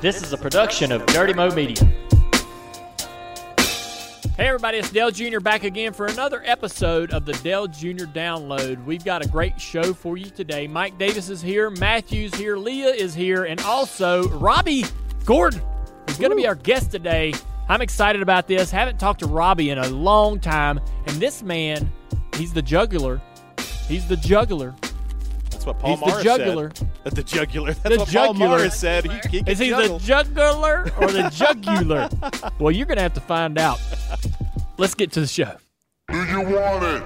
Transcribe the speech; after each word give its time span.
This 0.00 0.22
is 0.22 0.32
a 0.32 0.38
production 0.38 0.92
of 0.92 1.04
Dirty 1.04 1.34
Mo 1.34 1.50
Media. 1.50 1.84
Hey 4.34 4.46
everybody, 4.46 4.78
it's 4.78 4.90
Dale 4.90 5.10
Jr. 5.10 5.40
back 5.40 5.62
again 5.62 5.92
for 5.92 6.06
another 6.06 6.40
episode 6.46 7.12
of 7.12 7.26
the 7.26 7.34
Dale 7.34 7.66
Jr. 7.66 8.06
Download. 8.06 8.82
We've 8.86 9.04
got 9.04 9.22
a 9.22 9.28
great 9.28 9.60
show 9.60 9.92
for 9.92 10.16
you 10.16 10.30
today. 10.30 10.66
Mike 10.66 10.96
Davis 10.96 11.28
is 11.28 11.42
here, 11.42 11.68
Matthew's 11.68 12.34
here, 12.34 12.56
Leah 12.56 12.94
is 12.94 13.14
here, 13.14 13.44
and 13.44 13.60
also 13.60 14.26
Robby 14.38 14.86
Gordon 15.26 15.60
is 16.08 16.16
going 16.16 16.30
to 16.30 16.36
be 16.36 16.46
our 16.46 16.54
guest 16.54 16.90
today. 16.90 17.34
I'm 17.68 17.82
excited 17.82 18.22
about 18.22 18.48
this. 18.48 18.70
Haven't 18.70 18.98
talked 18.98 19.20
to 19.20 19.26
Robby 19.26 19.68
in 19.68 19.76
a 19.76 19.88
long 19.90 20.40
time, 20.40 20.80
and 21.08 21.16
this 21.18 21.42
man, 21.42 21.92
he's 22.36 22.54
the 22.54 22.62
juggler. 22.62 23.20
He's 23.86 24.08
the 24.08 24.16
juggler. 24.16 24.74
That's 25.60 25.66
what 25.66 25.78
Paul 25.78 25.90
He's 25.90 26.00
the 26.00 26.06
Morris 26.06 26.24
jugular. 26.24 26.70
said. 26.74 26.88
Uh, 27.04 27.10
The 27.10 27.22
jugular. 27.22 27.72
That's 27.74 27.82
The 27.82 27.98
what 27.98 28.08
Paul 28.08 28.32
jugular. 28.32 28.48
Morris 28.48 28.74
said. 28.80 29.04
He, 29.04 29.10
he 29.28 29.38
can 29.42 29.48
Is 29.48 29.58
he 29.58 29.68
juggle. 29.68 29.98
the 29.98 30.04
jugular 30.06 30.90
or 30.98 31.08
the 31.12 31.28
jugular? 31.34 32.08
well, 32.58 32.70
you're 32.70 32.86
going 32.86 32.96
to 32.96 33.02
have 33.02 33.12
to 33.12 33.20
find 33.20 33.58
out. 33.58 33.78
Let's 34.78 34.94
get 34.94 35.12
to 35.12 35.20
the 35.20 35.26
show. 35.26 35.52
Do 36.10 36.16
you 36.24 36.40
want 36.40 36.82
it? 36.84 37.02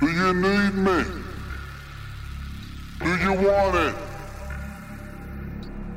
Do 0.00 0.10
you 0.10 0.34
need 0.34 0.74
me? 0.74 1.04
Do 3.00 3.16
you 3.16 3.32
want 3.32 3.76
it? 3.76 3.94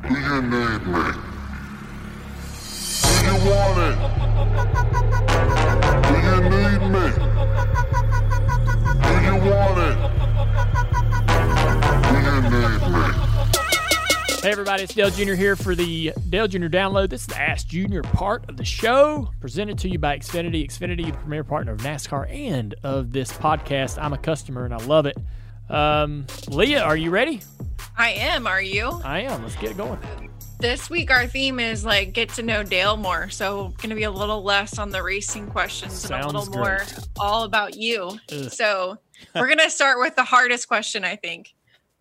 Do 0.08 0.14
you 0.18 0.42
need 0.42 0.88
me? 0.88 1.12
Do 3.02 3.26
you 3.26 3.50
want 3.52 3.78
it? 5.82 5.85
Do 6.36 6.42
you 6.42 6.50
need 6.50 6.82
me? 6.82 7.12
Do 7.12 7.12
you 9.24 9.36
want 9.40 9.78
it? 9.80 9.96
Do 12.04 12.18
you 12.20 12.42
need 12.42 12.82
me? 12.92 13.06
Hey, 14.42 14.52
everybody, 14.52 14.84
it's 14.84 14.94
Dale 14.94 15.10
Jr. 15.10 15.34
here 15.34 15.56
for 15.56 15.76
the 15.76 16.12
Dale 16.30 16.50
Jr. 16.50 16.68
Download. 16.68 17.10
This 17.10 17.22
is 17.22 17.28
the 17.28 17.42
Ask 17.42 17.68
Junior 17.68 18.02
part 18.02 18.50
of 18.50 18.58
the 18.58 18.66
show, 18.66 19.30
presented 19.40 19.78
to 19.80 19.88
you 19.90 19.98
by 19.98 20.18
Xfinity. 20.18 20.68
Xfinity, 20.68 21.06
the 21.06 21.18
premier 21.20 21.46
partner 21.46 21.72
of 21.72 21.80
NASCAR 21.80 22.30
and 22.30 22.76
of 22.84 23.14
this 23.14 23.32
podcast. 23.32 23.98
I'm 23.98 24.12
a 24.12 24.18
customer 24.18 24.66
and 24.66 24.74
I 24.74 24.84
love 24.86 25.06
it. 25.06 25.18
Um, 25.70 26.26
Leah, 26.50 26.84
are 26.84 26.98
you 26.98 27.12
ready? 27.12 27.44
I 27.98 28.10
am. 28.12 28.46
Are 28.46 28.62
you? 28.62 28.90
I 29.06 29.22
am. 29.22 29.42
Let's 29.42 29.56
get 29.56 29.78
going. 29.78 30.00
This 30.60 30.90
week 30.90 31.12
our 31.12 31.28
theme 31.28 31.60
is 31.60 31.86
like 31.86 32.14
get 32.14 32.30
to 32.30 32.44
know 32.44 32.64
Dale 32.64 32.98
more. 32.98 33.30
So 33.30 33.74
going 33.78 33.90
to 33.90 33.96
be 33.96 34.04
a 34.04 34.12
little 34.12 34.42
less 34.42 34.80
on 34.80 34.90
the 34.90 35.04
racing 35.04 35.48
questions 35.48 36.06
and 36.06 36.16
a 36.16 36.24
Sounds 36.24 36.34
little 36.34 36.54
more 36.54 36.80
all 37.20 37.44
about 37.44 37.76
you. 37.76 38.18
Ugh. 38.32 38.52
So 38.52 38.98
we're 39.36 39.48
going 39.48 39.60
to 39.60 39.70
start 39.70 40.00
with 40.00 40.16
the 40.16 40.24
hardest 40.24 40.68
question, 40.68 41.04
I 41.04 41.18
think. 41.18 41.54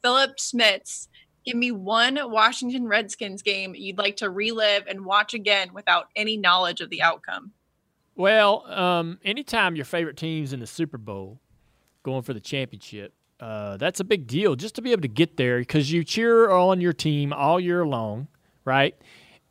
Philip 0.03 0.37
Smits, 0.37 1.09
give 1.45 1.57
me 1.57 1.73
one 1.73 2.19
Washington 2.31 2.87
Redskins 2.87 3.43
game 3.43 3.75
you'd 3.75 3.99
like 3.99 4.17
to 4.19 4.31
relive 4.31 4.85
and 4.87 5.05
watch 5.05 5.35
again 5.35 5.75
without 5.75 6.09
any 6.15 6.37
knowledge 6.37 6.81
of 6.81 6.91
the 6.91 7.03
outcome. 7.03 7.53
Well, 8.17 8.71
um, 8.71 9.19
anytime 9.25 9.75
your 9.75 9.85
favorite 9.85 10.17
team's 10.17 10.53
in 10.53 10.61
the 10.61 10.67
Super 10.67 10.99
Bowl 10.99 11.41
going 12.05 12.23
for 12.23 12.33
the 12.33 12.41
championship, 12.41 13.13
uh, 13.41 13.77
that's 13.77 13.99
a 13.99 14.05
big 14.05 14.27
deal 14.27 14.55
just 14.55 14.77
to 14.77 14.83
be 14.83 14.93
able 14.93 15.03
to 15.03 15.09
get 15.09 15.37
there 15.37 15.59
because 15.59 15.91
you 15.91 16.05
cheer 16.05 16.51
on 16.51 16.81
your 16.81 16.93
team 16.93 17.33
all 17.33 17.59
year 17.59 17.85
long, 17.85 18.29
right? 18.65 18.97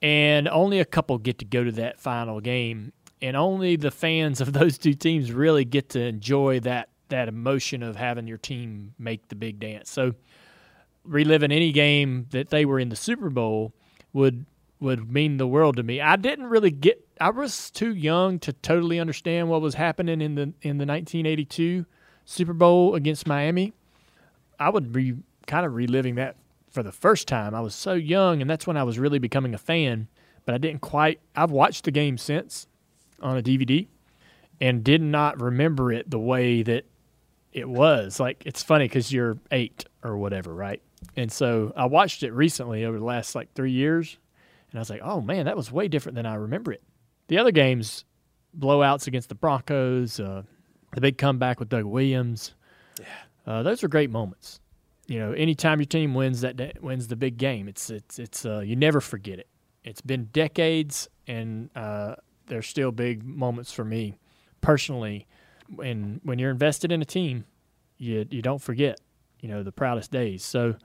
And 0.01 0.47
only 0.47 0.79
a 0.79 0.85
couple 0.85 1.17
get 1.17 1.39
to 1.39 1.45
go 1.45 1.63
to 1.63 1.71
that 1.73 1.99
final 1.99 2.41
game. 2.41 2.93
And 3.21 3.37
only 3.37 3.75
the 3.75 3.91
fans 3.91 4.41
of 4.41 4.53
those 4.53 4.77
two 4.77 4.93
teams 4.93 5.31
really 5.31 5.65
get 5.65 5.89
to 5.89 6.01
enjoy 6.01 6.59
that 6.61 6.89
that 7.09 7.27
emotion 7.27 7.83
of 7.83 7.95
having 7.95 8.27
your 8.27 8.39
team 8.39 8.95
make 8.97 9.27
the 9.27 9.35
big 9.35 9.59
dance. 9.59 9.91
So 9.91 10.15
reliving 11.03 11.51
any 11.51 11.71
game 11.71 12.27
that 12.31 12.49
they 12.49 12.65
were 12.65 12.79
in 12.79 12.89
the 12.89 12.95
Super 12.95 13.29
Bowl 13.29 13.73
would 14.13 14.45
would 14.79 15.09
mean 15.11 15.37
the 15.37 15.47
world 15.47 15.77
to 15.77 15.83
me. 15.83 16.01
I 16.01 16.15
didn't 16.15 16.47
really 16.47 16.71
get 16.71 17.05
I 17.21 17.29
was 17.29 17.71
too 17.71 17.93
young 17.93 18.39
to 18.39 18.51
totally 18.51 18.99
understand 18.99 19.49
what 19.49 19.61
was 19.61 19.75
happening 19.75 20.21
in 20.21 20.35
the 20.35 20.53
in 20.61 20.77
the 20.77 20.85
1982 20.85 21.85
Super 22.25 22.53
Bowl 22.53 22.95
against 22.95 23.27
Miami. 23.27 23.73
I 24.59 24.69
would 24.69 24.91
be 24.91 25.15
kind 25.45 25.65
of 25.65 25.73
reliving 25.73 26.15
that 26.15 26.35
for 26.73 26.83
the 26.83 26.91
first 26.91 27.27
time. 27.27 27.53
I 27.53 27.61
was 27.61 27.75
so 27.75 27.93
young 27.93 28.41
and 28.41 28.49
that's 28.49 28.67
when 28.67 28.75
I 28.75 28.83
was 28.83 28.97
really 28.99 29.19
becoming 29.19 29.53
a 29.53 29.59
fan, 29.59 30.07
but 30.45 30.55
I 30.55 30.57
didn't 30.57 30.81
quite 30.81 31.21
I've 31.35 31.51
watched 31.51 31.85
the 31.85 31.91
game 31.91 32.17
since 32.17 32.67
on 33.21 33.37
a 33.37 33.43
DVD 33.43 33.87
and 34.59 34.83
did 34.83 35.01
not 35.01 35.39
remember 35.39 35.91
it 35.91 36.09
the 36.09 36.19
way 36.19 36.63
that 36.63 36.85
it 37.53 37.69
was. 37.69 38.19
Like 38.19 38.43
it's 38.45 38.63
funny 38.63 38.89
cuz 38.89 39.13
you're 39.13 39.37
8 39.51 39.85
or 40.03 40.17
whatever, 40.17 40.53
right? 40.53 40.81
And 41.15 41.31
so 41.31 41.71
I 41.75 41.85
watched 41.85 42.23
it 42.23 42.33
recently 42.33 42.83
over 42.83 42.97
the 42.97 43.05
last 43.05 43.35
like 43.35 43.53
3 43.53 43.71
years 43.71 44.17
and 44.71 44.79
I 44.79 44.81
was 44.81 44.89
like, 44.89 45.01
"Oh 45.03 45.21
man, 45.21 45.45
that 45.45 45.55
was 45.55 45.71
way 45.71 45.87
different 45.87 46.15
than 46.15 46.25
I 46.25 46.33
remember 46.33 46.71
it." 46.71 46.81
The 47.27 47.37
other 47.37 47.51
games, 47.51 48.03
blowouts 48.57 49.05
against 49.05 49.29
the 49.29 49.35
Broncos, 49.35 50.19
uh, 50.19 50.41
the 50.93 51.01
big 51.01 51.19
comeback 51.19 51.59
with 51.59 51.69
Doug 51.69 51.85
Williams, 51.85 52.55
yeah, 52.99 53.05
uh, 53.45 53.61
those 53.61 53.83
are 53.83 53.87
great 53.87 54.09
moments. 54.09 54.59
You 55.13 55.19
know, 55.19 55.31
anytime 55.33 55.79
your 55.79 55.85
team 55.85 56.15
wins 56.15 56.41
that 56.41 56.81
wins 56.81 57.07
the 57.07 57.15
big 57.15 57.37
game, 57.37 57.67
it's 57.67 57.91
it's 57.91 58.17
it's 58.17 58.47
uh, 58.47 58.61
you 58.61 58.75
never 58.75 58.99
forget 58.99 59.37
it. 59.37 59.47
It's 59.83 60.01
been 60.01 60.25
decades, 60.33 61.07
and 61.27 61.69
uh, 61.75 62.15
they're 62.47 62.63
still 62.63 62.91
big 62.91 63.23
moments 63.23 63.71
for 63.71 63.85
me 63.85 64.17
personally. 64.61 65.27
And 65.83 66.19
when 66.23 66.39
you're 66.39 66.49
invested 66.49 66.91
in 66.91 67.03
a 67.03 67.05
team, 67.05 67.45
you 67.99 68.25
you 68.31 68.41
don't 68.41 68.59
forget. 68.59 68.99
You 69.39 69.49
know 69.49 69.61
the 69.61 69.71
proudest 69.71 70.09
days. 70.09 70.43
So, 70.43 70.77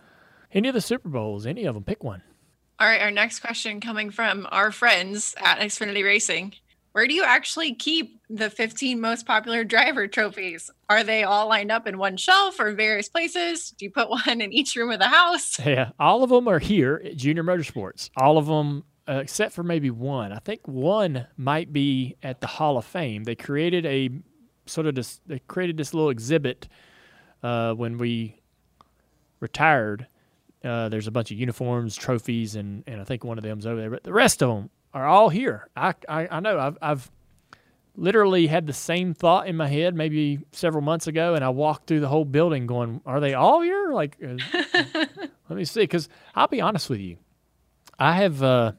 any 0.53 0.69
of 0.69 0.75
the 0.75 0.83
Super 0.83 1.09
Bowls, 1.09 1.47
any 1.47 1.65
of 1.65 1.72
them, 1.72 1.84
pick 1.84 2.05
one. 2.05 2.21
All 2.78 2.87
right, 2.87 3.00
our 3.00 3.11
next 3.11 3.41
question 3.41 3.81
coming 3.81 4.11
from 4.11 4.47
our 4.50 4.71
friends 4.71 5.34
at 5.38 5.61
Xfinity 5.61 6.05
Racing. 6.05 6.53
Where 6.93 7.06
do 7.06 7.15
you 7.15 7.25
actually 7.25 7.75
keep 7.75 8.21
the 8.28 8.50
15 8.50 9.00
most 9.00 9.26
popular 9.26 9.65
driver 9.65 10.06
trophies? 10.06 10.71
Are 10.88 11.04
they 11.04 11.22
all 11.22 11.49
lined 11.49 11.71
up 11.71 11.87
in 11.87 11.99
one 11.99 12.16
shelf 12.16 12.59
or 12.59 12.72
various 12.72 13.09
places? 13.09 13.71
Do 13.71 13.84
you 13.84 13.91
put 13.91 14.10
one 14.26 14.41
in 14.41 14.53
each 14.53 14.75
room 14.75 14.91
of 14.91 14.99
the 14.99 15.09
house? 15.09 15.59
Yeah, 15.69 15.91
all 16.00 16.22
of 16.22 16.31
them 16.31 16.49
are 16.49 16.59
here 16.59 17.00
at 17.04 17.16
Junior 17.16 17.44
Motorsports. 17.44 18.09
All 18.16 18.38
of 18.38 18.47
them, 18.47 18.84
uh, 19.06 19.21
except 19.22 19.53
for 19.54 19.62
maybe 19.62 19.91
one. 19.91 20.32
I 20.32 20.38
think 20.38 20.66
one 20.66 21.26
might 21.37 21.72
be 21.72 22.16
at 22.22 22.41
the 22.41 22.47
Hall 22.47 22.78
of 22.78 22.87
Fame. 22.87 23.25
They 23.25 23.34
created 23.34 23.84
a 23.84 24.09
sort 24.65 24.87
of 24.87 24.94
this. 24.94 25.20
They 25.26 25.41
created 25.41 25.76
this 25.76 25.93
little 25.93 26.09
exhibit 26.09 26.69
uh, 27.43 27.75
when 27.75 27.99
we 27.99 28.41
retired. 29.41 30.06
Uh, 30.65 30.88
there's 30.88 31.06
a 31.06 31.10
bunch 31.12 31.31
of 31.31 31.38
uniforms, 31.38 31.94
trophies, 31.97 32.56
and, 32.56 32.82
and 32.87 33.00
I 33.00 33.05
think 33.05 33.25
one 33.25 33.38
of 33.38 33.44
them's 33.44 33.66
over 33.66 33.81
there. 33.81 33.91
But 33.91 34.05
the 34.05 34.12
rest 34.12 34.43
of 34.43 34.49
them 34.49 34.70
are 34.94 35.06
all 35.06 35.28
here. 35.28 35.69
I 35.76 35.94
I, 36.09 36.28
I 36.31 36.41
know. 36.41 36.59
I've 36.59 36.78
I've 36.81 37.10
literally 37.97 38.47
had 38.47 38.66
the 38.66 38.72
same 38.72 39.12
thought 39.12 39.49
in 39.49 39.56
my 39.56 39.66
head 39.66 39.94
maybe 39.94 40.38
several 40.53 40.82
months 40.82 41.06
ago, 41.06 41.34
and 41.34 41.44
I 41.44 41.49
walked 41.49 41.88
through 41.88 42.00
the 42.00 42.09
whole 42.09 42.25
building 42.25 42.66
going, 42.66 43.00
"Are 43.04 43.21
they 43.21 43.34
all 43.34 43.60
here?" 43.60 43.93
Like, 43.93 44.16
uh, 44.22 44.37
let 45.49 45.56
me 45.56 45.65
see. 45.65 45.81
Because 45.81 46.09
I'll 46.34 46.49
be 46.49 46.60
honest 46.60 46.88
with 46.88 47.00
you, 47.00 47.19
I 47.99 48.15
have. 48.15 48.43
Uh, 48.43 48.72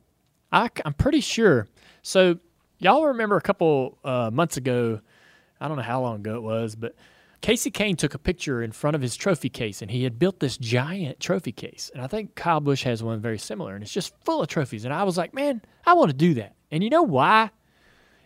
I, 0.51 0.69
I'm 0.83 0.93
pretty 0.93 1.21
sure. 1.21 1.67
So 2.01 2.39
y'all 2.79 3.07
remember 3.07 3.37
a 3.37 3.41
couple 3.41 3.97
uh, 4.03 4.31
months 4.31 4.57
ago? 4.57 4.99
I 5.61 5.67
don't 5.67 5.77
know 5.77 5.83
how 5.83 6.01
long 6.01 6.17
ago 6.17 6.35
it 6.35 6.41
was, 6.41 6.75
but 6.75 6.95
Kasey 7.41 7.72
Kahne 7.72 7.97
took 7.97 8.13
a 8.13 8.19
picture 8.19 8.61
in 8.61 8.72
front 8.72 8.95
of 8.95 9.01
his 9.01 9.16
trophy 9.16 9.50
case, 9.50 9.81
and 9.81 9.89
he 9.89 10.03
had 10.03 10.19
built 10.19 10.39
this 10.39 10.57
giant 10.57 11.19
trophy 11.19 11.51
case. 11.51 11.89
And 11.94 12.03
I 12.03 12.07
think 12.07 12.35
Kyle 12.35 12.59
Busch 12.59 12.83
has 12.83 13.01
one 13.01 13.22
very 13.22 13.38
similar, 13.38 13.75
and 13.75 13.83
it's 13.83 13.94
just 13.94 14.13
full 14.25 14.41
of 14.41 14.50
trophies. 14.50 14.83
And 14.83 14.94
I 14.94 15.03
was 15.03 15.17
like, 15.17 15.33
man, 15.33 15.61
I 15.85 15.94
want 15.94 16.11
to 16.11 16.17
do 16.17 16.33
that. 16.35 16.55
And 16.69 16.83
you 16.83 16.89
know 16.89 17.03
why? 17.03 17.51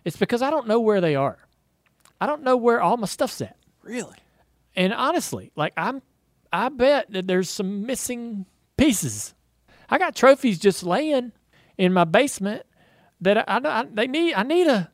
It's 0.03 0.17
because 0.17 0.41
I 0.41 0.49
don't 0.49 0.67
know 0.67 0.79
where 0.79 0.99
they 0.99 1.15
are. 1.15 1.37
I 2.19 2.25
don't 2.25 2.43
know 2.43 2.57
where 2.57 2.81
all 2.81 2.97
my 2.97 3.07
stuff's 3.07 3.41
at. 3.41 3.57
Really? 3.83 4.17
And 4.75 4.93
honestly, 4.93 5.51
like 5.55 5.73
I'm, 5.77 6.01
I 6.51 6.69
bet 6.69 7.11
that 7.11 7.27
there's 7.27 7.49
some 7.49 7.85
missing 7.85 8.45
pieces. 8.77 9.33
I 9.89 9.97
got 9.97 10.15
trophies 10.15 10.57
just 10.57 10.83
laying 10.83 11.33
in 11.77 11.93
my 11.93 12.03
basement 12.03 12.63
that 13.21 13.37
I, 13.37 13.43
I, 13.47 13.79
I 13.81 13.85
they 13.91 14.07
need. 14.07 14.33
I 14.33 14.43
need 14.43 14.67
a, 14.67 14.91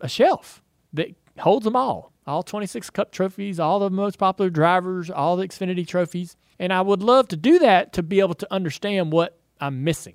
a 0.00 0.08
shelf 0.08 0.62
that 0.92 1.08
holds 1.38 1.64
them 1.64 1.76
all. 1.76 2.12
All 2.30 2.44
26 2.44 2.90
Cup 2.90 3.10
trophies, 3.10 3.58
all 3.58 3.80
the 3.80 3.90
most 3.90 4.16
popular 4.16 4.50
drivers, 4.50 5.10
all 5.10 5.36
the 5.36 5.48
Xfinity 5.48 5.84
trophies, 5.84 6.36
and 6.60 6.72
I 6.72 6.80
would 6.80 7.02
love 7.02 7.26
to 7.28 7.36
do 7.36 7.58
that 7.58 7.92
to 7.94 8.04
be 8.04 8.20
able 8.20 8.34
to 8.34 8.52
understand 8.52 9.10
what 9.10 9.36
I'm 9.60 9.82
missing 9.82 10.14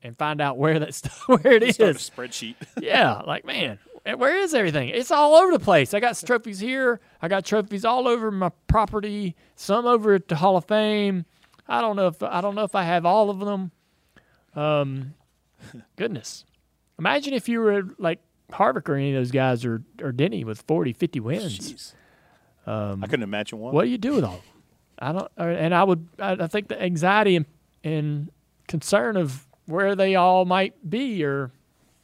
and 0.00 0.16
find 0.16 0.40
out 0.40 0.58
where 0.58 0.78
that 0.78 0.94
stuff 1.00 1.24
where 1.26 1.54
it 1.54 1.64
a 1.64 1.66
spreadsheet. 1.94 2.54
yeah, 2.80 3.20
like 3.26 3.44
man, 3.44 3.80
where 4.16 4.36
is 4.36 4.54
everything? 4.54 4.90
It's 4.90 5.10
all 5.10 5.34
over 5.34 5.50
the 5.50 5.58
place. 5.58 5.92
I 5.92 5.98
got 5.98 6.16
trophies 6.24 6.60
here. 6.60 7.00
I 7.20 7.26
got 7.26 7.44
trophies 7.44 7.84
all 7.84 8.06
over 8.06 8.30
my 8.30 8.50
property. 8.68 9.34
Some 9.56 9.86
over 9.86 10.14
at 10.14 10.28
the 10.28 10.36
Hall 10.36 10.56
of 10.56 10.66
Fame. 10.66 11.24
I 11.66 11.80
don't 11.80 11.96
know 11.96 12.06
if 12.06 12.22
I 12.22 12.40
don't 12.40 12.54
know 12.54 12.62
if 12.62 12.76
I 12.76 12.84
have 12.84 13.04
all 13.04 13.28
of 13.28 13.40
them. 13.40 13.72
Um, 14.54 15.14
goodness, 15.96 16.44
imagine 16.96 17.34
if 17.34 17.48
you 17.48 17.58
were 17.58 17.82
like 17.98 18.20
Harvick 18.52 18.88
or 18.88 18.94
any 18.94 19.14
of 19.14 19.20
those 19.20 19.30
guys 19.30 19.64
or 19.64 19.82
or 20.00 20.12
Denny 20.12 20.44
with 20.44 20.62
40, 20.62 20.92
50 20.92 21.20
wins. 21.20 21.72
Jeez. 21.72 21.94
Um, 22.70 23.02
I 23.02 23.06
couldn't 23.06 23.22
imagine 23.22 23.58
one. 23.58 23.74
What 23.74 23.84
do 23.84 23.88
you 23.88 23.98
do 23.98 24.14
with 24.14 24.24
all? 24.24 24.40
I 24.98 25.12
don't. 25.12 25.30
And 25.36 25.74
I 25.74 25.84
would. 25.84 26.08
I 26.18 26.32
I 26.32 26.46
think 26.46 26.68
the 26.68 26.80
anxiety 26.80 27.36
and, 27.36 27.46
and 27.84 28.30
concern 28.66 29.16
of 29.16 29.46
where 29.66 29.94
they 29.94 30.14
all 30.14 30.44
might 30.44 30.88
be, 30.88 31.24
or 31.24 31.50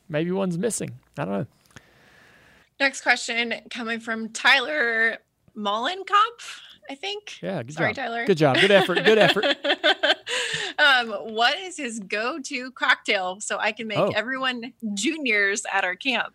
maybe 0.08 0.30
one's 0.30 0.58
missing. 0.58 0.90
I 1.16 1.24
don't 1.24 1.34
know. 1.34 1.46
Next 2.80 3.02
question 3.02 3.54
coming 3.70 4.00
from 4.00 4.30
Tyler 4.30 5.18
Mollenkopf, 5.56 6.60
I 6.92 6.94
think. 6.94 7.38
Yeah, 7.42 7.62
good 7.62 7.72
Sorry, 7.74 7.94
job. 7.94 8.04
Tyler. 8.04 8.26
Good 8.26 8.36
job. 8.36 8.56
Good 8.60 8.70
effort. 8.70 9.02
Good 9.04 9.16
effort. 9.18 9.44
um, 10.78 11.08
what 11.34 11.58
is 11.58 11.76
his 11.78 12.00
go-to 12.00 12.70
cocktail 12.72 13.40
so 13.40 13.58
I 13.58 13.72
can 13.72 13.86
make 13.88 13.96
Oh. 13.98 14.12
everyone 14.14 14.74
juniors 14.92 15.62
at 15.72 15.84
our 15.84 15.96
camp? 15.96 16.34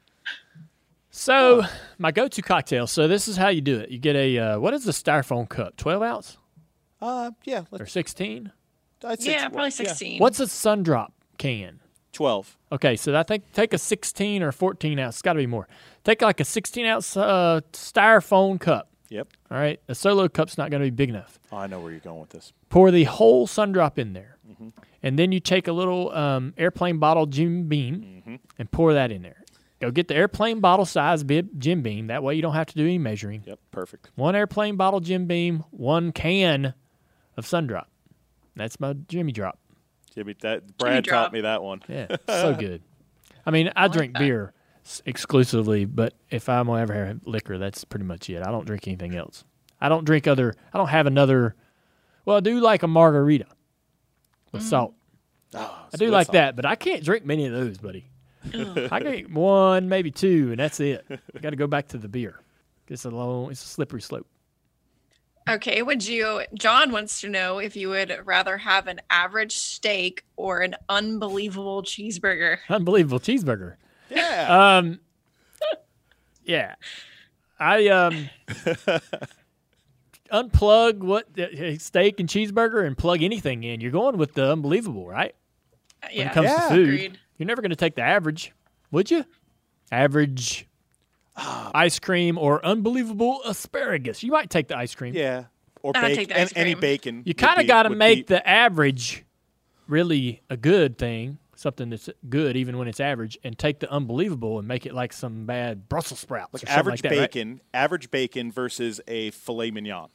So 1.12 1.63
my 1.98 2.12
go-to 2.12 2.42
cocktail. 2.42 2.88
So 2.88 3.07
this 3.07 3.27
is 3.27 3.38
how 3.38 3.50
you 3.50 3.62
do 3.62 3.77
it. 3.80 3.89
You 3.89 3.98
get 4.00 4.15
a 4.15 4.38
uh, 4.38 4.59
what 4.59 4.74
is 4.74 4.83
the 4.83 4.92
styrofoam 4.92 5.48
cup? 5.50 5.75
Twelve 5.77 6.01
ounce 6.01 6.38
Uh, 7.01 7.31
yeah. 7.44 7.59
or 7.71 7.80
Let's, 7.80 7.92
sixteen? 7.92 8.51
Yeah, 9.04 9.48
tw- 9.48 9.51
probably 9.54 9.69
16. 9.69 10.19
What's 10.19 10.39
a 10.39 10.45
sundrop 10.45 11.09
can? 11.38 11.80
Twelve. 12.13 12.57
Okay, 12.71 12.95
so 12.95 13.15
I 13.15 13.21
think 13.24 13.51
take 13.54 13.74
a 13.74 13.77
16 13.77 14.42
or 14.42 14.51
14 14.51 14.98
ounce. 14.98 15.15
It's 15.18 15.21
got 15.21 15.33
to 15.33 15.38
be 15.38 15.45
more. 15.45 15.68
Take 16.04 16.21
like 16.24 16.39
a 16.39 16.45
16 16.45 16.83
ounce 16.86 17.15
uh, 17.15 17.62
styrofoam 17.74 18.59
cup. 18.59 18.89
Yep. 19.09 19.27
All 19.51 19.57
right, 19.57 19.80
a 19.88 19.95
solo 19.95 20.27
cup's 20.27 20.57
not 20.57 20.69
going 20.69 20.81
to 20.81 20.86
be 20.88 20.89
big 20.95 21.09
enough. 21.09 21.39
Oh, 21.51 21.57
I 21.57 21.68
know 21.68 21.80
where 21.80 21.92
you're 21.92 22.00
going 22.01 22.19
with 22.19 22.30
this. 22.31 22.51
Pour 22.69 22.92
the 22.92 23.06
whole 23.06 23.48
sun 23.48 23.71
drop 23.71 23.98
in 24.00 24.13
there, 24.13 24.38
Mm-hmm. 24.51 24.69
and 25.04 25.19
then 25.19 25.31
you 25.33 25.39
take 25.42 25.68
a 25.68 25.74
little 25.74 26.09
um, 26.13 26.54
airplane 26.57 27.00
bottle 27.00 27.25
Jim 27.25 27.68
Beam 27.68 27.95
Mm-hmm. 28.25 28.36
and 28.59 28.71
pour 28.71 28.94
that 28.94 29.12
in 29.12 29.21
there. 29.21 29.44
Go 29.81 29.92
get 29.92 30.07
the 30.07 30.15
airplane 30.15 30.59
bottle 30.59 30.86
size 30.86 31.24
bib 31.24 31.50
Jim 31.59 31.81
Beam. 31.83 32.07
That 32.07 32.24
way 32.24 32.36
you 32.36 32.42
don't 32.42 32.54
have 32.56 32.65
to 32.68 32.75
do 32.75 32.83
any 32.83 32.98
measuring. 32.98 33.44
Yep. 33.45 33.59
Perfect. 33.71 34.09
One 34.15 34.36
airplane 34.36 34.75
bottle 34.75 35.00
Jim 35.01 35.25
Beam, 35.27 35.63
one 35.71 36.12
can 36.12 36.74
of 37.36 37.45
sun 37.45 37.68
drop. 37.68 37.89
That's 38.56 38.80
my 38.80 38.94
Jimmy 39.07 39.31
drop. 39.33 39.59
Jimmy, 40.15 40.36
that 40.42 40.77
Brad 40.77 41.04
drop. 41.04 41.25
taught 41.25 41.33
me 41.33 41.42
that 41.42 41.62
one. 41.62 41.81
Yeah, 41.88 42.07
so 42.27 42.56
good. 42.59 42.81
I 43.45 43.51
mean, 43.51 43.71
I, 43.75 43.83
like 43.83 43.92
drink 43.92 44.13
that. 44.13 44.19
beer 44.19 44.48
s- 44.56 44.56
exclusively, 45.06 45.86
but 45.86 46.13
if 46.30 46.50
I'm 46.50 46.68
gonna 46.68 46.81
ever 46.81 46.94
have 46.94 47.19
liquor, 47.25 47.57
that's 47.57 47.84
pretty 47.84 48.06
much 48.06 48.30
it. 48.30 48.42
I 48.42 48.51
don't 48.51 48.66
drink 48.66 48.88
anything 48.88 49.16
else. 49.16 49.44
I 49.80 49.89
don't 49.89 50.06
drink 50.06 50.28
other. 50.28 50.56
I 50.74 50.78
don't 50.78 50.89
have 50.89 51.07
another. 51.07 51.56
Well, 52.25 52.38
I 52.38 52.39
do 52.39 52.60
like 52.60 52.84
a 52.84 52.88
margarita 52.88 53.48
with 54.51 54.63
salt. 54.63 54.94
Oh, 55.54 55.88
I 55.94 55.98
do 55.98 56.10
like 56.10 56.30
that, 56.30 56.56
but 56.56 56.66
I 56.66 56.75
can't 56.75 57.04
drink 57.04 57.25
many 57.25 57.45
of 57.45 57.54
those, 57.54 57.78
buddy. 57.78 58.10
I 58.92 59.00
drink 59.00 59.30
one, 59.30 59.89
maybe 59.89 60.12
two, 60.12 60.50
and 60.51 60.60
that's 60.60 60.80
it. 60.80 61.06
I 61.10 61.40
got 61.40 61.51
to 61.51 61.56
go 61.56 61.68
back 61.68 61.88
to 61.90 61.98
the 61.98 62.07
beer. 62.07 62.40
It's 62.88 63.06
a 63.06 63.10
long. 63.10 63.51
It's 63.51 63.63
a 63.63 63.68
slippery 63.68 64.01
slope. 64.01 64.28
Okay, 65.50 65.81
would 65.81 66.06
you? 66.06 66.44
John 66.56 66.92
wants 66.92 67.22
to 67.22 67.30
know 67.30 67.60
if 67.60 67.75
you 67.75 67.90
would 67.90 68.13
rather 68.25 68.57
have 68.57 68.88
an 68.88 69.00
average 69.10 69.56
steak 69.56 70.25
or 70.36 70.60
an 70.60 70.75
unbelievable 70.90 71.83
cheeseburger. 71.83 72.57
Unbelievable 72.69 73.19
cheeseburger. 73.19 73.75
Yeah. 74.09 74.77
Um, 74.77 75.00
yeah, 76.45 76.75
I 77.59 77.88
um 77.89 78.30
unplug 80.31 81.00
what 81.00 81.27
uh, 81.39 81.77
steak 81.77 82.19
and 82.19 82.27
cheeseburger 82.30 82.86
and 82.86 82.98
plug 82.98 83.21
anything 83.24 83.63
in. 83.63 83.81
You're 83.81 83.92
going 83.92 84.18
with 84.18 84.33
the 84.33 84.51
unbelievable, 84.51 85.07
right? 85.07 85.36
When 86.04 86.12
yeah, 86.13 86.30
it 86.30 86.33
comes 86.33 86.50
Yeah. 86.50 86.56
to 86.59 86.68
food, 86.69 86.83
agreed. 86.94 87.19
you're 87.38 87.48
never 87.48 87.62
going 87.62 87.69
to 87.71 87.75
take 87.75 87.95
the 87.95 88.01
average, 88.04 88.54
would 88.92 89.09
you? 89.12 89.25
Average 89.92 90.68
Ah. 91.39 91.69
ice 91.75 92.00
cream 92.00 92.38
or 92.38 92.65
unbelievable 92.65 93.42
asparagus. 93.45 94.24
You 94.24 94.31
might 94.31 94.50
take 94.50 94.68
the 94.69 94.77
ice 94.77 94.95
cream. 94.95 95.13
yeah. 95.13 95.45
Or 95.83 95.94
bacon. 95.94 96.15
take 96.15 96.27
the 96.30 96.38
And 96.39 96.51
any 96.56 96.74
bacon. 96.74 97.21
You 97.25 97.36
kind 97.36 97.59
of 97.62 97.68
got 97.68 97.83
to 97.83 97.92
make 97.92 98.27
be- 98.27 98.33
the 98.33 98.48
average 98.48 99.24
really 99.88 100.42
a 100.50 100.57
good 100.57 100.98
thing, 100.98 101.38
something 101.59 101.89
that's 101.89 102.09
good 102.30 102.56
even 102.56 102.77
when 102.77 102.88
it's 102.88 103.00
average, 103.00 103.38
and 103.44 103.57
take 103.57 103.80
the 103.80 103.92
unbelievable 103.92 104.59
and 104.59 104.68
make 104.68 104.86
it 104.86 104.94
like 104.94 105.12
some 105.12 105.45
bad 105.45 105.89
Brussels 105.89 106.19
sprouts 106.19 106.56
or 106.56 106.57
something 106.59 106.77
average 106.77 107.04
like 107.04 107.12
that, 107.12 107.19
right? 107.19 107.31
bacon. 107.31 107.62
Average 107.74 108.12
bacon 108.12 108.51
versus 108.51 109.01
a 109.07 109.31
filet 109.31 109.71
mignon, 109.71 110.07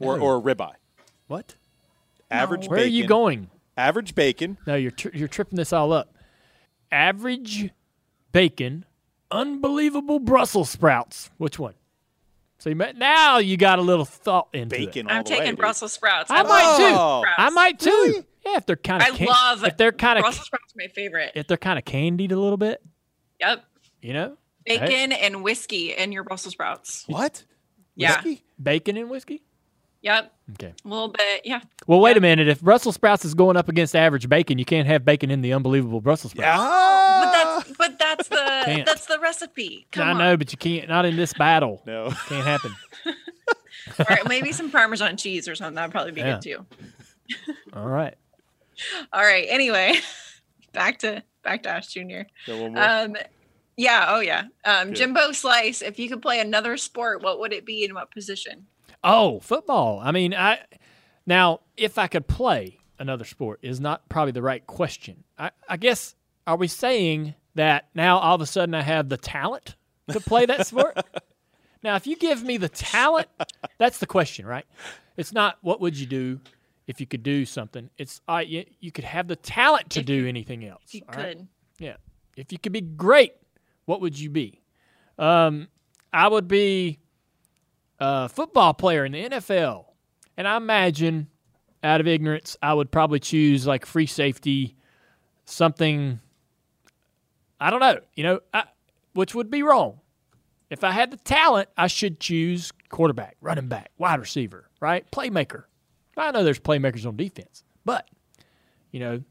or 0.00 0.16
No. 0.18 0.24
or 0.24 0.36
a 0.36 0.40
ribeye. 0.40 0.74
What? 1.26 1.54
Average. 2.30 2.68
Where 2.68 2.80
are 2.80 2.84
you 2.84 3.06
going? 3.06 3.50
Average 3.76 4.14
bacon. 4.14 4.58
No, 4.66 4.74
you're 4.74 4.90
tri- 4.90 5.12
you're 5.14 5.28
tripping 5.28 5.56
this 5.56 5.72
all 5.72 5.92
up. 5.92 6.14
Average 6.90 7.70
bacon, 8.32 8.84
unbelievable 9.30 10.18
Brussels 10.18 10.70
sprouts. 10.70 11.30
Which 11.36 11.58
one? 11.58 11.74
So 12.58 12.70
you, 12.70 12.76
met, 12.76 12.96
now 12.96 13.36
you 13.38 13.56
got 13.58 13.78
a 13.78 13.82
little 13.82 14.06
thought 14.06 14.48
into 14.54 14.74
it. 14.76 14.86
Bacon. 14.86 15.06
all 15.08 15.16
I'm 15.18 15.24
the 15.24 15.30
way, 15.30 15.36
taking 15.38 15.52
dude. 15.52 15.58
Brussels 15.58 15.92
sprouts. 15.92 16.30
I 16.30 16.38
love 16.42 16.48
might 16.48 16.76
too. 16.78 16.94
Sprouts. 16.94 17.28
I 17.36 17.50
might 17.50 17.78
too. 17.78 17.90
Really? 17.90 18.24
Yeah, 18.46 18.56
if 18.58 18.66
they're 18.66 18.76
kind 18.76 19.02
of 19.02 19.20
I 19.20 19.24
love 19.24 19.64
if 19.64 19.76
they're 19.76 19.92
kind 19.92 20.18
of 20.18 20.22
Brussels 20.22 20.46
sprouts. 20.46 20.72
are 20.74 20.78
My 20.78 20.88
favorite. 20.88 21.32
if 21.34 21.46
they're 21.48 21.56
kind 21.56 21.78
of 21.78 21.84
candied 21.84 22.32
a 22.32 22.38
little 22.38 22.56
bit, 22.56 22.80
Yep, 23.40 23.64
you 24.02 24.12
know, 24.12 24.36
bacon 24.64 25.12
and 25.12 25.42
whiskey 25.42 25.92
in 25.92 26.12
your 26.12 26.24
Brussels 26.24 26.52
sprouts. 26.52 27.04
What? 27.08 27.44
Yeah. 27.96 28.16
Whiskey? 28.22 28.42
bacon 28.62 28.96
and 28.96 29.10
whiskey. 29.10 29.42
Yep, 30.02 30.32
Okay. 30.52 30.72
a 30.84 30.88
little 30.88 31.08
bit. 31.08 31.40
Yeah, 31.44 31.60
Well, 31.88 31.98
wait 32.00 32.12
Yeah. 32.12 32.18
a 32.18 32.20
minute. 32.20 32.46
If 32.48 32.60
Brussels 32.60 32.94
sprouts 32.94 33.24
is 33.24 33.34
going 33.34 33.56
up 33.56 33.68
against 33.68 33.96
average 33.96 34.28
bacon, 34.28 34.56
you 34.58 34.64
can't 34.64 34.86
have 34.86 35.04
bacon 35.04 35.30
in 35.32 35.40
the 35.42 35.52
unbelievable 35.52 36.00
Brussels 36.00 36.30
sprouts. 36.32 36.60
Yeah. 36.60 36.68
Oh, 36.68 37.20
but 37.24 37.32
that's 37.32 37.76
but 37.78 37.98
that's 37.98 38.28
the 38.28 38.82
that's 38.86 39.06
the 39.06 39.18
recipe. 39.18 39.86
Come 39.90 40.06
I 40.06 40.10
on. 40.12 40.18
know, 40.18 40.36
but 40.36 40.52
you 40.52 40.58
can't. 40.58 40.88
Not 40.88 41.04
in 41.06 41.16
this 41.16 41.32
battle. 41.34 41.82
No. 41.86 42.10
Can't 42.28 42.46
happen. 42.46 42.72
All 43.98 44.06
right, 44.08 44.28
maybe 44.28 44.52
some 44.52 44.70
Parmesan 44.70 45.16
cheese 45.16 45.48
or 45.48 45.54
something. 45.54 45.74
That'd 45.74 45.90
probably 45.92 46.12
be 46.12 46.20
Yeah. 46.20 46.38
good 46.40 46.42
too. 46.42 46.66
All 47.72 47.86
right. 47.88 48.14
All 49.12 49.22
right. 49.22 49.46
Anyway, 49.48 49.94
back 50.72 50.98
to 50.98 51.22
back 51.42 51.62
to 51.64 51.70
Ask 51.70 51.92
Junior. 51.92 52.26
Got 52.46 52.60
one 52.60 52.74
more? 52.74 52.82
Um, 52.82 53.16
yeah. 53.76 54.06
Oh 54.08 54.20
yeah. 54.20 54.44
Um, 54.64 54.88
Good. 54.88 54.96
Jimbo 54.96 55.32
Slice. 55.32 55.82
If 55.82 55.98
you 55.98 56.08
could 56.08 56.22
play 56.22 56.40
another 56.40 56.76
sport, 56.76 57.22
what 57.22 57.40
would 57.40 57.52
it 57.52 57.66
be 57.66 57.84
and 57.84 57.94
what 57.94 58.10
position? 58.10 58.66
Oh, 59.04 59.40
football. 59.40 60.00
I 60.02 60.12
mean, 60.12 60.34
I 60.34 60.60
now 61.26 61.60
if 61.76 61.98
I 61.98 62.06
could 62.06 62.26
play 62.26 62.78
another 62.98 63.24
sport 63.24 63.60
is 63.62 63.80
not 63.80 64.08
probably 64.08 64.32
the 64.32 64.42
right 64.42 64.66
question. 64.66 65.24
I, 65.38 65.50
I 65.68 65.76
guess 65.76 66.14
are 66.46 66.56
we 66.56 66.68
saying 66.68 67.34
that 67.54 67.88
now 67.94 68.18
all 68.18 68.34
of 68.34 68.40
a 68.40 68.46
sudden 68.46 68.74
I 68.74 68.82
have 68.82 69.08
the 69.08 69.16
talent 69.16 69.76
to 70.10 70.20
play 70.20 70.46
that 70.46 70.66
sport? 70.66 70.96
now, 71.82 71.96
if 71.96 72.06
you 72.06 72.16
give 72.16 72.42
me 72.42 72.56
the 72.56 72.68
talent, 72.68 73.28
that's 73.78 73.98
the 73.98 74.06
question, 74.06 74.46
right? 74.46 74.64
It's 75.16 75.32
not 75.32 75.58
what 75.62 75.80
would 75.80 75.98
you 75.98 76.06
do 76.06 76.40
if 76.86 77.00
you 77.00 77.06
could 77.06 77.22
do 77.22 77.44
something. 77.44 77.90
It's 77.98 78.20
uh, 78.28 78.42
you, 78.46 78.64
you 78.80 78.92
could 78.92 79.04
have 79.04 79.28
the 79.28 79.36
talent 79.36 79.90
to 79.90 80.00
If 80.00 80.06
do 80.06 80.14
you- 80.14 80.28
anything 80.28 80.64
else. 80.64 80.82
If 80.86 80.94
you 80.94 81.02
all 81.08 81.16
right? 81.16 81.36
could. 81.38 81.48
Yeah. 81.78 81.96
If 82.36 82.52
you 82.52 82.58
could 82.58 82.72
be 82.72 82.80
great, 82.82 83.32
what 83.86 84.00
would 84.00 84.18
you 84.18 84.30
be? 84.30 84.60
Um, 85.18 85.68
I 86.12 86.28
would 86.28 86.48
be 86.48 86.98
a 87.98 88.28
football 88.28 88.74
player 88.74 89.04
in 89.04 89.12
the 89.12 89.24
NFL. 89.30 89.86
And 90.36 90.46
I 90.46 90.56
imagine, 90.58 91.28
out 91.82 92.00
of 92.00 92.06
ignorance, 92.06 92.56
I 92.62 92.74
would 92.74 92.90
probably 92.90 93.20
choose 93.20 93.66
like 93.66 93.86
free 93.86 94.06
safety, 94.06 94.76
something. 95.46 96.20
I 97.58 97.70
don't 97.70 97.80
know, 97.80 98.00
you 98.14 98.22
know, 98.22 98.40
I, 98.52 98.64
which 99.14 99.34
would 99.34 99.50
be 99.50 99.62
wrong. 99.62 100.00
If 100.68 100.84
I 100.84 100.90
had 100.90 101.10
the 101.10 101.16
talent, 101.16 101.68
I 101.78 101.86
should 101.86 102.20
choose 102.20 102.70
quarterback, 102.90 103.36
running 103.40 103.68
back, 103.68 103.90
wide 103.96 104.20
receiver, 104.20 104.68
right? 104.80 105.10
Playmaker. 105.10 105.64
I 106.16 106.30
know 106.30 106.44
there's 106.44 106.60
playmakers 106.60 107.06
on 107.06 107.16
defense, 107.16 107.62
but, 107.84 108.08
you 108.90 109.00
know, 109.00 109.22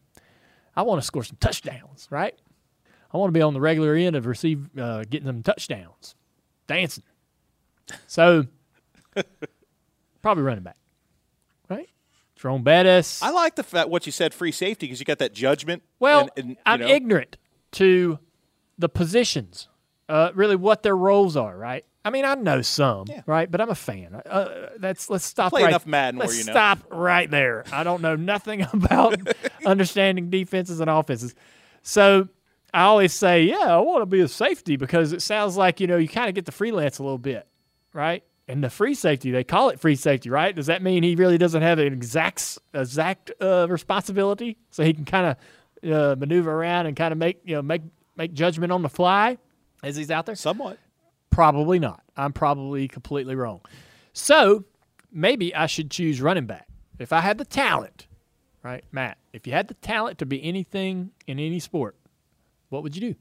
I 0.76 0.84
want 0.84 1.02
to 1.02 1.06
score 1.06 1.24
some 1.24 1.38
touchdowns, 1.40 2.08
right? 2.10 2.36
I 3.14 3.18
want 3.18 3.30
to 3.30 3.38
be 3.38 3.42
on 3.42 3.54
the 3.54 3.62
regular 3.62 3.96
end 3.96 4.16
of 4.16 4.26
receive 4.26 4.70
uh, 4.78 5.04
getting 5.10 5.26
them 5.26 5.42
touchdowns, 5.42 6.16
dancing. 6.68 7.04
So 8.08 8.46
probably 10.22 10.44
running 10.44 10.64
back, 10.64 10.78
right? 11.70 11.90
Jerome 12.36 12.64
Bettis. 12.64 13.22
I 13.22 13.30
like 13.30 13.56
the 13.56 13.64
fact 13.64 13.90
what 13.90 14.06
you 14.06 14.12
said, 14.12 14.34
free 14.34 14.52
safety, 14.52 14.88
because 14.88 15.00
you 15.00 15.06
got 15.06 15.20
that 15.20 15.34
judgment. 15.34 15.84
well, 16.00 16.30
and, 16.36 16.48
and, 16.50 16.58
I'm 16.66 16.82
know, 16.82 16.88
ignorant 16.88 17.38
to 17.74 18.20
the 18.78 18.90
positions, 18.90 19.70
uh, 20.10 20.32
really 20.36 20.56
what 20.56 20.84
their 20.84 20.98
roles 20.98 21.38
are, 21.38 21.58
right? 21.58 21.86
I 22.06 22.12
mean, 22.12 22.24
I 22.24 22.36
know 22.36 22.62
some, 22.62 23.06
Yeah. 23.10 23.22
right? 23.26 23.50
But 23.50 23.60
I'm 23.62 23.70
a 23.72 23.76
fan. 23.76 24.22
Uh, 24.26 24.68
that's 24.78 25.10
let's 25.10 25.26
stop. 25.26 25.50
Play 25.52 25.64
right, 25.64 25.70
enough 25.70 25.86
Madden 25.88 26.20
let's 26.20 26.38
you 26.38 26.46
know. 26.46 26.54
stop 26.54 26.80
right 26.92 27.30
there. 27.30 27.66
I 27.74 27.84
don't 27.84 28.02
know 28.02 28.16
nothing 28.16 28.62
about 28.74 29.18
understanding 29.66 30.30
defenses 30.30 30.80
and 30.80 30.90
offenses, 30.90 31.34
so 31.82 32.30
I 32.74 32.84
always 32.84 33.12
say, 33.14 33.44
yeah, 33.44 33.76
I 33.76 33.78
want 33.78 34.02
to 34.04 34.06
be 34.06 34.20
a 34.22 34.28
safety 34.28 34.76
because 34.76 35.14
it 35.14 35.22
sounds 35.22 35.58
like 35.58 35.80
you 35.80 35.88
know 35.88 35.98
you 35.98 36.08
kind 36.08 36.30
of 36.30 36.36
get 36.36 36.46
the 36.46 36.52
freelance 36.52 37.00
a 37.00 37.04
little 37.04 37.18
bit, 37.18 37.48
right? 37.92 38.24
And 38.48 38.64
the 38.64 38.70
free 38.70 38.94
safety, 38.94 39.32
they 39.32 39.44
call 39.44 39.70
it 39.70 39.80
free 39.80 39.96
safety, 39.96 40.30
right? 40.30 40.56
Does 40.56 40.68
that 40.68 40.84
mean 40.84 41.02
he 41.02 41.16
really 41.16 41.40
doesn't 41.40 41.64
have 41.64 41.80
an 41.80 41.92
exact 41.92 42.60
exact 42.76 43.32
uh, 43.42 43.66
responsibility, 43.68 44.58
so 44.70 44.84
he 44.84 44.94
can 44.94 45.06
kind 45.06 45.36
of 45.84 45.92
uh, 45.92 46.16
maneuver 46.16 46.52
around 46.52 46.86
and 46.86 46.96
kind 46.96 47.12
of 47.12 47.18
make 47.18 47.40
you 47.46 47.56
know 47.56 47.64
make 47.64 47.82
make 48.16 48.34
judgment 48.34 48.72
on 48.72 48.84
the 48.84 48.90
fly 48.90 49.38
as 49.84 49.96
he's 49.96 50.12
out 50.12 50.28
there? 50.28 50.36
somewhat. 50.36 50.78
Probably 51.36 51.80
not. 51.80 52.02
I'm 52.16 52.32
probably 52.32 52.88
completely 52.88 53.36
wrong. 53.36 53.60
So 54.14 54.64
maybe 55.12 55.54
I 55.54 55.66
should 55.66 55.92
choose 55.92 56.22
running 56.22 56.46
back 56.46 56.66
if 56.98 57.12
I 57.12 57.20
had 57.20 57.38
the 57.38 57.44
talent, 57.44 58.08
right? 58.64 58.86
Matt, 58.94 59.18
if 59.34 59.46
you 59.46 59.52
had 59.52 59.68
the 59.68 59.74
talent 59.74 60.18
to 60.20 60.26
be 60.26 60.42
anything 60.42 61.12
in 61.28 61.38
any 61.38 61.60
sport, 61.60 61.98
what 62.70 62.84
would 62.84 62.96
you 62.96 63.02
do? 63.12 63.16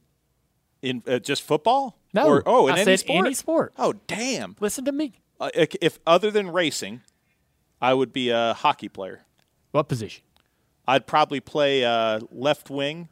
In 0.80 1.02
uh, 1.08 1.18
just 1.18 1.42
football? 1.42 1.98
No. 2.12 2.28
Or, 2.28 2.42
oh, 2.46 2.68
in 2.68 2.74
I 2.74 2.76
any 2.76 2.84
said 2.84 3.00
sport? 3.00 3.26
any 3.26 3.34
sport. 3.34 3.72
Oh, 3.76 3.94
damn. 4.06 4.54
Listen 4.60 4.84
to 4.84 4.92
me. 4.92 5.14
Uh, 5.40 5.50
if- 5.52 5.74
if 5.80 5.98
other 6.06 6.30
than 6.30 6.50
racing, 6.50 7.02
I 7.82 7.94
would 7.94 8.12
be 8.12 8.30
a 8.30 8.54
hockey 8.54 8.88
player. 8.88 9.22
What 9.72 9.88
position? 9.88 10.22
I'd 10.86 11.08
probably 11.08 11.40
play 11.40 11.84
uh, 11.84 12.20
left 12.30 12.70
wing, 12.70 13.08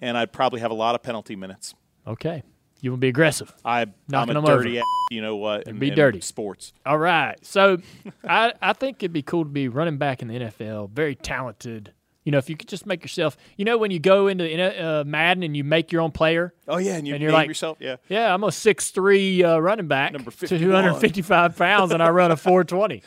and 0.00 0.16
I'd 0.16 0.32
probably 0.32 0.60
have 0.60 0.70
a 0.70 0.74
lot 0.74 0.94
of 0.94 1.02
penalty 1.02 1.36
minutes. 1.36 1.74
Okay. 2.06 2.42
You 2.86 2.92
will 2.92 2.98
be 2.98 3.08
aggressive. 3.08 3.52
I, 3.64 3.80
I'm 3.80 3.94
Knocking 4.06 4.30
a 4.36 4.40
them 4.40 4.44
dirty, 4.44 4.70
over. 4.78 4.78
ass, 4.78 4.84
you 5.10 5.20
know 5.20 5.34
what? 5.34 5.66
in- 5.66 5.80
be 5.80 5.90
dirty. 5.90 6.20
Sports. 6.20 6.72
All 6.86 6.96
right. 6.96 7.34
So 7.44 7.78
I, 8.24 8.52
I 8.62 8.74
think 8.74 8.98
it'd 9.02 9.12
be 9.12 9.22
cool 9.22 9.42
to 9.42 9.50
be 9.50 9.66
running 9.66 9.98
back 9.98 10.22
in 10.22 10.28
the 10.28 10.38
NFL. 10.38 10.90
Very 10.90 11.16
talented. 11.16 11.92
You 12.22 12.30
know, 12.30 12.38
if 12.38 12.48
you 12.48 12.56
could 12.56 12.68
just 12.68 12.86
make 12.86 13.02
yourself, 13.02 13.36
you 13.56 13.64
know, 13.64 13.76
when 13.76 13.90
you 13.90 13.98
go 13.98 14.28
into 14.28 14.46
uh, 14.80 15.02
Madden 15.04 15.42
and 15.42 15.56
you 15.56 15.64
make 15.64 15.90
your 15.90 16.00
own 16.00 16.12
player. 16.12 16.54
Oh 16.68 16.76
yeah, 16.76 16.94
and 16.94 17.08
you 17.08 17.14
And 17.14 17.20
you're 17.20 17.32
name 17.32 17.38
like- 17.38 17.48
yourself. 17.48 17.78
Yeah. 17.80 17.96
Yeah, 18.08 18.32
I'm 18.32 18.44
a 18.44 18.52
six 18.52 18.92
three 18.92 19.42
uh, 19.42 19.58
running 19.58 19.88
back, 19.88 20.12
Number 20.12 20.30
to 20.30 20.36
51. 20.36 20.70
255 20.84 21.56
pounds, 21.58 21.90
and 21.90 22.00
I 22.00 22.10
run 22.10 22.30
a 22.30 22.36
420. 22.36 23.02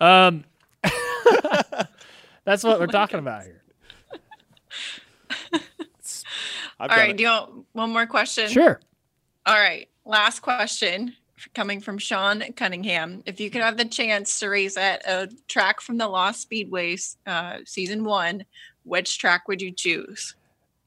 um, 0.00 0.44
that's 2.44 2.62
what 2.62 2.78
we're 2.78 2.86
talking 2.86 3.18
about 3.18 3.42
here. 3.42 3.62
I've 5.52 5.60
All 6.78 6.88
done 6.88 6.98
right. 6.98 7.10
it. 7.10 7.16
Do 7.16 7.22
you 7.22 7.28
want 7.28 7.66
one 7.72 7.92
more 7.92 8.06
question? 8.06 8.48
Sure. 8.48 8.80
All 9.46 9.58
right. 9.58 9.88
Last 10.04 10.40
question 10.40 11.14
coming 11.54 11.80
from 11.80 11.98
Sean 11.98 12.42
Cunningham. 12.54 13.22
If 13.26 13.40
you 13.40 13.50
could 13.50 13.62
have 13.62 13.76
the 13.76 13.84
chance 13.84 14.38
to 14.40 14.48
race 14.48 14.76
at 14.76 15.06
a 15.06 15.28
track 15.48 15.80
from 15.80 15.98
the 15.98 16.08
Lost 16.08 16.48
Speedways 16.48 17.16
uh, 17.26 17.58
season 17.64 18.04
one, 18.04 18.44
which 18.84 19.18
track 19.18 19.48
would 19.48 19.60
you 19.60 19.72
choose? 19.72 20.34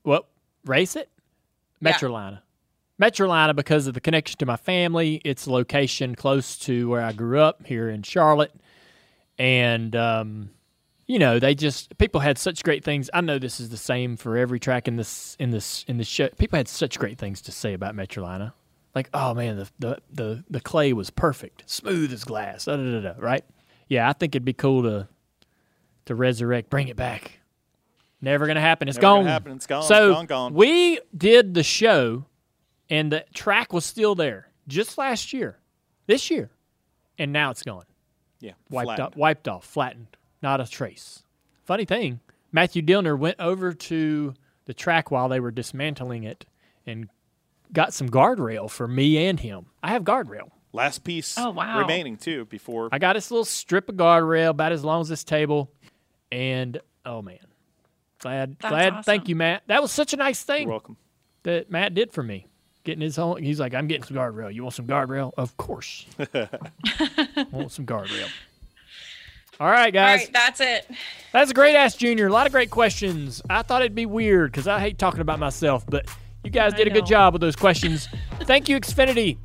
Well, 0.04 0.26
race 0.66 0.96
it? 0.96 1.10
Yeah. 1.82 1.94
Metrolina. 1.94 2.42
Metrolina 3.02 3.56
because 3.56 3.88
of 3.88 3.94
the 3.94 4.02
connection 4.02 4.38
to 4.40 4.46
my 4.46 4.58
family. 4.58 5.22
Its 5.24 5.48
location 5.48 6.16
close 6.16 6.58
to 6.60 6.90
where 6.90 7.02
I 7.02 7.14
grew 7.14 7.40
up 7.40 7.66
here 7.66 7.90
in 7.90 8.04
Charlotte, 8.04 8.54
and 9.38 9.96
um, 9.96 10.50
you 11.10 11.18
know 11.18 11.40
they 11.40 11.56
just 11.56 11.98
people 11.98 12.22
had 12.22 12.38
such 12.38 12.64
great 12.64 12.84
things. 12.86 13.10
I 13.14 13.22
know 13.22 13.40
this 13.40 13.60
is 13.60 13.70
the 13.70 13.78
same 13.78 14.16
for 14.16 14.38
every 14.38 14.60
track 14.60 14.88
in 14.88 14.96
this 14.96 15.36
in 15.40 15.50
this 15.50 15.84
in 15.88 15.98
the 15.98 16.04
show. 16.04 16.30
People 16.38 16.58
had 16.58 16.68
such 16.68 17.00
great 17.00 17.18
things 17.18 17.42
to 17.42 17.52
say 17.52 17.74
about 17.74 17.96
Metrolina. 17.96 18.54
Like, 18.94 19.10
oh 19.14 19.34
man, 19.34 19.58
the 19.58 19.70
the 19.80 19.98
the, 20.12 20.44
the 20.50 20.62
clay 20.62 20.94
was 20.94 21.10
perfect, 21.10 21.64
smooth 21.66 22.14
as 22.14 22.24
glass. 22.24 22.66
Da, 22.66 22.78
da, 22.78 22.84
da, 22.84 23.00
da, 23.02 23.14
right? 23.18 23.44
Yeah, 23.88 24.08
I 24.08 24.14
think 24.14 24.36
it'd 24.36 24.46
be 24.46 24.54
cool 24.54 24.84
to 24.84 25.08
to 26.06 26.16
resurrect, 26.16 26.70
bring 26.70 26.88
it 26.90 26.96
back. 26.96 27.40
Never 28.22 28.46
gonna 28.46 28.62
happen. 28.62 28.88
It's 28.88 28.98
Never 28.98 29.02
gone. 29.18 29.26
happen. 29.26 29.52
It's 29.54 29.66
gone. 29.66 29.84
So 29.84 30.14
Gone, 30.14 30.26
gone. 30.28 30.54
we 30.54 31.00
did 31.18 31.56
the 31.56 31.64
show, 31.64 32.26
and 32.90 33.12
the 33.12 33.26
track 33.34 33.74
was 33.74 33.84
still 33.84 34.14
there 34.14 34.50
just 34.68 34.98
last 34.98 35.34
year, 35.34 35.58
this 36.06 36.30
year, 36.30 36.52
and 37.18 37.34
now 37.34 37.50
it's 37.50 37.64
gone. 37.64 37.86
Yeah. 38.42 38.52
Wiped 38.70 38.86
flattened. 38.88 39.08
off, 39.08 39.16
wiped 39.16 39.48
off, 39.48 39.66
flattened, 39.66 40.08
not 40.42 40.62
a 40.62 40.68
trace. 40.68 41.24
Funny 41.66 41.86
thing, 41.86 42.20
Matthew 42.52 42.82
Dillner 42.82 43.18
went 43.18 43.40
over 43.40 43.74
to 43.74 44.34
the 44.66 44.74
track 44.74 45.12
while 45.12 45.30
they 45.30 45.40
were 45.40 45.52
dismantling 45.52 46.24
it 46.24 46.46
and 46.86 47.10
got 47.74 47.94
some 47.94 48.10
guardrail 48.10 48.70
for 48.70 48.88
me 48.88 49.28
and 49.28 49.40
him. 49.40 49.68
I 49.84 49.90
have 49.90 50.04
guardrail. 50.04 50.50
Last 50.72 51.04
piece. 51.04 51.36
Oh, 51.38 51.50
wow. 51.52 51.80
Remaining 51.80 52.18
too 52.18 52.46
before. 52.46 52.90
I 52.92 53.00
got 53.00 53.14
this 53.14 53.32
little 53.32 53.46
strip 53.46 53.90
of 53.90 53.96
guardrail 53.96 54.50
about 54.50 54.72
as 54.72 54.84
long 54.84 55.02
as 55.02 55.10
this 55.10 55.24
table, 55.24 55.72
and 56.32 56.80
oh 57.06 57.22
man, 57.24 57.40
glad, 58.20 58.58
That's 58.60 58.72
glad. 58.72 58.94
awesome. 58.94 59.04
Thank 59.04 59.30
you, 59.30 59.36
Matt. 59.36 59.64
That 59.68 59.82
was 59.82 59.92
such 59.92 60.14
a 60.14 60.18
nice 60.18 60.44
thing. 60.44 60.64
You're 60.64 60.72
welcome. 60.72 60.98
that 61.44 61.72
Matt 61.72 61.94
did 61.96 62.12
for 62.12 62.22
me. 62.24 62.46
Getting 62.84 63.02
his 63.02 63.18
own, 63.20 63.44
he's 63.44 63.60
like, 63.60 63.74
I'm 63.74 63.88
getting 63.88 64.04
some 64.04 64.16
guardrail. 64.16 64.54
You 64.54 64.64
want 64.64 64.74
some 64.76 64.88
guardrail? 64.88 65.32
Of 65.38 65.58
course. 65.58 66.06
want 67.52 67.72
some 67.72 67.86
guardrail. 67.86 68.30
All 69.60 69.70
right, 69.70 69.94
guys. 69.94 70.20
right. 70.22 70.34
That's 70.34 70.62
it. 70.62 70.90
That's 71.34 71.52
a 71.52 71.54
great 71.54 71.76
Ask 71.76 71.98
Junior. 71.98 72.28
A 72.28 72.32
lot 72.32 72.46
of 72.46 72.54
great 72.54 72.70
questions. 72.70 73.42
I 73.50 73.62
thought 73.62 73.82
it'd 73.82 73.94
be 73.94 74.06
weird 74.06 74.54
because 74.54 74.68
I 74.68 74.80
hate 74.80 74.98
talking 74.98 75.20
about 75.20 75.38
myself, 75.38 75.86
but 75.86 76.08
you 76.46 76.50
guys 76.50 76.74
I 76.74 76.78
did 76.78 76.88
a 76.88 76.92
good 76.92 77.06
job 77.06 77.34
with 77.34 77.42
those 77.42 77.58
questions. 77.58 78.08
Thank 78.44 78.70
you, 78.70 78.80
Xfinity. 78.80 79.38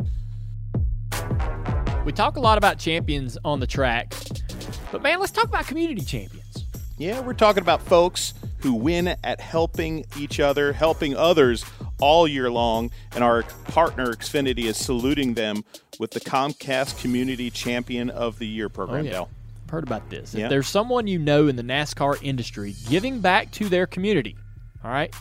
We 2.05 2.13
talk 2.13 2.37
a 2.37 2.41
lot 2.41 2.59
about 2.59 2.79
champions 2.79 3.37
on 3.45 3.59
the 3.59 3.67
track, 3.67 4.15
but 4.93 5.03
man, 5.03 5.19
let's 5.19 5.33
talk 5.33 5.47
about 5.47 5.67
community 5.67 6.03
champions. 6.03 6.65
Yeah, 6.97 7.19
we're 7.21 7.33
talking 7.33 7.63
about 7.63 7.83
folks 7.83 8.35
who 8.59 8.73
win 8.75 9.17
at 9.25 9.41
helping 9.41 10.05
each 10.17 10.39
other, 10.39 10.73
helping 10.73 11.17
others 11.17 11.65
all 12.01 12.29
year 12.29 12.53
long, 12.53 12.93
and 13.17 13.25
our 13.25 13.43
partner 13.65 14.13
Xfinity 14.13 14.67
is 14.67 14.77
saluting 14.77 15.35
them 15.35 15.65
with 15.99 16.13
the 16.13 16.21
Comcast 16.21 17.01
Community 17.01 17.51
Champion 17.51 18.11
of 18.11 18.39
the 18.39 18.47
Year 18.47 18.69
program. 18.69 19.07
Oh, 19.07 19.11
yeah. 19.11 19.25
Heard 19.71 19.85
about 19.85 20.11
this. 20.11 20.35
If 20.35 20.51
there's 20.51 20.69
someone 20.69 21.07
you 21.07 21.19
know 21.19 21.49
in 21.49 21.57
the 21.57 21.63
NASCAR 21.63 22.19
industry 22.23 22.75
giving 22.89 23.21
back 23.21 23.51
to 23.53 23.69
their 23.69 23.87
community, 23.87 24.37
all 24.85 24.91
right, 24.91 25.15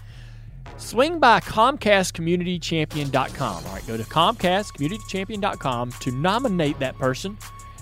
swing 0.77 1.19
by 1.19 1.39
ComcastCommunityChampion.com. 1.39 3.65
All 3.65 3.73
right, 3.73 3.87
go 3.87 3.97
to 3.97 4.03
ComcastCommunityChampion.com 4.03 5.91
to 5.91 6.11
nominate 6.11 6.79
that 6.79 6.97
person 6.97 7.37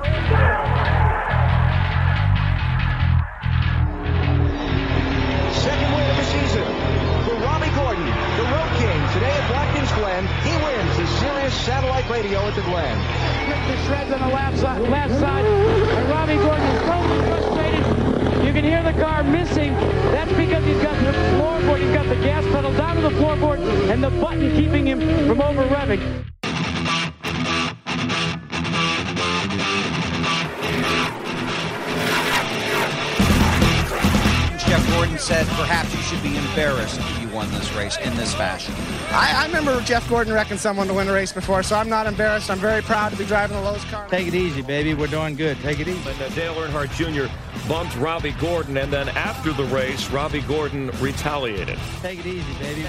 Radio 12.11 12.41
at 12.41 12.55
the 12.55 12.61
Glen. 12.63 12.97
ripped 13.49 13.67
to 13.67 13.85
shreds 13.85 14.11
on 14.11 14.19
the 14.19 14.35
left 14.35 14.57
side, 14.59 14.81
left 14.89 15.13
side. 15.17 15.45
And 15.45 16.09
Robby 16.09 16.35
Gordon 16.35 16.67
is 16.67 16.81
totally 16.81 17.19
frustrated. 17.29 18.45
You 18.45 18.51
can 18.51 18.65
hear 18.65 18.83
the 18.83 18.91
car 19.01 19.23
missing, 19.23 19.73
that's 20.11 20.31
because 20.33 20.65
he's 20.65 20.81
got 20.81 20.93
the 21.05 21.17
floorboard, 21.37 21.79
he's 21.79 21.93
got 21.93 22.09
the 22.09 22.15
gas 22.15 22.43
pedal 22.47 22.73
down 22.73 22.97
to 22.97 23.01
the 23.01 23.11
floorboard, 23.11 23.59
and 23.89 24.03
the 24.03 24.09
button 24.09 24.53
keeping 24.57 24.85
him 24.85 24.99
from 25.25 25.41
over 25.41 25.63
revving. 25.63 26.40
Gordon 34.91 35.17
said 35.17 35.47
perhaps 35.47 35.93
you 35.95 36.01
should 36.01 36.21
be 36.21 36.35
embarrassed 36.35 36.99
if 36.99 37.21
you 37.21 37.29
won 37.29 37.49
this 37.51 37.73
race 37.73 37.97
in 37.97 38.15
this 38.15 38.33
fashion. 38.33 38.73
I, 39.11 39.43
I 39.43 39.45
remember 39.45 39.79
Jeff 39.81 40.07
Gordon 40.09 40.33
wrecking 40.33 40.57
someone 40.57 40.87
to 40.87 40.93
win 40.93 41.07
a 41.07 41.13
race 41.13 41.31
before, 41.31 41.63
so 41.63 41.75
I'm 41.77 41.89
not 41.89 42.07
embarrassed. 42.07 42.51
I'm 42.51 42.59
very 42.59 42.81
proud 42.81 43.11
to 43.11 43.17
be 43.17 43.25
driving 43.25 43.55
the 43.55 43.63
Lowe's 43.63 43.85
car. 43.85 44.07
Take 44.09 44.27
it 44.27 44.35
easy, 44.35 44.61
baby. 44.61 44.93
We're 44.93 45.07
doing 45.07 45.35
good. 45.35 45.57
Take 45.61 45.79
it 45.79 45.87
easy. 45.87 46.09
And 46.09 46.21
uh, 46.21 46.29
Dale 46.29 46.53
Earnhardt 46.55 46.91
Jr. 46.91 47.31
bumped 47.69 47.95
Robby 47.95 48.31
Gordon, 48.31 48.77
and 48.77 48.91
then 48.91 49.09
after 49.09 49.53
the 49.53 49.65
race, 49.65 50.09
Robby 50.09 50.41
Gordon 50.41 50.91
retaliated. 50.99 51.79
Take 52.01 52.19
it 52.19 52.25
easy, 52.25 52.53
baby. 52.59 52.85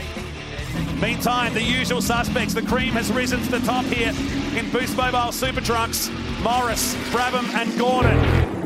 Meantime, 1.01 1.55
the 1.55 1.63
usual 1.63 2.01
suspects. 2.01 2.55
The 2.55 2.63
cream 2.63 2.93
has 2.93 3.13
risen 3.13 3.41
to 3.43 3.51
the 3.51 3.61
top 3.61 3.85
here 3.85 4.13
in 4.59 4.71
Boost 4.71 4.97
Mobile 4.97 5.33
Super 5.33 5.61
Trucks. 5.61 6.11
Morris, 6.43 6.95
Brabham, 7.11 7.53
and 7.55 7.79
Gordon. 7.79 8.62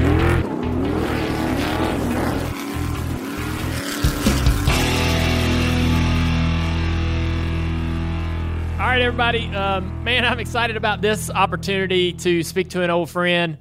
All 8.87 8.93
right, 8.93 9.03
everybody. 9.03 9.49
Um, 9.49 10.05
man, 10.05 10.25
I'm 10.25 10.39
excited 10.39 10.77
about 10.77 11.01
this 11.03 11.29
opportunity 11.29 12.13
to 12.13 12.45
speak 12.45 12.71
to 12.71 12.85
an 12.85 12.91
old 12.91 13.11
friend. 13.11 13.59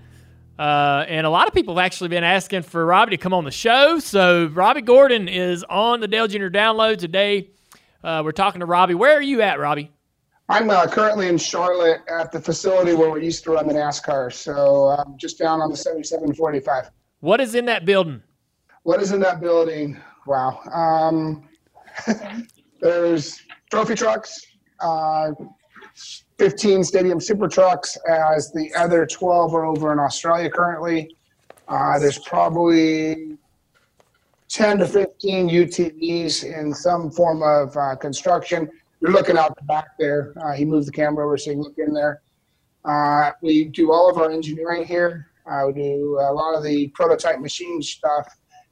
Uh, 0.59 1.03
and 1.07 1.25
a 1.25 1.31
lot 1.31 1.47
of 1.47 1.53
people 1.55 1.75
have 1.75 1.83
actually 1.83 2.09
been 2.09 2.23
asking 2.23 2.61
for 2.61 2.85
Robby 2.85 3.09
to 3.09 3.17
come 3.17 3.33
on 3.33 3.43
the 3.43 3.49
show. 3.49 3.97
So, 3.97 4.45
Robby 4.45 4.81
Gordon 4.81 5.27
is 5.27 5.63
on 5.67 5.99
the 5.99 6.07
Dale 6.07 6.27
Jr. 6.27 6.49
download 6.49 6.99
today. 6.99 7.49
Uh, 8.03 8.21
we're 8.23 8.33
talking 8.33 8.59
to 8.59 8.67
Robby. 8.67 8.93
Where 8.93 9.17
are 9.17 9.21
you 9.21 9.41
at, 9.41 9.57
Robby? 9.57 9.91
I'm 10.47 10.69
uh, 10.69 10.85
currently 10.85 11.27
in 11.27 11.39
Charlotte 11.39 12.01
at 12.07 12.31
the 12.31 12.39
facility 12.39 12.93
where 12.93 13.09
we 13.09 13.25
used 13.25 13.43
to 13.45 13.53
run 13.53 13.67
the 13.67 13.73
NASCAR. 13.73 14.31
So, 14.31 14.89
I'm 14.89 15.17
just 15.17 15.39
down 15.39 15.59
on 15.59 15.71
the 15.71 15.77
7745. 15.77 16.91
What 17.21 17.41
is 17.41 17.55
in 17.55 17.65
that 17.65 17.83
building? 17.83 18.21
What 18.83 19.01
is 19.01 19.11
in 19.11 19.21
that 19.21 19.41
building? 19.41 19.99
Wow. 20.27 20.59
Um, 20.71 21.49
there's 22.79 23.41
trophy 23.71 23.95
trucks, 23.95 24.39
15 26.37 26.83
stadium 26.83 27.19
super 27.19 27.47
trucks, 27.47 27.97
as 28.09 28.51
the 28.51 28.73
other 28.75 29.05
12 29.05 29.53
are 29.53 29.65
over 29.65 29.93
in 29.93 29.99
Australia 29.99 30.49
currently. 30.49 31.15
Uh, 31.67 31.97
there's 31.97 32.19
probably 32.19 33.37
10 34.49 34.79
to 34.79 34.87
15 34.87 35.49
UTVs 35.49 36.43
in 36.43 36.73
some 36.73 37.09
form 37.09 37.41
of 37.41 37.75
uh, 37.77 37.95
construction. 37.95 38.69
You're 39.01 39.11
looking 39.11 39.37
out 39.37 39.55
the 39.55 39.63
back 39.63 39.97
there. 39.99 40.33
Uh, 40.43 40.53
he 40.53 40.65
moved 40.65 40.87
the 40.87 40.91
camera 40.91 41.25
over 41.25 41.37
so 41.37 41.51
you 41.51 41.57
can 41.57 41.63
look 41.63 41.77
in 41.77 41.93
there. 41.93 42.21
Uh, 42.85 43.31
we 43.41 43.65
do 43.65 43.91
all 43.91 44.09
of 44.09 44.17
our 44.17 44.31
engineering 44.31 44.85
here. 44.85 45.27
Uh, 45.49 45.63
we 45.67 45.73
do 45.73 46.19
a 46.21 46.31
lot 46.31 46.55
of 46.55 46.63
the 46.63 46.87
prototype 46.89 47.39
machine 47.39 47.81
stuff. 47.81 48.27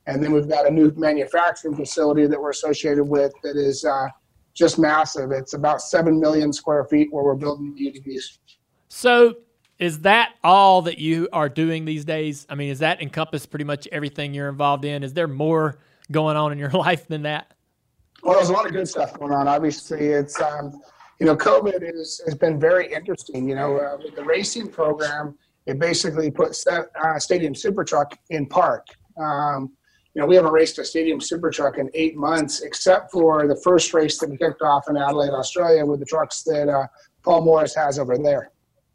And 0.06 0.22
then 0.24 0.32
we've 0.32 0.50
got 0.50 0.68
a 0.68 0.72
new 0.72 0.92
manufacturing 0.96 1.76
facility 1.76 2.28
that 2.28 2.40
we're 2.40 2.50
associated 2.50 3.04
with 3.06 3.32
that 3.44 3.56
is 3.56 3.86
uh, 3.86 4.08
just 4.54 4.78
massive. 4.78 5.32
It's 5.32 5.54
about 5.54 5.82
7 5.82 6.20
million 6.20 6.54
square 6.54 6.86
feet 6.86 7.12
where 7.12 7.24
we're 7.24 7.36
building 7.36 7.74
the 7.76 7.92
UTVs. 7.92 8.38
So, 8.90 9.36
is 9.80 10.02
that 10.02 10.36
all 10.44 10.84
that 10.84 11.00
you 11.00 11.28
are 11.34 11.50
doing 11.50 11.84
these 11.84 12.06
days? 12.06 12.46
I 12.50 12.56
mean, 12.56 12.70
does 12.70 12.80
that 12.80 13.02
encompass 13.02 13.46
pretty 13.46 13.66
much 13.66 13.88
everything 13.92 14.34
you're 14.34 14.50
involved 14.50 14.86
in? 14.86 15.04
Is 15.04 15.14
there 15.14 15.28
more 15.28 15.80
going 16.12 16.38
on 16.38 16.52
in 16.52 16.58
your 16.58 16.70
life 16.74 17.08
than 17.08 17.24
that? 17.24 17.54
Well, 18.22 18.36
there's 18.36 18.50
a 18.50 18.54
lot 18.54 18.66
of 18.66 18.72
good 18.72 18.88
stuff 18.88 19.18
going 19.20 19.34
on. 19.34 19.48
Obviously, 19.48 20.08
it's 20.08 20.40
um, 20.42 20.82
you 21.20 21.26
know, 21.26 21.36
COVID 21.36 21.82
is, 21.82 22.22
has 22.26 22.36
been 22.36 22.60
very 22.60 22.92
interesting. 22.92 23.48
You 23.48 23.56
know, 23.56 23.78
uh, 23.78 23.98
with 24.02 24.16
the 24.16 24.24
racing 24.24 24.70
program, 24.70 25.38
it 25.66 25.80
basically 25.80 26.32
puts 26.32 26.64
that 26.66 26.88
uh, 27.02 27.20
Stadium 27.20 27.56
Super 27.56 27.84
Truck 27.84 28.18
in 28.30 28.46
park. 28.46 28.88
Um, 29.18 29.72
you 30.14 30.22
know, 30.22 30.28
we 30.28 30.36
haven't 30.36 30.52
raced 30.52 30.78
a 30.78 30.86
Stadium 30.86 31.20
Super 31.20 31.50
Truck 31.50 31.78
in 31.80 31.90
eight 31.94 32.16
months, 32.16 32.62
except 32.62 33.12
for 33.12 33.48
the 33.48 33.56
first 33.56 33.94
race 33.94 34.20
that 34.20 34.30
we 34.30 34.38
kicked 34.38 34.62
off 34.62 34.88
in 34.90 34.96
Adelaide, 34.96 35.32
Australia, 35.32 35.86
with 35.86 36.00
the 36.00 36.06
trucks 36.06 36.44
that 36.44 36.70
uh, 36.70 36.86
Paul 37.24 37.42
Morris 37.42 37.74
has 37.76 37.98
over 37.98 38.18
there. 38.18 38.52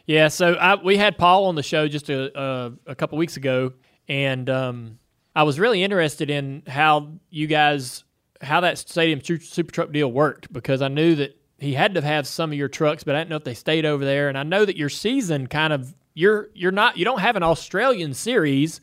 Yeah, 0.06 0.28
so 0.28 0.54
I, 0.54 0.76
we 0.76 0.96
had 0.96 1.18
Paul 1.18 1.46
on 1.46 1.54
the 1.54 1.62
show 1.62 1.88
just 1.88 2.08
a, 2.08 2.40
a, 2.40 2.72
a 2.86 2.94
couple 2.94 3.18
weeks 3.18 3.36
ago, 3.36 3.72
and 4.08 4.48
um, 4.48 4.98
I 5.34 5.42
was 5.42 5.58
really 5.58 5.82
interested 5.82 6.30
in 6.30 6.62
how 6.66 7.12
you 7.30 7.48
guys, 7.48 8.04
how 8.40 8.60
that 8.60 8.78
Stadium 8.78 9.20
Super 9.22 9.72
Truck 9.72 9.92
deal 9.92 10.10
worked 10.10 10.52
because 10.52 10.82
I 10.82 10.88
knew 10.88 11.16
that 11.16 11.36
he 11.58 11.74
had 11.74 11.94
to 11.94 12.00
have 12.00 12.28
some 12.28 12.52
of 12.52 12.56
your 12.56 12.68
trucks, 12.68 13.02
but 13.02 13.16
I 13.16 13.18
didn't 13.18 13.30
know 13.30 13.36
if 13.36 13.44
they 13.44 13.54
stayed 13.54 13.84
over 13.84 14.04
there. 14.04 14.28
And 14.28 14.38
I 14.38 14.44
know 14.44 14.64
that 14.64 14.76
your 14.76 14.88
season 14.88 15.48
kind 15.48 15.72
of 15.72 15.94
you're 16.14 16.48
you're 16.54 16.72
not 16.72 16.96
you 16.96 17.04
don't 17.04 17.20
have 17.20 17.36
an 17.36 17.42
Australian 17.42 18.14
series 18.14 18.80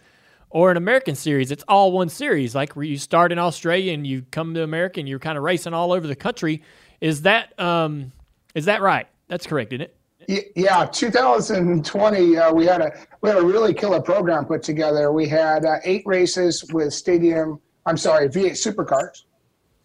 or 0.55 0.71
an 0.71 0.77
American 0.77 1.15
series. 1.15 1.51
It's 1.51 1.65
all 1.67 1.91
one 1.91 2.07
series. 2.07 2.55
Like 2.55 2.77
where 2.77 2.85
you 2.85 2.97
start 2.97 3.33
in 3.33 3.37
Australia 3.37 3.91
and 3.91 4.07
you 4.07 4.23
come 4.31 4.53
to 4.53 4.63
America 4.63 5.01
and 5.01 5.09
you're 5.09 5.19
kind 5.19 5.37
of 5.37 5.43
racing 5.43 5.73
all 5.73 5.91
over 5.91 6.07
the 6.07 6.15
country. 6.15 6.63
Is 7.01 7.23
that 7.23 7.59
um, 7.59 8.13
is 8.55 8.63
that 8.63 8.81
right? 8.81 9.05
That's 9.27 9.45
correct, 9.45 9.73
isn't 9.73 9.91
it? 10.27 10.53
Yeah, 10.55 10.85
2020 10.85 12.37
uh, 12.37 12.53
we 12.53 12.65
had 12.65 12.79
a 12.79 12.89
we 13.19 13.29
had 13.29 13.37
a 13.37 13.45
really 13.45 13.73
killer 13.73 14.01
program 14.01 14.45
put 14.45 14.63
together. 14.63 15.11
We 15.11 15.27
had 15.27 15.65
uh, 15.65 15.79
eight 15.83 16.03
races 16.05 16.63
with 16.71 16.93
Stadium. 16.93 17.59
I'm 17.85 17.97
sorry, 17.97 18.29
V8 18.29 18.51
supercars. 18.51 19.23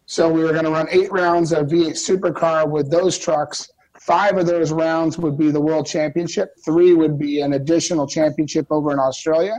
So 0.06 0.28
we 0.28 0.44
were 0.44 0.52
going 0.52 0.64
to 0.66 0.70
run 0.70 0.86
eight 0.92 1.10
rounds 1.10 1.52
of 1.52 1.66
V8 1.66 1.96
supercar 1.96 2.70
with 2.70 2.92
those 2.92 3.18
trucks. 3.18 3.72
Five 4.00 4.36
of 4.38 4.46
those 4.46 4.70
rounds 4.70 5.18
would 5.18 5.36
be 5.36 5.50
the 5.50 5.60
World 5.60 5.86
Championship. 5.86 6.52
Three 6.64 6.94
would 6.94 7.18
be 7.18 7.40
an 7.40 7.54
additional 7.54 8.06
championship 8.06 8.68
over 8.70 8.92
in 8.92 9.00
Australia. 9.00 9.58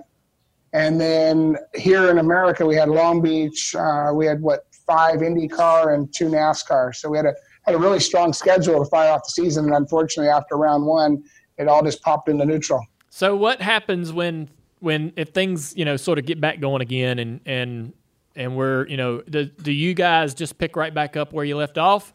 And 0.73 0.99
then 1.01 1.57
here 1.75 2.09
in 2.09 2.17
America, 2.17 2.65
we 2.65 2.75
had 2.75 2.89
Long 2.89 3.21
Beach. 3.21 3.75
Uh, 3.75 4.11
we 4.13 4.25
had 4.25 4.41
what 4.41 4.67
five 4.71 5.19
IndyCar 5.19 5.93
and 5.93 6.13
two 6.13 6.25
NASCAR. 6.25 6.95
So 6.95 7.09
we 7.09 7.17
had 7.17 7.25
a 7.25 7.33
had 7.63 7.75
a 7.75 7.77
really 7.77 7.99
strong 7.99 8.33
schedule 8.33 8.83
to 8.83 8.89
fire 8.89 9.11
off 9.11 9.23
the 9.23 9.31
season. 9.31 9.65
And 9.65 9.75
unfortunately, 9.75 10.29
after 10.29 10.55
round 10.57 10.85
one, 10.85 11.23
it 11.57 11.67
all 11.67 11.83
just 11.83 12.01
popped 12.01 12.27
into 12.27 12.45
neutral. 12.45 12.83
So 13.09 13.35
what 13.35 13.61
happens 13.61 14.11
when 14.11 14.49
when 14.79 15.13
if 15.15 15.29
things 15.29 15.75
you 15.75 15.85
know 15.85 15.97
sort 15.97 16.19
of 16.19 16.25
get 16.25 16.39
back 16.41 16.59
going 16.59 16.81
again 16.81 17.19
and 17.19 17.41
and 17.45 17.93
and 18.35 18.55
we're 18.55 18.87
you 18.87 18.97
know 18.97 19.21
do, 19.21 19.45
do 19.45 19.71
you 19.71 19.93
guys 19.93 20.33
just 20.33 20.57
pick 20.57 20.75
right 20.75 20.93
back 20.93 21.17
up 21.17 21.33
where 21.33 21.45
you 21.45 21.57
left 21.57 21.77
off? 21.77 22.13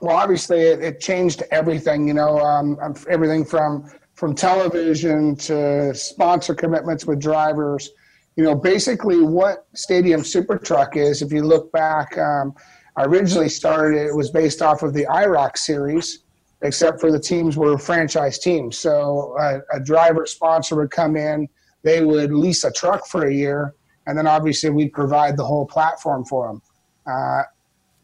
Well, 0.00 0.16
obviously, 0.16 0.62
it, 0.62 0.82
it 0.82 1.00
changed 1.00 1.44
everything. 1.50 2.08
You 2.08 2.14
know, 2.14 2.40
um, 2.40 2.76
everything 3.08 3.44
from 3.44 3.90
from 4.16 4.34
television 4.34 5.36
to 5.36 5.94
sponsor 5.94 6.54
commitments 6.54 7.06
with 7.06 7.20
drivers. 7.20 7.90
You 8.34 8.44
know, 8.44 8.54
basically 8.54 9.22
what 9.22 9.66
Stadium 9.74 10.24
Super 10.24 10.58
Truck 10.58 10.96
is, 10.96 11.22
if 11.22 11.32
you 11.32 11.42
look 11.42 11.70
back, 11.70 12.16
um, 12.18 12.54
I 12.96 13.04
originally 13.04 13.50
started 13.50 14.06
it 14.06 14.14
was 14.14 14.30
based 14.30 14.62
off 14.62 14.82
of 14.82 14.94
the 14.94 15.04
IROC 15.04 15.58
series, 15.58 16.20
except 16.62 16.98
for 16.98 17.12
the 17.12 17.20
teams 17.20 17.58
were 17.58 17.76
franchise 17.76 18.38
teams. 18.38 18.78
So 18.78 19.36
a, 19.74 19.80
driver 19.80 20.24
sponsor 20.24 20.76
would 20.76 20.90
come 20.90 21.16
in, 21.16 21.46
they 21.82 22.02
would 22.02 22.32
lease 22.32 22.64
a 22.64 22.72
truck 22.72 23.06
for 23.06 23.26
a 23.26 23.32
year, 23.32 23.74
and 24.06 24.16
then 24.16 24.26
obviously 24.26 24.70
we'd 24.70 24.94
provide 24.94 25.36
the 25.36 25.44
whole 25.44 25.66
platform 25.66 26.24
for 26.24 26.48
them. 26.48 26.62
Uh, 27.06 27.42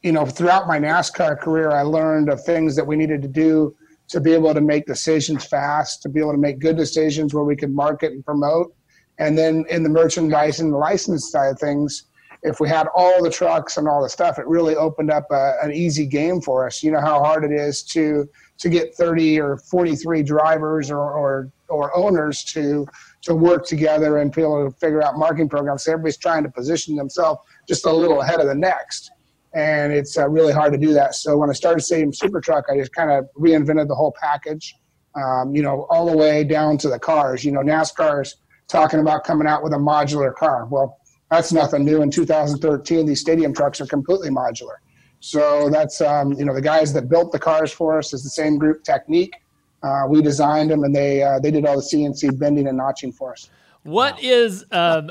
you 0.02 0.12
know, 0.12 0.26
throughout 0.26 0.66
my 0.66 0.78
NASCAR 0.78 1.40
career, 1.40 1.70
I 1.70 1.82
learned 1.82 2.28
of 2.28 2.44
things 2.44 2.76
that 2.76 2.86
we 2.86 2.96
needed 2.96 3.22
to 3.22 3.28
do 3.28 3.74
to 4.08 4.20
be 4.20 4.32
able 4.32 4.52
to 4.54 4.60
make 4.60 4.86
decisions 4.86 5.44
fast, 5.44 6.02
to 6.02 6.08
be 6.08 6.20
able 6.20 6.32
to 6.32 6.38
make 6.38 6.58
good 6.58 6.76
decisions 6.76 7.34
where 7.34 7.44
we 7.44 7.56
could 7.56 7.74
market 7.74 8.12
and 8.12 8.24
promote. 8.24 8.74
And 9.18 9.36
then 9.36 9.64
in 9.70 9.82
the 9.82 9.88
merchandise 9.88 10.60
and 10.60 10.72
the 10.72 10.78
license 10.78 11.30
side 11.30 11.52
of 11.52 11.58
things, 11.58 12.04
if 12.42 12.58
we 12.58 12.68
had 12.68 12.88
all 12.94 13.22
the 13.22 13.30
trucks 13.30 13.76
and 13.76 13.86
all 13.86 14.02
the 14.02 14.08
stuff, 14.08 14.38
it 14.38 14.46
really 14.46 14.74
opened 14.74 15.10
up 15.10 15.30
a, 15.30 15.54
an 15.62 15.72
easy 15.72 16.06
game 16.06 16.40
for 16.40 16.66
us. 16.66 16.82
You 16.82 16.90
know 16.90 17.00
how 17.00 17.22
hard 17.22 17.44
it 17.44 17.52
is 17.52 17.82
to 17.84 18.28
to 18.58 18.68
get 18.68 18.94
30 18.94 19.40
or 19.40 19.56
43 19.56 20.22
drivers 20.22 20.90
or, 20.90 20.98
or, 20.98 21.50
or 21.68 21.96
owners 21.96 22.44
to 22.44 22.86
to 23.22 23.34
work 23.34 23.66
together 23.66 24.18
and 24.18 24.32
be 24.32 24.42
able 24.42 24.70
to 24.70 24.76
figure 24.78 25.02
out 25.02 25.16
marketing 25.16 25.48
programs. 25.48 25.86
Everybody's 25.86 26.16
trying 26.16 26.42
to 26.42 26.50
position 26.50 26.96
themselves 26.96 27.40
just 27.68 27.86
a 27.86 27.92
little 27.92 28.20
ahead 28.20 28.40
of 28.40 28.46
the 28.46 28.54
next 28.54 29.12
and 29.54 29.92
it's 29.92 30.16
uh, 30.16 30.28
really 30.28 30.52
hard 30.52 30.72
to 30.72 30.78
do 30.78 30.92
that. 30.94 31.14
So 31.14 31.36
when 31.36 31.50
I 31.50 31.52
started 31.52 31.80
Stadium 31.80 32.12
Super 32.12 32.40
Truck, 32.40 32.66
I 32.70 32.76
just 32.76 32.94
kind 32.94 33.10
of 33.10 33.28
reinvented 33.38 33.88
the 33.88 33.94
whole 33.94 34.14
package, 34.20 34.74
um, 35.14 35.54
you 35.54 35.62
know, 35.62 35.86
all 35.90 36.06
the 36.06 36.16
way 36.16 36.44
down 36.44 36.78
to 36.78 36.88
the 36.88 36.98
cars. 36.98 37.44
You 37.44 37.52
know, 37.52 37.60
NASCAR's 37.60 38.36
talking 38.68 39.00
about 39.00 39.24
coming 39.24 39.46
out 39.46 39.62
with 39.62 39.72
a 39.74 39.78
modular 39.78 40.34
car. 40.34 40.66
Well, 40.66 40.98
that's 41.30 41.52
nothing 41.52 41.84
new. 41.84 42.02
In 42.02 42.10
2013, 42.10 43.06
these 43.06 43.20
stadium 43.20 43.54
trucks 43.54 43.80
are 43.80 43.86
completely 43.86 44.30
modular. 44.30 44.76
So 45.20 45.70
that's 45.70 46.00
um, 46.00 46.32
you 46.32 46.44
know 46.44 46.54
the 46.54 46.62
guys 46.62 46.92
that 46.94 47.08
built 47.08 47.30
the 47.30 47.38
cars 47.38 47.72
for 47.72 47.98
us 47.98 48.12
is 48.12 48.24
the 48.24 48.30
same 48.30 48.58
group 48.58 48.82
Technique. 48.82 49.34
Uh, 49.82 50.04
we 50.08 50.20
designed 50.20 50.70
them, 50.70 50.82
and 50.84 50.94
they 50.94 51.22
uh, 51.22 51.38
they 51.38 51.50
did 51.50 51.64
all 51.64 51.76
the 51.76 51.82
CNC 51.82 52.38
bending 52.38 52.66
and 52.66 52.76
notching 52.76 53.12
for 53.12 53.32
us. 53.32 53.48
What 53.84 54.14
wow. 54.14 54.20
is 54.20 54.64
um, 54.72 55.10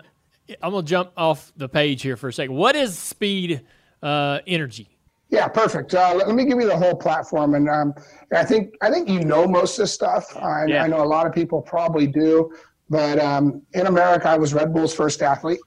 I'm 0.62 0.71
gonna 0.71 0.84
jump 0.84 1.12
off 1.15 1.54
the 1.56 1.69
page 1.69 2.01
here 2.01 2.17
for 2.17 2.27
a 2.27 2.34
second. 2.34 2.56
What 2.56 2.75
is 2.75 2.97
Speed 2.97 3.62
uh, 4.02 4.40
Energy? 4.48 4.90
Yeah, 5.30 5.48
perfect. 5.48 5.94
Uh, 5.94 6.14
let, 6.16 6.28
let 6.28 6.36
me 6.36 6.46
give 6.46 6.60
you 6.60 6.68
the 6.68 6.76
whole 6.76 6.96
platform, 6.96 7.56
and 7.56 7.70
um, 7.70 7.94
I 8.34 8.44
think 8.44 8.76
I 8.82 8.92
think 8.92 9.08
you 9.08 9.24
know 9.24 9.48
most 9.48 9.78
of 9.78 9.84
this 9.84 9.94
stuff. 9.94 10.36
I, 10.36 10.66
Yeah. 10.66 10.84
I 10.84 10.88
know 10.88 11.04
a 11.04 11.08
lot 11.08 11.26
of 11.26 11.34
people 11.34 11.62
probably 11.62 12.06
do, 12.06 12.54
but 12.90 13.18
um, 13.20 13.62
in 13.74 13.88
America, 13.88 14.28
I 14.28 14.38
was 14.38 14.54
Red 14.54 14.74
Bull's 14.74 14.94
first 14.94 15.22
athlete. 15.22 15.62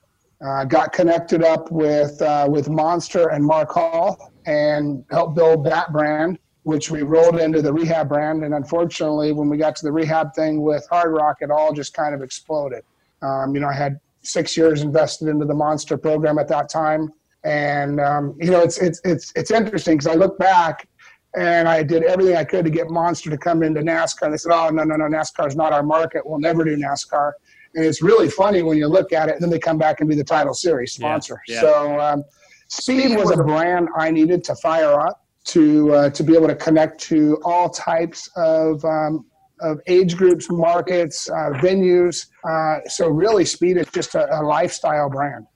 Uh, 0.44 0.64
got 0.64 0.92
connected 0.92 1.42
up 1.42 1.72
with 1.72 2.20
uh, 2.20 2.46
with 2.50 2.68
Monster 2.68 3.28
and 3.28 3.42
Mark 3.42 3.70
Hall, 3.70 4.32
and 4.44 5.02
helped 5.10 5.34
build 5.34 5.64
that 5.64 5.90
brand, 5.92 6.38
which 6.64 6.90
we 6.90 7.00
rolled 7.00 7.38
into 7.40 7.62
the 7.62 7.72
rehab 7.72 8.10
brand. 8.10 8.44
And 8.44 8.52
unfortunately, 8.52 9.32
when 9.32 9.48
we 9.48 9.56
got 9.56 9.76
to 9.76 9.86
the 9.86 9.92
rehab 9.92 10.34
thing 10.34 10.60
with 10.60 10.86
Hard 10.90 11.12
Rock, 11.12 11.38
it 11.40 11.50
all 11.50 11.72
just 11.72 11.94
kind 11.94 12.14
of 12.14 12.20
exploded. 12.20 12.84
Um, 13.22 13.54
you 13.54 13.60
know, 13.62 13.68
I 13.68 13.72
had 13.74 13.98
six 14.20 14.56
years 14.56 14.82
invested 14.82 15.28
into 15.28 15.46
the 15.46 15.54
Monster 15.54 15.96
program 15.96 16.38
at 16.38 16.48
that 16.48 16.68
time, 16.68 17.10
and 17.44 18.00
um, 18.00 18.34
you 18.40 18.50
know, 18.50 18.60
it's 18.60 18.78
it's 18.78 19.00
it's 19.04 19.32
it's 19.36 19.50
interesting 19.50 19.96
because 19.96 20.06
I 20.06 20.14
look 20.14 20.38
back 20.38 20.88
and 21.36 21.68
I 21.68 21.82
did 21.82 22.04
everything 22.04 22.36
I 22.36 22.44
could 22.44 22.64
to 22.64 22.70
get 22.70 22.90
Monster 22.90 23.30
to 23.30 23.36
come 23.36 23.62
into 23.62 23.80
NASCAR. 23.80 24.22
And 24.22 24.32
they 24.32 24.38
said, 24.38 24.52
"Oh 24.52 24.70
no, 24.70 24.84
no, 24.84 24.96
no, 24.96 25.04
NASCAR 25.04 25.46
is 25.48 25.56
not 25.56 25.72
our 25.72 25.82
market. 25.82 26.22
We'll 26.24 26.38
never 26.38 26.64
do 26.64 26.76
NASCAR." 26.76 27.32
And 27.74 27.84
it's 27.84 28.02
really 28.02 28.30
funny 28.30 28.62
when 28.62 28.78
you 28.78 28.86
look 28.86 29.12
at 29.12 29.28
it, 29.28 29.34
and 29.34 29.42
then 29.42 29.50
they 29.50 29.58
come 29.58 29.78
back 29.78 30.00
and 30.00 30.08
be 30.08 30.14
the 30.14 30.24
title 30.24 30.54
series 30.54 30.92
sponsor. 30.92 31.40
yeah. 31.48 31.60
So, 31.60 32.00
um, 32.00 32.24
Speed 32.68 33.16
was 33.16 33.30
a 33.30 33.36
brand 33.36 33.88
I 33.96 34.10
needed 34.10 34.42
to 34.44 34.54
fire 34.56 34.98
up 35.00 35.22
to 35.46 35.92
uh, 35.94 36.10
to 36.10 36.22
be 36.22 36.34
able 36.34 36.48
to 36.48 36.56
connect 36.56 37.00
to 37.02 37.38
all 37.44 37.68
types 37.68 38.30
of 38.36 38.82
um, 38.84 39.26
of 39.60 39.80
age 39.86 40.16
groups, 40.16 40.50
markets, 40.50 41.28
uh, 41.30 41.50
venues. 41.60 42.26
Uh, 42.48 42.80
so, 42.88 43.08
really, 43.08 43.44
Speed 43.44 43.76
is 43.76 43.88
just 43.88 44.14
a, 44.14 44.40
a 44.40 44.42
lifestyle 44.42 45.10
brand. 45.10 45.46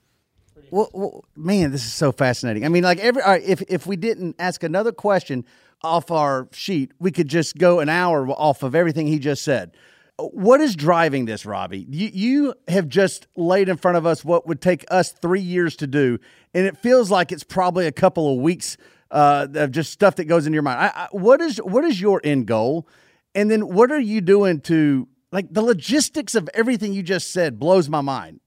Well, 0.71 0.89
well, 0.93 1.25
man, 1.35 1.71
this 1.71 1.85
is 1.85 1.93
so 1.93 2.11
fascinating. 2.11 2.65
I 2.65 2.69
mean, 2.69 2.83
like 2.83 2.99
every 2.99 3.21
if 3.43 3.61
if 3.67 3.87
we 3.87 3.95
didn't 3.95 4.35
ask 4.39 4.63
another 4.63 4.91
question 4.91 5.45
off 5.83 6.11
our 6.11 6.47
sheet, 6.51 6.91
we 6.99 7.11
could 7.11 7.27
just 7.27 7.57
go 7.57 7.79
an 7.79 7.89
hour 7.89 8.27
off 8.29 8.63
of 8.63 8.75
everything 8.75 9.07
he 9.07 9.19
just 9.19 9.43
said. 9.43 9.71
What 10.17 10.59
is 10.59 10.75
driving 10.75 11.25
this, 11.25 11.45
Robby? 11.45 11.85
You 11.89 12.09
you 12.13 12.53
have 12.67 12.87
just 12.89 13.27
laid 13.35 13.69
in 13.69 13.77
front 13.77 13.97
of 13.97 14.05
us 14.05 14.25
what 14.25 14.47
would 14.47 14.61
take 14.61 14.85
us 14.91 15.11
three 15.11 15.41
years 15.41 15.75
to 15.77 15.87
do, 15.87 16.19
and 16.53 16.65
it 16.65 16.77
feels 16.77 17.09
like 17.09 17.31
it's 17.31 17.43
probably 17.43 17.87
a 17.87 17.91
couple 17.91 18.33
of 18.33 18.39
weeks 18.39 18.75
uh, 19.11 19.47
of 19.53 19.71
just 19.71 19.91
stuff 19.91 20.15
that 20.15 20.25
goes 20.25 20.45
into 20.45 20.55
your 20.55 20.63
mind. 20.63 20.79
I, 20.79 20.91
I, 20.93 21.07
what 21.11 21.41
is 21.41 21.57
what 21.57 21.85
is 21.85 22.01
your 22.01 22.19
end 22.23 22.47
goal, 22.47 22.87
and 23.33 23.49
then 23.49 23.67
what 23.67 23.91
are 23.91 23.99
you 23.99 24.19
doing 24.19 24.59
to 24.61 25.07
like 25.31 25.53
the 25.53 25.61
logistics 25.61 26.35
of 26.35 26.49
everything 26.53 26.91
you 26.91 27.03
just 27.03 27.31
said 27.31 27.59
blows 27.59 27.87
my 27.87 28.01
mind 28.01 28.41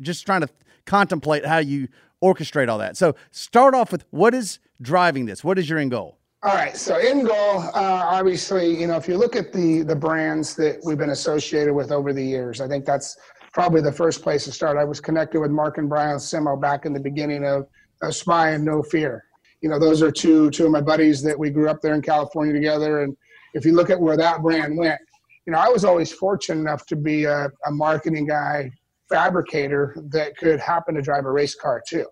just 0.00 0.26
trying 0.26 0.40
to 0.40 0.48
contemplate 0.86 1.44
how 1.44 1.58
you 1.58 1.88
orchestrate 2.22 2.68
all 2.68 2.78
that. 2.78 2.96
So 2.96 3.14
start 3.30 3.74
off 3.74 3.92
with 3.92 4.04
what 4.10 4.34
is 4.34 4.58
driving 4.80 5.26
this? 5.26 5.44
What 5.44 5.58
is 5.58 5.68
your 5.68 5.78
end 5.78 5.90
goal? 5.90 6.18
All 6.42 6.54
right. 6.54 6.76
So 6.76 6.96
end 6.96 7.26
goal, 7.26 7.60
uh, 7.60 7.70
obviously, 7.74 8.78
you 8.78 8.86
know, 8.86 8.96
if 8.96 9.08
you 9.08 9.16
look 9.16 9.34
at 9.34 9.52
the 9.52 9.82
the 9.82 9.96
brands 9.96 10.54
that 10.56 10.80
we've 10.84 10.98
been 10.98 11.10
associated 11.10 11.72
with 11.72 11.90
over 11.90 12.12
the 12.12 12.24
years, 12.24 12.60
I 12.60 12.68
think 12.68 12.84
that's 12.84 13.16
probably 13.52 13.80
the 13.80 13.92
first 13.92 14.22
place 14.22 14.44
to 14.44 14.52
start. 14.52 14.76
I 14.76 14.84
was 14.84 15.00
connected 15.00 15.40
with 15.40 15.50
Mark 15.50 15.78
and 15.78 15.88
Brian 15.88 16.18
Simo 16.18 16.60
back 16.60 16.84
in 16.84 16.92
the 16.92 17.00
beginning 17.00 17.46
of, 17.46 17.66
of 18.02 18.14
Spy 18.14 18.50
and 18.50 18.64
No 18.64 18.82
Fear. 18.82 19.24
You 19.62 19.70
know, 19.70 19.78
those 19.78 20.02
are 20.02 20.10
two 20.10 20.50
two 20.50 20.66
of 20.66 20.72
my 20.72 20.82
buddies 20.82 21.22
that 21.22 21.38
we 21.38 21.48
grew 21.48 21.70
up 21.70 21.80
there 21.80 21.94
in 21.94 22.02
California 22.02 22.52
together. 22.52 23.02
And 23.02 23.16
if 23.54 23.64
you 23.64 23.72
look 23.72 23.88
at 23.88 23.98
where 23.98 24.16
that 24.18 24.42
brand 24.42 24.76
went, 24.76 25.00
you 25.46 25.52
know, 25.52 25.58
I 25.58 25.68
was 25.68 25.84
always 25.84 26.12
fortunate 26.12 26.60
enough 26.60 26.84
to 26.86 26.96
be 26.96 27.24
a, 27.24 27.50
a 27.66 27.70
marketing 27.70 28.26
guy, 28.26 28.70
fabricator 29.14 29.94
that 30.10 30.36
could 30.36 30.58
happen 30.58 30.96
to 30.96 31.00
drive 31.00 31.24
a 31.24 31.30
race 31.30 31.54
car 31.54 31.80
too. 31.86 32.06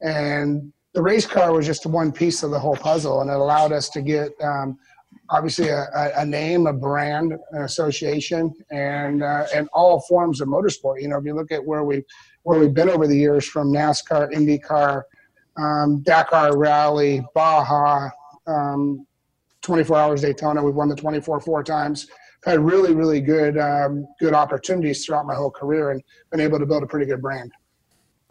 And 0.00 0.72
the 0.94 1.02
race 1.02 1.26
car 1.26 1.52
was 1.52 1.66
just 1.66 1.84
one 1.84 2.10
piece 2.10 2.42
of 2.42 2.50
the 2.50 2.58
whole 2.58 2.76
puzzle, 2.76 3.20
and 3.20 3.30
it 3.30 3.36
allowed 3.36 3.72
us 3.72 3.90
to 3.90 4.00
get 4.00 4.30
um, 4.42 4.78
obviously 5.28 5.68
a, 5.68 5.86
a, 6.16 6.24
name, 6.24 6.66
a 6.66 6.72
brand, 6.72 7.34
an 7.50 7.62
association, 7.62 8.52
and 8.70 9.22
uh, 9.22 9.46
and 9.54 9.68
all 9.74 10.00
forms 10.08 10.40
of 10.40 10.48
motorsport. 10.48 11.02
You 11.02 11.08
know, 11.08 11.18
if 11.18 11.24
you 11.24 11.34
look 11.34 11.52
at 11.52 11.64
where 11.64 11.84
we 11.84 12.02
where 12.44 12.58
we've 12.58 12.74
been 12.74 12.88
over 12.88 13.06
the 13.06 13.16
years, 13.16 13.44
from 13.46 13.72
NASCAR, 13.72 14.32
IndyCar, 14.32 15.02
um, 15.56 16.02
Dakar 16.02 16.56
Rally, 16.56 17.22
Baja, 17.34 18.08
um, 18.46 19.06
24 19.60 19.96
Hours 19.96 20.22
Daytona. 20.22 20.62
We've 20.62 20.74
won 20.74 20.88
the 20.88 20.96
24 20.96 21.40
four 21.40 21.62
times. 21.62 22.08
Had 22.44 22.60
really, 22.60 22.92
really 22.94 23.20
good 23.20 23.56
um, 23.58 24.06
good 24.18 24.34
opportunities 24.34 25.04
throughout 25.04 25.26
my 25.26 25.34
whole 25.34 25.50
career, 25.50 25.90
and 25.90 26.02
been 26.30 26.40
able 26.40 26.58
to 26.58 26.66
build 26.66 26.82
a 26.82 26.86
pretty 26.86 27.06
good 27.06 27.22
brand 27.22 27.52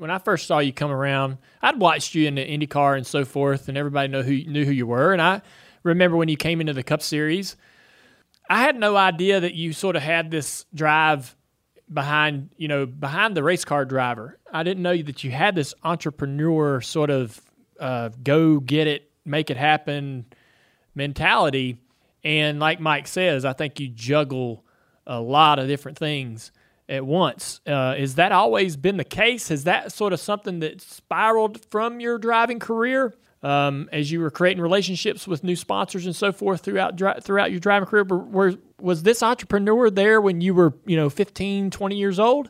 when 0.02 0.10
I 0.10 0.18
first 0.18 0.48
saw 0.48 0.58
you 0.58 0.74
come 0.74 0.90
around, 0.90 1.38
I'd 1.62 1.80
watched 1.80 2.16
you 2.16 2.28
in 2.28 2.34
the 2.34 2.44
IndyCar 2.44 2.98
and 2.98 3.06
so 3.06 3.24
forth, 3.24 3.70
and 3.70 3.78
everybody 3.78 4.08
know 4.08 4.24
who 4.24 4.44
knew 4.46 4.66
who 4.66 4.72
you 4.72 4.88
were. 4.88 5.14
And 5.14 5.22
I 5.22 5.44
remember 5.84 6.18
when 6.18 6.28
you 6.28 6.38
came 6.38 6.60
into 6.60 6.74
the 6.74 6.82
Cup 6.82 7.04
Series, 7.04 7.56
I 8.50 8.62
had 8.62 8.80
no 8.80 8.98
idea 8.98 9.40
that 9.40 9.54
you 9.54 9.74
sort 9.74 9.96
of 9.96 10.02
had 10.02 10.32
this 10.32 10.66
drive 10.74 11.36
behind, 11.94 12.50
you 12.58 12.68
know, 12.68 12.88
behind 12.88 13.38
the 13.38 13.44
race 13.44 13.64
car 13.64 13.86
driver. 13.86 14.40
I 14.52 14.64
didn't 14.64 14.82
know 14.82 14.98
that 14.98 15.24
you 15.24 15.30
had 15.30 15.54
this 15.54 15.76
entrepreneur 15.84 16.82
sort 16.82 17.12
of 17.12 17.40
uh, 17.80 18.10
go 18.24 18.60
get 18.60 18.88
it, 18.88 19.12
make 19.24 19.52
it 19.52 19.58
happen 19.58 20.26
mentality. 20.96 21.78
And 22.24 22.60
like 22.60 22.80
Mike 22.80 23.08
says, 23.08 23.46
I 23.46 23.54
think 23.54 23.80
you 23.80 23.88
juggle 23.88 24.64
a 25.08 25.20
lot 25.20 25.60
of 25.60 25.68
different 25.68 25.98
things 25.98 26.52
at 26.88 27.06
once. 27.06 27.62
Uh, 27.66 27.96
is 27.98 28.16
that 28.16 28.32
always 28.32 28.76
been 28.76 28.98
the 28.98 29.04
case? 29.04 29.48
Has 29.48 29.64
that 29.64 29.92
sort 29.92 30.14
of 30.14 30.20
something 30.20 30.60
that 30.60 30.82
spiraled 30.82 31.66
from 31.72 32.00
your 32.00 32.18
driving 32.18 32.60
career 32.60 33.16
um, 33.42 33.90
as 33.92 34.12
you 34.12 34.20
were 34.20 34.30
creating 34.30 34.62
relationships 34.62 35.28
with 35.28 35.44
new 35.44 35.56
sponsors 35.56 36.06
and 36.06 36.16
so 36.16 36.32
forth 36.32 36.62
throughout 36.62 36.96
dri- 36.96 37.20
throughout 37.22 37.50
your 37.50 37.60
driving 37.60 37.88
career? 37.88 38.04
Were, 38.04 38.56
was 38.80 39.04
this 39.04 39.24
entrepreneur 39.24 39.90
there 39.90 40.22
when 40.22 40.42
you 40.42 40.54
were 40.54 40.74
you 40.86 40.98
know 40.98 41.10
15, 41.10 41.72
20 41.72 41.96
years 41.96 42.20
old? 42.20 42.50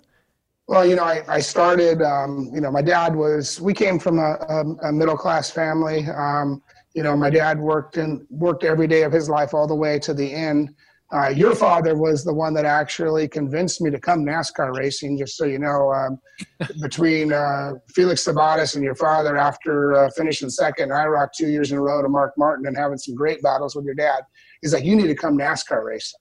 Well, 0.68 0.86
you 0.86 0.96
know, 0.96 1.04
I, 1.04 1.22
I 1.28 1.40
started, 1.42 2.02
um, 2.02 2.50
you 2.54 2.62
know, 2.62 2.72
my 2.72 2.82
dad 2.82 3.14
was, 3.14 3.60
we 3.60 3.74
came 3.74 4.00
from 4.00 4.20
a, 4.20 4.38
a, 4.48 4.88
a 4.88 4.92
middle 4.94 5.18
class 5.18 5.52
family. 5.52 6.06
Um, 6.08 6.62
you 6.94 7.04
know, 7.04 7.16
my 7.16 7.30
dad 7.30 7.60
worked 7.60 7.98
and 7.98 8.26
worked 8.30 8.64
every 8.64 8.88
day 8.88 9.04
of 9.04 9.12
his 9.12 9.30
life 9.30 9.54
all 9.54 9.68
the 9.68 9.76
way 9.76 10.00
to 10.00 10.14
the 10.14 10.32
end. 10.34 10.74
Uh, 11.14 11.28
your 11.28 11.54
father 11.56 11.96
was 11.98 12.24
the 12.24 12.34
one 12.34 12.54
that 12.54 12.64
actually 12.64 13.28
convinced 13.28 13.82
me 13.82 13.92
to 13.92 14.00
come 14.00 14.26
NASCAR 14.26 14.78
racing. 14.78 15.18
Just 15.18 15.36
so 15.36 15.44
you 15.44 15.60
know, 15.60 15.92
um, 15.92 16.20
between 16.82 17.34
uh, 17.34 17.74
Felix 17.94 18.26
Sabates 18.26 18.76
and 18.76 18.84
your 18.84 18.96
father, 18.96 19.36
after 19.36 19.94
uh, 19.94 20.10
finishing 20.16 20.50
second, 20.50 20.94
I 20.94 21.06
rocked 21.06 21.36
two 21.38 21.50
years 21.50 21.72
in 21.74 21.78
a 21.78 21.82
row 21.82 22.02
to 22.02 22.08
Mark 22.08 22.34
Martin 22.38 22.66
and 22.66 22.78
having 22.78 22.98
some 22.98 23.14
great 23.14 23.42
battles 23.42 23.76
with 23.76 23.84
your 23.84 23.96
dad. 23.96 24.22
He's 24.62 24.74
like, 24.74 24.86
"You 24.86 24.96
need 24.96 25.08
to 25.08 25.16
come 25.16 25.38
NASCAR 25.38 25.84
racing." 25.84 26.20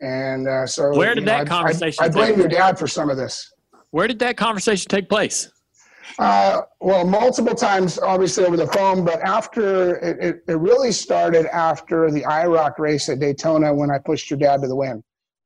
And 0.00 0.46
uh, 0.48 0.66
so, 0.66 0.96
Where 0.96 1.14
did 1.16 1.22
you 1.22 1.26
know, 1.26 1.32
that 1.32 1.38
I- 1.38 1.42
I- 1.42 1.44
conversation 1.44 2.04
I, 2.04 2.08
blame 2.08 2.28
take 2.28 2.38
your 2.38 2.48
dad 2.48 2.78
for 2.78 2.86
some 2.86 3.10
of 3.10 3.16
this. 3.16 3.52
Where 3.90 4.06
did 4.06 4.20
that 4.20 4.36
conversation 4.36 4.88
take 4.88 5.08
place? 5.08 5.50
Uh, 6.18 6.62
well, 6.80 7.04
multiple 7.04 7.54
times, 7.54 7.98
obviously 7.98 8.44
over 8.44 8.56
the 8.56 8.66
phone, 8.68 9.04
but 9.04 9.20
after 9.20 9.96
it, 9.96 10.16
it, 10.20 10.36
it 10.48 10.54
really 10.54 10.92
started 10.92 11.46
after 11.46 12.10
the 12.10 12.22
IROC 12.22 12.78
race 12.78 13.08
at 13.08 13.20
Daytona 13.20 13.72
when 13.72 13.90
I 13.90 13.98
pushed 13.98 14.30
your 14.30 14.38
dad 14.38 14.62
to 14.62 14.68
the 14.68 14.76
win. 14.76 15.02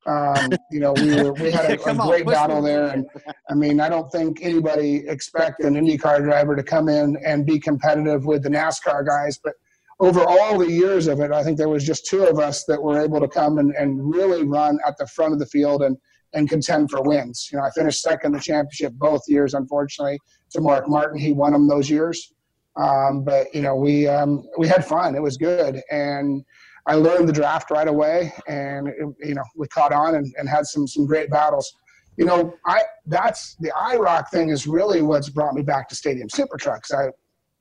Um, 0.06 0.50
you 0.70 0.80
know, 0.80 0.92
we 0.94 1.22
were 1.22 1.32
we 1.32 1.50
had 1.52 1.70
a, 1.70 1.74
a 1.74 1.78
Come 1.78 2.00
on, 2.00 2.08
great 2.08 2.26
battle 2.26 2.60
there, 2.60 2.88
and 2.88 3.06
I 3.48 3.54
mean, 3.54 3.80
I 3.80 3.88
don't 3.88 4.10
think 4.10 4.38
anybody 4.42 5.04
expect 5.06 5.62
an 5.62 5.74
IndyCar 5.74 6.22
driver 6.22 6.56
to 6.56 6.62
come 6.62 6.88
in 6.88 7.16
and 7.24 7.46
be 7.46 7.60
competitive 7.60 8.24
with 8.24 8.42
the 8.42 8.48
NASCAR 8.48 9.06
guys, 9.06 9.38
but 9.42 9.54
over 10.00 10.24
all 10.24 10.58
the 10.58 10.70
years 10.70 11.06
of 11.06 11.20
it, 11.20 11.30
I 11.30 11.44
think 11.44 11.56
there 11.56 11.68
was 11.68 11.84
just 11.84 12.06
two 12.06 12.24
of 12.24 12.40
us 12.40 12.64
that 12.64 12.82
were 12.82 13.00
able 13.00 13.20
to 13.20 13.28
come 13.28 13.58
and, 13.58 13.72
and 13.76 14.12
really 14.12 14.42
run 14.42 14.78
at 14.84 14.98
the 14.98 15.06
front 15.06 15.32
of 15.32 15.38
the 15.38 15.46
field 15.46 15.82
and 15.82 15.96
and 16.34 16.48
contend 16.48 16.90
for 16.90 17.02
wins. 17.02 17.48
You 17.52 17.58
know, 17.58 17.64
I 17.64 17.70
finished 17.70 18.02
second 18.02 18.28
in 18.28 18.32
the 18.32 18.40
championship 18.40 18.92
both 18.94 19.22
years, 19.28 19.54
unfortunately, 19.54 20.18
to 20.50 20.60
Mark 20.60 20.88
Martin. 20.88 21.18
He 21.18 21.32
won 21.32 21.52
them 21.52 21.68
those 21.68 21.90
years. 21.90 22.32
Um, 22.76 23.22
but 23.24 23.54
you 23.54 23.60
know, 23.62 23.76
we 23.76 24.08
um, 24.08 24.44
we 24.56 24.66
had 24.66 24.84
fun. 24.84 25.14
It 25.14 25.22
was 25.22 25.36
good, 25.36 25.82
and 25.90 26.42
I 26.86 26.94
learned 26.94 27.28
the 27.28 27.32
draft 27.32 27.70
right 27.70 27.88
away, 27.88 28.32
and 28.48 28.88
it, 28.88 28.94
you 29.20 29.34
know, 29.34 29.44
we 29.56 29.68
caught 29.68 29.92
on 29.92 30.14
and, 30.14 30.32
and 30.38 30.48
had 30.48 30.66
some 30.66 30.86
some 30.86 31.06
great 31.06 31.30
battles. 31.30 31.72
You 32.16 32.24
know, 32.24 32.54
I 32.66 32.82
that's 33.06 33.56
the 33.60 33.70
IROC 33.70 34.28
thing 34.30 34.48
is 34.50 34.66
really 34.66 35.02
what's 35.02 35.28
brought 35.28 35.54
me 35.54 35.62
back 35.62 35.88
to 35.90 35.94
Stadium 35.94 36.28
Super 36.30 36.56
Trucks. 36.56 36.92
I 36.92 37.08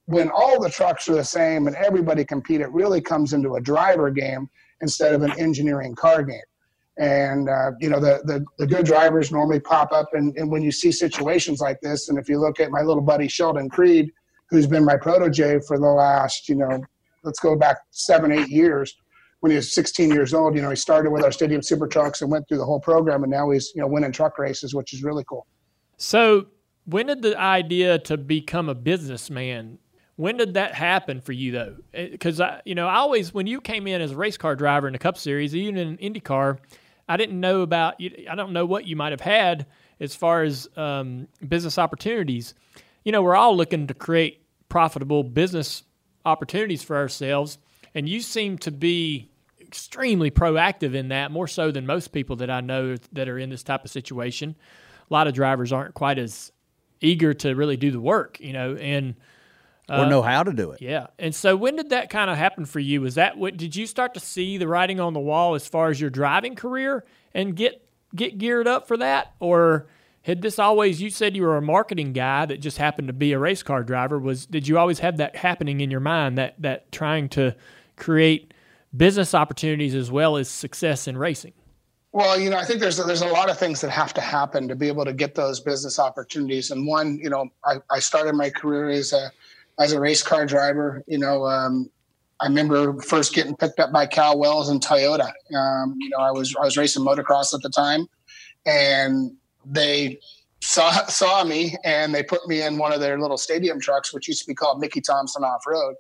when 0.05 0.29
all 0.29 0.61
the 0.61 0.69
trucks 0.69 1.07
are 1.09 1.15
the 1.15 1.23
same 1.23 1.67
and 1.67 1.75
everybody 1.75 2.25
compete, 2.25 2.61
it 2.61 2.71
really 2.71 3.01
comes 3.01 3.33
into 3.33 3.55
a 3.55 3.61
driver 3.61 4.09
game 4.09 4.49
instead 4.81 5.13
of 5.13 5.21
an 5.21 5.31
engineering 5.39 5.95
car 5.95 6.23
game. 6.23 6.41
And 7.01 7.49
uh, 7.49 7.71
you 7.79 7.89
know 7.89 7.99
the, 7.99 8.21
the 8.25 8.45
the 8.59 8.67
good 8.67 8.85
drivers 8.85 9.31
normally 9.31 9.59
pop 9.59 9.91
up, 9.91 10.13
and, 10.13 10.37
and 10.37 10.51
when 10.51 10.61
you 10.61 10.71
see 10.71 10.91
situations 10.91 11.59
like 11.59 11.81
this, 11.81 12.09
and 12.09 12.19
if 12.19 12.29
you 12.29 12.39
look 12.39 12.59
at 12.59 12.69
my 12.69 12.81
little 12.81 13.01
buddy 13.01 13.27
Sheldon 13.27 13.69
Creed, 13.69 14.11
who's 14.51 14.67
been 14.67 14.85
my 14.85 14.97
protege 14.97 15.61
for 15.61 15.79
the 15.79 15.87
last 15.87 16.47
you 16.47 16.53
know 16.53 16.79
let's 17.23 17.39
go 17.39 17.55
back 17.55 17.77
seven 17.89 18.31
eight 18.31 18.49
years. 18.49 18.95
When 19.39 19.49
he 19.49 19.55
was 19.55 19.73
16 19.73 20.11
years 20.11 20.35
old, 20.35 20.55
you 20.55 20.61
know 20.61 20.69
he 20.69 20.75
started 20.75 21.09
with 21.09 21.23
our 21.23 21.31
Stadium 21.31 21.63
Super 21.63 21.87
Trucks 21.87 22.21
and 22.21 22.29
went 22.29 22.47
through 22.47 22.59
the 22.59 22.65
whole 22.65 22.79
program, 22.79 23.23
and 23.23 23.31
now 23.31 23.49
he's 23.49 23.71
you 23.73 23.81
know 23.81 23.87
winning 23.87 24.11
truck 24.11 24.37
races, 24.37 24.75
which 24.75 24.93
is 24.93 25.01
really 25.01 25.23
cool. 25.27 25.47
So 25.97 26.45
when 26.85 27.07
did 27.07 27.23
the 27.23 27.35
idea 27.35 27.97
to 27.97 28.15
become 28.15 28.69
a 28.69 28.75
businessman? 28.75 29.79
When 30.17 30.37
did 30.37 30.53
that 30.53 30.75
happen 30.75 31.19
for 31.19 31.31
you 31.31 31.51
though? 31.51 31.77
Because 31.93 32.39
I, 32.39 32.61
you 32.63 32.75
know, 32.75 32.87
I 32.87 32.97
always 32.97 33.33
when 33.33 33.47
you 33.47 33.59
came 33.59 33.87
in 33.87 34.01
as 34.01 34.11
a 34.11 34.15
race 34.15 34.37
car 34.37 34.55
driver 34.55 34.85
in 34.85 34.93
the 34.93 34.99
Cup 34.99 35.17
Series, 35.17 35.55
even 35.55 35.77
in 35.77 35.97
IndyCar, 35.97 36.59
I 37.07 37.17
didn't 37.17 37.39
know 37.39 37.61
about 37.61 37.99
you. 37.99 38.25
I 38.29 38.35
don't 38.35 38.53
know 38.53 38.65
what 38.65 38.87
you 38.87 38.95
might 38.95 39.11
have 39.11 39.21
had 39.21 39.65
as 39.99 40.15
far 40.15 40.43
as 40.43 40.67
um, 40.75 41.27
business 41.47 41.77
opportunities. 41.77 42.53
You 43.03 43.11
know, 43.11 43.21
we're 43.21 43.35
all 43.35 43.55
looking 43.55 43.87
to 43.87 43.93
create 43.93 44.45
profitable 44.69 45.23
business 45.23 45.83
opportunities 46.25 46.83
for 46.83 46.95
ourselves, 46.95 47.57
and 47.93 48.07
you 48.07 48.21
seem 48.21 48.57
to 48.59 48.71
be 48.71 49.29
extremely 49.59 50.29
proactive 50.29 50.93
in 50.93 51.09
that, 51.09 51.31
more 51.31 51.47
so 51.47 51.71
than 51.71 51.85
most 51.85 52.09
people 52.09 52.35
that 52.37 52.49
I 52.49 52.61
know 52.61 52.97
that 53.13 53.29
are 53.29 53.39
in 53.39 53.49
this 53.49 53.63
type 53.63 53.85
of 53.85 53.91
situation. 53.91 54.55
A 55.09 55.13
lot 55.13 55.27
of 55.27 55.33
drivers 55.33 55.71
aren't 55.71 55.93
quite 55.93 56.19
as 56.19 56.51
eager 57.01 57.33
to 57.33 57.55
really 57.55 57.77
do 57.77 57.91
the 57.91 57.99
work, 57.99 58.39
you 58.39 58.53
know, 58.53 58.75
and 58.75 59.15
or 59.91 60.05
uh, 60.05 60.09
know 60.09 60.21
how 60.21 60.43
to 60.43 60.53
do 60.53 60.71
it. 60.71 60.81
Yeah. 60.81 61.07
And 61.19 61.35
so 61.35 61.55
when 61.55 61.75
did 61.75 61.89
that 61.89 62.09
kind 62.09 62.29
of 62.29 62.37
happen 62.37 62.65
for 62.65 62.79
you? 62.79 63.01
Was 63.01 63.15
that 63.15 63.37
what 63.37 63.57
did 63.57 63.75
you 63.75 63.85
start 63.85 64.13
to 64.13 64.19
see 64.19 64.57
the 64.57 64.67
writing 64.67 64.99
on 64.99 65.13
the 65.13 65.19
wall 65.19 65.55
as 65.55 65.67
far 65.67 65.89
as 65.89 65.99
your 65.99 66.09
driving 66.09 66.55
career 66.55 67.03
and 67.33 67.55
get 67.55 67.85
get 68.15 68.37
geared 68.37 68.67
up 68.67 68.87
for 68.87 68.97
that 68.97 69.33
or 69.39 69.87
had 70.23 70.41
this 70.41 70.59
always 70.59 71.01
you 71.01 71.09
said 71.09 71.35
you 71.35 71.43
were 71.43 71.57
a 71.57 71.61
marketing 71.61 72.13
guy 72.13 72.45
that 72.45 72.59
just 72.59 72.77
happened 72.77 73.07
to 73.07 73.13
be 73.13 73.31
a 73.31 73.39
race 73.39 73.63
car 73.63 73.83
driver 73.83 74.19
was 74.19 74.45
did 74.45 74.67
you 74.67 74.77
always 74.77 74.99
have 74.99 75.17
that 75.17 75.35
happening 75.35 75.79
in 75.79 75.89
your 75.89 76.01
mind 76.01 76.37
that 76.37 76.53
that 76.59 76.91
trying 76.91 77.29
to 77.29 77.55
create 77.95 78.53
business 78.95 79.33
opportunities 79.33 79.95
as 79.95 80.11
well 80.11 80.35
as 80.35 80.49
success 80.49 81.07
in 81.07 81.17
racing 81.17 81.53
well, 82.13 82.37
you 82.37 82.49
know, 82.49 82.57
I 82.57 82.65
think 82.65 82.81
there's 82.81 82.97
there's 82.97 83.21
a 83.21 83.27
lot 83.27 83.49
of 83.49 83.57
things 83.57 83.79
that 83.81 83.89
have 83.89 84.13
to 84.15 84.21
happen 84.21 84.67
to 84.67 84.75
be 84.75 84.89
able 84.89 85.05
to 85.05 85.13
get 85.13 85.33
those 85.35 85.61
business 85.61 85.97
opportunities. 85.97 86.69
And 86.69 86.85
one, 86.85 87.17
you 87.19 87.29
know, 87.29 87.49
I, 87.63 87.77
I 87.89 87.99
started 87.99 88.35
my 88.35 88.49
career 88.49 88.89
as 88.89 89.13
a 89.13 89.31
as 89.79 89.93
a 89.93 89.99
race 89.99 90.23
car 90.23 90.45
driver. 90.45 91.03
You 91.07 91.17
know, 91.17 91.45
um, 91.45 91.89
I 92.39 92.47
remember 92.47 92.99
first 93.01 93.33
getting 93.33 93.55
picked 93.55 93.79
up 93.79 93.91
by 93.91 94.05
Cal 94.05 94.37
Wells 94.37 94.69
and 94.69 94.81
Toyota. 94.81 95.31
Um, 95.55 95.95
you 95.99 96.09
know, 96.09 96.17
I 96.17 96.31
was 96.31 96.55
I 96.55 96.65
was 96.65 96.77
racing 96.77 97.03
motocross 97.03 97.53
at 97.53 97.61
the 97.61 97.69
time, 97.69 98.07
and 98.65 99.31
they 99.65 100.19
saw 100.61 100.91
saw 101.07 101.43
me 101.43 101.75
and 101.83 102.13
they 102.13 102.23
put 102.23 102.47
me 102.47 102.61
in 102.61 102.77
one 102.77 102.93
of 102.93 102.99
their 102.99 103.19
little 103.19 103.37
stadium 103.37 103.79
trucks, 103.79 104.13
which 104.13 104.27
used 104.27 104.41
to 104.41 104.47
be 104.47 104.55
called 104.55 104.79
Mickey 104.79 105.01
Thompson 105.01 105.43
Off 105.43 105.63
Road, 105.67 105.95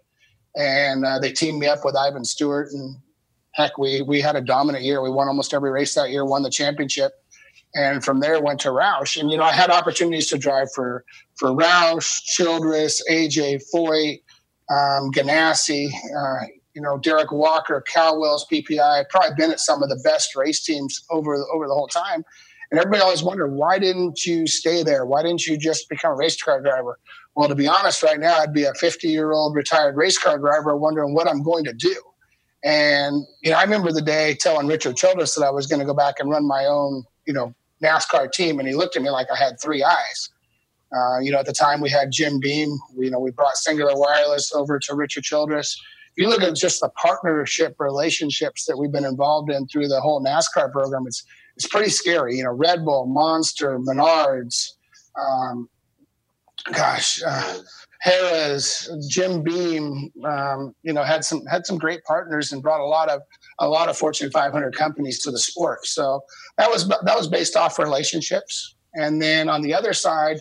and 0.55 1.05
uh, 1.05 1.19
they 1.19 1.31
teamed 1.31 1.59
me 1.59 1.67
up 1.67 1.85
with 1.85 1.95
Ivan 1.95 2.25
Stewart 2.25 2.69
and 2.71 2.95
heck, 3.53 3.77
we 3.77 4.01
we 4.01 4.21
had 4.21 4.35
a 4.35 4.41
dominant 4.41 4.83
year. 4.83 5.01
We 5.01 5.09
won 5.09 5.27
almost 5.27 5.53
every 5.53 5.71
race 5.71 5.93
that 5.95 6.09
year, 6.09 6.25
won 6.25 6.43
the 6.43 6.49
championship, 6.49 7.11
and 7.75 8.03
from 8.03 8.19
there 8.19 8.41
went 8.41 8.59
to 8.61 8.69
Roush. 8.69 9.19
And 9.19 9.31
you 9.31 9.37
know, 9.37 9.43
I 9.43 9.53
had 9.53 9.69
opportunities 9.69 10.27
to 10.27 10.37
drive 10.37 10.71
for 10.73 11.03
for 11.35 11.49
Roush, 11.49 12.23
Childress, 12.23 13.03
AJ 13.09 13.63
Foyt, 13.73 14.21
um, 14.69 15.11
Ganassi, 15.11 15.89
uh, 15.89 16.45
you 16.73 16.81
know, 16.81 16.97
Derrick 16.97 17.31
Walker, 17.31 17.81
Cal 17.81 18.19
Wells, 18.19 18.45
PPI. 18.51 19.09
Probably 19.09 19.35
been 19.37 19.51
at 19.51 19.59
some 19.59 19.83
of 19.83 19.89
the 19.89 19.99
best 20.03 20.35
race 20.35 20.63
teams 20.63 21.03
over 21.09 21.35
over 21.53 21.67
the 21.67 21.73
whole 21.73 21.87
time. 21.87 22.23
And 22.71 22.79
everybody 22.79 23.03
always 23.03 23.21
wondered, 23.21 23.49
why 23.49 23.79
didn't 23.79 24.25
you 24.25 24.47
stay 24.47 24.81
there? 24.81 25.05
Why 25.05 25.23
didn't 25.23 25.45
you 25.45 25.57
just 25.57 25.89
become 25.89 26.13
a 26.13 26.15
race 26.15 26.41
car 26.41 26.61
driver? 26.61 26.97
Well, 27.35 27.49
to 27.49 27.55
be 27.55 27.67
honest, 27.67 28.01
right 28.01 28.19
now, 28.19 28.37
I'd 28.37 28.53
be 28.53 28.63
a 28.63 28.73
50 28.73 29.09
year 29.09 29.33
old 29.33 29.55
retired 29.55 29.97
race 29.97 30.17
car 30.17 30.37
driver 30.37 30.75
wondering 30.77 31.13
what 31.13 31.27
I'm 31.27 31.43
going 31.43 31.65
to 31.65 31.73
do. 31.73 31.95
And, 32.63 33.25
you 33.41 33.51
know, 33.51 33.57
I 33.57 33.63
remember 33.63 33.91
the 33.91 34.01
day 34.01 34.35
telling 34.35 34.67
Richard 34.67 34.95
Childress 34.95 35.35
that 35.35 35.45
I 35.45 35.49
was 35.49 35.67
going 35.67 35.79
to 35.79 35.85
go 35.85 35.93
back 35.93 36.19
and 36.19 36.29
run 36.29 36.47
my 36.47 36.65
own, 36.65 37.03
you 37.25 37.33
know, 37.33 37.53
NASCAR 37.83 38.31
team. 38.31 38.59
And 38.59 38.67
he 38.67 38.75
looked 38.75 38.95
at 38.95 39.01
me 39.01 39.09
like 39.09 39.27
I 39.31 39.37
had 39.37 39.59
three 39.59 39.83
eyes. 39.83 40.29
Uh, 40.95 41.19
you 41.19 41.31
know, 41.31 41.39
at 41.39 41.45
the 41.45 41.53
time 41.53 41.79
we 41.79 41.89
had 41.89 42.11
Jim 42.11 42.39
Beam. 42.39 42.77
You 42.97 43.09
know, 43.11 43.19
we 43.19 43.31
brought 43.31 43.55
Cingular 43.55 43.97
Wireless 43.97 44.53
over 44.53 44.77
to 44.79 44.95
Richard 44.95 45.23
Childress. 45.23 45.79
If 46.15 46.23
you 46.23 46.29
look 46.29 46.41
at 46.41 46.55
just 46.55 46.81
the 46.81 46.89
partnership 46.89 47.75
relationships 47.79 48.65
that 48.65 48.77
we've 48.77 48.91
been 48.91 49.05
involved 49.05 49.49
in 49.49 49.67
through 49.67 49.87
the 49.87 50.01
whole 50.01 50.21
NASCAR 50.23 50.71
program, 50.71 51.03
it's 51.07 51.23
it's 51.55 51.67
pretty 51.67 51.89
scary. 51.89 52.37
You 52.37 52.43
know, 52.43 52.51
Red 52.51 52.83
Bull, 52.83 53.05
Monster, 53.05 53.79
Menards, 53.79 54.71
um, 55.19 55.69
gosh, 56.73 57.21
uh, 57.25 57.59
Harrah's, 58.05 58.89
Jim 59.09 59.43
Beam, 59.43 60.11
um, 60.25 60.73
you 60.83 60.91
know, 60.91 61.03
had 61.03 61.23
some 61.23 61.45
had 61.45 61.65
some 61.65 61.77
great 61.77 62.03
partners 62.03 62.51
and 62.51 62.61
brought 62.61 62.81
a 62.81 62.85
lot 62.85 63.09
of 63.09 63.21
a 63.61 63.67
lot 63.67 63.87
of 63.89 63.97
Fortune 63.97 64.29
500 64.31 64.75
companies 64.75 65.19
to 65.19 65.31
the 65.31 65.39
sport. 65.39 65.85
So 65.85 66.21
that 66.57 66.69
was 66.69 66.87
that 66.87 67.15
was 67.15 67.27
based 67.27 67.55
off 67.55 67.79
relationships. 67.79 68.75
And 68.93 69.21
then 69.21 69.47
on 69.47 69.61
the 69.61 69.73
other 69.73 69.93
side, 69.93 70.39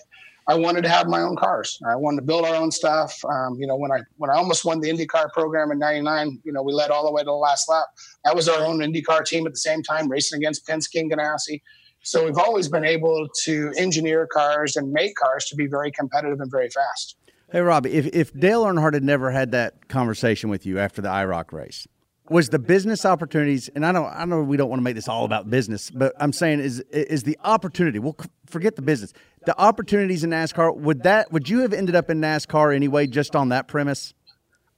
I 0.49 0.55
wanted 0.55 0.83
to 0.83 0.89
have 0.89 1.07
my 1.07 1.21
own 1.21 1.37
cars. 1.37 1.79
I 1.87 1.95
wanted 1.95 2.17
to 2.17 2.27
build 2.27 2.45
our 2.45 2.57
own 2.57 2.73
stuff. 2.73 3.15
Um, 3.25 3.57
you 3.61 3.67
know, 3.67 3.77
when 3.77 3.93
I 3.93 4.01
when 4.17 4.31
I 4.31 4.35
almost 4.35 4.65
won 4.65 4.81
the 4.81 4.91
IndyCar 4.91 5.31
program 5.33 5.71
in 5.71 5.79
'99, 5.79 6.41
you 6.45 6.53
know, 6.53 6.63
we 6.63 6.73
led 6.73 6.91
all 6.91 7.05
the 7.05 7.13
way 7.13 7.23
to 7.23 7.27
the 7.27 7.33
last 7.33 7.69
lap. 7.69 7.87
That 8.25 8.35
was 8.35 8.49
our 8.49 8.65
own 8.65 8.79
IndyCar 8.79 9.25
team 9.25 9.47
at 9.47 9.53
the 9.53 9.59
same 9.59 9.83
time, 9.83 10.09
racing 10.09 10.39
against 10.39 10.67
Penske 10.67 10.99
and 10.99 11.13
Ganassi. 11.13 11.63
So 12.03 12.25
we've 12.25 12.39
always 12.39 12.69
been 12.69 12.85
able 12.85 13.29
to 13.43 13.73
engineer 13.77 14.27
cars 14.27 14.77
and 14.77 14.91
make 14.91 15.15
cars 15.17 15.45
to 15.47 15.57
be 15.57 15.67
very 15.67 15.93
competitive 15.93 16.41
and 16.41 16.51
very 16.51 16.71
fast. 16.71 17.17
Hey, 17.53 17.61
Robby, 17.61 17.93
if, 17.93 18.07
if 18.07 18.33
Dale 18.33 18.65
Earnhardt 18.65 18.95
had 18.95 19.05
never 19.05 19.31
had 19.31 19.51
that 19.53 19.89
conversation 19.89 20.49
with 20.49 20.65
you 20.65 20.79
after 20.79 21.03
the 21.03 21.09
IROC 21.09 21.53
race, 21.53 21.87
was 22.31 22.49
the 22.49 22.61
business 22.61 23.05
opportunities, 23.05 23.69
and 23.75 23.85
I 23.85 23.90
know 23.93 24.07
I 24.07 24.25
know 24.25 24.43
we 24.43 24.57
don't 24.57 24.71
want 24.71 24.79
to 24.79 24.85
make 24.85 24.95
this 24.95 25.09
all 25.09 25.25
about 25.25 25.51
business, 25.51 25.90
but 25.90 26.14
I'm 26.19 26.33
saying 26.33 26.61
is 26.61 26.81
is 26.90 27.25
the 27.25 27.37
opportunity. 27.45 27.99
We'll 27.99 28.16
forget 28.47 28.77
the 28.77 28.83
business. 28.83 29.12
The 29.47 29.59
opportunities 29.59 30.23
in 30.23 30.31
NASCAR 30.31 30.77
would 30.77 31.03
that 31.03 31.33
would 31.33 31.49
you 31.49 31.59
have 31.61 31.73
ended 31.73 31.97
up 31.97 32.09
in 32.09 32.21
NASCAR 32.21 32.75
anyway, 32.75 33.09
just 33.09 33.35
on 33.35 33.49
that 33.49 33.66
premise? 33.66 34.14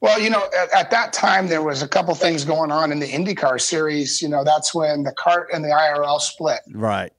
Well, 0.00 0.20
you 0.20 0.30
know, 0.30 0.48
at, 0.58 0.72
at, 0.74 0.90
that 0.90 1.12
time 1.12 1.46
there 1.46 1.62
was 1.62 1.80
a 1.80 1.86
couple 1.86 2.12
things 2.16 2.44
going 2.44 2.72
on 2.72 2.90
in 2.90 2.98
the 2.98 3.06
IndyCar 3.06 3.60
series. 3.60 4.20
You 4.20 4.28
know, 4.28 4.42
that's 4.42 4.74
when 4.74 5.04
the 5.04 5.12
CART 5.12 5.50
and 5.52 5.62
the 5.62 5.68
IRL 5.68 6.20
split. 6.20 6.58
Right. 6.72 7.12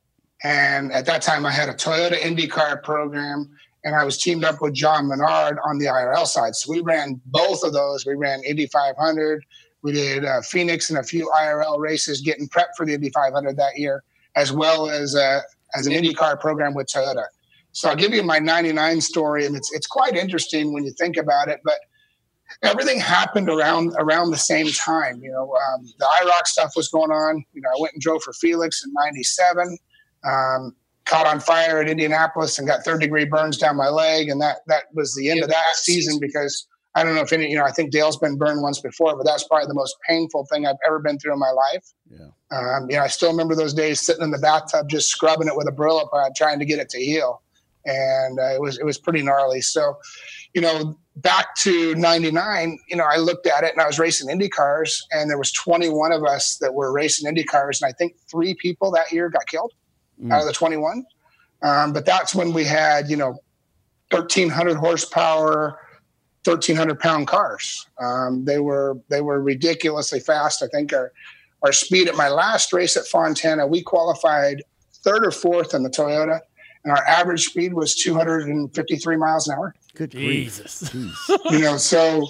And 0.44 0.92
at 0.92 1.06
that 1.06 1.22
time, 1.22 1.46
I 1.46 1.52
had 1.52 1.70
a 1.70 1.74
Toyota 1.74 2.20
IndyCar 2.20 2.84
program 2.84 3.56
and 3.86 3.96
I 3.96 4.04
was 4.04 4.18
teamed 4.18 4.44
up 4.44 4.62
with 4.62 4.74
John 4.74 5.08
Menard 5.08 5.58
on 5.64 5.78
the 5.78 5.86
IRL 5.86 6.26
side. 6.26 6.56
So 6.56 6.72
we 6.72 6.82
ran 6.82 7.22
both 7.26 7.64
of 7.64 7.74
those. 7.74 8.06
We 8.06 8.16
ran 8.16 8.44
Indy 8.44 8.68
500. 8.68 9.46
We 9.84 9.92
did 9.92 10.26
uh, 10.26 10.42
Phoenix 10.42 10.90
and 10.90 10.98
a 10.98 11.04
few 11.04 11.30
IRL 11.36 11.78
races, 11.80 12.22
getting 12.22 12.48
prepped 12.48 12.76
for 12.76 12.86
the 12.86 12.94
Indy 12.94 13.10
500 13.10 13.58
that 13.58 13.78
year, 13.78 14.04
as 14.36 14.52
well 14.52 14.90
as 14.90 15.16
uh, 15.16 15.42
as 15.76 15.88
an 15.88 15.94
IndyCar 15.94 16.40
program 16.40 16.74
with 16.74 16.88
Toyota. 16.88 17.26
So 17.74 17.90
I'll 17.90 17.96
give 17.96 18.14
you 18.14 18.24
my 18.24 18.40
'99 18.40 19.02
story, 19.02 19.46
and 19.46 19.56
it's 19.56 19.72
it's 19.74 19.88
quite 19.88 20.16
interesting 20.16 20.74
when 20.74 20.84
you 20.84 20.92
think 20.92 21.18
about 21.18 21.50
it. 21.50 21.60
But 21.64 21.80
everything 22.62 23.00
happened 23.00 23.50
around 23.50 23.94
around 23.98 24.32
the 24.32 24.38
same 24.38 24.68
time. 24.72 25.22
You 25.22 25.32
know, 25.32 25.54
um, 25.54 25.86
the 26.00 26.06
IROC 26.22 26.48
stuff 26.48 26.74
was 26.76 26.88
going 26.88 27.12
on. 27.12 27.44
You 27.54 27.62
know, 27.62 27.70
I 27.70 27.82
went 27.82 27.94
and 27.94 28.02
drove 28.02 28.24
for 28.24 28.34
Felix 28.34 28.84
in 28.86 28.94
'97. 28.94 29.78
Um, 30.24 30.76
caught 31.06 31.28
on 31.28 31.40
fire 31.40 31.82
at 31.82 31.90
Indianapolis 31.90 32.58
and 32.58 32.68
got 32.68 32.84
third 32.84 33.02
degree 33.02 33.26
burns 33.26 33.58
down 33.58 33.76
my 33.76 33.90
leg. 33.90 34.30
And 34.30 34.42
that, 34.42 34.58
that 34.68 34.84
was 34.94 35.14
the 35.16 35.30
end 35.30 35.44
of 35.44 35.50
that 35.50 35.76
season 35.76 36.20
because 36.20 36.68
I 36.96 37.04
don't 37.04 37.16
know 37.16 37.22
if 37.22 37.34
any, 37.34 37.50
you 37.50 37.58
know, 37.58 37.64
I 37.64 37.72
think 37.72 37.92
Dale's 37.92 38.18
been 38.18 38.38
burned 38.38 38.62
once 38.62 38.80
before, 38.80 39.16
but 39.18 39.26
that's 39.26 39.48
probably 39.48 39.68
the 39.68 39.74
most 39.74 39.96
painful 40.08 40.46
thing 40.52 40.68
I've 40.68 40.76
ever 40.86 41.00
been 41.00 41.18
through 41.18 41.34
in 41.34 41.40
my 41.40 41.50
life. 41.50 41.86
Yeah. 42.10 42.28
Um, 42.52 42.88
you 42.90 42.98
know, 42.98 43.04
I 43.04 43.08
still 43.08 43.32
remember 43.32 43.56
those 43.56 43.74
days 43.74 44.00
sitting 44.00 44.24
in 44.24 44.32
the 44.32 44.38
bathtub, 44.38 44.90
just 44.90 45.10
scrubbing 45.10 45.48
it 45.48 45.56
with 45.56 45.68
a 45.68 45.72
Brillo 45.72 46.08
pad, 46.14 46.34
trying 46.36 46.60
to 46.60 46.66
get 46.66 46.78
it 46.78 46.90
to 46.90 47.00
heal. 47.00 47.42
And 47.86 48.40
uh, 48.40 48.54
it 48.54 48.62
was, 48.62 48.78
it 48.78 48.86
was 48.86 49.00
pretty 49.00 49.24
gnarly. 49.24 49.62
So, 49.62 49.98
you 50.54 50.62
know, 50.62 50.98
back 51.16 51.56
to 51.62 51.96
99, 51.96 52.78
you 52.88 52.96
know, 52.96 53.06
I 53.06 53.18
looked 53.18 53.48
at 53.48 53.64
it 53.64 53.74
and 53.74 53.82
I 53.82 53.88
was 53.88 53.98
racing 53.98 54.30
Indy 54.30 54.48
cars 54.48 55.06
and 55.12 55.30
there 55.30 55.38
was 55.38 55.52
21 55.52 56.12
of 56.12 56.24
us 56.24 56.58
that 56.58 56.76
were 56.76 56.94
racing 56.94 57.28
Indy 57.28 57.44
cars. 57.44 57.82
And 57.82 57.90
I 57.90 57.94
think 57.94 58.16
three 58.30 58.54
people 58.54 58.92
that 58.92 59.12
year 59.12 59.30
got 59.30 59.48
killed 59.48 59.74
mm. 60.22 60.32
out 60.32 60.42
of 60.42 60.48
the 60.48 60.54
21. 60.54 61.04
Um, 61.64 61.92
but 61.92 62.06
that's 62.06 62.36
when 62.36 62.54
we 62.54 62.66
had, 62.66 63.10
you 63.10 63.18
know, 63.18 63.40
1300 64.12 64.76
horsepower, 64.76 65.80
1300 66.46 67.00
pound 67.00 67.28
cars. 67.28 67.88
Um, 68.00 68.46
they 68.46 68.60
were, 68.60 68.98
they 69.10 69.22
were 69.22 69.42
ridiculously 69.42 70.20
fast. 70.20 70.62
I 70.64 70.68
think 70.68 70.94
our, 70.94 71.12
our 71.62 71.72
speed 71.72 72.08
at 72.08 72.16
my 72.16 72.30
last 72.30 72.74
race 72.74 72.98
at 72.98 73.08
Fontana, 73.08 73.66
we 73.66 73.82
qualified 73.82 74.64
third 75.04 75.26
or 75.26 75.32
fourth 75.32 75.74
in 75.74 75.84
the 75.84 75.90
Toyota 75.90 76.40
and 76.84 76.92
our 76.92 77.04
average 77.06 77.46
speed 77.46 77.74
was 77.74 77.96
253 77.96 79.16
miles 79.16 79.48
an 79.48 79.56
hour. 79.56 79.74
Good 79.96 80.12
Jesus. 80.12 80.94
you 81.50 81.60
know, 81.60 81.78
so 81.78 82.28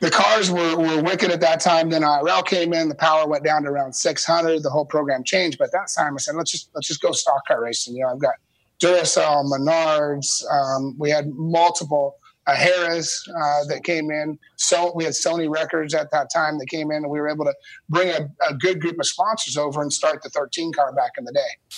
the 0.00 0.10
cars 0.10 0.50
were, 0.50 0.76
were 0.76 1.02
wicked 1.02 1.30
at 1.30 1.40
that 1.40 1.60
time. 1.60 1.90
Then 1.90 2.02
IRL 2.02 2.46
came 2.46 2.72
in, 2.72 2.88
the 2.88 2.94
power 2.94 3.26
went 3.26 3.42
down 3.42 3.64
to 3.64 3.68
around 3.68 3.94
600. 3.94 4.62
The 4.62 4.70
whole 4.70 4.84
program 4.84 5.24
changed. 5.24 5.58
But 5.58 5.72
that 5.72 5.88
time 5.96 6.14
I 6.14 6.18
said, 6.18 6.36
let's 6.36 6.52
just 6.52 6.70
let's 6.74 6.86
just 6.86 7.00
go 7.00 7.12
stock 7.12 7.46
car 7.48 7.62
racing. 7.62 7.96
You 7.96 8.02
know, 8.02 8.12
I've 8.12 8.20
got 8.20 8.34
Duracell, 8.80 9.50
Menards. 9.50 10.44
Um, 10.52 10.94
we 10.98 11.10
had 11.10 11.28
multiple 11.30 12.16
uh, 12.46 12.54
Harrah's 12.54 13.28
uh, 13.28 13.64
that 13.68 13.84
came 13.84 14.10
in. 14.10 14.38
So 14.56 14.92
we 14.94 15.04
had 15.04 15.14
Sony 15.14 15.48
Records 15.52 15.94
at 15.94 16.10
that 16.12 16.28
time 16.32 16.58
that 16.58 16.66
came 16.66 16.90
in, 16.90 16.98
and 16.98 17.10
we 17.10 17.20
were 17.20 17.28
able 17.28 17.44
to 17.44 17.54
bring 17.88 18.08
a, 18.10 18.28
a 18.48 18.54
good 18.54 18.80
group 18.80 18.98
of 18.98 19.06
sponsors 19.06 19.56
over 19.56 19.82
and 19.82 19.92
start 19.92 20.22
the 20.22 20.30
13 20.30 20.72
car 20.72 20.92
back 20.92 21.12
in 21.18 21.24
the 21.24 21.32
day. 21.32 21.76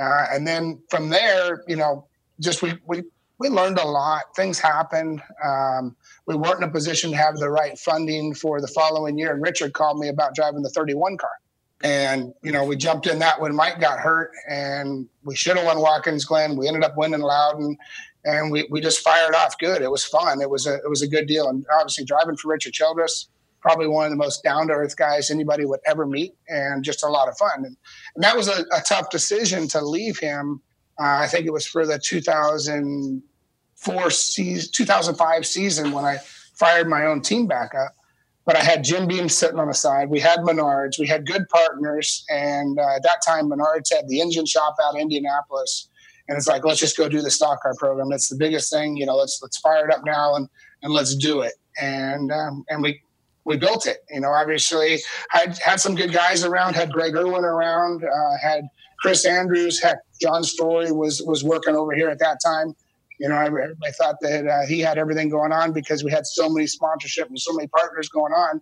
Uh, 0.00 0.26
and 0.32 0.46
then 0.46 0.80
from 0.90 1.08
there, 1.08 1.62
you 1.66 1.76
know, 1.76 2.06
just 2.40 2.62
we, 2.62 2.74
we 2.86 3.02
we 3.38 3.48
learned 3.48 3.78
a 3.78 3.86
lot. 3.86 4.34
Things 4.34 4.58
happened. 4.58 5.22
Um, 5.44 5.94
we 6.26 6.34
weren't 6.34 6.62
in 6.62 6.68
a 6.68 6.72
position 6.72 7.10
to 7.10 7.16
have 7.16 7.36
the 7.36 7.50
right 7.50 7.78
funding 7.78 8.34
for 8.34 8.60
the 8.60 8.68
following 8.68 9.18
year. 9.18 9.32
And 9.32 9.42
Richard 9.42 9.74
called 9.74 9.98
me 9.98 10.08
about 10.08 10.34
driving 10.34 10.62
the 10.62 10.70
31 10.70 11.18
car. 11.18 11.30
And, 11.82 12.32
you 12.42 12.52
know, 12.52 12.64
we 12.64 12.76
jumped 12.76 13.06
in 13.06 13.18
that 13.18 13.38
when 13.38 13.54
Mike 13.54 13.78
got 13.78 13.98
hurt 13.98 14.32
and 14.48 15.06
we 15.24 15.36
should 15.36 15.58
have 15.58 15.66
won 15.66 15.80
Watkins 15.80 16.24
Glen. 16.24 16.56
We 16.56 16.66
ended 16.66 16.82
up 16.82 16.96
winning 16.96 17.20
Loudon 17.20 17.76
and 18.26 18.50
we, 18.50 18.66
we 18.70 18.80
just 18.80 19.00
fired 19.00 19.34
off 19.34 19.56
good. 19.58 19.80
It 19.80 19.90
was 19.90 20.04
fun. 20.04 20.42
It 20.42 20.50
was 20.50 20.66
a, 20.66 20.74
it 20.74 20.90
was 20.90 21.00
a 21.00 21.08
good 21.08 21.26
deal. 21.26 21.48
And 21.48 21.64
obviously 21.72 22.04
driving 22.04 22.36
for 22.36 22.48
Richard 22.48 22.72
Childress, 22.72 23.28
probably 23.60 23.86
one 23.86 24.04
of 24.04 24.10
the 24.10 24.16
most 24.16 24.42
down 24.42 24.66
to 24.66 24.74
earth 24.74 24.96
guys 24.96 25.30
anybody 25.30 25.64
would 25.64 25.78
ever 25.86 26.06
meet 26.06 26.34
and 26.48 26.84
just 26.84 27.04
a 27.04 27.08
lot 27.08 27.28
of 27.28 27.38
fun. 27.38 27.64
And, 27.64 27.76
and 28.14 28.24
that 28.24 28.36
was 28.36 28.48
a, 28.48 28.64
a 28.72 28.80
tough 28.84 29.10
decision 29.10 29.68
to 29.68 29.80
leave 29.80 30.18
him. 30.18 30.60
Uh, 31.00 31.20
I 31.22 31.28
think 31.28 31.46
it 31.46 31.52
was 31.52 31.66
for 31.66 31.86
the 31.86 31.98
2004 31.98 34.10
season, 34.10 34.70
2005 34.72 35.46
season 35.46 35.92
when 35.92 36.04
I 36.04 36.18
fired 36.54 36.88
my 36.88 37.06
own 37.06 37.22
team 37.22 37.46
back 37.46 37.74
up 37.74 37.96
but 38.46 38.54
I 38.54 38.62
had 38.62 38.84
Jim 38.84 39.08
Beam 39.08 39.28
sitting 39.28 39.58
on 39.58 39.66
the 39.66 39.74
side. 39.74 40.08
We 40.08 40.20
had 40.20 40.38
Menards. 40.38 41.00
We 41.00 41.08
had 41.08 41.26
good 41.26 41.48
partners. 41.48 42.24
And 42.30 42.78
uh, 42.78 42.94
at 42.94 43.02
that 43.02 43.20
time, 43.26 43.50
Menards 43.50 43.92
had 43.92 44.08
the 44.08 44.20
engine 44.20 44.46
shop 44.46 44.76
out 44.82 44.94
in 44.94 45.00
Indianapolis. 45.00 45.88
And 46.28 46.36
it's 46.36 46.48
like, 46.48 46.64
let's 46.64 46.80
just 46.80 46.96
go 46.96 47.08
do 47.08 47.22
the 47.22 47.30
stock 47.30 47.62
car 47.62 47.74
program. 47.78 48.12
It's 48.12 48.28
the 48.28 48.36
biggest 48.36 48.72
thing. 48.72 48.96
You 48.96 49.06
know, 49.06 49.16
let's 49.16 49.38
let's 49.42 49.58
fire 49.58 49.88
it 49.88 49.94
up 49.94 50.04
now 50.04 50.34
and 50.34 50.48
and 50.82 50.92
let's 50.92 51.14
do 51.14 51.40
it. 51.42 51.54
And 51.80 52.32
um, 52.32 52.64
and 52.68 52.82
we 52.82 53.00
we 53.44 53.56
built 53.56 53.86
it. 53.86 53.98
You 54.10 54.20
know, 54.20 54.30
obviously 54.30 54.98
had 55.30 55.56
had 55.58 55.80
some 55.80 55.94
good 55.94 56.12
guys 56.12 56.44
around. 56.44 56.74
Had 56.74 56.92
Greg 56.92 57.14
Irwin 57.14 57.44
around. 57.44 58.04
Uh, 58.04 58.36
had 58.42 58.68
Chris 59.00 59.24
Andrews. 59.24 59.80
Heck, 59.80 59.98
John 60.20 60.42
Story 60.42 60.90
was 60.92 61.22
was 61.22 61.44
working 61.44 61.76
over 61.76 61.94
here 61.94 62.08
at 62.08 62.18
that 62.18 62.40
time. 62.44 62.74
You 63.18 63.28
know, 63.28 63.38
everybody 63.38 63.92
thought 63.92 64.16
that 64.20 64.46
uh, 64.46 64.66
he 64.66 64.80
had 64.80 64.98
everything 64.98 65.30
going 65.30 65.52
on 65.52 65.72
because 65.72 66.04
we 66.04 66.10
had 66.10 66.26
so 66.26 66.50
many 66.50 66.66
sponsorship 66.66 67.28
and 67.28 67.38
so 67.38 67.52
many 67.54 67.68
partners 67.68 68.08
going 68.08 68.32
on. 68.32 68.60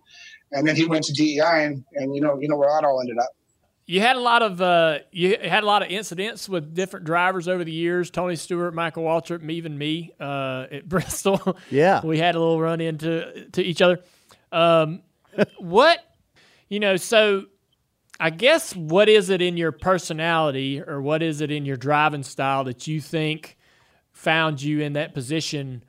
And 0.51 0.65
then 0.65 0.77
he 0.77 0.85
went 0.85 1.03
to 1.05 1.13
DEI, 1.13 1.65
and, 1.65 1.83
and 1.93 2.15
you 2.15 2.21
know, 2.21 2.39
you 2.39 2.47
know 2.47 2.55
where 2.55 2.69
that 2.69 2.85
all 2.87 3.01
ended 3.01 3.17
up. 3.17 3.29
You 3.87 4.01
had 4.01 4.15
a 4.15 4.19
lot 4.19 4.41
of 4.41 4.61
uh, 4.61 4.99
you 5.11 5.37
had 5.41 5.63
a 5.63 5.65
lot 5.67 5.83
of 5.83 5.89
incidents 5.89 6.49
with 6.49 6.73
different 6.73 7.05
drivers 7.05 7.47
over 7.47 7.63
the 7.63 7.71
years. 7.71 8.09
Tony 8.09 8.35
Stewart, 8.35 8.73
Michael 8.73 9.03
Waltrip, 9.03 9.47
even 9.49 9.77
me 9.77 10.11
uh, 10.19 10.65
at 10.71 10.89
Bristol. 10.89 11.57
Yeah, 11.69 12.01
we 12.03 12.17
had 12.17 12.35
a 12.35 12.39
little 12.39 12.59
run 12.59 12.81
into 12.81 13.47
to 13.51 13.61
each 13.61 13.81
other. 13.81 13.99
Um, 14.51 15.03
what 15.59 15.99
you 16.67 16.79
know, 16.79 16.95
so 16.97 17.45
I 18.19 18.29
guess 18.29 18.75
what 18.75 19.09
is 19.09 19.29
it 19.29 19.41
in 19.41 19.57
your 19.57 19.71
personality 19.71 20.81
or 20.81 21.01
what 21.01 21.21
is 21.21 21.41
it 21.41 21.51
in 21.51 21.65
your 21.65 21.77
driving 21.77 22.23
style 22.23 22.63
that 22.63 22.87
you 22.87 23.01
think 23.01 23.57
found 24.13 24.61
you 24.61 24.79
in 24.79 24.93
that 24.93 25.13
position 25.13 25.83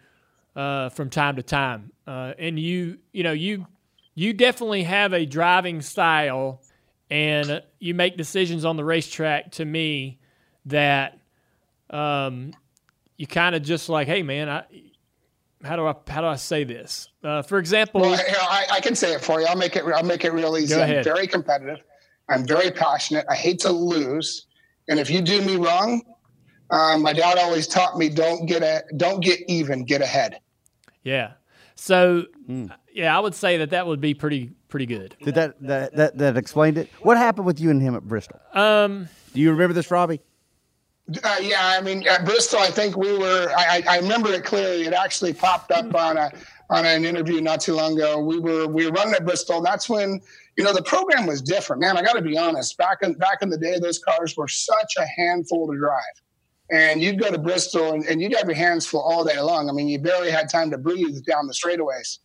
uh, 0.57 0.89
from 0.89 1.09
time 1.11 1.37
to 1.37 1.43
time. 1.43 1.93
Uh, 2.07 2.35
and 2.39 2.59
you, 2.59 2.99
you 3.13 3.23
know, 3.23 3.33
you 3.33 3.67
you 4.15 4.33
definitely 4.33 4.83
have 4.83 5.13
a 5.13 5.27
driving 5.27 5.83
style, 5.83 6.63
and 7.11 7.63
you 7.79 7.95
make 7.95 8.17
decisions 8.17 8.65
on 8.65 8.77
the 8.77 8.85
racetrack. 8.85 9.53
To 9.53 9.65
me, 9.65 10.19
that 10.67 11.19
um, 11.91 12.53
you 13.17 13.27
kind 13.27 13.55
of 13.55 13.63
just 13.63 13.89
like, 13.89 14.07
hey, 14.07 14.23
man, 14.23 14.49
I. 14.49 14.65
How 15.65 15.75
do 15.75 15.87
I 15.87 15.95
how 16.07 16.21
do 16.21 16.27
I 16.27 16.37
say 16.37 16.65
this? 16.65 17.09
Uh, 17.25 17.41
for 17.41 17.59
example, 17.59 18.03
well, 18.03 18.15
I, 18.15 18.67
I, 18.73 18.81
can 18.81 18.95
say 18.95 19.15
it 19.15 19.23
for 19.23 19.41
you. 19.41 19.47
I'll 19.47 19.57
make 19.57 19.75
it. 19.75 19.85
I'll 19.85 20.05
make 20.05 20.25
it 20.25 20.33
real 20.33 20.57
easy. 20.59 20.75
Go 20.75 20.83
ahead. 20.83 20.99
I'm 20.99 21.05
very 21.05 21.27
competitive. 21.27 21.79
I'm 22.29 22.47
very 22.47 22.71
passionate. 22.71 23.25
I 23.29 23.35
hate 23.35 23.59
to 23.61 23.73
lose, 23.73 24.47
and 24.87 25.01
if 25.01 25.11
you 25.11 25.23
do 25.23 25.41
me 25.41 25.57
wrong, 25.57 26.03
um, 26.71 27.03
my 27.03 27.13
dad 27.13 27.39
always 27.39 27.67
taught 27.67 27.97
me 27.97 28.09
don't 28.09 28.47
get 28.47 28.63
a 28.63 28.83
don't 28.97 29.21
get 29.21 29.41
even, 29.49 29.85
get 29.85 30.03
ahead. 30.03 30.41
Yeah. 31.03 31.33
So 31.77 32.25
mm. 32.49 32.71
yeah, 32.93 33.17
I 33.17 33.21
would 33.21 33.35
say 33.35 33.59
that 33.59 33.71
that 33.71 33.87
would 33.87 34.01
be 34.01 34.15
pretty 34.15 34.51
pretty 34.77 34.95
good. 34.95 35.17
Did 35.23 35.35
that 35.37 35.55
that 35.63 35.97
that, 35.97 36.19
that 36.19 36.37
explained 36.37 36.77
it? 36.77 36.91
What 37.01 37.17
happened 37.17 37.47
with 37.47 37.59
you 37.59 37.71
and 37.71 37.81
him 37.81 37.95
at 37.95 38.03
Bristol? 38.03 38.39
Um, 38.53 39.09
do 39.33 39.41
you 39.41 39.51
remember 39.51 39.73
this, 39.73 39.91
Robby? 39.91 40.21
Uh, 41.25 41.37
yeah, 41.41 41.61
I 41.79 41.81
mean 41.81 42.07
at 42.07 42.27
Bristol, 42.27 42.59
I 42.59 42.67
think 42.67 42.95
we 42.95 43.17
were. 43.17 43.51
I, 43.57 43.83
I 43.89 43.99
remember 44.01 44.31
it 44.35 44.45
clearly. 44.45 44.85
It 44.85 44.93
actually 44.93 45.33
popped 45.33 45.71
up 45.71 45.95
on 45.95 46.19
a 46.19 46.31
on 46.69 46.85
an 46.85 47.07
interview 47.07 47.41
not 47.41 47.63
too 47.63 47.75
long 47.75 47.95
ago. 47.95 48.19
We 48.19 48.39
were 48.39 48.67
we 48.67 48.85
were 48.85 48.93
running 48.93 49.15
at 49.15 49.25
Bristol. 49.25 49.63
that's 49.63 49.89
when 49.89 50.21
you 50.59 50.65
know 50.65 50.75
the 50.75 50.83
program 50.83 51.25
was 51.25 51.41
different. 51.41 51.81
Man, 51.81 51.97
I 51.97 52.03
got 52.03 52.17
to 52.17 52.23
be 52.23 52.37
honest. 52.37 52.77
Back 52.77 52.99
in 53.01 53.15
back 53.15 53.39
in 53.41 53.49
the 53.49 53.59
day, 53.59 53.79
those 53.79 53.99
cars 53.99 54.37
were 54.37 54.49
such 54.49 54.93
a 54.99 55.07
handful 55.07 55.73
to 55.73 55.79
drive 55.79 56.03
and 56.71 57.01
you'd 57.01 57.19
go 57.19 57.31
to 57.31 57.39
Bristol 57.39 57.93
and, 57.93 58.05
and, 58.07 58.21
you'd 58.21 58.35
have 58.35 58.49
your 58.49 58.57
hands 58.57 58.85
full 58.87 59.01
all 59.01 59.25
day 59.25 59.41
long. 59.41 59.71
I 59.71 59.73
mean, 59.73 59.87
you 59.87 60.01
barely 60.01 60.33
had 60.33 60.49
time 60.49 60.69
to 60.73 60.79
breathe 60.79 61.25
down 61.25 61.47
the 61.47 61.53
straightaways. 61.53 62.19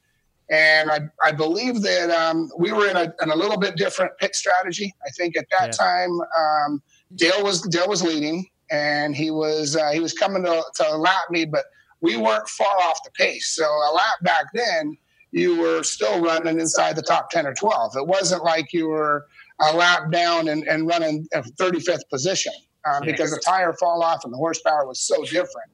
And 0.52 0.92
I, 0.92 1.00
I 1.24 1.32
believe 1.32 1.82
that 1.82 2.10
um, 2.10 2.52
we 2.58 2.74
were 2.74 2.88
in 2.90 2.98
a, 2.98 3.14
in 3.22 3.30
a, 3.30 3.36
little 3.36 3.58
bit 3.58 3.78
different 3.78 4.12
pit 4.20 4.36
strategy. 4.36 4.94
I 5.06 5.10
think 5.12 5.38
at 5.38 5.46
that 5.50 5.68
yeah. 5.68 5.72
time, 5.72 6.20
um, 6.38 6.84
Dale 7.16 7.42
was 7.42 7.62
Dale 7.62 7.88
was 7.88 8.04
leading, 8.04 8.46
and 8.70 9.16
he 9.16 9.32
was 9.32 9.78
uh, 9.78 9.92
he 9.92 10.02
was 10.02 10.14
coming 10.14 10.44
to, 10.44 10.62
to 10.76 10.98
lap 10.98 11.24
me, 11.30 11.46
but 11.46 11.64
we 12.02 12.18
weren't 12.18 12.50
far 12.50 12.76
off 12.84 13.00
the 13.06 13.12
pace. 13.12 13.56
So 13.56 13.64
a 13.64 13.92
lap 13.96 14.16
back 14.24 14.46
then, 14.54 14.98
you 15.32 15.58
were 15.58 15.84
still 15.84 16.22
running 16.22 16.60
inside 16.60 16.98
the 16.98 17.02
top 17.02 17.30
ten 17.30 17.48
or 17.48 17.54
twelve. 17.54 17.96
It 17.96 18.06
wasn't 18.06 18.44
like 18.44 18.74
you 18.74 18.90
were 18.90 19.28
a 19.62 19.74
lap 19.74 20.12
down 20.12 20.48
and, 20.48 20.68
and 20.68 20.88
running 20.88 21.28
35th 21.34 22.10
position 22.10 22.54
uh, 22.86 23.00
because 23.02 23.32
the 23.32 23.42
tire 23.46 23.74
fall 23.74 24.02
off 24.02 24.24
and 24.24 24.34
the 24.34 24.38
horsepower 24.38 24.88
was 24.88 25.00
so 25.00 25.24
different. 25.24 25.70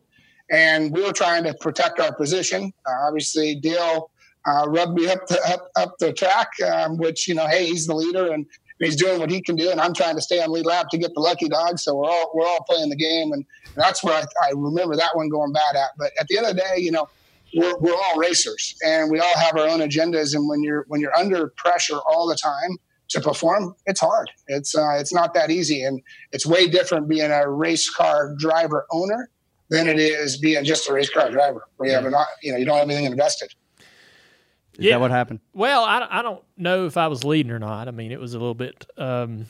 And 0.51 0.91
we 0.91 1.01
were 1.03 1.13
trying 1.13 1.43
to 1.45 1.53
protect 1.53 1.99
our 1.99 2.13
position. 2.13 2.73
Uh, 2.85 3.07
obviously, 3.07 3.55
Dale 3.55 4.09
uh, 4.47 4.67
rubbed 4.67 4.93
me 4.93 5.07
up 5.09 5.27
the, 5.27 5.39
up, 5.47 5.69
up 5.75 5.97
the 5.99 6.13
track, 6.13 6.49
um, 6.61 6.97
which, 6.97 7.27
you 7.27 7.35
know, 7.35 7.47
hey, 7.47 7.65
he's 7.65 7.85
the 7.85 7.93
leader 7.93 8.31
and 8.31 8.45
he's 8.79 8.95
doing 8.95 9.19
what 9.19 9.29
he 9.29 9.41
can 9.41 9.55
do. 9.55 9.69
And 9.69 9.79
I'm 9.79 9.93
trying 9.93 10.15
to 10.15 10.21
stay 10.21 10.41
on 10.41 10.51
lead 10.51 10.65
lap 10.65 10.87
to 10.91 10.97
get 10.97 11.13
the 11.13 11.19
lucky 11.19 11.49
dog. 11.49 11.79
So 11.79 11.95
we're 11.95 12.09
all, 12.09 12.31
we're 12.33 12.47
all 12.47 12.63
playing 12.67 12.89
the 12.89 12.95
game. 12.95 13.31
And 13.33 13.45
that's 13.75 14.03
where 14.03 14.15
I, 14.15 14.23
I 14.45 14.51
remember 14.55 14.95
that 14.95 15.15
one 15.15 15.29
going 15.29 15.51
bad 15.51 15.75
at. 15.75 15.89
But 15.97 16.11
at 16.19 16.27
the 16.27 16.37
end 16.37 16.47
of 16.47 16.55
the 16.55 16.61
day, 16.61 16.77
you 16.77 16.91
know, 16.91 17.09
we're, 17.55 17.77
we're 17.79 17.95
all 17.95 18.17
racers 18.17 18.75
and 18.83 19.11
we 19.11 19.19
all 19.19 19.37
have 19.37 19.57
our 19.57 19.67
own 19.67 19.79
agendas. 19.79 20.35
And 20.35 20.47
when 20.47 20.63
you're, 20.63 20.85
when 20.87 21.01
you're 21.01 21.15
under 21.15 21.49
pressure 21.57 21.97
all 22.09 22.27
the 22.27 22.35
time, 22.35 22.77
to 23.09 23.21
perform, 23.21 23.75
it's 23.85 24.01
hard. 24.01 24.29
It's 24.47 24.75
uh, 24.75 24.97
it's 24.99 25.13
not 25.13 25.33
that 25.33 25.49
easy, 25.49 25.83
and 25.83 26.01
it's 26.31 26.45
way 26.45 26.67
different 26.67 27.07
being 27.07 27.31
a 27.31 27.49
race 27.49 27.89
car 27.89 28.35
driver 28.37 28.85
owner 28.91 29.29
than 29.69 29.87
it 29.87 29.99
is 29.99 30.37
being 30.37 30.63
just 30.63 30.89
a 30.89 30.93
race 30.93 31.09
car 31.09 31.29
driver, 31.31 31.67
where 31.77 31.89
you 31.89 31.95
have 31.95 32.09
not, 32.09 32.27
you 32.41 32.51
know, 32.51 32.57
you 32.57 32.65
don't 32.65 32.77
have 32.77 32.89
anything 32.89 33.05
invested. 33.05 33.53
Is 34.77 34.85
yeah. 34.85 34.91
that 34.93 35.01
what 35.01 35.11
happened? 35.11 35.39
Well, 35.53 35.83
I, 35.83 36.07
I 36.09 36.21
don't 36.21 36.43
know 36.55 36.85
if 36.85 36.97
I 36.97 37.07
was 37.07 37.23
leading 37.23 37.51
or 37.51 37.59
not. 37.59 37.87
I 37.87 37.91
mean, 37.91 38.11
it 38.11 38.19
was 38.19 38.35
a 38.35 38.39
little 38.39 38.53
bit 38.53 38.85
um, 38.97 39.47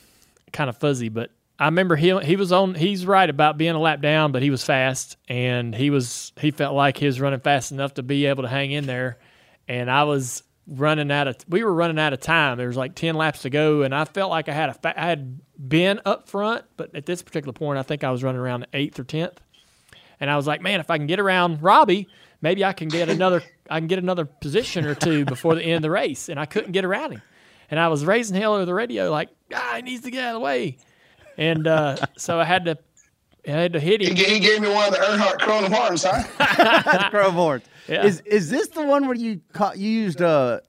kind 0.54 0.70
of 0.70 0.78
fuzzy, 0.78 1.10
but 1.10 1.32
I 1.60 1.66
remember 1.66 1.96
he 1.96 2.18
he 2.20 2.36
was 2.36 2.52
on. 2.52 2.76
He's 2.76 3.06
right 3.06 3.30
about 3.30 3.58
being 3.58 3.76
a 3.76 3.80
lap 3.80 4.02
down, 4.02 4.32
but 4.32 4.42
he 4.42 4.50
was 4.50 4.64
fast, 4.64 5.18
and 5.28 5.76
he 5.76 5.90
was 5.90 6.32
he 6.40 6.52
felt 6.52 6.76
like 6.76 6.98
he 6.98 7.08
was 7.08 7.20
running 7.20 7.40
fast 7.40 7.72
enough 7.72 7.96
to 7.96 8.04
be 8.04 8.26
able 8.28 8.44
to 8.44 8.50
hang 8.50 8.72
in 8.72 8.86
there. 8.86 9.18
And 9.68 9.90
I 9.90 10.04
was 10.04 10.44
running 10.68 11.12
out 11.12 11.28
of 11.28 11.38
we 11.50 11.64
were 11.64 11.74
running 11.74 11.98
out 11.98 12.14
of 12.14 12.20
time. 12.20 12.58
There 12.58 12.68
was 12.68 12.78
like 12.78 12.94
ten 12.94 13.16
laps 13.16 13.42
to 13.42 13.50
go, 13.50 13.82
and 13.82 13.94
I 13.94 14.06
felt 14.06 14.30
like 14.30 14.50
I 14.50 14.54
had 14.54 14.70
a 14.70 15.02
I 15.02 15.08
had 15.08 15.40
been 15.58 16.00
up 16.06 16.30
front, 16.30 16.64
but 16.78 16.96
at 16.96 17.06
this 17.06 17.24
particular 17.24 17.54
point, 17.54 17.80
I 17.80 17.84
think 17.84 18.04
I 18.04 18.12
was 18.12 18.24
running 18.24 18.40
around 18.40 18.62
the 18.62 18.68
eighth 18.74 19.00
or 19.00 19.04
tenth, 19.04 19.42
and 20.20 20.30
I 20.30 20.38
was 20.38 20.46
like, 20.46 20.62
man, 20.62 20.80
if 20.80 20.92
I 20.92 20.98
can 20.98 21.08
get 21.08 21.20
around 21.20 21.64
Robby, 21.64 22.08
maybe 22.40 22.64
I 22.64 22.74
can 22.74 22.88
get 22.88 23.10
another 23.10 23.42
I 23.70 23.80
can 23.80 23.88
get 23.88 24.00
another 24.00 24.26
position 24.26 24.86
or 24.86 24.96
two 24.96 25.26
before 25.26 25.56
the 25.56 25.64
end 25.64 25.76
of 25.76 25.82
the 25.82 25.92
race, 25.92 26.30
and 26.30 26.40
I 26.40 26.46
couldn't 26.46 26.72
get 26.72 26.86
around 26.86 27.12
him, 27.12 27.22
and 27.70 27.80
I 27.80 27.88
was 27.88 28.06
raising 28.06 28.36
hell 28.40 28.54
over 28.54 28.66
the 28.66 28.74
radio 28.74 29.12
like, 29.12 29.30
ah, 29.54 29.74
he 29.78 29.82
needs 29.82 30.04
to 30.04 30.12
get 30.12 30.24
out 30.24 30.36
of 30.36 30.42
the 30.42 30.46
way, 30.46 30.78
and 31.38 31.68
uh, 31.68 31.98
so 32.18 32.40
I 32.40 32.46
had 32.46 32.66
to. 32.66 32.78
I 33.48 33.52
had 33.52 33.74
to 33.74 33.80
hit 33.80 34.02
him. 34.02 34.14
He, 34.14 34.26
he 34.26 34.40
gave 34.40 34.60
me 34.60 34.68
one 34.68 34.90
of 34.90 34.94
the 34.94 35.00
Earnhardt 35.00 35.40
Chrome 35.40 35.72
horns, 35.72 36.04
huh? 36.06 37.10
Chrome 37.12 37.36
horns. 37.36 37.64
Yeah. 37.88 38.04
Is 38.04 38.20
is 38.22 38.50
this 38.50 38.68
the 38.68 38.84
one 38.84 39.08
where 39.08 39.16
you 39.16 39.40
caught, 39.54 39.78
you 39.78 39.90
used 39.90 40.22
uh, 40.22 40.60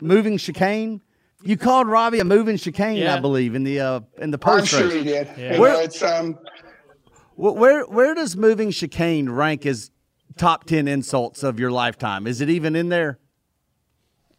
moving 0.00 0.38
chicane? 0.38 1.00
You 1.42 1.56
called 1.56 1.88
Robby 1.88 2.20
a 2.20 2.24
moving 2.24 2.56
chicane, 2.56 2.96
yeah. 2.96 3.16
I 3.16 3.20
believe, 3.20 3.54
in 3.54 3.64
the 3.64 3.80
uh, 3.80 4.00
in 4.18 4.30
the 4.30 4.38
post 4.38 4.72
I'm 4.74 4.82
sure 4.82 4.90
he 4.90 5.04
did. 5.04 5.28
Yeah. 5.36 5.58
Where, 5.58 5.82
it's 5.82 6.02
um, 6.02 6.38
where 7.34 7.84
where 7.84 8.14
does 8.14 8.36
moving 8.36 8.70
chicane 8.70 9.28
rank 9.28 9.66
as 9.66 9.90
top 10.38 10.64
ten 10.64 10.88
insults 10.88 11.42
of 11.42 11.60
your 11.60 11.70
lifetime? 11.70 12.26
Is 12.26 12.40
it 12.40 12.48
even 12.48 12.74
in 12.76 12.88
there? 12.88 13.18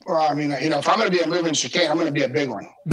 Well, 0.06 0.22
I 0.22 0.34
mean, 0.34 0.56
you 0.62 0.70
know, 0.70 0.80
if 0.80 0.90
I'm 0.90 0.98
going 0.98 1.12
to 1.12 1.18
be 1.18 1.24
a 1.24 1.28
moving 1.28 1.54
chicane, 1.54 1.92
I'm 1.92 1.98
going 1.98 2.08
to 2.08 2.12
be 2.12 2.24
a 2.24 2.30
big 2.30 2.50
one. 2.50 2.68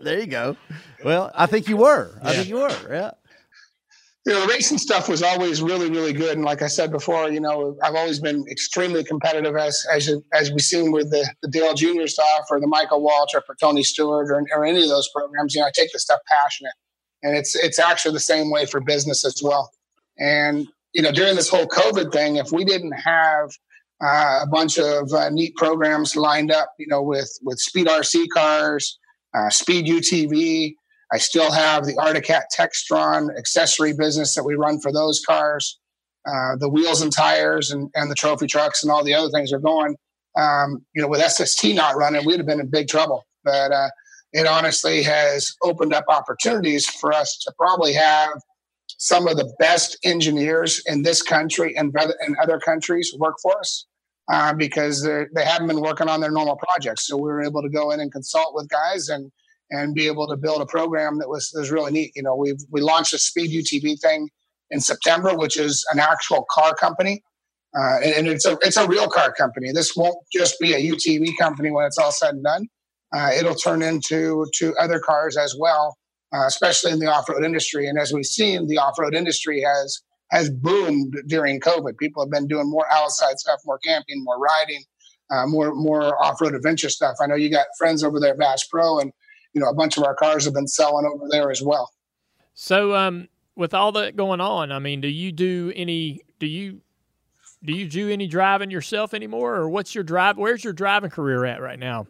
there 0.00 0.20
you 0.20 0.26
go. 0.26 0.56
Well, 1.04 1.30
I 1.34 1.46
think 1.46 1.68
you 1.68 1.76
were. 1.76 2.18
I 2.22 2.34
think 2.34 2.48
you 2.48 2.56
were. 2.56 2.76
Yeah 2.88 3.10
you 4.24 4.32
know, 4.32 4.40
the 4.42 4.46
racing 4.46 4.78
stuff 4.78 5.08
was 5.08 5.22
always 5.22 5.60
really, 5.60 5.90
really 5.90 6.12
good. 6.12 6.36
And 6.36 6.44
like 6.44 6.62
I 6.62 6.68
said 6.68 6.92
before, 6.92 7.28
you 7.28 7.40
know, 7.40 7.76
I've 7.82 7.96
always 7.96 8.20
been 8.20 8.44
extremely 8.48 9.02
competitive 9.02 9.56
as 9.56 9.84
as 9.92 10.08
as 10.32 10.50
we've 10.50 10.60
seen 10.60 10.92
with 10.92 11.10
the, 11.10 11.28
the 11.42 11.48
Dale 11.48 11.74
Jr. 11.74 12.06
stuff 12.06 12.46
or 12.50 12.60
the 12.60 12.68
Michael 12.68 13.02
Waltrip 13.02 13.38
or 13.38 13.42
for 13.46 13.56
Tony 13.60 13.82
Stewart 13.82 14.30
or, 14.30 14.44
or 14.54 14.64
any 14.64 14.82
of 14.82 14.88
those 14.88 15.08
programs. 15.14 15.54
You 15.54 15.62
know, 15.62 15.66
I 15.66 15.72
take 15.74 15.92
the 15.92 15.98
stuff 15.98 16.20
passionate, 16.28 16.74
and 17.24 17.36
it's 17.36 17.56
it's 17.56 17.80
actually 17.80 18.12
the 18.12 18.20
same 18.20 18.50
way 18.50 18.64
for 18.64 18.80
business 18.80 19.24
as 19.24 19.40
well. 19.42 19.72
And 20.18 20.68
you 20.92 21.02
know, 21.02 21.12
during 21.12 21.36
this 21.36 21.48
whole 21.48 21.66
COVID 21.66 22.12
thing, 22.12 22.36
if 22.36 22.52
we 22.52 22.64
didn't 22.64 22.92
have 22.92 23.50
uh, 24.04 24.40
a 24.42 24.46
bunch 24.46 24.78
of 24.78 25.12
uh, 25.12 25.30
neat 25.30 25.54
programs 25.56 26.16
lined 26.16 26.50
up, 26.50 26.72
you 26.78 26.86
know, 26.88 27.02
with 27.02 27.30
with 27.42 27.58
Speed 27.58 27.86
RC 27.86 28.26
cars, 28.34 28.98
uh, 29.34 29.48
Speed 29.50 29.86
UTV. 29.86 30.74
I 31.14 31.18
still 31.18 31.52
have 31.52 31.84
the 31.84 31.96
Arctic 31.98 32.24
Cat 32.24 32.46
Textron 32.58 33.28
accessory 33.38 33.92
business 33.92 34.34
that 34.34 34.44
we 34.44 34.54
run 34.54 34.80
for 34.80 34.90
those 34.90 35.22
cars. 35.26 35.78
Uh, 36.26 36.56
the 36.56 36.70
wheels 36.70 37.02
and 37.02 37.12
tires 37.12 37.70
and, 37.70 37.90
and 37.94 38.10
the 38.10 38.14
trophy 38.14 38.46
trucks 38.46 38.82
and 38.82 38.90
all 38.90 39.04
the 39.04 39.14
other 39.14 39.28
things 39.28 39.52
are 39.52 39.58
going. 39.58 39.96
Um, 40.38 40.84
you 40.94 41.02
know, 41.02 41.08
with 41.08 41.20
SST 41.20 41.74
not 41.74 41.96
running, 41.96 42.24
we'd 42.24 42.38
have 42.38 42.46
been 42.46 42.60
in 42.60 42.70
big 42.70 42.88
trouble. 42.88 43.26
But 43.44 43.72
uh, 43.72 43.90
it 44.32 44.46
honestly 44.46 45.02
has 45.02 45.54
opened 45.62 45.92
up 45.92 46.04
opportunities 46.08 46.88
for 46.88 47.12
us 47.12 47.36
to 47.44 47.52
probably 47.58 47.92
have 47.92 48.40
some 49.02 49.26
of 49.26 49.36
the 49.36 49.52
best 49.58 49.98
engineers 50.04 50.80
in 50.86 51.02
this 51.02 51.22
country 51.22 51.74
and 51.76 51.92
in 52.24 52.36
other 52.40 52.60
countries 52.60 53.12
work 53.18 53.34
for 53.42 53.58
us 53.58 53.84
uh, 54.32 54.54
because 54.54 55.02
they 55.02 55.44
haven't 55.44 55.66
been 55.66 55.80
working 55.80 56.08
on 56.08 56.20
their 56.20 56.30
normal 56.30 56.56
projects. 56.56 57.08
So 57.08 57.16
we 57.16 57.24
were 57.24 57.42
able 57.42 57.62
to 57.62 57.68
go 57.68 57.90
in 57.90 57.98
and 57.98 58.12
consult 58.12 58.54
with 58.54 58.68
guys 58.68 59.08
and 59.08 59.32
and 59.72 59.92
be 59.92 60.06
able 60.06 60.28
to 60.28 60.36
build 60.36 60.62
a 60.62 60.66
program 60.66 61.18
that 61.18 61.28
was 61.28 61.52
was 61.52 61.72
really 61.72 61.90
neat. 61.90 62.12
You 62.14 62.22
know, 62.22 62.36
we 62.36 62.54
we 62.70 62.80
launched 62.80 63.12
a 63.12 63.18
Speed 63.18 63.50
UTV 63.50 64.00
thing 64.00 64.28
in 64.70 64.78
September, 64.78 65.36
which 65.36 65.56
is 65.56 65.84
an 65.92 65.98
actual 65.98 66.46
car 66.48 66.72
company, 66.76 67.24
uh, 67.76 67.96
and, 68.04 68.14
and, 68.14 68.28
it's 68.28 68.46
a 68.46 68.56
it's 68.62 68.76
a 68.76 68.86
real 68.86 69.08
car 69.08 69.32
company. 69.32 69.72
This 69.72 69.96
won't 69.96 70.18
just 70.32 70.60
be 70.60 70.74
a 70.74 70.80
UTV 70.80 71.36
company 71.40 71.72
when 71.72 71.86
it's 71.86 71.98
all 71.98 72.12
said 72.12 72.34
and 72.34 72.44
done. 72.44 72.68
Uh, 73.12 73.30
it'll 73.36 73.56
turn 73.56 73.82
into 73.82 74.46
to 74.58 74.76
other 74.76 75.00
cars 75.00 75.36
as 75.36 75.56
well, 75.58 75.96
uh, 76.32 76.46
especially 76.46 76.92
in 76.92 76.98
the 76.98 77.06
off 77.06 77.28
road 77.28 77.44
industry. 77.44 77.86
And 77.88 77.98
as 77.98 78.12
we've 78.12 78.24
seen, 78.24 78.66
the 78.66 78.78
off 78.78 78.98
road 78.98 79.14
industry 79.14 79.62
has 79.62 80.00
has 80.30 80.48
boomed 80.48 81.14
during 81.26 81.60
COVID. 81.60 81.98
People 81.98 82.22
have 82.22 82.30
been 82.30 82.46
doing 82.46 82.68
more 82.68 82.86
outside 82.90 83.38
stuff, 83.38 83.60
more 83.66 83.78
camping, 83.84 84.24
more 84.24 84.38
riding, 84.38 84.82
uh, 85.30 85.46
more 85.46 85.74
more 85.74 86.22
off 86.22 86.40
road 86.40 86.54
adventure 86.54 86.88
stuff. 86.88 87.16
I 87.22 87.26
know 87.26 87.34
you 87.34 87.50
got 87.50 87.66
friends 87.78 88.02
over 88.02 88.18
there 88.18 88.32
at 88.32 88.38
Bass 88.38 88.64
Pro, 88.64 88.98
and 88.98 89.12
you 89.52 89.60
know 89.60 89.68
a 89.68 89.74
bunch 89.74 89.96
of 89.96 90.04
our 90.04 90.14
cars 90.14 90.44
have 90.44 90.54
been 90.54 90.68
selling 90.68 91.06
over 91.06 91.26
there 91.30 91.50
as 91.50 91.62
well. 91.62 91.90
So, 92.54 92.94
um, 92.94 93.28
with 93.56 93.74
all 93.74 93.92
that 93.92 94.16
going 94.16 94.40
on, 94.40 94.72
I 94.72 94.78
mean, 94.78 95.00
do 95.00 95.08
you 95.08 95.32
do 95.32 95.72
any? 95.74 96.20
Do 96.38 96.46
you 96.46 96.80
do 97.64 97.72
you 97.72 97.86
do 97.88 98.10
any 98.10 98.26
driving 98.26 98.70
yourself 98.70 99.14
anymore, 99.14 99.54
or 99.54 99.68
what's 99.68 99.94
your 99.94 100.04
drive? 100.04 100.36
Where's 100.36 100.64
your 100.64 100.72
driving 100.72 101.10
career 101.10 101.44
at 101.44 101.60
right 101.60 101.78
now? 101.78 102.06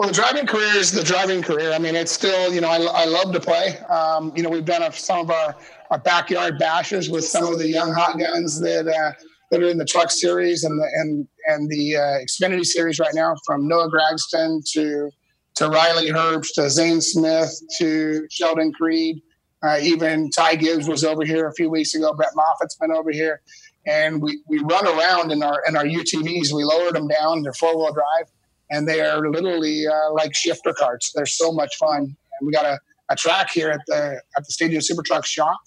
Well, 0.00 0.08
the 0.08 0.14
driving 0.14 0.46
career 0.46 0.76
is 0.76 0.90
the 0.90 1.04
driving 1.04 1.42
career. 1.42 1.72
I 1.72 1.78
mean, 1.78 1.94
it's 1.94 2.10
still, 2.10 2.54
you 2.54 2.62
know, 2.62 2.70
I, 2.70 2.78
I 2.78 3.04
love 3.04 3.34
to 3.34 3.38
play. 3.38 3.76
Um, 3.80 4.32
you 4.34 4.42
know, 4.42 4.48
we've 4.48 4.64
done 4.64 4.82
a, 4.82 4.90
some 4.90 5.18
of 5.18 5.30
our, 5.30 5.54
our 5.90 5.98
backyard 5.98 6.58
bashes 6.58 7.10
with 7.10 7.22
some 7.26 7.44
of 7.44 7.58
the 7.58 7.68
young 7.68 7.92
hot 7.92 8.18
guns 8.18 8.58
that 8.60 8.88
uh, 8.88 9.12
that 9.50 9.62
are 9.62 9.68
in 9.68 9.76
the 9.76 9.84
truck 9.84 10.10
series 10.10 10.64
and 10.64 10.80
the 10.80 10.88
and 10.94 11.28
and 11.48 11.68
the 11.68 11.96
uh, 11.96 12.24
Xfinity 12.24 12.64
series 12.64 12.98
right 12.98 13.12
now, 13.14 13.34
from 13.44 13.68
Noah 13.68 13.90
Gragson 13.90 14.62
to 14.72 15.10
to 15.56 15.68
Riley 15.68 16.08
Herbst 16.08 16.54
to 16.54 16.70
Zane 16.70 17.02
Smith 17.02 17.52
to 17.78 18.26
Sheldon 18.30 18.72
Creed. 18.72 19.20
Uh, 19.62 19.80
even 19.82 20.30
Ty 20.30 20.54
Gibbs 20.54 20.88
was 20.88 21.04
over 21.04 21.26
here 21.26 21.46
a 21.46 21.52
few 21.52 21.68
weeks 21.68 21.94
ago. 21.94 22.14
Brett 22.14 22.30
Moffitt's 22.34 22.76
been 22.76 22.90
over 22.90 23.10
here, 23.10 23.42
and 23.86 24.22
we, 24.22 24.40
we 24.48 24.60
run 24.60 24.86
around 24.86 25.30
in 25.30 25.42
our 25.42 25.62
in 25.68 25.76
our 25.76 25.84
UTVs. 25.84 26.54
We 26.54 26.64
lowered 26.64 26.94
them 26.94 27.06
down. 27.06 27.42
They're 27.42 27.52
four 27.52 27.76
wheel 27.76 27.92
drive, 27.92 28.30
and 28.70 28.88
they 28.88 29.00
are 29.00 29.28
literally 29.28 29.86
uh, 29.86 30.12
like 30.12 30.34
shifter 30.34 30.72
karts. 30.72 31.12
They're 31.14 31.26
so 31.26 31.52
much 31.52 31.76
fun. 31.76 32.02
And 32.40 32.46
we 32.46 32.52
got 32.52 32.64
a, 32.64 32.78
a 33.10 33.16
track 33.16 33.50
here 33.50 33.70
at 33.70 33.80
the 33.86 34.20
at 34.36 34.46
the 34.46 34.52
Stadium 34.52 34.80
Super 34.80 35.02
Truck 35.02 35.26
shop 35.26 35.58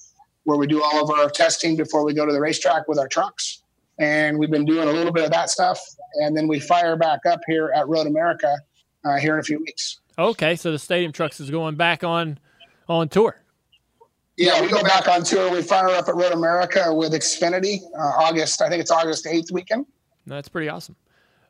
where 0.46 0.58
we 0.58 0.68
do 0.68 0.84
all 0.84 1.02
of 1.02 1.10
our 1.10 1.30
testing 1.30 1.78
before 1.78 2.04
we 2.04 2.14
go 2.14 2.26
to 2.26 2.34
the 2.34 2.42
racetrack 2.42 2.88
with 2.88 3.00
our 3.00 3.08
trucks. 3.08 3.62
And 4.00 4.38
we've 4.40 4.52
been 4.52 4.66
doing 4.66 4.90
a 4.90 4.92
little 4.92 5.14
bit 5.14 5.24
of 5.24 5.32
that 5.32 5.50
stuff, 5.52 5.80
and 6.16 6.36
then 6.36 6.48
we 6.48 6.60
fire 6.60 6.98
back 6.98 7.20
up 7.30 7.42
here 7.48 7.72
at 7.76 7.88
Road 7.88 8.08
America 8.08 8.58
uh, 9.06 9.18
here 9.18 9.36
in 9.36 9.40
a 9.40 9.44
few 9.44 9.60
weeks. 9.60 10.00
Okay, 10.18 10.56
so 10.56 10.72
the 10.72 10.80
Stadium 10.80 11.12
Trucks 11.12 11.40
is 11.40 11.52
going 11.52 11.76
back 11.76 12.04
on 12.04 12.40
on 12.90 13.08
tour. 13.08 13.40
Yeah, 14.36 14.60
we 14.62 14.68
go 14.68 14.82
back 14.82 15.08
on 15.08 15.24
tour. 15.24 15.52
We 15.52 15.62
fire 15.62 15.90
up 15.90 16.08
at 16.08 16.16
Road 16.16 16.32
America 16.32 16.92
with 16.92 17.14
Xfinity 17.14 17.82
uh, 17.96 18.24
August. 18.24 18.64
I 18.64 18.70
think 18.70 18.82
it's 18.82 18.90
August 18.90 19.28
eighth 19.28 19.52
weekend. 19.52 19.86
That's 20.26 20.50
pretty 20.50 20.70
awesome. 20.70 20.96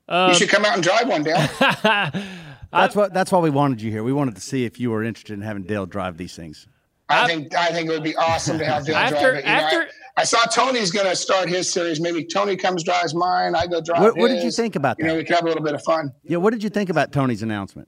Um, 0.08 0.30
you 0.30 0.36
should 0.36 0.49
come 0.49 0.66
out 0.66 0.74
and 0.74 0.84
drive 0.84 1.08
one, 1.08 1.24
Dale. 1.24 1.36
that's 2.72 2.95
what. 2.95 3.14
That's 3.14 3.32
why 3.32 3.39
we 3.39 3.49
wanted 3.49 3.82
you 3.82 3.91
here. 3.91 4.04
We 4.04 4.14
wanted 4.14 4.36
to 4.36 4.41
see 4.41 4.66
if 4.66 4.80
you 4.80 4.91
were 4.91 5.04
interested 5.04 5.34
in 5.34 5.41
having 5.41 5.64
Dale 5.64 5.86
drive 5.86 6.18
these 6.18 6.36
things. 6.36 6.68
I 7.10 7.28
think 7.28 7.56
I 7.56 7.68
think 7.68 7.89
it 7.89 7.91
would 7.91 8.04
be 8.04 8.16
awesome 8.16 8.58
to 8.60 8.66
have 8.66 8.86
Dale 8.86 8.95
after, 8.95 9.16
drive 9.16 9.36
it. 9.36 9.45
You 9.45 9.51
after, 9.51 9.80
know, 9.80 9.86
I, 10.18 10.22
I, 10.22 10.24
saw 10.24 10.43
Tony's 10.45 10.91
going 10.91 11.06
to 11.06 11.16
start 11.16 11.47
his 11.47 11.72
series. 11.72 11.99
Maybe 11.99 12.26
Tony 12.26 12.56
comes 12.56 12.84
drives 12.84 13.14
mine. 13.14 13.56
I 13.56 13.68
go 13.68 13.82
drive. 13.82 14.01
What, 14.01 14.18
what 14.18 14.28
did 14.30 14.43
you 14.43 14.51
think 14.51 14.76
about 14.76 14.97
that? 14.97 15.04
You 15.04 15.10
know, 15.10 15.18
we 15.18 15.24
could 15.24 15.36
have 15.36 15.45
a 15.45 15.47
little 15.47 15.64
bit 15.64 15.76
of 15.76 15.84
fun. 15.84 16.12
Yeah. 16.24 16.38
What 16.38 16.51
did 16.54 16.64
you 16.64 16.70
think 16.70 16.89
about 16.89 17.12
Tony's 17.12 17.43
announcement? 17.43 17.88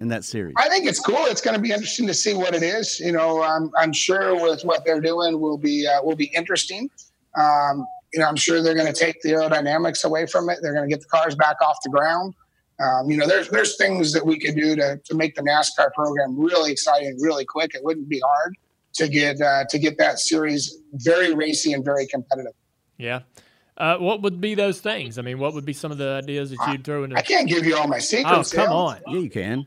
in 0.00 0.08
that 0.08 0.24
series? 0.24 0.54
I 0.58 0.68
think 0.68 0.86
it's 0.86 1.00
cool. 1.00 1.24
It's 1.26 1.40
going 1.40 1.56
to 1.56 1.62
be 1.62 1.70
interesting 1.70 2.06
to 2.06 2.14
see 2.14 2.34
what 2.34 2.54
it 2.54 2.62
is. 2.62 3.00
You 3.00 3.12
know, 3.12 3.42
I'm, 3.42 3.70
I'm 3.76 3.92
sure 3.92 4.34
with 4.40 4.64
what 4.64 4.84
they're 4.84 5.00
doing 5.00 5.40
will 5.40 5.58
be 5.58 5.86
uh, 5.86 6.02
will 6.02 6.16
be 6.16 6.30
interesting. 6.34 6.90
Um, 7.36 7.86
you 8.14 8.20
know, 8.20 8.28
I'm 8.28 8.36
sure 8.36 8.62
they're 8.62 8.74
going 8.76 8.92
to 8.92 8.98
take 8.98 9.20
the 9.22 9.30
aerodynamics 9.30 10.04
away 10.04 10.26
from 10.26 10.48
it. 10.48 10.60
They're 10.62 10.72
going 10.72 10.88
to 10.88 10.94
get 10.94 11.00
the 11.00 11.08
cars 11.08 11.34
back 11.34 11.56
off 11.60 11.76
the 11.82 11.90
ground. 11.90 12.34
Um, 12.80 13.10
you 13.10 13.16
know, 13.16 13.26
there's 13.26 13.48
there's 13.48 13.76
things 13.76 14.12
that 14.12 14.24
we 14.24 14.38
could 14.38 14.54
do 14.54 14.76
to 14.76 15.00
to 15.04 15.14
make 15.14 15.34
the 15.34 15.42
NASCAR 15.42 15.92
program 15.92 16.38
really 16.38 16.72
exciting, 16.72 17.16
really 17.20 17.44
quick. 17.44 17.74
It 17.74 17.84
wouldn't 17.84 18.08
be 18.08 18.20
hard 18.20 18.54
to 18.94 19.08
get 19.08 19.40
uh, 19.40 19.64
to 19.68 19.78
get 19.78 19.98
that 19.98 20.18
series 20.18 20.78
very 20.92 21.34
racy 21.34 21.72
and 21.72 21.84
very 21.84 22.06
competitive. 22.06 22.52
Yeah. 22.96 23.20
Uh, 23.76 23.96
what 23.96 24.22
would 24.22 24.40
be 24.40 24.54
those 24.54 24.80
things? 24.80 25.18
I 25.18 25.22
mean, 25.22 25.40
what 25.40 25.52
would 25.54 25.64
be 25.64 25.72
some 25.72 25.90
of 25.90 25.98
the 25.98 26.20
ideas 26.22 26.50
that 26.50 26.68
you'd 26.70 26.84
throw 26.84 27.02
in? 27.02 27.16
I 27.16 27.22
can't 27.22 27.48
give 27.48 27.66
you 27.66 27.76
all 27.76 27.88
my 27.88 27.98
secrets. 27.98 28.54
Oh, 28.54 28.56
come 28.56 28.72
on. 28.72 29.00
Yeah, 29.08 29.18
you 29.18 29.30
can. 29.30 29.66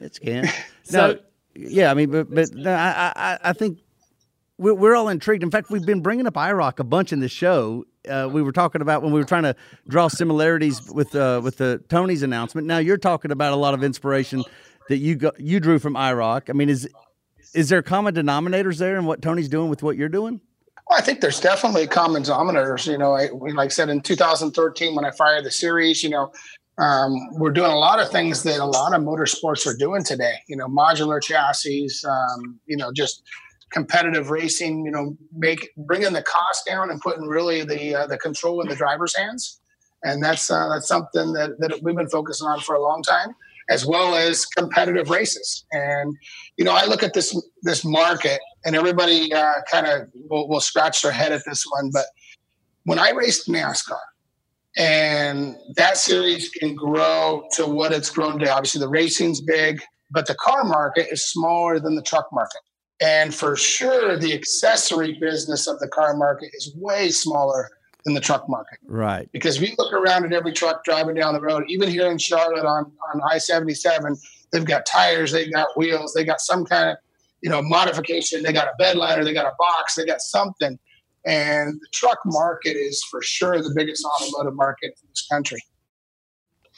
It's 0.00 0.18
can. 0.18 0.48
so, 0.84 1.12
no, 1.12 1.18
yeah, 1.54 1.90
I 1.90 1.94
mean, 1.94 2.10
but 2.10 2.34
but 2.34 2.52
no, 2.54 2.72
I, 2.72 3.12
I 3.14 3.38
I 3.44 3.52
think 3.52 3.78
we're, 4.62 4.74
we're 4.74 4.94
all 4.94 5.08
intrigued. 5.08 5.42
In 5.42 5.50
fact, 5.50 5.70
we've 5.70 5.84
been 5.84 6.00
bringing 6.00 6.26
up 6.26 6.34
IROC 6.34 6.78
a 6.78 6.84
bunch 6.84 7.12
in 7.12 7.20
the 7.20 7.28
show. 7.28 7.84
Uh, 8.08 8.28
we 8.32 8.42
were 8.42 8.52
talking 8.52 8.80
about 8.80 9.02
when 9.02 9.12
we 9.12 9.20
were 9.20 9.26
trying 9.26 9.42
to 9.42 9.54
draw 9.88 10.08
similarities 10.08 10.80
with 10.90 11.14
uh, 11.14 11.40
with 11.42 11.58
the 11.58 11.82
Tony's 11.88 12.22
announcement. 12.22 12.66
Now 12.66 12.78
you're 12.78 12.96
talking 12.96 13.30
about 13.30 13.52
a 13.52 13.56
lot 13.56 13.74
of 13.74 13.84
inspiration 13.84 14.44
that 14.88 14.98
you 14.98 15.16
got 15.16 15.38
you 15.38 15.60
drew 15.60 15.78
from 15.78 15.94
IROC. 15.94 16.50
I 16.50 16.52
mean, 16.52 16.68
is 16.68 16.88
is 17.54 17.68
there 17.68 17.82
common 17.82 18.14
denominators 18.14 18.78
there 18.78 18.96
in 18.96 19.04
what 19.04 19.22
Tony's 19.22 19.48
doing 19.48 19.68
with 19.68 19.82
what 19.82 19.96
you're 19.96 20.08
doing? 20.08 20.40
Well, 20.88 20.98
I 20.98 21.02
think 21.02 21.20
there's 21.20 21.40
definitely 21.40 21.86
common 21.86 22.22
denominators. 22.22 22.90
You 22.90 22.98
know, 22.98 23.12
I, 23.12 23.28
like 23.54 23.66
I 23.66 23.68
said 23.68 23.88
in 23.88 24.00
2013 24.00 24.94
when 24.94 25.04
I 25.04 25.10
fired 25.12 25.44
the 25.44 25.50
series, 25.50 26.02
you 26.02 26.10
know, 26.10 26.32
um, 26.78 27.14
we're 27.34 27.50
doing 27.50 27.70
a 27.70 27.78
lot 27.78 28.00
of 28.00 28.10
things 28.10 28.42
that 28.42 28.58
a 28.58 28.64
lot 28.64 28.94
of 28.94 29.02
motorsports 29.02 29.66
are 29.66 29.76
doing 29.76 30.02
today. 30.02 30.34
You 30.48 30.56
know, 30.56 30.66
modular 30.66 31.22
chassis. 31.22 31.88
Um, 32.08 32.58
you 32.66 32.76
know, 32.76 32.90
just 32.92 33.22
competitive 33.72 34.30
racing. 34.30 34.84
You 34.84 34.92
know, 34.92 35.16
make 35.36 35.70
bringing 35.76 36.12
the 36.12 36.22
cost 36.22 36.66
down 36.66 36.90
and 36.90 37.00
putting 37.00 37.24
really 37.24 37.64
the 37.64 37.94
uh, 37.94 38.06
the 38.06 38.18
control 38.18 38.60
in 38.60 38.68
the 38.68 38.76
driver's 38.76 39.16
hands. 39.16 39.58
And 40.04 40.22
that's 40.22 40.50
uh, 40.50 40.68
that's 40.68 40.88
something 40.88 41.32
that, 41.34 41.58
that 41.60 41.80
we've 41.82 41.96
been 41.96 42.08
focusing 42.08 42.46
on 42.48 42.60
for 42.60 42.74
a 42.74 42.82
long 42.82 43.02
time, 43.02 43.34
as 43.70 43.86
well 43.86 44.16
as 44.16 44.44
competitive 44.46 45.10
races. 45.10 45.64
And 45.72 46.16
you 46.56 46.64
know, 46.64 46.72
I 46.72 46.86
look 46.86 47.02
at 47.02 47.14
this 47.14 47.40
this 47.62 47.84
market, 47.84 48.40
and 48.64 48.74
everybody 48.74 49.32
uh, 49.32 49.62
kind 49.70 49.86
of 49.86 50.08
will, 50.28 50.48
will 50.48 50.60
scratch 50.60 51.02
their 51.02 51.12
head 51.12 51.32
at 51.32 51.42
this 51.46 51.64
one. 51.70 51.90
But 51.92 52.06
when 52.84 52.98
I 52.98 53.10
raced 53.10 53.48
NASCAR, 53.48 54.00
and 54.76 55.56
that 55.76 55.98
series 55.98 56.48
can 56.48 56.74
grow 56.74 57.44
to 57.52 57.66
what 57.66 57.92
it's 57.92 58.10
grown 58.10 58.38
to. 58.38 58.50
Obviously, 58.50 58.80
the 58.80 58.88
racing's 58.88 59.40
big, 59.40 59.82
but 60.10 60.26
the 60.26 60.34
car 60.34 60.64
market 60.64 61.08
is 61.10 61.24
smaller 61.24 61.78
than 61.78 61.94
the 61.94 62.02
truck 62.02 62.26
market. 62.32 62.62
And 63.02 63.34
for 63.34 63.56
sure, 63.56 64.16
the 64.16 64.32
accessory 64.32 65.18
business 65.18 65.66
of 65.66 65.78
the 65.80 65.88
car 65.88 66.16
market 66.16 66.50
is 66.54 66.74
way 66.76 67.10
smaller 67.10 67.70
than 68.04 68.14
the 68.14 68.20
truck 68.20 68.48
market. 68.48 68.78
Right. 68.86 69.28
Because 69.32 69.56
if 69.56 69.68
you 69.68 69.74
look 69.78 69.92
around 69.92 70.24
at 70.24 70.32
every 70.32 70.52
truck 70.52 70.84
driving 70.84 71.14
down 71.14 71.34
the 71.34 71.40
road, 71.40 71.64
even 71.68 71.88
here 71.88 72.10
in 72.10 72.18
Charlotte 72.18 72.64
on, 72.64 72.92
on 73.12 73.20
I 73.30 73.38
77, 73.38 74.16
they've 74.52 74.64
got 74.64 74.86
tires, 74.86 75.32
they've 75.32 75.52
got 75.52 75.76
wheels, 75.76 76.14
they 76.14 76.24
got 76.24 76.40
some 76.40 76.64
kind 76.64 76.90
of 76.90 76.96
you 77.42 77.50
know 77.50 77.60
modification, 77.60 78.42
they 78.42 78.52
got 78.52 78.68
a 78.68 78.72
bed 78.78 78.96
liner, 78.96 79.24
they 79.24 79.34
got 79.34 79.46
a 79.46 79.54
box, 79.58 79.96
they 79.96 80.06
got 80.06 80.20
something 80.20 80.78
and 81.24 81.80
the 81.80 81.86
truck 81.92 82.18
market 82.24 82.76
is 82.76 83.02
for 83.04 83.22
sure 83.22 83.62
the 83.62 83.72
biggest 83.74 84.04
automotive 84.04 84.54
market 84.54 84.94
in 85.02 85.08
this 85.10 85.26
country. 85.30 85.62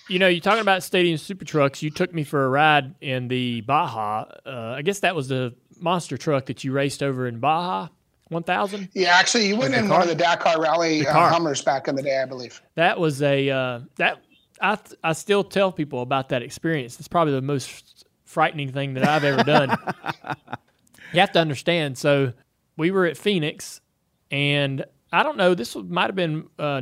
You 0.08 0.18
know, 0.18 0.28
you're 0.28 0.40
talking 0.40 0.60
about 0.60 0.82
stadium 0.82 1.16
super 1.16 1.46
trucks. 1.46 1.82
You 1.82 1.90
took 1.90 2.12
me 2.12 2.24
for 2.24 2.44
a 2.44 2.48
ride 2.48 2.94
in 3.00 3.28
the 3.28 3.62
Baja. 3.62 4.26
Uh, 4.44 4.74
I 4.76 4.82
guess 4.82 5.00
that 5.00 5.16
was 5.16 5.28
the 5.28 5.54
monster 5.84 6.16
truck 6.16 6.46
that 6.46 6.64
you 6.64 6.72
raced 6.72 7.02
over 7.02 7.28
in 7.28 7.38
Baja. 7.38 7.88
1000? 8.30 8.88
Yeah, 8.94 9.14
actually, 9.14 9.46
you 9.46 9.56
went 9.56 9.74
in 9.74 9.86
car? 9.86 9.98
one 9.98 10.02
of 10.02 10.08
the 10.08 10.14
Dakar 10.14 10.60
Rally 10.60 11.02
the 11.02 11.10
uh, 11.10 11.28
Hummers 11.28 11.62
back 11.62 11.86
in 11.88 11.94
the 11.94 12.02
day, 12.02 12.20
I 12.20 12.24
believe. 12.24 12.60
That 12.74 12.98
was 12.98 13.22
a 13.22 13.50
uh, 13.50 13.80
that 13.96 14.18
I 14.62 14.78
I 15.04 15.12
still 15.12 15.44
tell 15.44 15.70
people 15.70 16.00
about 16.00 16.30
that 16.30 16.42
experience. 16.42 16.98
It's 16.98 17.06
probably 17.06 17.34
the 17.34 17.42
most 17.42 18.06
frightening 18.24 18.72
thing 18.72 18.94
that 18.94 19.06
I've 19.06 19.24
ever 19.24 19.44
done. 19.44 19.76
you 21.12 21.20
have 21.20 21.32
to 21.32 21.38
understand. 21.38 21.98
So 21.98 22.32
we 22.78 22.90
were 22.90 23.04
at 23.04 23.18
Phoenix 23.18 23.82
and 24.30 24.84
I 25.12 25.22
don't 25.22 25.36
know. 25.36 25.54
This 25.54 25.76
might 25.76 26.06
have 26.06 26.16
been 26.16 26.48
uh, 26.58 26.80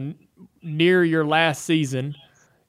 near 0.63 1.05
your 1.05 1.27
last 1.27 1.67
season, 1.67 2.15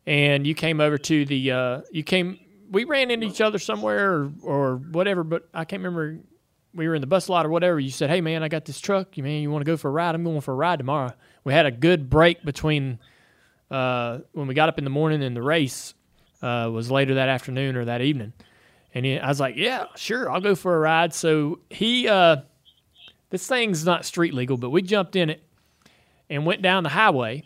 and 0.05 0.45
you 0.45 0.55
came 0.55 0.81
over 0.81 0.97
to 0.97 1.25
the. 1.25 1.51
Uh, 1.51 1.81
you 1.89 2.03
came. 2.03 2.37
We 2.73 2.85
ran 2.85 3.11
into 3.11 3.27
each 3.27 3.39
other 3.39 3.59
somewhere 3.59 4.13
or, 4.13 4.31
or 4.41 4.75
whatever, 4.77 5.23
but 5.23 5.47
I 5.53 5.63
can't 5.63 5.81
remember. 5.81 6.19
We 6.73 6.87
were 6.87 6.95
in 6.95 7.01
the 7.01 7.07
bus 7.07 7.29
lot 7.29 7.45
or 7.45 7.49
whatever. 7.49 7.79
You 7.79 7.91
said, 7.91 8.09
"Hey 8.09 8.19
man, 8.19 8.41
I 8.41 8.47
got 8.47 8.65
this 8.65 8.79
truck. 8.79 9.15
You 9.15 9.23
man, 9.23 9.41
you 9.43 9.51
want 9.51 9.63
to 9.63 9.71
go 9.71 9.77
for 9.77 9.89
a 9.89 9.91
ride? 9.91 10.15
I'm 10.15 10.23
going 10.23 10.41
for 10.41 10.51
a 10.51 10.55
ride 10.55 10.79
tomorrow." 10.79 11.13
We 11.43 11.53
had 11.53 11.67
a 11.67 11.71
good 11.71 12.09
break 12.09 12.43
between 12.43 12.97
uh, 13.69 14.19
when 14.31 14.47
we 14.47 14.55
got 14.55 14.69
up 14.69 14.79
in 14.79 14.83
the 14.83 14.89
morning 14.89 15.23
and 15.23 15.35
the 15.35 15.41
race 15.43 15.93
uh, 16.41 16.69
was 16.73 16.89
later 16.89 17.13
that 17.15 17.29
afternoon 17.29 17.75
or 17.75 17.85
that 17.85 18.01
evening. 18.01 18.33
And 18.95 19.05
he, 19.05 19.19
I 19.19 19.27
was 19.27 19.39
like, 19.39 19.55
"Yeah, 19.55 19.85
sure, 19.95 20.31
I'll 20.31 20.41
go 20.41 20.55
for 20.55 20.75
a 20.75 20.79
ride." 20.79 21.13
So 21.13 21.59
he, 21.69 22.07
uh, 22.07 22.37
this 23.29 23.45
thing's 23.45 23.85
not 23.85 24.03
street 24.03 24.33
legal, 24.33 24.57
but 24.57 24.71
we 24.71 24.81
jumped 24.81 25.15
in 25.15 25.29
it 25.29 25.43
and 26.29 26.43
went 26.43 26.63
down 26.63 26.81
the 26.81 26.89
highway. 26.89 27.43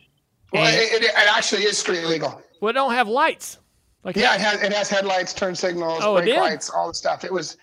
Well, 0.53 0.65
it, 0.65 1.03
it, 1.03 1.03
it 1.03 1.11
actually 1.15 1.63
is 1.63 1.77
street 1.77 2.05
legal. 2.05 2.41
Well, 2.61 2.69
it 2.69 2.73
don't 2.73 2.93
have 2.93 3.09
lights. 3.09 3.57
Like 4.07 4.15
yeah, 4.15 4.35
it 4.35 4.41
has, 4.41 4.61
it 4.63 4.71
has 4.73 4.89
headlights, 4.89 5.33
turn 5.33 5.53
signals, 5.53 5.99
Oh, 6.01 6.15
brake 6.15 6.35
lights, 6.37 6.69
all 6.69 6.87
the 6.87 6.93
stuff. 6.93 7.23
It 7.25 7.31
was 7.33 7.57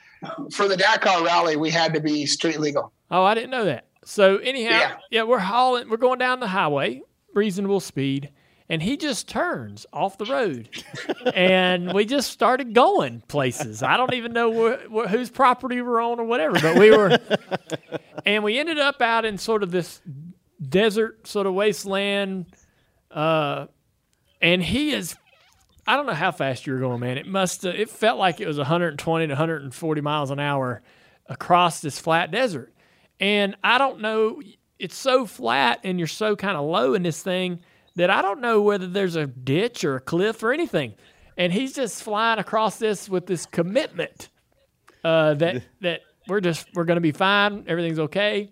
for 0.52 0.68
the 0.68 0.76
Dakar 0.76 1.24
Rally. 1.24 1.56
We 1.56 1.70
had 1.70 1.94
to 1.94 2.00
be 2.00 2.26
street 2.26 2.60
legal. 2.60 2.92
Oh, 3.10 3.24
I 3.24 3.34
didn't 3.34 3.50
know 3.50 3.64
that. 3.64 3.86
So 4.04 4.36
anyhow, 4.36 4.70
Yeah. 4.78 4.96
yeah, 5.10 5.22
we're 5.22 5.38
hauling, 5.38 5.88
we're 5.88 5.96
going 5.96 6.18
down 6.18 6.40
the 6.40 6.46
highway, 6.48 7.00
reasonable 7.32 7.80
speed, 7.80 8.28
and 8.68 8.82
he 8.82 8.98
just 8.98 9.26
turns 9.26 9.86
off 9.90 10.18
the 10.18 10.26
road, 10.26 10.68
and 11.34 11.94
we 11.94 12.04
just 12.04 12.30
started 12.30 12.74
going 12.74 13.22
places. 13.22 13.82
I 13.82 13.96
don't 13.96 14.12
even 14.12 14.34
know 14.34 14.52
wh- 14.52 14.82
wh- 14.92 15.08
whose 15.08 15.30
property 15.30 15.80
we're 15.80 16.00
on 16.02 16.20
or 16.20 16.24
whatever, 16.24 16.60
but 16.60 16.76
we 16.78 16.90
were, 16.90 17.18
and 18.26 18.44
we 18.44 18.58
ended 18.58 18.78
up 18.78 19.00
out 19.00 19.24
in 19.24 19.38
sort 19.38 19.62
of 19.62 19.70
this 19.70 20.02
desert 20.68 21.26
sort 21.26 21.46
of 21.46 21.54
wasteland, 21.54 22.46
uh, 23.10 23.66
and 24.42 24.62
he 24.62 24.90
is. 24.90 25.16
I 25.86 25.96
don't 25.96 26.06
know 26.06 26.14
how 26.14 26.32
fast 26.32 26.66
you 26.66 26.72
were 26.72 26.78
going, 26.78 27.00
man. 27.00 27.18
It 27.18 27.26
must. 27.26 27.66
Uh, 27.66 27.70
it 27.70 27.90
felt 27.90 28.18
like 28.18 28.40
it 28.40 28.46
was 28.46 28.58
120 28.58 29.26
to 29.26 29.32
140 29.32 30.00
miles 30.00 30.30
an 30.30 30.40
hour 30.40 30.82
across 31.26 31.80
this 31.80 31.98
flat 31.98 32.30
desert. 32.30 32.72
And 33.20 33.56
I 33.62 33.78
don't 33.78 34.00
know, 34.00 34.42
it's 34.78 34.96
so 34.96 35.26
flat 35.26 35.80
and 35.84 35.98
you're 35.98 36.08
so 36.08 36.36
kind 36.36 36.56
of 36.56 36.64
low 36.64 36.94
in 36.94 37.02
this 37.02 37.22
thing 37.22 37.60
that 37.96 38.10
I 38.10 38.22
don't 38.22 38.40
know 38.40 38.60
whether 38.60 38.86
there's 38.86 39.16
a 39.16 39.26
ditch 39.26 39.84
or 39.84 39.96
a 39.96 40.00
cliff 40.00 40.42
or 40.42 40.52
anything. 40.52 40.94
And 41.36 41.52
he's 41.52 41.74
just 41.74 42.02
flying 42.02 42.38
across 42.38 42.78
this 42.78 43.08
with 43.08 43.26
this 43.26 43.46
commitment 43.46 44.28
uh, 45.04 45.34
that 45.34 45.62
that 45.80 46.00
we're 46.28 46.40
just 46.40 46.66
we're 46.74 46.84
gonna 46.84 47.00
be 47.00 47.12
fine, 47.12 47.64
everything's 47.66 47.98
okay. 47.98 48.50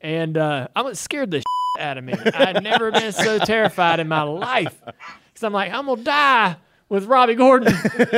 And 0.00 0.36
uh, 0.36 0.68
I'm 0.74 0.94
scared 0.94 1.30
the 1.30 1.42
out 1.78 1.98
of 1.98 2.04
me. 2.04 2.12
I've 2.12 2.62
never 2.62 2.90
been 2.90 3.12
so 3.12 3.38
terrified 3.38 4.00
in 4.00 4.08
my 4.08 4.22
life 4.22 4.80
because 5.36 5.44
I'm 5.44 5.52
like 5.52 5.70
I'm 5.70 5.84
gonna 5.84 6.02
die 6.02 6.56
with 6.88 7.04
Robby 7.04 7.34
Gordon 7.34 7.74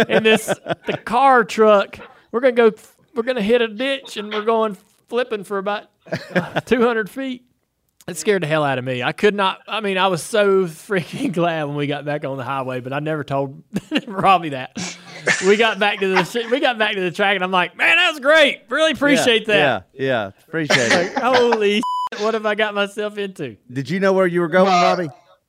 in 0.09 0.23
this 0.23 0.47
the 0.87 0.97
car 1.05 1.43
truck. 1.45 1.99
We're 2.31 2.41
gonna 2.41 2.53
go. 2.53 2.73
We're 3.15 3.25
gonna 3.25 3.43
hit 3.43 3.61
a 3.61 3.67
ditch 3.67 4.17
and 4.17 4.33
we're 4.33 4.45
going 4.45 4.77
flipping 5.09 5.43
for 5.43 5.59
about 5.59 5.87
uh, 6.33 6.61
200 6.61 7.11
feet. 7.11 7.45
It 8.07 8.17
scared 8.17 8.43
the 8.43 8.47
hell 8.47 8.63
out 8.63 8.79
of 8.79 8.85
me. 8.85 9.03
I 9.03 9.11
could 9.11 9.35
not. 9.35 9.61
I 9.67 9.81
mean, 9.81 9.99
I 9.99 10.07
was 10.07 10.23
so 10.23 10.67
freaking 10.67 11.33
glad 11.35 11.65
when 11.65 11.75
we 11.75 11.89
got 11.89 12.05
back 12.05 12.25
on 12.25 12.37
the 12.37 12.45
highway, 12.45 12.81
but 12.81 12.93
I 12.93 13.01
never 13.01 13.25
told 13.25 13.65
Robby 14.07 14.51
that. 14.51 14.79
We 15.45 15.57
got 15.57 15.81
back 15.81 15.99
to 15.99 16.09
the 16.09 16.49
we 16.51 16.61
got 16.61 16.79
back 16.79 16.95
to 16.95 17.01
the 17.01 17.11
track, 17.11 17.35
and 17.35 17.43
I'm 17.43 17.51
like, 17.51 17.77
man, 17.77 17.97
that 17.97 18.11
was 18.13 18.21
great. 18.21 18.63
Really 18.69 18.93
appreciate 18.93 19.49
yeah, 19.49 19.55
that. 19.55 19.89
Yeah, 19.93 20.07
yeah, 20.07 20.31
appreciate 20.47 20.91
Like, 20.91 21.07
it. 21.09 21.19
holy, 21.19 21.75
shit, 22.15 22.23
what 22.23 22.35
have 22.35 22.47
I 22.47 22.55
got 22.55 22.75
myself 22.75 23.19
into? 23.19 23.57
Did 23.71 23.91
you 23.91 23.99
know 23.99 24.13
where 24.13 24.29
you 24.29 24.41
were 24.41 24.49
going, 24.49 24.69
Robby? 24.69 25.09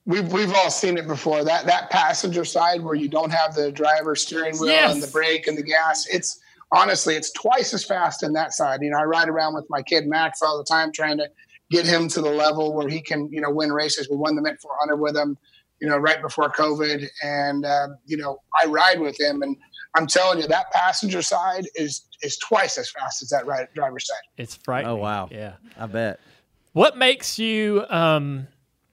We've 0.10 0.34
we've 0.34 0.52
all 0.56 0.72
seen 0.72 0.98
it 0.98 1.06
before. 1.06 1.44
That 1.44 1.68
that 1.68 1.92
passenger 1.92 2.44
side 2.44 2.82
where 2.82 2.96
you 2.96 3.08
don't 3.08 3.30
have 3.32 3.54
the 3.54 3.72
driver 3.72 4.16
steering 4.16 4.58
wheel 4.58 4.72
Yes. 4.72 4.92
and 4.94 5.04
the 5.04 5.08
brake 5.08 5.46
and 5.46 5.56
the 5.56 5.62
gas. 5.62 6.08
It's 6.08 6.40
honestly 6.72 7.16
it's 7.16 7.32
twice 7.34 7.76
as 7.76 7.86
fast 7.86 8.24
in 8.24 8.34
that 8.34 8.52
side. 8.54 8.80
You 8.82 8.90
know, 8.90 8.98
I 8.98 9.04
ride 9.04 9.30
around 9.30 9.54
with 9.54 9.66
my 9.70 9.84
kid 9.84 10.08
Max 10.08 10.42
all 10.42 10.58
the 10.58 10.64
time 10.64 10.92
trying 10.92 11.18
to 11.20 11.30
get 11.70 11.86
him 11.86 12.08
to 12.08 12.22
the 12.22 12.30
level 12.32 12.74
where 12.74 12.90
he 12.90 13.02
can 13.02 13.30
you 13.32 13.40
know 13.40 13.52
win 13.52 13.72
races. 13.72 14.10
We 14.10 14.18
won 14.18 14.36
the 14.36 14.42
Mint 14.42 14.60
400 14.60 14.98
with 14.98 15.16
him, 15.16 15.38
you 15.80 15.88
know, 15.88 15.98
right 15.98 16.20
before 16.24 16.50
COVID, 16.50 17.06
and 17.24 17.64
uh, 17.64 17.90
you 18.08 18.18
know 18.18 18.40
I 18.60 18.66
ride 18.66 19.00
with 19.00 19.20
him, 19.20 19.44
and 19.44 19.56
I'm 19.94 20.08
telling 20.08 20.40
you 20.40 20.48
that 20.48 20.72
passenger 20.72 21.22
side 21.22 21.66
is 21.76 22.08
is 22.24 22.36
twice 22.38 22.80
as 22.80 22.90
fast 22.90 23.22
as 23.22 23.30
that 23.30 23.46
ride, 23.46 23.68
driver's 23.76 24.08
side. 24.08 24.18
It's 24.38 24.56
frightening. 24.56 24.92
Oh 24.92 24.96
wow. 24.96 25.30
Yeah. 25.32 25.54
I 25.78 25.86
bet. 25.86 26.20
What 26.74 26.98
makes 26.98 27.38
you 27.38 27.86
um 27.90 28.48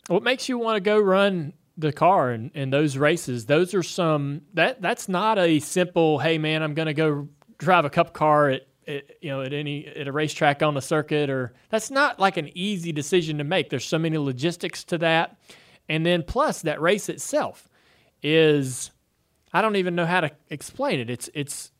what 0.08 0.22
makes 0.22 0.48
you 0.48 0.58
want 0.58 0.76
to 0.76 0.80
go 0.80 0.98
run 0.98 1.52
the 1.76 1.92
car 1.92 2.32
in, 2.32 2.50
in 2.54 2.70
those 2.70 2.96
races? 2.96 3.46
Those 3.46 3.74
are 3.74 3.82
some 3.82 4.42
that 4.54 4.80
that's 4.80 5.08
not 5.08 5.38
a 5.38 5.60
simple, 5.60 6.18
hey 6.18 6.38
man, 6.38 6.62
I'm 6.62 6.74
gonna 6.74 6.94
go 6.94 7.28
drive 7.58 7.84
a 7.84 7.90
cup 7.90 8.12
car 8.12 8.50
at, 8.50 8.66
at 8.86 9.04
you 9.20 9.30
know 9.30 9.42
at 9.42 9.52
any 9.52 9.86
at 9.86 10.08
a 10.08 10.12
racetrack 10.12 10.62
on 10.62 10.74
the 10.74 10.82
circuit 10.82 11.30
or 11.30 11.54
that's 11.70 11.90
not 11.90 12.18
like 12.20 12.36
an 12.36 12.50
easy 12.56 12.92
decision 12.92 13.38
to 13.38 13.44
make. 13.44 13.70
There's 13.70 13.86
so 13.86 13.98
many 13.98 14.18
logistics 14.18 14.84
to 14.84 14.98
that. 14.98 15.38
And 15.88 16.04
then 16.04 16.22
plus 16.22 16.62
that 16.62 16.80
race 16.80 17.08
itself 17.08 17.68
is 18.22 18.90
I 19.52 19.62
don't 19.62 19.76
even 19.76 19.94
know 19.94 20.06
how 20.06 20.20
to 20.20 20.30
explain 20.50 21.00
it. 21.00 21.10
It's 21.10 21.30
it's 21.34 21.72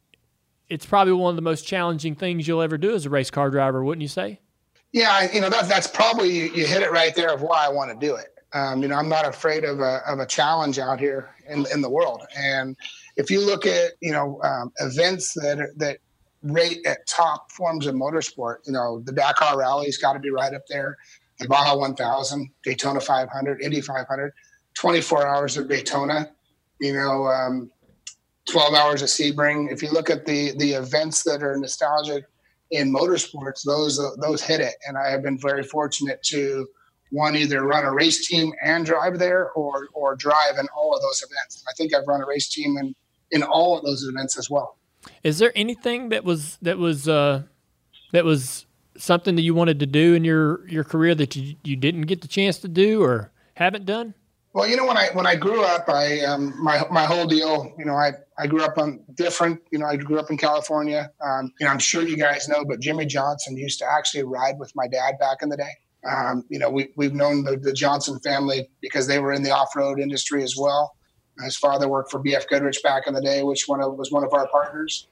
it's 0.68 0.86
probably 0.86 1.12
one 1.12 1.30
of 1.30 1.36
the 1.36 1.42
most 1.42 1.66
challenging 1.66 2.14
things 2.14 2.48
you'll 2.48 2.62
ever 2.62 2.76
do 2.76 2.94
as 2.94 3.06
a 3.06 3.10
race 3.10 3.30
car 3.30 3.50
driver, 3.50 3.84
wouldn't 3.84 4.02
you 4.02 4.08
say? 4.08 4.40
Yeah, 4.96 5.30
you 5.30 5.42
know 5.42 5.50
that 5.50 5.68
that's 5.68 5.86
probably 5.86 6.30
you, 6.30 6.44
you 6.54 6.66
hit 6.66 6.80
it 6.80 6.90
right 6.90 7.14
there 7.14 7.30
of 7.30 7.42
why 7.42 7.66
I 7.66 7.68
want 7.68 7.90
to 7.90 8.06
do 8.06 8.14
it. 8.14 8.28
Um, 8.54 8.80
you 8.80 8.88
know, 8.88 8.94
I'm 8.94 9.10
not 9.10 9.28
afraid 9.28 9.62
of 9.62 9.80
a 9.80 10.00
of 10.08 10.20
a 10.20 10.26
challenge 10.26 10.78
out 10.78 10.98
here 10.98 11.34
in 11.46 11.66
in 11.70 11.82
the 11.82 11.90
world. 11.90 12.22
And 12.34 12.74
if 13.16 13.30
you 13.30 13.44
look 13.44 13.66
at 13.66 13.92
you 14.00 14.12
know 14.12 14.40
um, 14.42 14.72
events 14.78 15.34
that 15.34 15.58
that 15.76 15.98
rate 16.42 16.78
at 16.86 17.06
top 17.06 17.52
forms 17.52 17.86
of 17.86 17.94
motorsport, 17.94 18.66
you 18.66 18.72
know 18.72 19.02
the 19.04 19.12
Dakar 19.12 19.58
Rally's 19.58 19.98
got 19.98 20.14
to 20.14 20.18
be 20.18 20.30
right 20.30 20.54
up 20.54 20.62
there. 20.66 20.96
The 21.40 21.46
Baja 21.46 21.76
1000, 21.76 22.48
Daytona 22.64 22.98
500, 22.98 23.60
Indy 23.60 23.82
500, 23.82 24.32
24 24.72 25.26
hours 25.26 25.58
of 25.58 25.68
Daytona. 25.68 26.30
You 26.80 26.94
know, 26.94 27.26
um, 27.26 27.70
12 28.48 28.72
hours 28.72 29.02
of 29.02 29.08
Sebring. 29.08 29.70
If 29.70 29.82
you 29.82 29.90
look 29.90 30.08
at 30.08 30.24
the 30.24 30.52
the 30.56 30.72
events 30.72 31.22
that 31.24 31.42
are 31.42 31.54
nostalgic 31.58 32.24
in 32.70 32.92
motorsports, 32.92 33.64
those 33.64 34.00
those 34.20 34.42
hit 34.42 34.60
it. 34.60 34.74
And 34.86 34.96
I 34.96 35.10
have 35.10 35.22
been 35.22 35.38
very 35.38 35.62
fortunate 35.62 36.22
to 36.24 36.66
one 37.10 37.36
either 37.36 37.62
run 37.62 37.84
a 37.84 37.92
race 37.92 38.26
team 38.26 38.52
and 38.62 38.84
drive 38.84 39.18
there, 39.18 39.50
or 39.52 39.88
or 39.92 40.16
drive 40.16 40.58
in 40.58 40.66
all 40.76 40.94
of 40.94 41.02
those 41.02 41.22
events. 41.22 41.64
I 41.68 41.72
think 41.74 41.94
I've 41.94 42.06
run 42.06 42.22
a 42.22 42.26
race 42.26 42.48
team 42.48 42.76
in 42.78 42.94
in 43.30 43.42
all 43.42 43.78
of 43.78 43.84
those 43.84 44.04
events 44.04 44.38
as 44.38 44.50
well. 44.50 44.76
Is 45.22 45.38
there 45.38 45.52
anything 45.54 46.08
that 46.10 46.24
was 46.24 46.58
that 46.62 46.78
was 46.78 47.08
uh, 47.08 47.42
that 48.12 48.24
was 48.24 48.66
something 48.96 49.36
that 49.36 49.42
you 49.42 49.54
wanted 49.54 49.78
to 49.80 49.86
do 49.86 50.14
in 50.14 50.24
your 50.24 50.66
your 50.68 50.84
career 50.84 51.14
that 51.14 51.36
you 51.36 51.56
you 51.62 51.76
didn't 51.76 52.02
get 52.02 52.22
the 52.22 52.28
chance 52.28 52.58
to 52.58 52.68
do 52.68 53.02
or 53.02 53.30
haven't 53.54 53.86
done? 53.86 54.14
Well, 54.56 54.66
you 54.66 54.74
know, 54.74 54.86
when 54.86 54.96
I 54.96 55.10
when 55.12 55.26
I 55.26 55.36
grew 55.36 55.62
up, 55.62 55.86
I 55.90 56.20
um, 56.20 56.54
my 56.64 56.82
my 56.90 57.04
whole 57.04 57.26
deal, 57.26 57.74
you 57.78 57.84
know, 57.84 57.94
I 57.94 58.12
I 58.38 58.46
grew 58.46 58.64
up 58.64 58.78
on 58.78 59.04
different. 59.12 59.60
You 59.70 59.78
know, 59.78 59.84
I 59.84 59.96
grew 59.96 60.18
up 60.18 60.30
in 60.30 60.38
California. 60.38 61.10
Um, 61.20 61.52
you 61.60 61.66
know, 61.66 61.72
I'm 61.72 61.78
sure 61.78 62.08
you 62.08 62.16
guys 62.16 62.48
know, 62.48 62.64
but 62.64 62.80
Jimmie 62.80 63.04
Johnson 63.04 63.58
used 63.58 63.78
to 63.80 63.84
actually 63.84 64.22
ride 64.22 64.58
with 64.58 64.72
my 64.74 64.88
dad 64.88 65.18
back 65.20 65.42
in 65.42 65.50
the 65.50 65.58
day. 65.58 65.72
Um, 66.10 66.42
you 66.48 66.58
know, 66.58 66.70
we 66.70 66.88
we've 66.96 67.12
known 67.12 67.44
the, 67.44 67.58
the 67.58 67.74
Johnson 67.74 68.18
family 68.20 68.70
because 68.80 69.06
they 69.06 69.18
were 69.18 69.34
in 69.34 69.42
the 69.42 69.50
off 69.50 69.76
road 69.76 70.00
industry 70.00 70.42
as 70.42 70.56
well. 70.56 70.96
His 71.44 71.58
father 71.58 71.86
worked 71.86 72.10
for 72.10 72.24
BF 72.24 72.48
Goodrich 72.48 72.82
back 72.82 73.06
in 73.06 73.12
the 73.12 73.20
day, 73.20 73.42
which 73.42 73.64
one 73.66 73.82
of, 73.82 73.98
was 73.98 74.10
one 74.10 74.24
of 74.24 74.32
our 74.32 74.48
partners. 74.48 75.06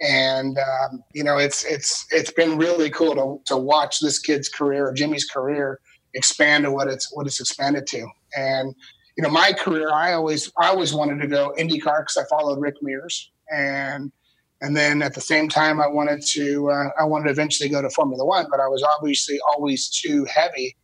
And 0.00 0.56
um, 0.56 1.04
you 1.12 1.22
know, 1.22 1.36
it's 1.36 1.66
it's 1.66 2.06
it's 2.10 2.30
been 2.30 2.56
really 2.56 2.88
cool 2.88 3.14
to 3.14 3.42
to 3.52 3.58
watch 3.58 4.00
this 4.00 4.18
kid's 4.18 4.48
career, 4.48 4.90
Jimmie's 4.94 5.26
career, 5.26 5.80
expand 6.14 6.64
to 6.64 6.70
what 6.70 6.88
it's 6.88 7.14
what 7.14 7.26
it's 7.26 7.40
expanded 7.40 7.86
to. 7.88 8.08
And 8.34 8.74
you 9.16 9.22
know, 9.22 9.30
my 9.30 9.52
career, 9.52 9.90
I 9.92 10.12
always 10.12 10.52
I 10.58 10.68
always 10.68 10.92
wanted 10.92 11.20
to 11.22 11.26
go 11.26 11.54
IndyCar 11.58 12.00
because 12.00 12.18
I 12.18 12.24
followed 12.28 12.60
Rick 12.60 12.76
Mears, 12.82 13.30
and 13.50 14.12
and 14.60 14.76
then 14.76 15.02
at 15.02 15.14
the 15.14 15.20
same 15.20 15.48
time, 15.48 15.80
I 15.80 15.86
wanted 15.86 16.22
to 16.32 16.70
uh, 16.70 16.88
I 16.98 17.04
wanted 17.04 17.24
to 17.24 17.30
eventually 17.30 17.68
go 17.68 17.80
to 17.80 17.90
Formula 17.90 18.24
One, 18.24 18.46
but 18.50 18.60
I 18.60 18.68
was 18.68 18.82
obviously 18.82 19.38
always 19.48 19.88
too 19.88 20.26
heavy 20.26 20.76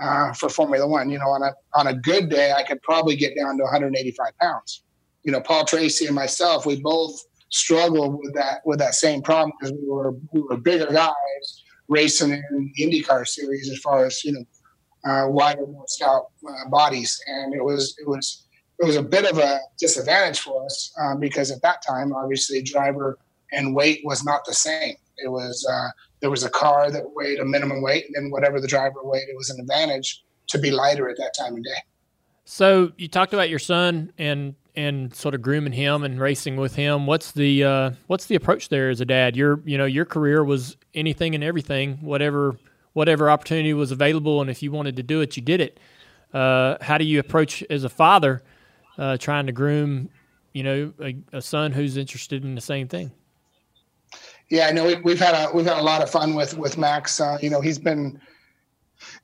uh, 0.00 0.32
for 0.32 0.48
Formula 0.48 0.86
One. 0.86 1.10
You 1.10 1.18
know, 1.18 1.28
on 1.28 1.42
a 1.42 1.52
on 1.74 1.88
a 1.88 1.94
good 1.94 2.28
day, 2.28 2.52
I 2.52 2.62
could 2.62 2.80
probably 2.82 3.16
get 3.16 3.36
down 3.36 3.56
to 3.58 3.64
185 3.64 4.38
pounds. 4.40 4.82
You 5.24 5.32
know, 5.32 5.40
Paul 5.40 5.64
Tracy 5.64 6.06
and 6.06 6.14
myself, 6.14 6.66
we 6.66 6.80
both 6.80 7.20
struggled 7.50 8.18
with 8.22 8.34
that 8.34 8.60
with 8.64 8.78
that 8.78 8.94
same 8.94 9.22
problem 9.22 9.52
because 9.58 9.72
we 9.72 9.88
were 9.88 10.14
we 10.32 10.42
were 10.42 10.56
bigger 10.56 10.86
guys 10.86 11.64
racing 11.88 12.30
in 12.30 12.72
the 12.76 12.84
IndyCar 12.84 13.26
series 13.26 13.68
as 13.68 13.78
far 13.80 14.06
as 14.06 14.24
you 14.24 14.32
know 14.32 14.44
uh, 15.04 15.26
wider, 15.28 15.66
more 15.66 15.84
stout 15.88 16.28
uh, 16.48 16.68
bodies, 16.68 17.20
and 17.26 17.54
it 17.54 17.64
was 17.64 17.96
it 17.98 18.08
was 18.08 18.46
it 18.78 18.86
was 18.86 18.96
a 18.96 19.02
bit 19.02 19.30
of 19.30 19.38
a 19.38 19.60
disadvantage 19.78 20.40
for 20.40 20.64
us 20.64 20.92
um, 21.00 21.20
because 21.20 21.50
at 21.50 21.62
that 21.62 21.82
time, 21.86 22.12
obviously, 22.12 22.62
driver 22.62 23.18
and 23.52 23.74
weight 23.74 24.00
was 24.04 24.24
not 24.24 24.44
the 24.44 24.54
same. 24.54 24.94
It 25.18 25.28
was 25.28 25.66
uh, 25.70 25.88
there 26.20 26.30
was 26.30 26.44
a 26.44 26.50
car 26.50 26.90
that 26.90 27.04
weighed 27.14 27.38
a 27.38 27.44
minimum 27.44 27.82
weight, 27.82 28.06
and 28.06 28.14
then 28.14 28.30
whatever 28.30 28.60
the 28.60 28.68
driver 28.68 29.00
weighed, 29.02 29.28
it 29.28 29.36
was 29.36 29.50
an 29.50 29.60
advantage 29.60 30.22
to 30.48 30.58
be 30.58 30.70
lighter 30.70 31.08
at 31.08 31.16
that 31.18 31.34
time 31.38 31.56
of 31.56 31.64
day. 31.64 31.70
So 32.44 32.92
you 32.96 33.08
talked 33.08 33.32
about 33.32 33.48
your 33.48 33.58
son 33.58 34.12
and 34.18 34.54
and 34.76 35.14
sort 35.14 35.34
of 35.34 35.42
grooming 35.42 35.72
him 35.72 36.04
and 36.04 36.20
racing 36.20 36.56
with 36.56 36.74
him. 36.74 37.06
What's 37.06 37.32
the 37.32 37.64
uh, 37.64 37.90
what's 38.06 38.26
the 38.26 38.34
approach 38.34 38.68
there 38.68 38.90
as 38.90 39.00
a 39.00 39.04
dad? 39.04 39.36
Your 39.36 39.60
you 39.64 39.78
know 39.78 39.84
your 39.84 40.04
career 40.04 40.44
was 40.44 40.76
anything 40.94 41.34
and 41.34 41.44
everything, 41.44 41.98
whatever 42.00 42.56
whatever 43.00 43.30
opportunity 43.30 43.72
was 43.72 43.90
available, 43.90 44.42
and 44.42 44.50
if 44.50 44.62
you 44.62 44.70
wanted 44.70 44.94
to 44.94 45.02
do 45.02 45.22
it, 45.22 45.34
you 45.34 45.42
did 45.42 45.58
it. 45.58 45.80
Uh, 46.34 46.76
how 46.82 46.98
do 46.98 47.04
you 47.04 47.18
approach 47.18 47.64
as 47.70 47.82
a 47.82 47.88
father 47.88 48.42
uh, 48.98 49.16
trying 49.16 49.46
to 49.46 49.52
groom 49.52 50.10
you 50.52 50.62
know 50.62 50.92
a, 51.00 51.16
a 51.32 51.40
son 51.40 51.72
who's 51.72 51.96
interested 51.96 52.44
in 52.44 52.54
the 52.54 52.60
same 52.60 52.88
thing? 52.88 53.10
Yeah, 54.50 54.66
I 54.66 54.72
know 54.72 54.84
we, 54.84 54.96
we've 54.96 55.18
had 55.18 55.34
a 55.34 55.50
we've 55.54 55.64
had 55.64 55.78
a 55.78 55.82
lot 55.82 56.02
of 56.02 56.10
fun 56.10 56.34
with 56.34 56.58
with 56.58 56.76
Max. 56.76 57.22
Uh, 57.22 57.38
you 57.40 57.48
know, 57.48 57.62
he's 57.62 57.78
been 57.78 58.20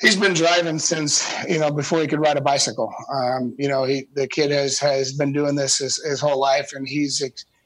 he's 0.01 0.17
been 0.17 0.33
driving 0.33 0.79
since 0.79 1.31
you 1.47 1.59
know 1.59 1.71
before 1.71 2.01
he 2.01 2.07
could 2.07 2.21
ride 2.21 2.39
a 2.39 2.41
bicycle. 2.41 2.95
Um, 3.13 3.55
you 3.59 3.69
know, 3.69 3.85
he 3.85 4.07
the 4.15 4.27
kid 4.27 4.51
has 4.53 4.79
has 4.79 5.13
been 5.13 5.33
doing 5.33 5.55
this 5.55 5.77
his, 5.77 6.03
his 6.03 6.19
whole 6.19 6.41
life, 6.41 6.71
and 6.73 6.89
he's 6.89 7.23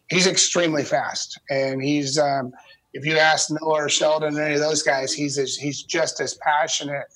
he's 0.08 0.26
extremely 0.26 0.82
fast. 0.82 1.38
And 1.50 1.80
he's 1.80 2.18
um, 2.18 2.52
if 2.92 3.04
you 3.04 3.16
ask 3.16 3.50
Noah 3.50 3.84
or 3.84 3.88
Sheldon 3.88 4.36
or 4.36 4.42
any 4.42 4.54
of 4.54 4.60
those 4.60 4.82
guys, 4.82 5.12
he's 5.12 5.38
as, 5.38 5.56
he's 5.56 5.82
just 5.82 6.20
as 6.20 6.34
passionate 6.42 7.06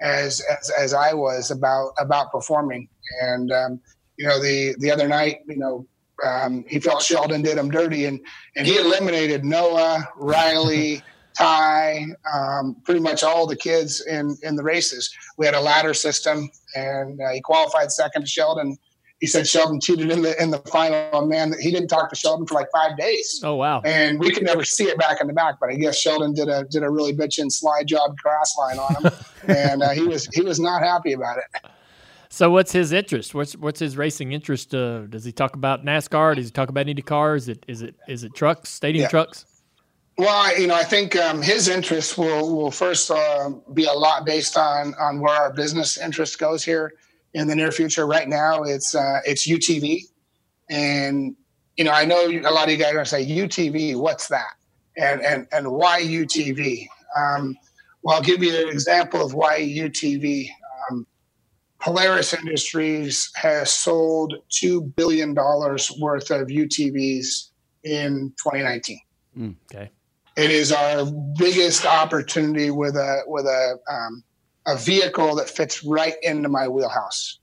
as, 0.00 0.40
as 0.50 0.70
as 0.70 0.94
I 0.94 1.14
was 1.14 1.50
about 1.50 1.92
about 1.98 2.30
performing. 2.30 2.88
And 3.22 3.52
um, 3.52 3.80
you 4.16 4.26
know, 4.26 4.40
the 4.40 4.74
the 4.78 4.90
other 4.90 5.08
night, 5.08 5.40
you 5.48 5.56
know, 5.56 5.86
um, 6.24 6.64
he 6.68 6.80
felt 6.80 7.02
Sheldon 7.02 7.42
did 7.42 7.58
him 7.58 7.70
dirty, 7.70 8.04
and 8.06 8.20
and 8.56 8.66
he 8.66 8.76
eliminated 8.76 9.44
Noah, 9.44 10.08
Riley, 10.16 11.02
Ty, 11.38 12.06
um, 12.32 12.76
pretty 12.84 13.00
much 13.00 13.22
all 13.22 13.46
the 13.46 13.56
kids 13.56 14.00
in 14.06 14.36
in 14.42 14.56
the 14.56 14.62
races. 14.62 15.12
We 15.36 15.46
had 15.46 15.54
a 15.54 15.60
ladder 15.60 15.94
system, 15.94 16.50
and 16.74 17.20
uh, 17.20 17.32
he 17.32 17.40
qualified 17.40 17.90
second 17.90 18.22
to 18.22 18.28
Sheldon. 18.28 18.76
He 19.20 19.26
said 19.26 19.46
Sheldon 19.46 19.80
cheated 19.80 20.10
in 20.10 20.22
the 20.22 20.40
in 20.42 20.50
the 20.50 20.58
final. 20.60 21.20
And 21.20 21.28
man, 21.28 21.54
he 21.60 21.70
didn't 21.70 21.88
talk 21.88 22.10
to 22.10 22.16
Sheldon 22.16 22.46
for 22.46 22.54
like 22.54 22.68
five 22.72 22.96
days. 22.96 23.40
Oh 23.42 23.54
wow! 23.54 23.80
And 23.84 24.18
we 24.18 24.30
could 24.30 24.42
never 24.42 24.64
see 24.64 24.84
it 24.84 24.98
back 24.98 25.20
in 25.20 25.28
the 25.28 25.32
back, 25.32 25.56
but 25.60 25.70
I 25.70 25.76
guess 25.76 25.98
Sheldon 25.98 26.34
did 26.34 26.48
a 26.48 26.64
did 26.64 26.82
a 26.82 26.90
really 26.90 27.14
bitchin' 27.14 27.50
slide 27.50 27.86
job 27.86 28.16
grass 28.18 28.54
line 28.58 28.78
on 28.78 29.04
him, 29.04 29.12
and 29.48 29.82
uh, 29.82 29.90
he 29.90 30.02
was 30.02 30.26
he 30.34 30.42
was 30.42 30.60
not 30.60 30.82
happy 30.82 31.12
about 31.12 31.38
it. 31.38 31.70
So 32.28 32.50
what's 32.50 32.72
his 32.72 32.90
interest? 32.92 33.34
What's 33.34 33.54
what's 33.56 33.78
his 33.78 33.96
racing 33.96 34.32
interest? 34.32 34.74
Uh, 34.74 35.06
does 35.06 35.24
he 35.24 35.30
talk 35.30 35.54
about 35.54 35.84
NASCAR? 35.84 36.34
Does 36.34 36.46
he 36.46 36.50
talk 36.50 36.68
about 36.68 36.88
any 36.88 37.00
cars? 37.00 37.44
Is 37.44 37.48
it 37.50 37.64
is 37.68 37.82
it 37.82 37.94
is 38.08 38.24
it 38.24 38.34
trucks, 38.34 38.70
stadium 38.70 39.02
Yeah. 39.04 39.08
trucks? 39.08 39.46
Well, 40.18 40.60
you 40.60 40.66
know, 40.66 40.74
I 40.74 40.84
think 40.84 41.16
um, 41.16 41.42
his 41.42 41.68
interest 41.68 42.18
will 42.18 42.56
will 42.56 42.70
first 42.72 43.10
uh, 43.10 43.50
be 43.72 43.84
a 43.84 43.92
lot 43.92 44.26
based 44.26 44.56
on 44.58 44.94
on 45.00 45.20
where 45.20 45.34
our 45.34 45.52
business 45.52 45.96
interest 45.96 46.38
goes 46.38 46.64
here 46.64 46.94
in 47.34 47.48
the 47.48 47.54
near 47.54 47.70
future. 47.72 48.06
Right 48.06 48.28
now, 48.28 48.62
it's 48.62 48.94
uh, 48.94 49.20
it's 49.24 49.46
UTV, 49.48 50.02
and 50.70 51.36
you 51.76 51.84
know, 51.84 51.92
I 51.92 52.04
know 52.04 52.28
a 52.28 52.50
lot 52.50 52.64
of 52.64 52.70
you 52.70 52.76
guys 52.76 52.90
are 52.90 52.94
going 52.94 53.04
to 53.04 53.10
say 53.10 53.26
UTV. 53.26 53.96
What's 53.96 54.28
that? 54.28 54.54
And 54.96 55.20
and 55.22 55.46
and 55.52 55.70
why 55.72 56.00
UTV? 56.02 56.86
Um, 57.16 57.56
well, 58.02 58.16
I'll 58.16 58.22
give 58.22 58.42
you 58.42 58.54
an 58.54 58.68
example 58.68 59.24
of 59.24 59.34
why 59.34 59.60
UTV. 59.60 60.48
Um, 60.90 61.06
Polaris 61.80 62.32
Industries 62.32 63.30
has 63.34 63.70
sold 63.70 64.34
two 64.48 64.82
billion 64.96 65.34
dollars 65.34 65.92
worth 66.00 66.30
of 66.30 66.48
UTVs 66.48 67.50
in 67.82 68.32
2019 68.42 68.98
Okay. 69.70 69.90
it 70.36 70.50
is 70.50 70.72
our 70.72 71.04
biggest 71.36 71.84
opportunity 71.84 72.70
with 72.70 72.96
a 72.96 73.22
with 73.26 73.44
a 73.44 73.78
um, 73.92 74.24
a 74.66 74.76
vehicle 74.76 75.34
that 75.36 75.48
fits 75.48 75.84
right 75.84 76.14
into 76.22 76.48
my 76.48 76.68
wheelhouse. 76.68 77.38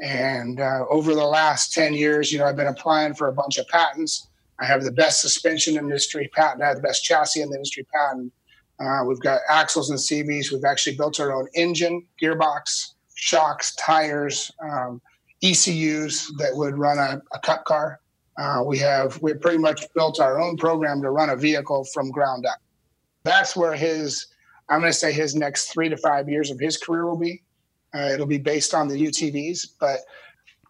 And 0.00 0.60
uh, 0.60 0.84
over 0.90 1.14
the 1.14 1.24
last 1.24 1.72
ten 1.72 1.94
years, 1.94 2.30
you 2.30 2.38
know, 2.38 2.44
I've 2.44 2.56
been 2.56 2.66
applying 2.66 3.14
for 3.14 3.28
a 3.28 3.32
bunch 3.32 3.58
of 3.58 3.66
patents. 3.68 4.28
I 4.58 4.66
have 4.66 4.84
the 4.84 4.92
best 4.92 5.20
suspension 5.20 5.76
industry 5.76 6.30
patent. 6.34 6.62
I 6.62 6.68
have 6.68 6.76
the 6.76 6.82
best 6.82 7.04
chassis 7.04 7.40
in 7.40 7.50
the 7.50 7.56
industry 7.56 7.86
patent. 7.94 8.32
Uh, 8.78 9.04
we've 9.06 9.20
got 9.20 9.40
axles 9.48 9.90
and 9.90 9.98
CVs. 9.98 10.52
We've 10.52 10.64
actually 10.64 10.96
built 10.96 11.18
our 11.18 11.32
own 11.32 11.48
engine, 11.54 12.06
gearbox, 12.20 12.92
shocks, 13.14 13.74
tires, 13.76 14.52
um, 14.62 15.00
ECUs 15.42 16.32
that 16.38 16.50
would 16.54 16.76
run 16.78 16.98
a, 16.98 17.20
a 17.32 17.38
cup 17.40 17.64
car. 17.64 18.00
Uh, 18.38 18.62
we 18.64 18.78
have 18.78 19.20
we 19.22 19.32
pretty 19.34 19.58
much 19.58 19.82
built 19.94 20.20
our 20.20 20.40
own 20.40 20.56
program 20.56 21.00
to 21.02 21.10
run 21.10 21.30
a 21.30 21.36
vehicle 21.36 21.84
from 21.94 22.10
ground 22.10 22.44
up. 22.44 22.58
That's 23.24 23.56
where 23.56 23.74
his 23.74 24.26
I'm 24.68 24.80
going 24.80 24.92
to 24.92 24.98
say 24.98 25.12
his 25.12 25.34
next 25.34 25.72
three 25.72 25.88
to 25.88 25.96
five 25.96 26.28
years 26.28 26.50
of 26.50 26.58
his 26.58 26.76
career 26.76 27.06
will 27.06 27.18
be. 27.18 27.42
Uh, 27.94 28.10
it'll 28.12 28.26
be 28.26 28.38
based 28.38 28.74
on 28.74 28.88
the 28.88 28.94
UTVs, 28.94 29.68
but 29.80 30.00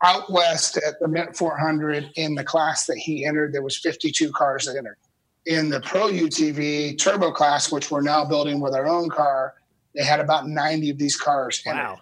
out 0.05 0.31
west 0.31 0.77
at 0.77 1.01
the 1.01 1.09
Mint 1.09 1.35
400 1.37 2.11
in 2.17 2.35
the 2.35 2.45
class 2.45 2.87
that 2.87 2.99
he 2.99 3.25
entered, 3.25 3.53
there 3.53 3.63
was 3.63 3.77
52 3.79 4.31
cars 4.33 4.67
that 4.67 4.77
entered. 4.77 4.99
In 5.47 5.71
the 5.71 5.81
Pro 5.81 6.09
UTV 6.09 6.99
Turbo 6.99 7.33
class, 7.33 7.73
which 7.73 7.91
we're 7.91 8.03
now 8.03 8.25
building 8.25 8.61
with 8.61 8.75
our 8.75 8.87
own 8.87 9.09
car, 9.09 9.55
they 9.95 10.05
had 10.05 10.21
about 10.21 10.49
90 10.49 10.91
of 10.91 10.99
these 10.99 11.17
cars. 11.17 11.63
Wow. 11.67 12.01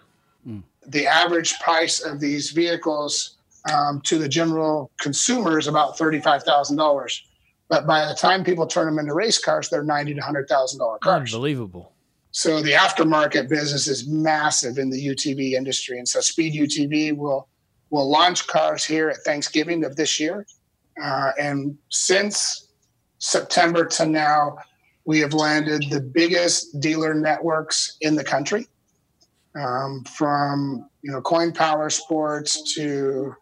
The 0.87 1.07
average 1.07 1.59
price 1.61 2.05
of 2.05 2.21
these 2.21 2.51
vehicles 2.51 3.37
um, 3.73 4.01
to 4.03 4.19
the 4.19 4.29
general 4.29 4.91
consumer 5.01 5.59
is 5.59 5.67
about 5.67 5.97
thirty-five 5.97 6.43
thousand 6.43 6.77
dollars. 6.77 7.25
But 7.75 7.89
by 7.89 8.07
the 8.07 8.15
time 8.15 8.45
people 8.45 8.69
turn 8.69 8.87
them 8.87 9.01
into 9.01 9.15
race 9.15 9.37
cars, 9.37 9.69
they're 9.69 9.83
ninety 9.83 10.15
to 10.15 10.21
hundred 10.21 10.49
thousand 10.49 10.79
dollar 10.79 10.99
cars. 10.99 11.35
Unbelievable. 11.35 11.93
So 12.31 12.63
the 12.63 12.71
aftermarket 12.71 13.49
business 13.49 13.89
is 13.89 14.07
massive 14.07 14.79
in 14.79 14.91
the 14.91 15.07
UTV 15.09 15.55
industry, 15.55 15.99
and 15.99 16.09
so 16.09 16.21
Speed 16.21 16.55
UTV 16.55 17.17
will 17.17 17.49
will 17.91 18.09
launch 18.09 18.47
cars 18.47 18.85
here 18.85 19.09
at 19.09 19.17
Thanksgiving 19.25 19.85
of 19.85 19.97
this 19.97 20.21
year. 20.21 20.47
Uh, 21.03 21.33
and 21.41 21.77
since 21.89 22.69
September 23.19 23.85
to 23.87 24.07
now, 24.07 24.57
we 25.05 25.19
have 25.19 25.35
landed 25.35 25.83
the 25.91 26.01
biggest 26.01 26.79
dealer 26.79 27.13
networks 27.13 27.97
in 28.03 28.15
the 28.15 28.23
country, 28.23 28.69
um, 29.57 30.05
from 30.17 30.89
you 31.03 31.11
know 31.11 31.21
Coin 31.21 31.53
Power 31.53 31.91
Sports 31.91 32.73
to 32.75 33.35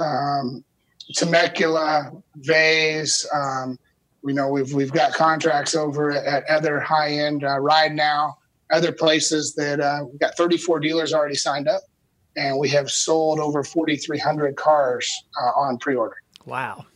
um, 0.00 0.64
Temecula, 1.14 2.12
Vase. 2.36 3.26
Um, 3.32 3.78
we 4.22 4.32
know 4.32 4.48
we've 4.48 4.72
we've 4.72 4.92
got 4.92 5.14
contracts 5.14 5.74
over 5.74 6.10
at, 6.10 6.24
at 6.24 6.44
other 6.50 6.80
high 6.80 7.12
end 7.12 7.44
uh, 7.44 7.58
Ride 7.58 7.92
Now, 7.92 8.38
other 8.70 8.92
places 8.92 9.54
that 9.54 9.80
uh, 9.80 10.04
we've 10.10 10.20
got 10.20 10.36
34 10.36 10.80
dealers 10.80 11.12
already 11.12 11.34
signed 11.34 11.68
up, 11.68 11.82
and 12.36 12.58
we 12.58 12.68
have 12.70 12.90
sold 12.90 13.38
over 13.38 13.62
4,300 13.62 14.56
cars 14.56 15.10
uh, 15.40 15.60
on 15.60 15.78
pre-order. 15.78 16.16
Wow. 16.44 16.86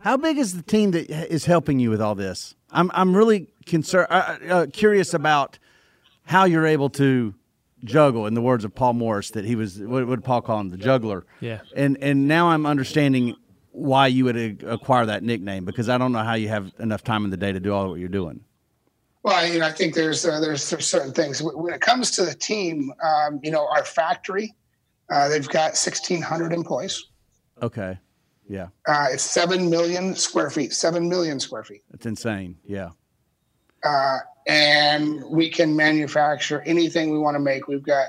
How 0.00 0.16
big 0.16 0.36
is 0.36 0.56
the 0.56 0.62
team 0.62 0.90
that 0.92 1.08
is 1.10 1.44
helping 1.44 1.78
you 1.78 1.90
with 1.90 2.00
all 2.00 2.14
this? 2.14 2.54
I'm 2.70 2.90
I'm 2.94 3.16
really 3.16 3.48
concerned, 3.66 4.08
uh, 4.10 4.38
uh, 4.48 4.66
curious 4.72 5.14
about 5.14 5.58
how 6.24 6.44
you're 6.44 6.66
able 6.66 6.90
to 6.90 7.34
juggle. 7.84 8.26
In 8.26 8.34
the 8.34 8.42
words 8.42 8.64
of 8.64 8.74
Paul 8.74 8.94
Morris, 8.94 9.30
that 9.30 9.44
he 9.44 9.54
was 9.54 9.78
what 9.80 10.06
would 10.06 10.24
Paul 10.24 10.42
call 10.42 10.60
him, 10.60 10.70
the 10.70 10.76
juggler. 10.76 11.26
Yeah. 11.40 11.60
And 11.76 11.98
and 12.02 12.28
now 12.28 12.48
I'm 12.48 12.66
understanding 12.66 13.36
why 13.72 14.06
you 14.06 14.24
would 14.24 14.62
acquire 14.64 15.06
that 15.06 15.22
nickname 15.22 15.64
because 15.64 15.88
I 15.88 15.96
don't 15.98 16.12
know 16.12 16.22
how 16.22 16.34
you 16.34 16.48
have 16.48 16.70
enough 16.78 17.02
time 17.02 17.24
in 17.24 17.30
the 17.30 17.36
day 17.36 17.52
to 17.52 17.60
do 17.60 17.72
all 17.72 17.88
what 17.88 17.98
you're 17.98 18.08
doing. 18.08 18.44
Well, 19.22 19.46
you 19.46 19.60
know, 19.60 19.66
I 19.66 19.72
think 19.72 19.94
there's 19.94 20.26
uh, 20.26 20.40
there's, 20.40 20.68
there's 20.68 20.86
certain 20.86 21.12
things 21.12 21.42
when 21.42 21.72
it 21.72 21.80
comes 21.80 22.10
to 22.12 22.24
the 22.24 22.34
team. 22.34 22.92
Um, 23.02 23.40
you 23.42 23.50
know, 23.50 23.66
our 23.68 23.84
factory, 23.84 24.54
uh, 25.10 25.28
they've 25.28 25.48
got 25.48 25.72
1,600 25.72 26.52
employees. 26.52 27.06
Okay. 27.62 27.98
Yeah. 28.48 28.68
Uh, 28.86 29.06
it's 29.12 29.22
seven 29.22 29.70
million 29.70 30.14
square 30.16 30.50
feet. 30.50 30.72
Seven 30.72 31.08
million 31.08 31.38
square 31.38 31.62
feet. 31.62 31.82
That's 31.90 32.04
insane. 32.06 32.56
Yeah. 32.64 32.90
uh, 33.84 34.18
and 34.46 35.22
we 35.28 35.48
can 35.48 35.76
manufacture 35.76 36.62
anything 36.62 37.10
we 37.10 37.18
want 37.18 37.34
to 37.34 37.40
make. 37.40 37.68
We've 37.68 37.82
got 37.82 38.08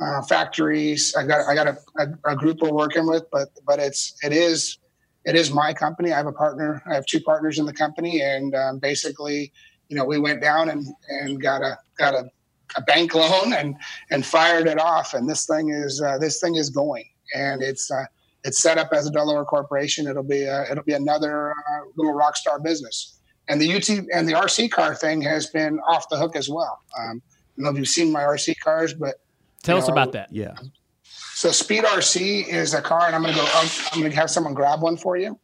uh, 0.00 0.22
factories. 0.22 1.14
I 1.16 1.26
got 1.26 1.48
I 1.48 1.54
got 1.54 1.68
a, 1.68 1.78
a, 1.98 2.32
a 2.32 2.36
group 2.36 2.60
we're 2.60 2.72
working 2.72 3.06
with, 3.06 3.24
but 3.30 3.48
but 3.66 3.78
it's 3.78 4.14
it 4.22 4.32
is 4.32 4.78
it 5.24 5.34
is 5.34 5.52
my 5.52 5.72
company. 5.72 6.12
I 6.12 6.16
have 6.16 6.26
a 6.26 6.32
partner. 6.32 6.82
I 6.86 6.94
have 6.94 7.06
two 7.06 7.20
partners 7.20 7.58
in 7.58 7.66
the 7.66 7.72
company, 7.72 8.20
and 8.20 8.54
um, 8.54 8.78
basically, 8.78 9.52
you 9.88 9.96
know, 9.96 10.04
we 10.04 10.18
went 10.18 10.40
down 10.40 10.68
and 10.68 10.86
and 11.08 11.40
got 11.40 11.62
a 11.62 11.78
got 11.98 12.14
a, 12.14 12.28
a 12.76 12.82
bank 12.82 13.14
loan 13.16 13.52
and 13.52 13.76
and 14.10 14.24
fired 14.24 14.66
it 14.66 14.78
off. 14.78 15.14
And 15.14 15.28
this 15.28 15.46
thing 15.46 15.70
is 15.70 16.00
uh, 16.00 16.18
this 16.18 16.40
thing 16.40 16.56
is 16.56 16.70
going, 16.70 17.08
and 17.34 17.62
it's. 17.62 17.90
Uh, 17.90 18.04
it's 18.44 18.60
set 18.60 18.76
up 18.76 18.88
as 18.92 19.06
a 19.06 19.10
Delaware 19.12 19.44
corporation. 19.44 20.08
It'll 20.08 20.24
be 20.24 20.42
a, 20.42 20.64
it'll 20.68 20.82
be 20.82 20.94
another 20.94 21.52
uh, 21.52 21.84
little 21.94 22.12
rock 22.12 22.36
star 22.36 22.58
business 22.58 23.20
and 23.48 23.60
the 23.60 23.74
UT 23.74 23.88
and 23.88 24.28
the 24.28 24.32
RC 24.32 24.70
car 24.70 24.94
thing 24.94 25.20
has 25.22 25.46
been 25.46 25.78
off 25.80 26.08
the 26.08 26.16
hook 26.16 26.36
as 26.36 26.48
well. 26.48 26.80
Um, 26.98 27.22
I 27.26 27.56
don't 27.56 27.64
know 27.64 27.70
if 27.70 27.76
you've 27.76 27.88
seen 27.88 28.12
my 28.12 28.22
RC 28.22 28.58
cars, 28.60 28.94
but 28.94 29.16
Tell 29.62 29.78
us 29.78 29.86
know, 29.86 29.92
about 29.92 30.12
that. 30.12 30.28
Yeah. 30.32 30.54
So 31.34 31.50
Speed 31.50 31.84
RC 31.84 32.48
is 32.48 32.74
a 32.74 32.82
car, 32.82 33.06
and 33.06 33.14
I'm 33.14 33.22
gonna 33.22 33.34
go. 33.34 33.46
I'm, 33.54 33.68
I'm 33.92 34.02
gonna 34.02 34.14
have 34.14 34.30
someone 34.30 34.54
grab 34.54 34.82
one 34.82 34.96
for 34.96 35.16
you. 35.16 35.38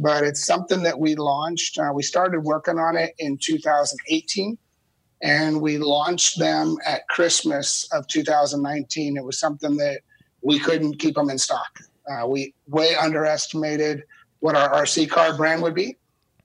but 0.00 0.22
it's 0.24 0.44
something 0.44 0.82
that 0.82 0.98
we 0.98 1.14
launched. 1.14 1.78
Uh, 1.78 1.90
we 1.94 2.02
started 2.02 2.40
working 2.40 2.78
on 2.78 2.96
it 2.96 3.14
in 3.18 3.38
2018, 3.38 4.58
and 5.22 5.60
we 5.60 5.78
launched 5.78 6.38
them 6.38 6.76
at 6.86 7.06
Christmas 7.08 7.88
of 7.92 8.06
2019. 8.08 9.16
It 9.16 9.24
was 9.24 9.38
something 9.38 9.76
that 9.76 10.00
we 10.42 10.58
couldn't 10.58 10.98
keep 10.98 11.14
them 11.14 11.30
in 11.30 11.38
stock. 11.38 11.78
Uh, 12.10 12.26
we 12.26 12.54
way 12.68 12.94
underestimated 12.94 14.02
what 14.40 14.54
our 14.54 14.70
RC 14.82 15.10
car 15.10 15.36
brand 15.36 15.62
would 15.62 15.74
be, 15.74 15.98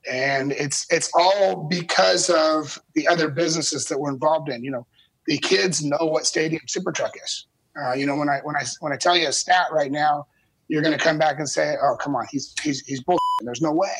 and 0.09 0.51
it's 0.51 0.85
it's 0.89 1.11
all 1.17 1.67
because 1.69 2.29
of 2.29 2.79
the 2.95 3.07
other 3.07 3.29
businesses 3.29 3.85
that 3.85 3.99
we're 3.99 4.11
involved 4.11 4.49
in. 4.49 4.63
You 4.63 4.71
know, 4.71 4.87
the 5.27 5.37
kids 5.37 5.83
know 5.83 5.97
what 6.01 6.25
Stadium 6.25 6.61
Super 6.67 6.91
Truck 6.91 7.15
is. 7.23 7.47
Uh, 7.81 7.93
you 7.93 8.05
know, 8.05 8.15
when 8.15 8.29
I 8.29 8.39
when 8.43 8.55
I 8.55 8.63
when 8.79 8.93
I 8.93 8.97
tell 8.97 9.15
you 9.15 9.27
a 9.27 9.33
stat 9.33 9.67
right 9.71 9.91
now, 9.91 10.27
you're 10.67 10.81
going 10.81 10.97
to 10.97 11.03
come 11.03 11.17
back 11.17 11.39
and 11.39 11.47
say, 11.47 11.75
"Oh, 11.81 11.95
come 11.99 12.15
on, 12.15 12.25
he's 12.31 12.53
he's 12.61 12.81
he's 12.81 13.01
bull." 13.01 13.17
There's 13.41 13.61
no 13.61 13.71
way. 13.71 13.93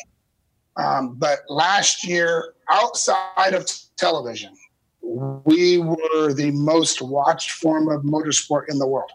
Um, 0.76 1.16
but 1.16 1.40
last 1.50 2.06
year, 2.06 2.54
outside 2.70 3.54
of 3.54 3.70
television, 3.98 4.54
we 5.02 5.78
were 5.78 6.34
the 6.34 6.52
most 6.52 7.02
watched 7.02 7.52
form 7.52 7.90
of 7.90 8.02
motorsport 8.02 8.64
in 8.70 8.80
the 8.80 8.88
world. 8.88 9.12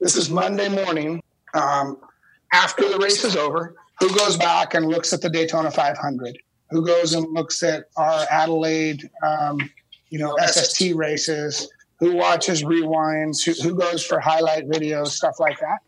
This 0.00 0.16
is 0.16 0.30
Monday 0.30 0.68
morning. 0.68 1.22
Um, 1.54 1.98
after 2.52 2.88
the 2.88 2.98
race 2.98 3.24
is 3.24 3.36
over, 3.36 3.76
who 4.00 4.12
goes 4.16 4.36
back 4.36 4.74
and 4.74 4.86
looks 4.86 5.12
at 5.12 5.20
the 5.20 5.30
Daytona 5.30 5.70
500? 5.70 6.36
Who 6.70 6.84
goes 6.84 7.14
and 7.14 7.32
looks 7.32 7.62
at 7.62 7.84
our 7.96 8.26
Adelaide, 8.30 9.08
um, 9.22 9.58
you 10.08 10.18
know, 10.18 10.36
SST 10.44 10.94
races? 10.94 11.70
Who 11.98 12.16
watches 12.16 12.64
rewinds? 12.64 13.44
Who, 13.44 13.52
who 13.62 13.74
goes 13.74 14.02
for 14.04 14.18
highlight 14.18 14.68
videos, 14.68 15.08
stuff 15.08 15.38
like 15.38 15.60
that? 15.60 15.80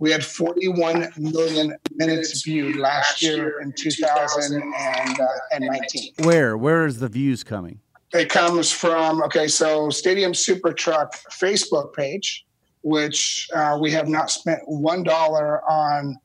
We 0.00 0.10
had 0.10 0.24
41 0.24 1.12
million 1.18 1.76
minutes 1.94 2.42
viewed 2.42 2.74
last 2.76 3.22
year 3.22 3.60
in 3.60 3.72
2019. 3.72 6.12
Where? 6.20 6.56
Where 6.56 6.86
is 6.86 7.00
the 7.00 7.08
views 7.08 7.44
coming? 7.44 7.80
It 8.12 8.30
comes 8.30 8.72
from 8.72 9.22
okay, 9.24 9.46
so 9.46 9.90
Stadium 9.90 10.32
Super 10.34 10.72
Truck 10.72 11.14
Facebook 11.30 11.94
page, 11.94 12.44
which 12.82 13.48
uh, 13.54 13.78
we 13.80 13.92
have 13.92 14.08
not 14.08 14.30
spent 14.30 14.60
one 14.66 15.04
dollar 15.04 15.62
on 15.70 16.18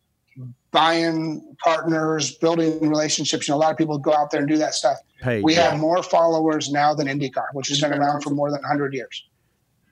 buying 0.72 1.56
partners, 1.64 2.36
building 2.36 2.90
relationships. 2.90 3.48
You 3.48 3.54
know, 3.54 3.58
a 3.58 3.62
lot 3.62 3.72
of 3.72 3.78
people 3.78 3.98
go 3.98 4.14
out 4.14 4.32
there 4.32 4.42
and 4.42 4.50
do 4.50 4.58
that 4.58 4.74
stuff. 4.74 4.98
Paid, 5.22 5.44
we 5.44 5.56
yeah. 5.56 5.70
have 5.72 5.80
more 5.80 6.04
followers 6.04 6.70
now 6.70 6.94
than 6.94 7.08
IndyCar, 7.08 7.46
which 7.54 7.70
has 7.70 7.80
been 7.80 7.94
around 7.94 8.22
for 8.22 8.32
more 8.32 8.52
than 8.52 8.60
100 8.62 8.94
years. 8.94 9.26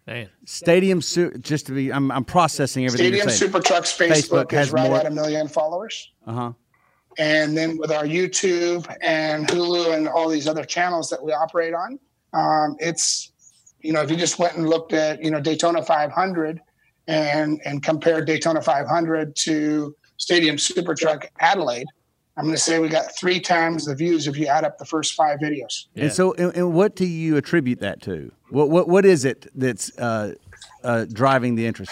Man. 0.05 0.29
Stadium 0.43 1.01
Su- 1.01 1.31
just 1.39 1.67
to 1.67 1.71
be 1.71 1.91
I'm, 1.91 2.11
I'm 2.11 2.25
processing 2.25 2.85
everything 2.85 3.05
Stadium 3.05 3.27
you're. 3.27 3.35
Super 3.35 3.61
Trucks 3.61 3.97
Facebook, 3.97 4.51
has 4.51 4.67
is 4.67 4.73
right 4.73 4.89
more- 4.89 4.99
at 4.99 5.05
a 5.05 5.09
million 5.09 5.47
followers. 5.47 6.11
Uh-huh. 6.27 6.51
and 7.17 7.55
then 7.55 7.77
with 7.77 7.91
our 7.91 8.03
YouTube 8.03 8.93
and 9.01 9.47
Hulu 9.47 9.95
and 9.95 10.07
all 10.07 10.27
these 10.27 10.47
other 10.47 10.65
channels 10.65 11.09
that 11.09 11.23
we 11.23 11.31
operate 11.31 11.73
on, 11.73 11.99
um, 12.33 12.75
it's 12.79 13.31
you 13.79 13.93
know 13.93 14.01
if 14.01 14.11
you 14.11 14.17
just 14.17 14.39
went 14.39 14.57
and 14.57 14.69
looked 14.69 14.91
at 14.91 15.23
you 15.23 15.31
know 15.31 15.39
Daytona 15.39 15.81
500 15.81 16.59
and 17.07 17.61
and 17.63 17.81
compared 17.81 18.25
Daytona 18.25 18.61
500 18.61 19.35
to 19.37 19.95
Stadium 20.23 20.57
Super 20.57 20.95
Truck 20.95 21.29
Adelaide, 21.41 21.87
I'm 22.37 22.45
going 22.45 22.55
to 22.55 22.61
say 22.61 22.79
we 22.79 22.87
got 22.87 23.13
three 23.19 23.41
times 23.41 23.85
the 23.85 23.93
views 23.93 24.25
if 24.25 24.37
you 24.37 24.47
add 24.47 24.63
up 24.63 24.77
the 24.77 24.85
first 24.85 25.15
five 25.15 25.39
videos. 25.39 25.87
And 25.97 26.13
so, 26.13 26.33
and, 26.35 26.55
and 26.55 26.73
what 26.73 26.95
do 26.95 27.05
you 27.05 27.35
attribute 27.35 27.81
that 27.81 28.01
to? 28.03 28.31
What 28.49 28.69
what 28.69 28.87
what 28.87 29.05
is 29.05 29.25
it 29.25 29.47
that's 29.53 29.95
uh, 29.99 30.35
uh, 30.83 31.05
driving 31.11 31.55
the 31.55 31.65
interest? 31.65 31.91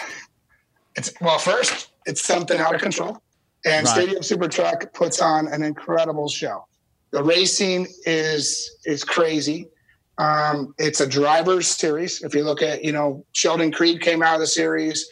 It's 0.96 1.12
well, 1.20 1.38
first 1.38 1.90
it's 2.06 2.22
something 2.22 2.58
out 2.58 2.74
of 2.74 2.80
control, 2.80 3.22
and 3.66 3.86
Right. 3.86 3.94
Stadium 3.94 4.22
Super 4.22 4.48
Truck 4.48 4.92
puts 4.94 5.20
on 5.20 5.48
an 5.48 5.62
incredible 5.62 6.28
show. 6.28 6.66
The 7.10 7.22
racing 7.22 7.86
is 8.06 8.78
is 8.86 9.04
crazy. 9.04 9.68
Um, 10.16 10.74
it's 10.78 11.00
a 11.00 11.06
drivers 11.06 11.68
series. 11.68 12.22
If 12.22 12.34
you 12.34 12.44
look 12.44 12.62
at, 12.62 12.82
you 12.84 12.92
know, 12.92 13.24
Sheldon 13.32 13.72
Creed 13.72 14.00
came 14.00 14.22
out 14.22 14.34
of 14.34 14.40
the 14.40 14.46
series. 14.46 15.08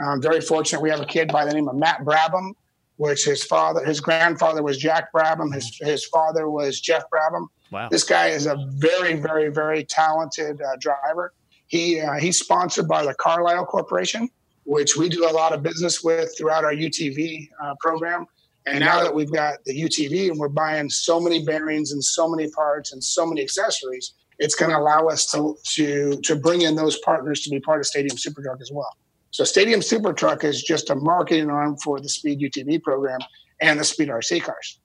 I'm 0.00 0.20
very 0.20 0.40
fortunate 0.40 0.80
we 0.80 0.90
have 0.90 1.00
a 1.00 1.06
kid 1.06 1.30
by 1.30 1.44
the 1.44 1.52
name 1.52 1.68
of 1.68 1.76
Matt 1.76 2.00
Brabham, 2.04 2.52
which 2.96 3.24
his 3.24 3.44
father, 3.44 3.84
his 3.84 4.00
grandfather 4.00 4.62
was 4.62 4.78
Jack 4.78 5.12
Brabham. 5.12 5.52
His 5.52 5.78
his 5.80 6.04
father 6.06 6.48
was 6.48 6.80
Jeff 6.80 7.04
Brabham. 7.10 7.46
Wow. 7.70 7.88
This 7.90 8.04
guy 8.04 8.28
is 8.28 8.46
a 8.46 8.56
very, 8.74 9.14
very, 9.14 9.48
very 9.48 9.84
talented 9.84 10.60
uh, 10.62 10.76
driver. 10.78 11.32
He 11.66 12.00
uh, 12.00 12.14
he's 12.14 12.38
sponsored 12.38 12.88
by 12.88 13.04
the 13.04 13.14
Carlisle 13.14 13.66
Corporation, 13.66 14.28
which 14.64 14.96
we 14.96 15.08
do 15.08 15.28
a 15.28 15.32
lot 15.32 15.52
of 15.52 15.62
business 15.62 16.02
with 16.02 16.36
throughout 16.36 16.64
our 16.64 16.74
UTV 16.74 17.48
uh, 17.62 17.74
program. 17.80 18.26
And 18.66 18.80
now 18.80 19.02
that 19.02 19.14
we've 19.14 19.30
got 19.30 19.62
the 19.64 19.78
UTV 19.78 20.30
and 20.30 20.38
we're 20.38 20.48
buying 20.48 20.88
so 20.88 21.20
many 21.20 21.44
bearings 21.44 21.92
and 21.92 22.02
so 22.02 22.28
many 22.28 22.50
parts 22.50 22.92
and 22.92 23.04
so 23.04 23.26
many 23.26 23.42
accessories, 23.42 24.14
it's 24.38 24.54
going 24.54 24.70
to 24.70 24.78
allow 24.78 25.06
us 25.08 25.30
to 25.32 25.56
to 25.74 26.20
to 26.22 26.36
bring 26.36 26.62
in 26.62 26.74
those 26.74 26.98
partners 27.00 27.40
to 27.42 27.50
be 27.50 27.60
part 27.60 27.80
of 27.80 27.86
Stadium 27.86 28.16
Super 28.16 28.42
Truck 28.42 28.60
as 28.60 28.70
well. 28.72 28.96
So 29.34 29.42
Stadium 29.42 29.82
Super 29.82 30.12
Truck 30.12 30.44
is 30.44 30.62
just 30.62 30.90
a 30.90 30.94
marketing 30.94 31.50
arm 31.50 31.76
for 31.78 31.98
the 31.98 32.08
Speed 32.08 32.38
UTV 32.38 32.80
program 32.80 33.18
and 33.60 33.80
the 33.80 33.84
Speed 33.84 34.06
RC 34.06 34.40
cars. 34.44 34.78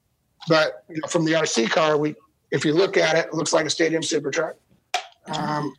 But 0.47 0.85
you 0.89 0.99
know, 0.99 1.07
from 1.07 1.23
the 1.23 1.33
RC 1.33 1.69
car, 1.69 1.97
we 1.97 2.15
if 2.49 2.65
you 2.65 2.73
look 2.73 2.97
at 2.97 3.15
it, 3.15 3.27
it 3.27 3.35
looks 3.35 3.53
like 3.53 3.67
a 3.67 3.69
Stadium 3.69 4.01
Super 4.01 4.31
Truck. 4.31 4.55
Um, 5.27 5.75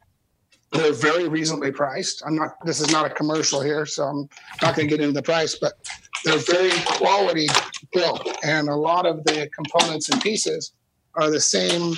they're 0.70 0.92
very 0.92 1.26
reasonably 1.26 1.72
priced. 1.72 2.22
I'm 2.24 2.36
not. 2.36 2.64
This 2.64 2.80
is 2.80 2.92
not 2.92 3.06
a 3.06 3.10
commercial 3.10 3.60
here, 3.60 3.86
so 3.86 4.04
I'm 4.04 4.28
not 4.62 4.76
going 4.76 4.88
to 4.88 4.96
get 4.96 5.00
into 5.00 5.14
the 5.14 5.22
price. 5.22 5.56
But 5.60 5.72
they're 6.24 6.38
very 6.38 6.70
quality 6.86 7.48
built, 7.92 8.24
and 8.44 8.68
a 8.68 8.76
lot 8.76 9.04
of 9.04 9.24
the 9.24 9.50
components 9.52 10.10
and 10.10 10.22
pieces 10.22 10.74
are 11.14 11.28
the 11.28 11.40
same 11.40 11.94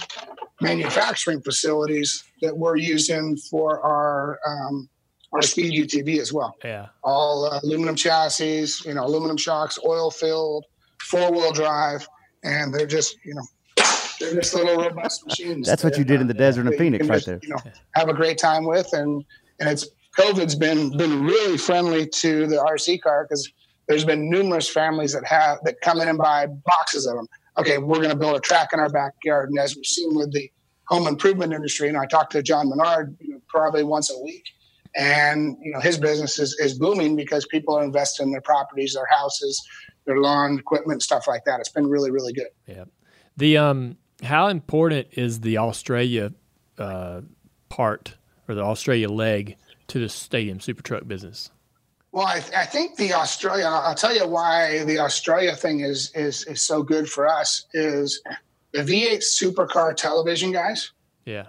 manufacturing 0.62 1.42
facilities 1.42 2.24
that 2.40 2.56
we're 2.56 2.76
using 2.76 3.36
for 3.36 3.82
our 3.82 4.38
um, 4.46 4.88
our 5.32 5.42
Speed 5.42 5.72
UTV 5.72 6.18
as 6.18 6.32
well. 6.32 6.56
Yeah. 6.64 6.88
All 7.02 7.46
uh, 7.46 7.60
aluminum 7.62 7.96
chassis, 7.96 8.66
you 8.84 8.94
know, 8.94 9.04
aluminum 9.04 9.36
shocks, 9.36 9.78
oil 9.84 10.10
filled, 10.10 10.66
four 11.00 11.32
wheel 11.32 11.52
drive, 11.52 12.06
and 12.44 12.72
they're 12.72 12.86
just 12.86 13.16
you 13.24 13.34
know 13.34 13.42
they're 14.20 14.34
just 14.34 14.54
little 14.54 14.76
robust 14.76 15.26
machines. 15.26 15.66
That's 15.66 15.84
what 15.84 15.96
you 15.96 16.04
did 16.04 16.20
in 16.20 16.26
the 16.26 16.34
desert 16.34 16.64
that 16.64 16.74
of 16.74 16.78
Phoenix, 16.78 17.06
right 17.06 17.16
just, 17.16 17.26
there. 17.26 17.40
You 17.42 17.50
know, 17.50 17.58
have 17.94 18.08
a 18.08 18.14
great 18.14 18.38
time 18.38 18.64
with, 18.64 18.92
and 18.92 19.24
and 19.60 19.68
it's 19.68 19.88
COVID's 20.18 20.54
been 20.54 20.96
been 20.96 21.24
really 21.24 21.56
friendly 21.56 22.06
to 22.06 22.46
the 22.46 22.56
RC 22.56 23.00
car 23.02 23.26
because 23.28 23.50
there's 23.88 24.04
been 24.04 24.30
numerous 24.30 24.68
families 24.68 25.12
that 25.12 25.24
have 25.26 25.58
that 25.64 25.80
come 25.80 26.00
in 26.00 26.08
and 26.08 26.18
buy 26.18 26.46
boxes 26.46 27.06
of 27.06 27.16
them. 27.16 27.26
Okay, 27.58 27.78
we're 27.78 27.96
going 27.96 28.10
to 28.10 28.16
build 28.16 28.36
a 28.36 28.40
track 28.40 28.70
in 28.72 28.80
our 28.80 28.88
backyard, 28.88 29.50
and 29.50 29.58
as 29.58 29.76
we've 29.76 29.84
seen 29.84 30.14
with 30.14 30.32
the 30.32 30.50
home 30.86 31.06
improvement 31.06 31.52
industry, 31.52 31.88
and 31.88 31.96
I 31.96 32.06
talk 32.06 32.30
to 32.30 32.42
John 32.42 32.68
Menard 32.68 33.16
you 33.20 33.34
know, 33.34 33.40
probably 33.48 33.84
once 33.84 34.10
a 34.10 34.18
week, 34.22 34.44
and 34.96 35.56
you 35.60 35.72
know 35.72 35.80
his 35.80 35.98
business 35.98 36.38
is, 36.38 36.56
is 36.58 36.78
booming 36.78 37.16
because 37.16 37.46
people 37.46 37.76
are 37.76 37.84
investing 37.84 38.26
in 38.26 38.32
their 38.32 38.40
properties, 38.40 38.94
their 38.94 39.08
houses, 39.10 39.60
their 40.04 40.18
lawn 40.18 40.58
equipment, 40.58 41.02
stuff 41.02 41.26
like 41.26 41.44
that. 41.44 41.60
It's 41.60 41.68
been 41.68 41.88
really 41.88 42.10
really 42.10 42.32
good. 42.32 42.48
Yeah. 42.66 42.84
The 43.36 43.56
um, 43.56 43.96
how 44.22 44.48
important 44.48 45.08
is 45.12 45.40
the 45.40 45.58
Australia 45.58 46.32
uh, 46.78 47.22
part 47.68 48.16
or 48.48 48.54
the 48.54 48.62
Australia 48.62 49.08
leg 49.08 49.56
to 49.88 49.98
the 49.98 50.08
stadium 50.08 50.60
super 50.60 50.82
truck 50.82 51.06
business? 51.06 51.50
Well, 52.12 52.26
I, 52.26 52.42
I 52.54 52.66
think 52.66 52.96
the 52.96 53.14
Australia. 53.14 53.64
I'll 53.66 53.94
tell 53.94 54.14
you 54.14 54.26
why 54.26 54.84
the 54.84 54.98
Australia 54.98 55.54
thing 55.56 55.80
is 55.80 56.12
is 56.14 56.46
is 56.46 56.60
so 56.60 56.82
good 56.82 57.08
for 57.08 57.26
us. 57.26 57.66
Is 57.72 58.22
the 58.72 58.80
V8 58.80 59.22
supercar 59.22 59.94
television 59.96 60.52
guys 60.52 60.92
Yeah. 61.24 61.46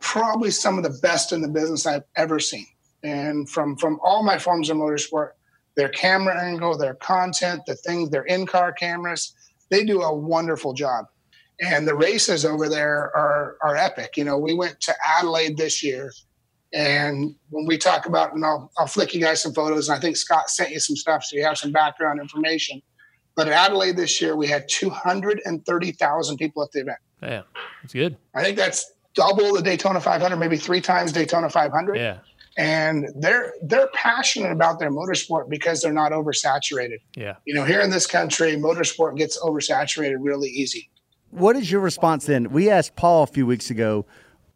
Probably 0.00 0.50
some 0.50 0.78
of 0.78 0.84
the 0.84 0.98
best 1.02 1.32
in 1.32 1.40
the 1.40 1.48
business 1.48 1.86
I've 1.86 2.04
ever 2.16 2.38
seen. 2.38 2.66
And 3.02 3.48
from 3.48 3.76
from 3.76 3.98
all 4.02 4.22
my 4.22 4.38
forms 4.38 4.70
of 4.70 4.76
motorsport, 4.76 5.30
their 5.76 5.88
camera 5.88 6.42
angle, 6.42 6.76
their 6.76 6.94
content, 6.94 7.62
the 7.66 7.76
things, 7.76 8.10
their 8.10 8.24
in-car 8.24 8.72
cameras, 8.72 9.34
they 9.70 9.84
do 9.84 10.02
a 10.02 10.14
wonderful 10.14 10.72
job. 10.72 11.06
And 11.60 11.86
the 11.86 11.94
races 11.94 12.44
over 12.44 12.68
there 12.68 13.16
are 13.16 13.56
are 13.62 13.76
epic. 13.76 14.16
You 14.16 14.24
know, 14.24 14.38
we 14.38 14.54
went 14.54 14.80
to 14.82 14.94
Adelaide 15.18 15.56
this 15.56 15.82
year, 15.82 16.12
and 16.72 17.34
when 17.50 17.66
we 17.66 17.78
talk 17.78 18.06
about, 18.06 18.34
and 18.34 18.44
I'll, 18.44 18.70
I'll 18.78 18.86
flick 18.86 19.14
you 19.14 19.20
guys 19.20 19.42
some 19.42 19.54
photos, 19.54 19.88
and 19.88 19.96
I 19.96 20.00
think 20.00 20.16
Scott 20.16 20.50
sent 20.50 20.70
you 20.70 20.80
some 20.80 20.96
stuff 20.96 21.24
so 21.24 21.36
you 21.36 21.44
have 21.44 21.58
some 21.58 21.72
background 21.72 22.20
information. 22.20 22.82
But 23.38 23.46
at 23.46 23.54
Adelaide 23.54 23.96
this 23.96 24.20
year, 24.20 24.34
we 24.34 24.48
had 24.48 24.68
230,000 24.68 26.36
people 26.36 26.62
at 26.62 26.72
the 26.72 26.80
event. 26.80 26.98
Yeah. 27.22 27.42
That's 27.82 27.94
good. 27.94 28.16
I 28.34 28.42
think 28.42 28.56
that's 28.56 28.92
double 29.18 29.52
the 29.52 29.62
Daytona 29.62 30.00
500, 30.00 30.36
maybe 30.36 30.56
three 30.56 30.80
times 30.80 31.10
Daytona 31.10 31.50
500. 31.50 31.96
Yeah. 31.96 32.18
And 32.56 33.08
they're 33.16 33.52
they're 33.62 33.88
passionate 33.94 34.52
about 34.52 34.78
their 34.78 34.90
motorsport 34.90 35.48
because 35.48 35.80
they're 35.80 35.92
not 35.92 36.12
oversaturated. 36.12 36.98
Yeah. 37.16 37.36
You 37.44 37.54
know, 37.54 37.64
here 37.64 37.80
in 37.80 37.90
this 37.90 38.06
country, 38.06 38.56
motorsport 38.56 39.16
gets 39.16 39.38
oversaturated 39.38 40.16
really 40.20 40.48
easy. 40.48 40.88
What 41.30 41.56
is 41.56 41.70
your 41.70 41.80
response 41.80 42.26
then? 42.26 42.50
We 42.50 42.70
asked 42.70 42.96
Paul 42.96 43.24
a 43.24 43.26
few 43.26 43.46
weeks 43.46 43.70
ago. 43.70 44.06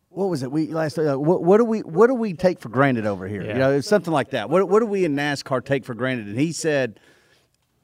What 0.09 0.27
was 0.27 0.43
it? 0.43 0.51
We 0.51 0.67
last. 0.69 0.99
Uh, 0.99 1.17
what, 1.17 1.43
what 1.43 1.59
do 1.59 1.65
we 1.65 1.81
What 1.81 2.09
do 2.09 2.15
we 2.15 2.35
take 2.35 2.61
for 2.61 2.69
granted 2.69 3.07
over 3.07 3.29
here? 3.29 3.43
Yeah. 3.43 3.53
You 3.53 3.59
know, 3.59 3.73
it's 3.73 3.89
something 3.89 4.13
like 4.13 4.31
that. 4.31 4.51
What 4.51 4.69
What 4.69 4.81
do 4.81 4.87
we 4.87 5.05
in 5.05 5.15
NASCAR 5.15 5.65
take 5.65 5.85
for 5.85 5.95
granted? 5.95 6.27
And 6.27 6.39
he 6.39 6.53
said, 6.53 6.99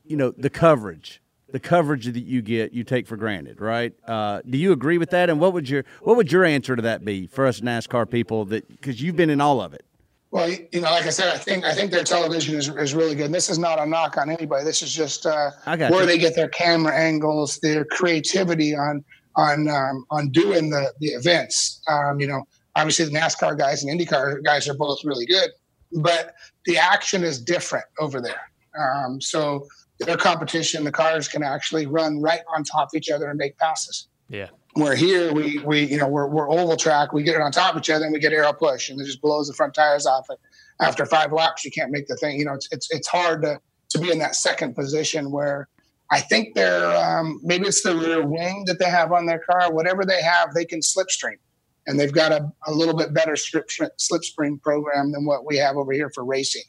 you 0.04 0.16
know, 0.16 0.32
the 0.36 0.50
coverage. 0.50 1.20
The 1.50 1.60
coverage 1.60 2.06
that 2.06 2.18
you 2.18 2.42
get 2.42 2.72
you 2.72 2.84
take 2.84 3.06
for 3.06 3.16
granted, 3.16 3.60
right? 3.60 3.92
Uh, 4.06 4.40
do 4.48 4.58
you 4.58 4.72
agree 4.72 4.98
with 4.98 5.10
that? 5.10 5.30
And 5.30 5.40
what 5.40 5.52
would 5.52 5.68
your 5.68 5.84
what 6.02 6.16
would 6.16 6.30
your 6.30 6.44
answer 6.44 6.76
to 6.76 6.82
that 6.82 7.04
be 7.04 7.26
for 7.26 7.46
us 7.46 7.60
NASCAR 7.60 8.08
people 8.10 8.44
that 8.46 8.68
because 8.68 9.00
you've 9.00 9.16
been 9.16 9.30
in 9.30 9.40
all 9.40 9.60
of 9.60 9.72
it? 9.72 9.84
Well, 10.30 10.50
you 10.50 10.82
know, 10.82 10.90
like 10.90 11.06
I 11.06 11.10
said, 11.10 11.34
I 11.34 11.38
think 11.38 11.64
I 11.64 11.72
think 11.72 11.90
their 11.90 12.04
television 12.04 12.54
is, 12.56 12.68
is 12.68 12.94
really 12.94 13.14
good. 13.14 13.26
And 13.26 13.34
this 13.34 13.48
is 13.48 13.58
not 13.58 13.78
a 13.78 13.86
knock 13.86 14.18
on 14.18 14.28
anybody. 14.28 14.62
This 14.64 14.82
is 14.82 14.92
just 14.92 15.24
uh, 15.24 15.50
where 15.64 16.00
you. 16.00 16.06
they 16.06 16.18
get 16.18 16.34
their 16.34 16.48
camera 16.48 16.94
angles, 16.94 17.58
their 17.60 17.84
creativity 17.86 18.76
on 18.76 19.02
on 19.36 19.68
um, 19.68 20.04
on 20.10 20.28
doing 20.30 20.68
the 20.68 20.92
the 21.00 21.08
events. 21.08 21.80
Um, 21.88 22.20
you 22.20 22.26
know, 22.26 22.44
obviously 22.76 23.06
the 23.06 23.12
NASCAR 23.12 23.56
guys 23.56 23.82
and 23.82 23.98
IndyCar 23.98 24.44
guys 24.44 24.68
are 24.68 24.74
both 24.74 25.02
really 25.02 25.24
good, 25.24 25.50
but 25.92 26.34
the 26.66 26.76
action 26.76 27.24
is 27.24 27.40
different 27.40 27.86
over 27.98 28.20
there. 28.20 28.50
Um, 28.78 29.22
so 29.22 29.66
their 29.98 30.16
competition, 30.16 30.84
the 30.84 30.92
cars 30.92 31.28
can 31.28 31.42
actually 31.42 31.86
run 31.86 32.20
right 32.20 32.40
on 32.54 32.64
top 32.64 32.88
of 32.88 32.94
each 32.94 33.10
other 33.10 33.28
and 33.28 33.38
make 33.38 33.56
passes. 33.58 34.08
Yeah. 34.28 34.48
Where 34.74 34.94
here 34.94 35.32
we 35.32 35.58
we 35.64 35.84
you 35.86 35.98
know 35.98 36.06
we're, 36.06 36.28
we're 36.28 36.50
oval 36.50 36.76
track, 36.76 37.12
we 37.12 37.22
get 37.22 37.34
it 37.34 37.40
on 37.40 37.50
top 37.50 37.74
of 37.74 37.80
each 37.80 37.90
other 37.90 38.04
and 38.04 38.12
we 38.12 38.20
get 38.20 38.32
aero 38.32 38.52
push 38.52 38.90
and 38.90 39.00
it 39.00 39.04
just 39.04 39.20
blows 39.20 39.48
the 39.48 39.54
front 39.54 39.74
tires 39.74 40.06
off 40.06 40.26
it. 40.30 40.38
After 40.80 41.04
five 41.04 41.32
laps, 41.32 41.64
you 41.64 41.72
can't 41.72 41.90
make 41.90 42.06
the 42.06 42.16
thing. 42.16 42.38
You 42.38 42.44
know, 42.44 42.54
it's 42.54 42.68
it's 42.70 42.88
it's 42.90 43.08
hard 43.08 43.42
to 43.42 43.60
to 43.90 43.98
be 43.98 44.12
in 44.12 44.18
that 44.18 44.36
second 44.36 44.74
position 44.74 45.32
where 45.32 45.68
I 46.10 46.20
think 46.20 46.54
they're 46.54 46.94
um, 46.96 47.40
maybe 47.42 47.66
it's 47.66 47.82
the 47.82 47.96
rear 47.96 48.24
wing 48.24 48.64
that 48.66 48.78
they 48.78 48.88
have 48.88 49.12
on 49.12 49.26
their 49.26 49.40
car. 49.40 49.72
Whatever 49.72 50.04
they 50.04 50.22
have, 50.22 50.54
they 50.54 50.64
can 50.64 50.80
slipstream, 50.80 51.38
and 51.86 51.98
they've 51.98 52.12
got 52.12 52.32
a, 52.32 52.50
a 52.66 52.72
little 52.72 52.96
bit 52.96 53.12
better 53.12 53.34
slip 53.34 53.68
slipstream 53.68 54.60
program 54.62 55.12
than 55.12 55.26
what 55.26 55.44
we 55.44 55.56
have 55.56 55.76
over 55.76 55.92
here 55.92 56.10
for 56.14 56.24
racing. 56.24 56.62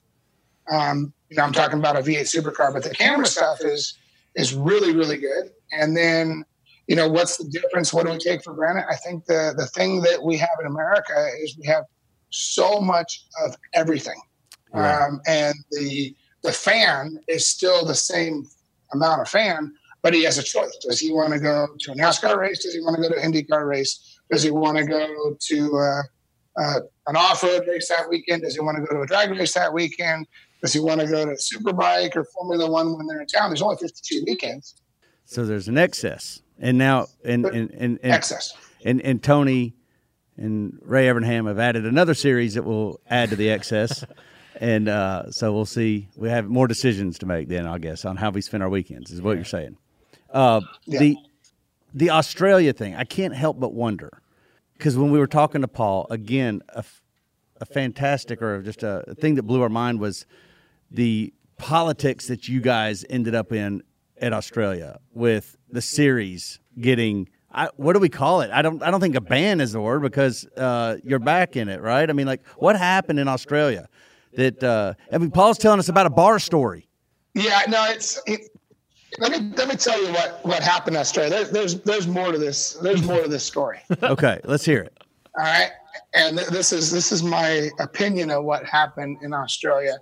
Um, 0.72 1.14
you 1.30 1.38
know, 1.38 1.44
I'm 1.44 1.54
talking 1.54 1.80
about 1.80 1.96
a 1.96 2.00
V8 2.00 2.22
supercar, 2.22 2.74
but 2.74 2.84
the 2.84 2.90
camera 2.90 3.26
stuff 3.26 3.60
is 3.62 3.98
is 4.36 4.54
really 4.54 4.96
really 4.96 5.18
good. 5.18 5.52
And 5.72 5.96
then, 5.96 6.44
you 6.88 6.96
know, 6.96 7.08
what's 7.08 7.38
the 7.38 7.46
difference? 7.46 7.94
What 7.94 8.06
do 8.06 8.12
we 8.12 8.18
take 8.18 8.44
for 8.44 8.54
granted? 8.54 8.86
I 8.90 8.96
think 8.96 9.26
the 9.26 9.54
the 9.58 9.68
thing 9.68 10.02
that 10.02 10.22
we 10.24 10.38
have 10.38 10.50
in 10.62 10.68
America 10.68 11.28
is 11.44 11.56
we 11.58 11.66
have 11.68 11.86
so 12.32 12.80
much 12.80 13.26
of 13.44 13.56
everything, 13.74 14.20
Right. 14.74 15.02
um, 15.02 15.22
and 15.28 15.56
the 15.72 16.16
the 16.44 16.52
fan 16.52 17.20
is 17.28 17.48
still 17.50 17.86
the 17.86 17.96
same 17.96 18.46
amount 18.94 19.22
of 19.22 19.28
fan, 19.30 19.74
but 20.02 20.14
he 20.14 20.24
has 20.24 20.38
a 20.38 20.44
choice. 20.44 20.76
Does 20.82 21.00
he 21.00 21.12
want 21.12 21.34
to 21.34 21.40
go 21.40 21.68
to 21.80 21.92
a 21.92 21.96
NASCAR 21.96 22.38
race? 22.38 22.64
Does 22.64 22.74
he 22.74 22.82
want 22.82 22.96
to 22.96 23.02
go 23.02 23.10
to 23.10 23.22
an 23.22 23.32
IndyCar 23.32 23.68
race? 23.68 24.20
Does 24.32 24.44
he 24.44 24.52
want 24.52 24.78
to 24.78 24.86
go 24.86 25.36
to 25.38 25.78
uh, 25.78 26.02
uh, 26.62 26.80
an 27.08 27.16
off-road 27.16 27.68
race 27.68 27.90
that 27.90 28.08
weekend? 28.10 28.44
Does 28.44 28.54
he 28.56 28.62
want 28.62 28.78
to 28.78 28.84
go 28.86 28.96
to 28.96 29.02
a 29.02 29.08
drag 29.08 29.32
race 29.32 29.54
that 29.56 29.74
weekend? 29.74 30.28
Does 30.62 30.74
he 30.74 30.80
want 30.80 31.02
to 31.02 31.08
go 31.08 31.26
to 31.26 31.32
Superbike 31.34 32.16
or 32.16 32.26
Formula 32.26 32.70
One 32.70 32.98
when 32.98 33.08
they're 33.08 33.22
in 33.22 33.28
town? 33.28 33.50
There's 33.50 33.62
only 33.62 33.78
52 33.78 34.24
weekends. 34.28 34.76
So 35.26 35.46
there's 35.46 35.68
an 35.68 35.78
excess, 35.78 36.42
and 36.60 36.78
now 36.78 37.08
and 37.24 37.46
and 37.46 37.70
and, 37.72 38.00
and 38.02 38.14
Excess. 38.14 38.54
and 38.84 39.00
and 39.02 39.22
Tony 39.24 39.76
and 40.38 40.78
Ray 40.82 41.06
Evernham 41.06 41.48
have 41.48 41.60
added 41.60 41.86
another 41.86 42.14
series 42.14 42.56
that 42.56 42.64
will 42.64 43.00
add 43.10 43.30
to 43.30 43.36
the 43.36 43.50
excess, 43.50 44.04
and 44.60 44.90
uh, 44.90 45.30
so 45.32 45.54
we'll 45.54 45.66
see. 45.66 46.10
We 46.16 46.30
have 46.30 46.46
more 46.48 46.68
decisions 46.68 47.20
to 47.20 47.26
make 47.26 47.48
then, 47.48 47.68
I 47.68 47.78
guess, 47.78 48.06
on 48.06 48.18
how 48.18 48.32
we 48.32 48.42
spend 48.42 48.64
our 48.64 48.70
weekends. 48.70 49.12
Is 49.12 49.22
what 49.22 49.36
you're 49.36 49.46
saying. 49.46 49.78
Uh, 50.34 50.62
The 50.88 51.16
the 51.94 52.10
Australia 52.10 52.74
thing, 52.74 52.96
I 52.96 53.04
can't 53.04 53.36
help 53.36 53.60
but 53.60 53.74
wonder 53.74 54.22
because 54.78 54.98
when 54.98 55.12
we 55.12 55.20
were 55.20 55.28
talking 55.28 55.62
to 55.62 55.68
Paul 55.68 56.08
again, 56.10 56.62
a, 56.70 56.84
a 57.62 57.66
fantastic 57.66 58.42
or 58.42 58.62
just 58.62 58.84
a, 58.84 59.04
a 59.08 59.16
thing 59.16 59.36
that 59.36 59.44
blew 59.44 59.62
our 59.62 59.70
mind 59.70 60.00
was 60.00 60.26
the 60.92 61.34
politics 61.58 62.28
that 62.28 62.48
you 62.48 62.62
guys 62.62 63.06
ended 63.10 63.36
up 63.36 63.52
in 63.52 63.84
at 64.22 64.34
Australia 64.34 65.00
with 65.14 65.58
the 65.70 65.82
series 65.82 66.60
getting. 66.80 67.30
I, 67.52 67.70
what 67.78 67.94
do 67.94 68.00
we 68.00 68.10
call 68.10 68.42
it? 68.42 68.52
I 68.52 68.62
don't. 68.62 68.84
I 68.84 68.92
don't 68.92 69.00
think 69.00 69.16
a 69.16 69.22
ban 69.22 69.60
is 69.60 69.72
the 69.72 69.82
word 69.82 70.02
because 70.02 70.46
uh, 70.56 70.98
you're 71.04 71.20
back 71.20 71.56
in 71.56 71.68
it, 71.68 71.82
right? 71.82 72.08
I 72.08 72.14
mean, 72.14 72.28
like, 72.28 72.46
what 72.58 72.76
happened 72.76 73.20
in 73.20 73.28
Australia? 73.28 73.88
That 74.34 74.64
uh, 74.64 74.94
I 75.12 75.18
mean, 75.18 75.32
Paul's 75.32 75.58
telling 75.58 75.80
us 75.80 75.90
about 75.90 76.06
a 76.06 76.12
bar 76.12 76.38
story. 76.40 76.88
Yeah, 77.34 77.62
no, 77.68 77.86
it's. 77.90 78.22
It, 78.28 78.42
let 79.18 79.32
me 79.32 79.52
let 79.58 79.68
me 79.68 79.76
tell 79.76 80.00
you 80.00 80.12
what 80.14 80.46
what 80.46 80.62
happened 80.62 80.96
in 80.96 81.00
Australia. 81.00 81.32
There, 81.32 81.46
there's 81.46 81.82
there's 81.82 82.08
more 82.08 82.32
to 82.32 82.38
this. 82.38 82.74
There's 82.74 83.02
more 83.04 83.24
to 83.24 83.28
this 83.28 83.44
story. 83.44 83.80
Okay, 84.04 84.40
let's 84.44 84.66
hear 84.66 84.82
it. 84.82 84.96
All 85.38 85.46
right, 85.46 85.72
and 86.14 86.38
th- 86.38 86.50
this 86.50 86.72
is 86.72 86.92
this 86.92 87.12
is 87.12 87.24
my 87.24 87.70
opinion 87.80 88.30
of 88.30 88.44
what 88.44 88.66
happened 88.66 89.18
in 89.22 89.34
Australia, 89.34 89.98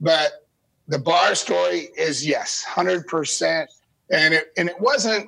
but 0.00 0.46
the 0.88 0.98
bar 0.98 1.34
story 1.34 1.88
is 1.96 2.26
yes, 2.26 2.62
hundred 2.62 3.06
percent, 3.06 3.70
and 4.10 4.34
it 4.34 4.52
and 4.56 4.68
it 4.68 4.80
wasn't. 4.80 5.26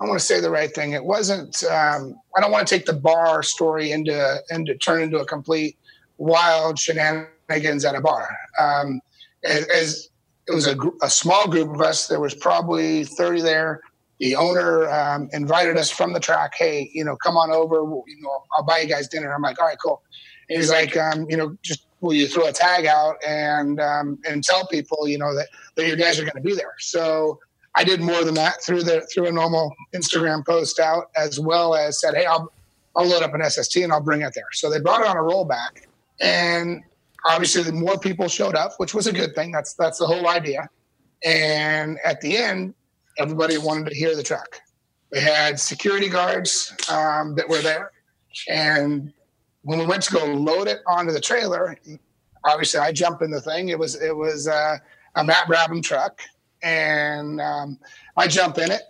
I 0.00 0.06
want 0.06 0.18
to 0.18 0.24
say 0.24 0.40
the 0.40 0.50
right 0.50 0.72
thing. 0.74 0.92
It 0.92 1.04
wasn't. 1.04 1.62
Um, 1.64 2.16
I 2.36 2.40
don't 2.40 2.50
want 2.50 2.66
to 2.66 2.74
take 2.74 2.84
the 2.84 2.92
bar 2.92 3.42
story 3.42 3.92
into 3.92 4.38
into 4.50 4.74
turn 4.76 5.02
into 5.02 5.18
a 5.18 5.24
complete 5.24 5.78
wild 6.18 6.78
shenanigans 6.78 7.84
at 7.84 7.94
a 7.94 8.00
bar. 8.00 8.28
Um, 8.58 9.00
as, 9.44 10.08
it 10.46 10.52
was 10.52 10.66
a, 10.66 10.76
a 11.02 11.08
small 11.08 11.48
group 11.48 11.72
of 11.72 11.80
us. 11.80 12.08
There 12.08 12.20
was 12.20 12.34
probably 12.34 13.04
thirty 13.04 13.40
there. 13.40 13.80
The 14.20 14.36
owner 14.36 14.90
um, 14.90 15.28
invited 15.32 15.76
us 15.76 15.90
from 15.90 16.12
the 16.12 16.20
track. 16.20 16.54
Hey, 16.56 16.90
you 16.92 17.04
know, 17.04 17.16
come 17.16 17.36
on 17.36 17.50
over. 17.50 17.76
You 17.76 18.20
know, 18.20 18.42
I'll 18.56 18.64
buy 18.64 18.80
you 18.80 18.88
guys 18.88 19.08
dinner. 19.08 19.32
I'm 19.32 19.42
like, 19.42 19.60
all 19.60 19.66
right, 19.66 19.78
cool. 19.82 20.02
And 20.48 20.58
he's 20.58 20.70
like, 20.70 20.96
um, 20.96 21.26
you 21.30 21.36
know, 21.36 21.56
just 21.62 21.86
you 22.12 22.26
throw 22.26 22.46
a 22.46 22.52
tag 22.52 22.86
out 22.86 23.16
and 23.26 23.80
um, 23.80 24.18
and 24.28 24.42
tell 24.42 24.66
people, 24.66 25.08
you 25.08 25.18
know, 25.18 25.34
that 25.34 25.48
that 25.76 25.86
your 25.86 25.96
guys 25.96 26.18
are 26.18 26.22
going 26.22 26.36
to 26.36 26.40
be 26.40 26.54
there. 26.54 26.74
So 26.78 27.38
I 27.76 27.84
did 27.84 28.00
more 28.00 28.24
than 28.24 28.34
that 28.34 28.62
through 28.62 28.82
the 28.82 29.02
through 29.12 29.26
a 29.26 29.32
normal 29.32 29.74
Instagram 29.94 30.44
post 30.44 30.78
out, 30.78 31.10
as 31.16 31.40
well 31.40 31.74
as 31.74 32.00
said, 32.00 32.14
hey, 32.14 32.26
I'll 32.26 32.52
I'll 32.96 33.06
load 33.06 33.22
up 33.22 33.34
an 33.34 33.48
SST 33.48 33.76
and 33.76 33.92
I'll 33.92 34.02
bring 34.02 34.22
it 34.22 34.32
there. 34.34 34.46
So 34.52 34.70
they 34.70 34.80
brought 34.80 35.00
it 35.00 35.06
on 35.06 35.16
a 35.16 35.20
rollback, 35.20 35.86
and 36.20 36.82
obviously 37.26 37.62
the 37.62 37.72
more 37.72 37.98
people 37.98 38.28
showed 38.28 38.54
up, 38.54 38.72
which 38.76 38.94
was 38.94 39.06
a 39.06 39.12
good 39.12 39.34
thing. 39.34 39.50
That's 39.50 39.74
that's 39.74 39.98
the 39.98 40.06
whole 40.06 40.28
idea. 40.28 40.68
And 41.24 41.98
at 42.04 42.20
the 42.20 42.36
end, 42.36 42.74
everybody 43.18 43.56
wanted 43.58 43.88
to 43.90 43.96
hear 43.96 44.14
the 44.14 44.22
truck. 44.22 44.60
We 45.10 45.20
had 45.20 45.58
security 45.58 46.08
guards 46.08 46.74
um, 46.90 47.34
that 47.36 47.48
were 47.48 47.62
there, 47.62 47.90
and 48.48 49.12
when 49.64 49.78
we 49.78 49.86
went 49.86 50.02
to 50.04 50.12
go 50.12 50.24
load 50.26 50.68
it 50.68 50.80
onto 50.86 51.12
the 51.12 51.20
trailer, 51.20 51.76
obviously 52.44 52.80
I 52.80 52.92
jump 52.92 53.22
in 53.22 53.30
the 53.30 53.40
thing. 53.40 53.70
It 53.70 53.78
was 53.78 54.00
it 54.00 54.14
was 54.14 54.46
uh, 54.46 54.76
a 55.16 55.24
Matt 55.24 55.46
Brabham 55.46 55.82
truck, 55.82 56.20
and 56.62 57.40
um, 57.40 57.78
I 58.16 58.28
jump 58.28 58.58
in 58.58 58.70
it, 58.70 58.82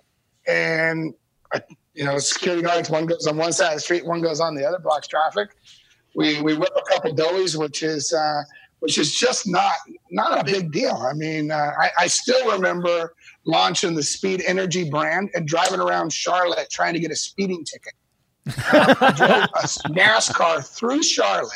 and 0.47 1.15
I, 1.53 1.63
you 1.95 2.05
know 2.05 2.19
security 2.19 2.63
guards. 2.63 2.91
One 2.91 3.07
goes 3.07 3.27
on 3.27 3.37
one 3.37 3.53
side 3.53 3.69
of 3.69 3.75
the 3.75 3.81
street, 3.81 4.05
one 4.05 4.21
goes 4.21 4.41
on 4.41 4.55
the 4.55 4.65
other, 4.67 4.79
blocks 4.79 5.09
traffic. 5.09 5.51
We 6.17 6.43
we 6.43 6.57
whip 6.57 6.73
a 6.77 6.93
couple 6.93 7.15
doughies, 7.15 7.57
which 7.57 7.83
is 7.83 8.13
uh, 8.13 8.43
which 8.81 8.99
is 8.99 9.15
just 9.15 9.49
not 9.49 9.75
not 10.11 10.41
a 10.41 10.45
big 10.45 10.73
deal. 10.73 10.97
I 10.97 11.15
mean, 11.15 11.53
uh, 11.53 11.73
I, 11.79 11.91
I 12.01 12.07
still 12.09 12.53
remember 12.53 13.15
launching 13.47 13.95
the 13.95 14.03
Speed 14.03 14.43
Energy 14.45 14.91
brand 14.91 15.31
and 15.35 15.47
driving 15.47 15.81
around 15.81 16.13
Charlotte 16.13 16.69
trying 16.71 16.95
to 16.95 17.01
get 17.01 17.13
a 17.13 17.17
speeding 17.17 17.65
ticket. 17.65 17.95
Drove 18.47 18.89
a 18.89 19.69
NASCAR 19.89 20.67
through 20.67 21.03
Charlotte 21.03 21.53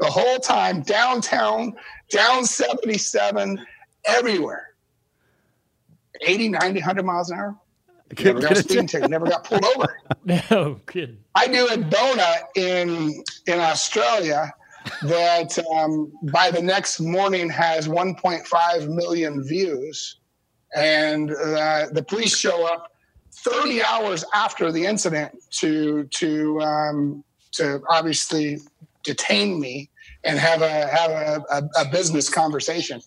the 0.00 0.06
whole 0.06 0.38
time, 0.38 0.82
downtown, 0.82 1.76
down 2.10 2.44
77, 2.44 3.64
everywhere. 4.06 4.74
80, 6.22 6.48
90, 6.48 6.80
100 6.80 7.04
miles 7.04 7.30
an 7.30 7.38
hour. 7.38 7.56
Never 8.18 8.40
got 8.40 8.52
a 8.52 8.56
speeding 8.56 8.86
ticket, 8.86 9.10
never 9.10 9.26
got 9.26 9.44
pulled 9.44 9.64
over. 9.64 9.96
No 10.50 10.80
kidding. 10.86 11.18
I 11.34 11.46
do 11.46 11.66
a 11.66 11.76
donut 11.76 12.42
in 12.56 13.22
in 13.46 13.58
Australia 13.58 14.52
that 15.02 15.58
um, 15.72 16.12
by 16.32 16.50
the 16.50 16.60
next 16.60 17.00
morning 17.00 17.48
has 17.48 17.88
1.5 17.88 18.94
million 18.94 19.42
views, 19.42 20.18
and 20.74 21.30
uh, 21.30 21.86
the 21.92 22.04
police 22.06 22.36
show 22.36 22.66
up 22.66 22.92
30 23.32 23.82
hours 23.82 24.24
after 24.34 24.72
the 24.72 24.86
incident 24.86 25.32
to 25.50 26.04
to 26.04 26.60
um, 26.60 27.24
to 27.52 27.82
obviously 27.88 28.58
detain 29.02 29.60
me 29.60 29.90
and 30.24 30.38
have 30.38 30.62
a 30.62 30.86
have 30.86 31.10
a, 31.10 31.44
a, 31.50 31.82
a 31.82 31.90
business 31.90 32.28
conversation. 32.28 33.00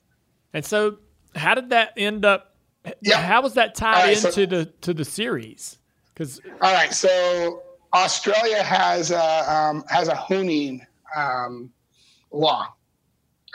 And 0.54 0.66
so, 0.66 0.98
how 1.36 1.56
did 1.56 1.70
that 1.70 1.94
end 1.98 2.26
up? 2.26 2.56
Yeah. 3.02 3.22
How 3.22 3.42
was 3.42 3.54
that 3.54 3.76
tied 3.76 4.04
right, 4.04 4.18
so- 4.18 4.30
into 4.30 4.48
the 4.48 4.66
to 4.82 4.94
the 4.94 5.06
series? 5.06 5.78
Because 6.14 6.40
All 6.62 6.74
right, 6.74 6.94
so 6.94 7.64
Australia 7.94 8.62
has 8.62 9.12
a 9.12 9.52
um, 9.52 9.84
has 9.90 10.08
a 10.08 10.16
hooning 10.16 10.86
um, 11.16 11.72
law, 12.32 12.72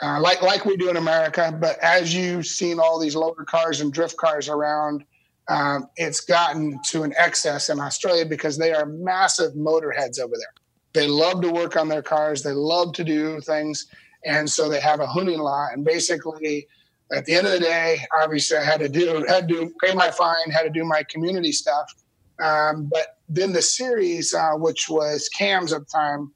uh, 0.01 0.19
like 0.19 0.41
like 0.41 0.65
we 0.65 0.75
do 0.75 0.89
in 0.89 0.97
America. 0.97 1.55
But 1.57 1.79
as 1.79 2.13
you've 2.13 2.45
seen 2.45 2.79
all 2.79 2.99
these 2.99 3.15
loader 3.15 3.45
cars 3.45 3.79
and 3.79 3.93
drift 3.93 4.17
cars 4.17 4.49
around, 4.49 5.05
um, 5.49 5.89
it's 5.97 6.21
gotten 6.21 6.79
to 6.91 7.03
an 7.03 7.13
excess 7.17 7.69
in 7.69 7.79
Australia 7.79 8.25
because 8.25 8.57
they 8.57 8.71
are 8.71 8.85
massive 8.85 9.53
motorheads 9.53 10.19
over 10.19 10.35
there. 10.37 10.53
They 10.93 11.07
love 11.07 11.41
to 11.41 11.51
work 11.51 11.75
on 11.75 11.87
their 11.87 12.01
cars. 12.03 12.41
They 12.43 12.51
love 12.51 12.93
to 12.93 13.03
do 13.03 13.41
things, 13.41 13.87
and 14.25 14.49
so 14.49 14.69
they 14.69 14.79
have 14.79 14.99
a 15.01 15.07
hooning 15.07 15.39
law. 15.39 15.67
And 15.71 15.83
basically, 15.83 16.67
At 17.11 17.25
the 17.25 17.33
end 17.33 17.47
of 17.47 17.53
the 17.53 17.59
day, 17.59 18.05
obviously, 18.21 18.57
I 18.57 18.63
had 18.63 18.79
to 18.81 18.89
do 18.89 19.25
had 19.27 19.47
to 19.49 19.73
pay 19.83 19.93
my 19.95 20.11
fine, 20.11 20.51
had 20.51 20.63
to 20.63 20.69
do 20.69 20.85
my 20.85 21.03
community 21.03 21.51
stuff. 21.51 21.91
Um, 22.39 22.85
but 22.85 23.17
then 23.27 23.51
the 23.51 23.61
series, 23.61 24.33
uh, 24.33 24.51
which 24.53 24.89
was 24.89 25.27
CAMS 25.29 25.73
at 25.73 25.81
the 25.81 25.91
time, 25.91 26.31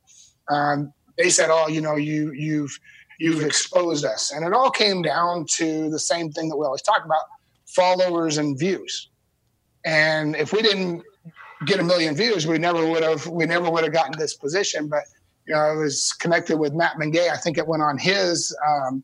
um, 0.49 0.93
they 1.17 1.29
said, 1.29 1.49
"Oh, 1.51 1.67
you 1.67 1.81
know, 1.81 1.95
you 1.95 2.31
you've 2.33 2.75
you've 3.19 3.43
exposed 3.43 4.03
us," 4.03 4.31
and 4.31 4.43
it 4.45 4.53
all 4.53 4.71
came 4.71 5.03
down 5.03 5.45
to 5.57 5.89
the 5.91 5.99
same 5.99 6.31
thing 6.31 6.49
that 6.49 6.57
we 6.57 6.65
always 6.65 6.81
talk 6.81 7.05
about: 7.05 7.21
followers 7.75 8.37
and 8.37 8.57
views. 8.57 9.09
And 9.85 10.35
if 10.35 10.53
we 10.53 10.61
didn't 10.61 11.03
get 11.65 11.79
a 11.79 11.83
million 11.83 12.15
views, 12.15 12.47
we 12.47 12.57
never 12.57 12.85
would 12.87 13.03
have 13.03 13.27
we 13.27 13.45
never 13.45 13.69
would 13.69 13.83
have 13.83 13.93
gotten 13.93 14.17
this 14.17 14.33
position. 14.33 14.87
But 14.87 15.03
you 15.45 15.53
know, 15.53 15.59
I 15.59 15.73
was 15.73 16.13
connected 16.13 16.57
with 16.57 16.73
Matt 16.73 16.95
Mingay. 16.95 17.29
I 17.29 17.37
think 17.37 17.57
it 17.57 17.67
went 17.67 17.83
on 17.83 17.97
his 17.97 18.55
um, 18.65 19.03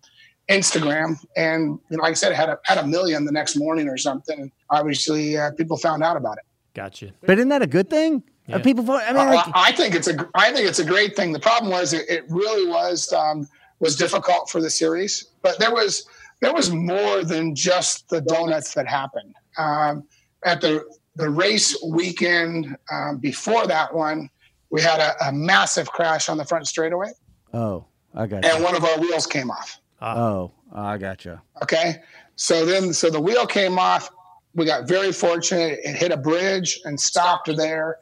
Instagram, 0.50 1.20
and 1.36 1.80
you 1.90 1.98
know, 1.98 2.04
like 2.04 2.12
I 2.12 2.14
said, 2.14 2.32
it 2.32 2.36
had 2.36 2.50
a 2.50 2.60
had 2.64 2.78
a 2.78 2.88
million 2.88 3.26
the 3.26 3.32
next 3.32 3.56
morning 3.58 3.88
or 3.90 3.98
something. 3.98 4.40
And 4.40 4.52
obviously, 4.70 5.38
uh, 5.38 5.52
people 5.52 5.78
found 5.78 6.04
out 6.04 6.18
about 6.18 6.38
it. 6.38 6.44
Gotcha. 6.74 7.12
But 7.22 7.38
isn't 7.40 7.50
that 7.50 7.62
a 7.62 7.68
good 7.68 7.90
thing? 7.90 8.24
Are 8.52 8.60
people, 8.60 8.84
vo- 8.84 8.98
I 8.98 9.14
mean, 9.14 9.28
Uh, 9.28 9.36
like, 9.36 9.46
I 9.54 9.72
think 9.74 9.94
it's 9.94 10.08
a 10.08 10.28
I 10.34 10.52
think 10.52 10.68
it's 10.68 10.80
a 10.80 10.86
great 10.86 11.16
thing. 11.16 11.34
The 11.34 11.40
problem 11.40 11.72
was 11.72 11.94
it, 11.94 12.10
it 12.10 12.24
really 12.30 12.68
was 12.68 13.14
um, 13.14 13.48
was 13.80 13.96
difficult 13.96 14.50
for 14.50 14.60
the 14.60 14.72
series, 14.72 15.26
but 15.44 15.60
there 15.60 15.72
was 15.72 16.08
there 16.42 16.54
was 16.54 16.72
more 16.72 17.24
than 17.24 17.56
just 17.56 18.10
the 18.10 18.22
donuts 18.22 18.74
that 18.74 18.88
happened 18.88 19.36
um, 19.58 20.08
at 20.44 20.62
the 20.62 20.84
the 21.16 21.30
race 21.30 21.78
weekend 21.84 22.78
um, 22.92 23.18
before 23.18 23.68
that 23.68 23.94
one. 23.94 24.30
We 24.70 24.82
had 24.82 25.00
a, 25.00 25.28
a 25.28 25.32
massive 25.34 25.90
crash 25.90 26.30
on 26.30 26.38
the 26.38 26.46
front 26.46 26.68
straightaway, 26.68 27.12
oh, 27.54 27.86
I 28.14 28.28
got 28.28 28.46
and 28.46 28.64
one 28.64 28.76
of 28.76 28.84
our 28.84 29.00
wheels 29.00 29.26
came 29.26 29.52
off. 29.52 29.80
Oh, 30.02 30.52
I 30.74 30.98
got 30.98 31.26
you. 31.26 31.40
Okay. 31.62 32.02
So 32.36 32.66
then, 32.66 32.94
so 32.94 33.10
the 33.10 33.20
wheel 33.20 33.46
came 33.46 33.78
off. 33.78 34.10
We 34.56 34.66
got 34.66 34.88
very 34.88 35.12
fortunate. 35.12 35.80
It 35.84 35.96
hit 35.96 36.12
a 36.12 36.18
bridge 36.18 36.80
and 36.86 37.00
stopped 37.00 37.56
there. 37.56 37.98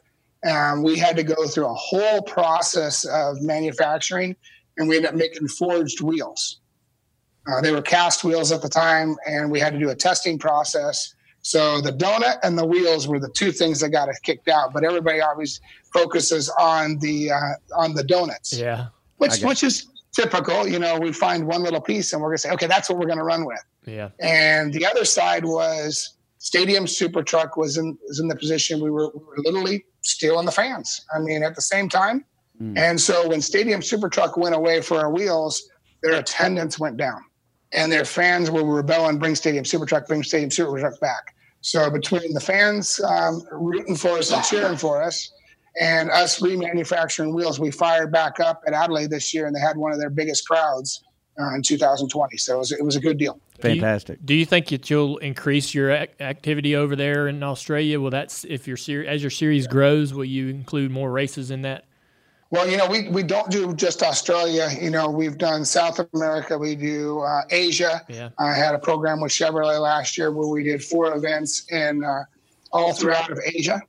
Um, 0.48 0.82
we 0.82 0.96
had 0.96 1.16
to 1.16 1.24
go 1.24 1.46
through 1.46 1.66
a 1.66 1.74
whole 1.74 2.22
process 2.22 3.04
of 3.04 3.42
manufacturing, 3.42 4.36
and 4.76 4.88
we 4.88 4.96
ended 4.96 5.10
up 5.10 5.16
making 5.16 5.48
forged 5.48 6.00
wheels. 6.00 6.60
Uh, 7.48 7.60
they 7.60 7.72
were 7.72 7.82
cast 7.82 8.24
wheels 8.24 8.52
at 8.52 8.60
the 8.62 8.68
time, 8.68 9.16
and 9.26 9.50
we 9.50 9.58
had 9.58 9.72
to 9.72 9.78
do 9.78 9.88
a 9.90 9.94
testing 9.94 10.38
process. 10.38 11.14
So 11.42 11.80
the 11.80 11.92
donut 11.92 12.36
and 12.42 12.58
the 12.58 12.66
wheels 12.66 13.08
were 13.08 13.18
the 13.18 13.30
two 13.30 13.52
things 13.52 13.80
that 13.80 13.88
got 13.90 14.08
us 14.08 14.18
kicked 14.18 14.48
out. 14.48 14.72
But 14.74 14.84
everybody 14.84 15.20
always 15.20 15.60
focuses 15.92 16.50
on 16.58 16.98
the 16.98 17.30
uh, 17.30 17.54
on 17.76 17.94
the 17.94 18.04
donuts 18.04 18.52
Yeah. 18.58 18.86
which 19.16 19.40
which 19.42 19.62
is 19.62 19.86
typical. 20.14 20.66
You 20.66 20.78
know, 20.78 20.98
we 20.98 21.12
find 21.12 21.46
one 21.46 21.62
little 21.62 21.80
piece 21.80 22.12
and 22.12 22.20
we're 22.20 22.28
gonna 22.30 22.38
say, 22.38 22.50
okay, 22.50 22.66
that's 22.66 22.90
what 22.90 22.98
we're 22.98 23.06
gonna 23.06 23.24
run 23.24 23.44
with. 23.46 23.62
Yeah. 23.86 24.10
And 24.20 24.74
the 24.74 24.84
other 24.84 25.04
side 25.06 25.44
was 25.44 26.16
Stadium 26.38 26.86
Super 26.86 27.22
Truck 27.22 27.56
was 27.56 27.78
in 27.78 27.96
was 28.06 28.20
in 28.20 28.28
the 28.28 28.36
position 28.36 28.82
we 28.82 28.90
were, 28.90 29.08
we 29.14 29.20
were 29.24 29.36
literally 29.38 29.86
stealing 30.02 30.44
the 30.44 30.52
fans. 30.52 31.06
I 31.14 31.18
mean, 31.20 31.42
at 31.42 31.54
the 31.54 31.62
same 31.62 31.88
time. 31.88 32.24
And 32.74 33.00
so 33.00 33.28
when 33.28 33.40
Stadium 33.40 33.80
Super 33.82 34.08
Truck 34.08 34.36
went 34.36 34.52
away 34.52 34.80
for 34.80 34.98
our 34.98 35.12
wheels, 35.12 35.62
their 36.02 36.14
attendance 36.18 36.76
went 36.76 36.96
down, 36.96 37.20
and 37.72 37.90
their 37.92 38.04
fans 38.04 38.50
were 38.50 38.64
rebelling. 38.64 39.18
Bring 39.18 39.34
Stadium 39.34 39.64
Super 39.64 39.86
Truck, 39.86 40.06
bring 40.06 40.22
Stadium 40.22 40.50
Super 40.50 40.78
Truck 40.78 40.98
back. 41.00 41.34
So 41.60 41.90
between 41.90 42.32
the 42.34 42.40
fans 42.40 43.00
um, 43.00 43.42
rooting 43.50 43.96
for 43.96 44.18
us 44.18 44.32
and 44.32 44.44
cheering 44.44 44.76
for 44.76 45.02
us, 45.02 45.32
and 45.80 46.10
us 46.10 46.40
remanufacturing 46.40 47.34
wheels, 47.34 47.60
we 47.60 47.70
fired 47.70 48.10
back 48.12 48.40
up 48.40 48.62
at 48.66 48.72
Adelaide 48.72 49.10
this 49.10 49.32
year, 49.34 49.46
and 49.46 49.54
they 49.54 49.60
had 49.60 49.76
one 49.76 49.92
of 49.92 49.98
their 49.98 50.10
biggest 50.10 50.46
crowds 50.46 51.04
uh, 51.40 51.54
in 51.54 51.62
2020. 51.62 52.36
So 52.36 52.54
it 52.54 52.58
was, 52.58 52.72
it 52.72 52.84
was 52.84 52.96
a 52.96 53.00
good 53.00 53.18
deal. 53.18 53.40
Fantastic. 53.60 54.18
Do 54.24 54.34
you 54.34 54.44
think 54.46 54.68
that 54.68 54.88
you'll 54.88 55.18
increase 55.18 55.74
your 55.74 55.90
ac- 55.90 56.12
activity 56.20 56.74
over 56.76 56.94
there 56.96 57.28
in 57.28 57.42
Australia? 57.42 58.00
Will 58.00 58.10
that, 58.10 58.26
s- 58.26 58.46
if 58.48 58.66
your 58.68 58.76
series, 58.76 59.08
as 59.08 59.22
your 59.22 59.30
series 59.30 59.66
grows, 59.66 60.14
will 60.14 60.24
you 60.24 60.48
include 60.48 60.90
more 60.90 61.10
races 61.10 61.50
in 61.50 61.62
that? 61.62 61.84
Well, 62.50 62.68
you 62.68 62.78
know, 62.78 62.88
we, 62.88 63.08
we 63.08 63.22
don't 63.22 63.50
do 63.50 63.74
just 63.74 64.02
Australia. 64.02 64.68
You 64.80 64.90
know, 64.90 65.10
we've 65.10 65.36
done 65.36 65.64
South 65.64 66.00
America, 66.14 66.56
we 66.56 66.74
do 66.74 67.20
uh, 67.20 67.42
Asia. 67.50 68.02
Yeah. 68.08 68.30
I 68.38 68.54
had 68.54 68.74
a 68.74 68.78
program 68.78 69.20
with 69.20 69.32
Chevrolet 69.32 69.80
last 69.80 70.16
year 70.16 70.32
where 70.32 70.48
we 70.48 70.62
did 70.62 70.82
four 70.82 71.14
events 71.14 71.70
in 71.70 72.02
uh, 72.02 72.24
all 72.72 72.94
throughout 72.94 73.30
of 73.30 73.38
Asia, 73.54 73.80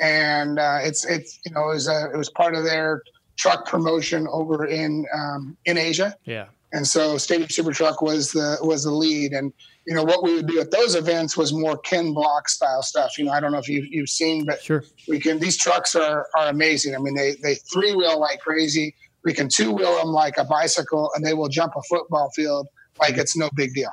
and 0.00 0.58
uh, 0.58 0.78
it's 0.82 1.04
it's 1.04 1.38
you 1.46 1.52
know 1.52 1.70
it 1.70 1.74
was 1.74 1.88
a, 1.88 2.10
it 2.12 2.16
was 2.16 2.30
part 2.30 2.54
of 2.54 2.64
their 2.64 3.02
truck 3.36 3.66
promotion 3.66 4.26
over 4.30 4.66
in 4.66 5.06
um, 5.14 5.56
in 5.64 5.78
Asia. 5.78 6.14
Yeah. 6.24 6.46
And 6.72 6.86
so 6.86 7.16
Stadium 7.16 7.48
Super 7.48 7.72
Truck 7.72 8.02
was 8.02 8.32
the 8.32 8.58
was 8.60 8.84
the 8.84 8.90
lead. 8.90 9.32
And 9.32 9.52
you 9.88 9.94
know 9.94 10.04
what 10.04 10.22
we 10.22 10.34
would 10.34 10.46
do 10.46 10.60
at 10.60 10.70
those 10.70 10.94
events 10.94 11.34
was 11.34 11.50
more 11.50 11.78
Ken 11.78 12.12
Block 12.12 12.50
style 12.50 12.82
stuff. 12.82 13.16
You 13.16 13.24
know, 13.24 13.32
I 13.32 13.40
don't 13.40 13.52
know 13.52 13.58
if 13.58 13.70
you 13.70 13.86
you've 13.88 14.10
seen, 14.10 14.44
but 14.44 14.62
sure. 14.62 14.84
we 15.08 15.18
can. 15.18 15.38
These 15.38 15.56
trucks 15.56 15.94
are 15.94 16.26
are 16.36 16.48
amazing. 16.48 16.94
I 16.94 16.98
mean, 16.98 17.14
they 17.14 17.36
they 17.42 17.54
three 17.54 17.94
wheel 17.94 18.20
like 18.20 18.40
crazy. 18.40 18.94
We 19.24 19.32
can 19.32 19.48
two 19.48 19.72
wheel 19.72 19.96
them 19.96 20.08
like 20.08 20.36
a 20.36 20.44
bicycle, 20.44 21.10
and 21.14 21.24
they 21.24 21.32
will 21.32 21.48
jump 21.48 21.72
a 21.74 21.80
football 21.88 22.30
field 22.36 22.68
like 23.00 23.16
it's 23.16 23.34
no 23.34 23.48
big 23.56 23.72
deal. 23.72 23.90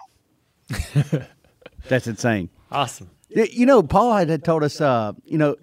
That's 1.87 2.07
insane. 2.07 2.49
Awesome. 2.73 3.09
You 3.29 3.65
know, 3.65 3.81
Paul 3.81 4.17
had, 4.17 4.29
had 4.29 4.43
told 4.43 4.63
us, 4.63 4.81
uh, 4.81 5.13
you 5.23 5.37
know, 5.37 5.55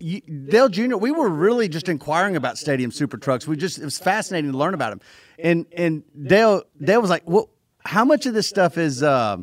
Dale 0.49 0.70
Jr. 0.70 0.97
We 0.97 1.11
were 1.11 1.28
really 1.28 1.68
just 1.68 1.91
inquiring 1.91 2.37
about 2.37 2.57
Stadium 2.57 2.91
Super 2.91 3.18
Trucks. 3.18 3.47
We 3.47 3.57
just 3.59 3.78
it 3.78 3.85
was 3.85 3.99
fascinating 3.99 4.53
to 4.53 4.57
learn 4.57 4.72
about 4.72 4.91
them, 4.91 5.01
and 5.39 5.66
and 5.72 6.05
Dale 6.26 6.62
Dale 6.83 7.03
was 7.03 7.11
like, 7.11 7.28
well, 7.28 7.51
how 7.85 8.07
much 8.07 8.24
of 8.24 8.33
this 8.33 8.49
stuff 8.49 8.78
is 8.78 9.03
uh, 9.03 9.37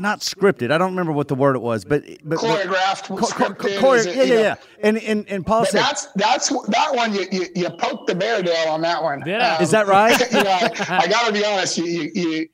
not 0.00 0.20
scripted? 0.20 0.70
I 0.70 0.78
don't 0.78 0.90
remember 0.90 1.12
what 1.12 1.28
the 1.28 1.34
word 1.34 1.56
it 1.56 1.62
was, 1.62 1.84
but 1.84 2.04
but, 2.06 2.18
but 2.24 2.38
Choreographed, 2.38 3.08
cho- 3.08 3.16
cho- 3.16 3.26
scripted, 3.26 3.80
chore- 3.80 3.96
is 3.96 4.06
it, 4.06 4.16
yeah, 4.16 4.22
yeah, 4.24 4.40
yeah. 4.40 4.54
And 4.82 4.98
and 4.98 5.28
and 5.28 5.46
Paul 5.46 5.62
But 5.62 5.70
said, 5.70 5.80
that's 5.82 6.06
that's 6.14 6.48
that 6.48 6.94
one. 6.94 7.14
You 7.14 7.26
you, 7.32 7.46
you 7.54 7.70
poked 7.70 8.06
the 8.06 8.14
bear, 8.14 8.42
Dale, 8.42 8.68
on 8.68 8.80
that 8.82 9.02
one. 9.02 9.22
I? 9.28 9.56
Um, 9.56 9.62
is 9.62 9.70
that 9.70 9.86
right? 9.86 10.18
you 10.32 10.42
know, 10.44 10.50
I, 10.50 10.98
I 11.04 11.06
got 11.08 11.26
to 11.26 11.32
be 11.32 11.44
honest. 11.44 11.78
You 11.78 11.84
you 11.84 12.10
you, 12.14 12.48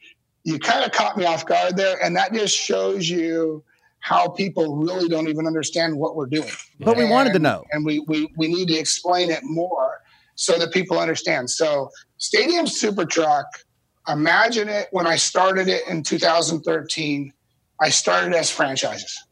you 0.45 0.59
kind 0.59 0.85
of 0.85 0.93
caught 0.93 1.17
me 1.17 1.25
off 1.25 1.47
guard 1.47 1.77
there, 1.77 2.03
and 2.03 2.17
that 2.17 2.33
just 2.33 2.57
shows 2.57 3.09
you 3.09 3.63
how 4.01 4.29
people 4.29 4.77
really 4.77 5.09
don't 5.09 5.29
even 5.29 5.47
understand 5.47 5.97
what 5.97 6.17
we're 6.17 6.27
doing. 6.27 6.51
But 6.81 6.97
we 6.97 7.05
wanted 7.05 7.33
to 7.35 7.39
know. 7.39 7.65
and 7.73 7.85
we 7.85 8.01
we 8.09 8.29
we 8.37 8.49
need 8.49 8.69
to 8.69 8.75
explain 8.75 9.31
it 9.31 9.41
more 9.45 10.01
so 10.35 10.59
that 10.59 10.73
people 10.73 10.99
understand. 10.99 11.49
So, 11.51 11.91
Stadium 12.19 12.67
Super 12.67 13.05
Truck. 13.05 13.47
Imagine 14.09 14.69
it 14.69 14.89
when 14.91 15.07
I 15.07 15.17
started 15.17 15.69
it 15.69 15.87
in 15.89 16.03
2013. 16.03 17.33
I 17.81 17.89
started 17.89 18.35
as 18.35 18.51
franchises 18.51 19.25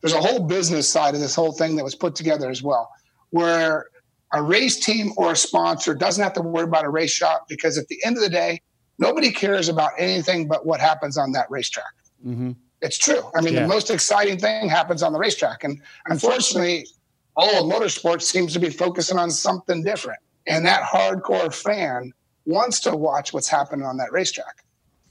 there's 0.00 0.12
a 0.14 0.20
whole 0.20 0.40
business 0.40 0.88
side 0.88 1.14
of 1.14 1.20
this 1.20 1.34
whole 1.34 1.52
thing 1.52 1.74
that 1.76 1.84
was 1.84 1.96
put 1.96 2.14
together 2.14 2.48
as 2.48 2.62
well, 2.62 2.90
where 3.30 3.86
a 4.32 4.42
race 4.42 4.78
team 4.78 5.12
or 5.16 5.32
a 5.32 5.36
sponsor 5.36 5.94
doesn't 5.94 6.22
have 6.22 6.32
to 6.34 6.42
worry 6.42 6.64
about 6.64 6.84
a 6.84 6.88
race 6.88 7.10
shop 7.10 7.46
because 7.48 7.78
at 7.78 7.88
the 7.88 7.98
end 8.04 8.16
of 8.16 8.22
the 8.22 8.28
day, 8.28 8.60
nobody 8.98 9.30
cares 9.30 9.68
about 9.68 9.90
anything 9.98 10.46
but 10.46 10.64
what 10.64 10.80
happens 10.80 11.16
on 11.18 11.32
that 11.32 11.50
racetrack. 11.50 11.92
mm-hmm. 12.24 12.52
It's 12.82 12.98
true. 12.98 13.22
I 13.34 13.40
mean, 13.40 13.54
Yeah. 13.54 13.62
the 13.62 13.68
most 13.68 13.90
exciting 13.90 14.38
thing 14.38 14.68
happens 14.68 15.02
on 15.02 15.12
the 15.12 15.18
racetrack. 15.18 15.64
And 15.64 15.80
unfortunately, 16.06 16.86
all 17.34 17.48
of 17.64 17.72
motorsports 17.72 18.22
seems 18.22 18.52
to 18.52 18.60
be 18.60 18.68
focusing 18.68 19.18
on 19.18 19.30
something 19.30 19.82
different. 19.82 20.20
And 20.46 20.64
that 20.66 20.82
hardcore 20.82 21.52
fan 21.52 22.12
wants 22.46 22.80
to 22.80 22.96
watch 22.96 23.32
what's 23.32 23.48
happening 23.48 23.84
on 23.84 23.96
that 23.98 24.12
racetrack. 24.12 24.64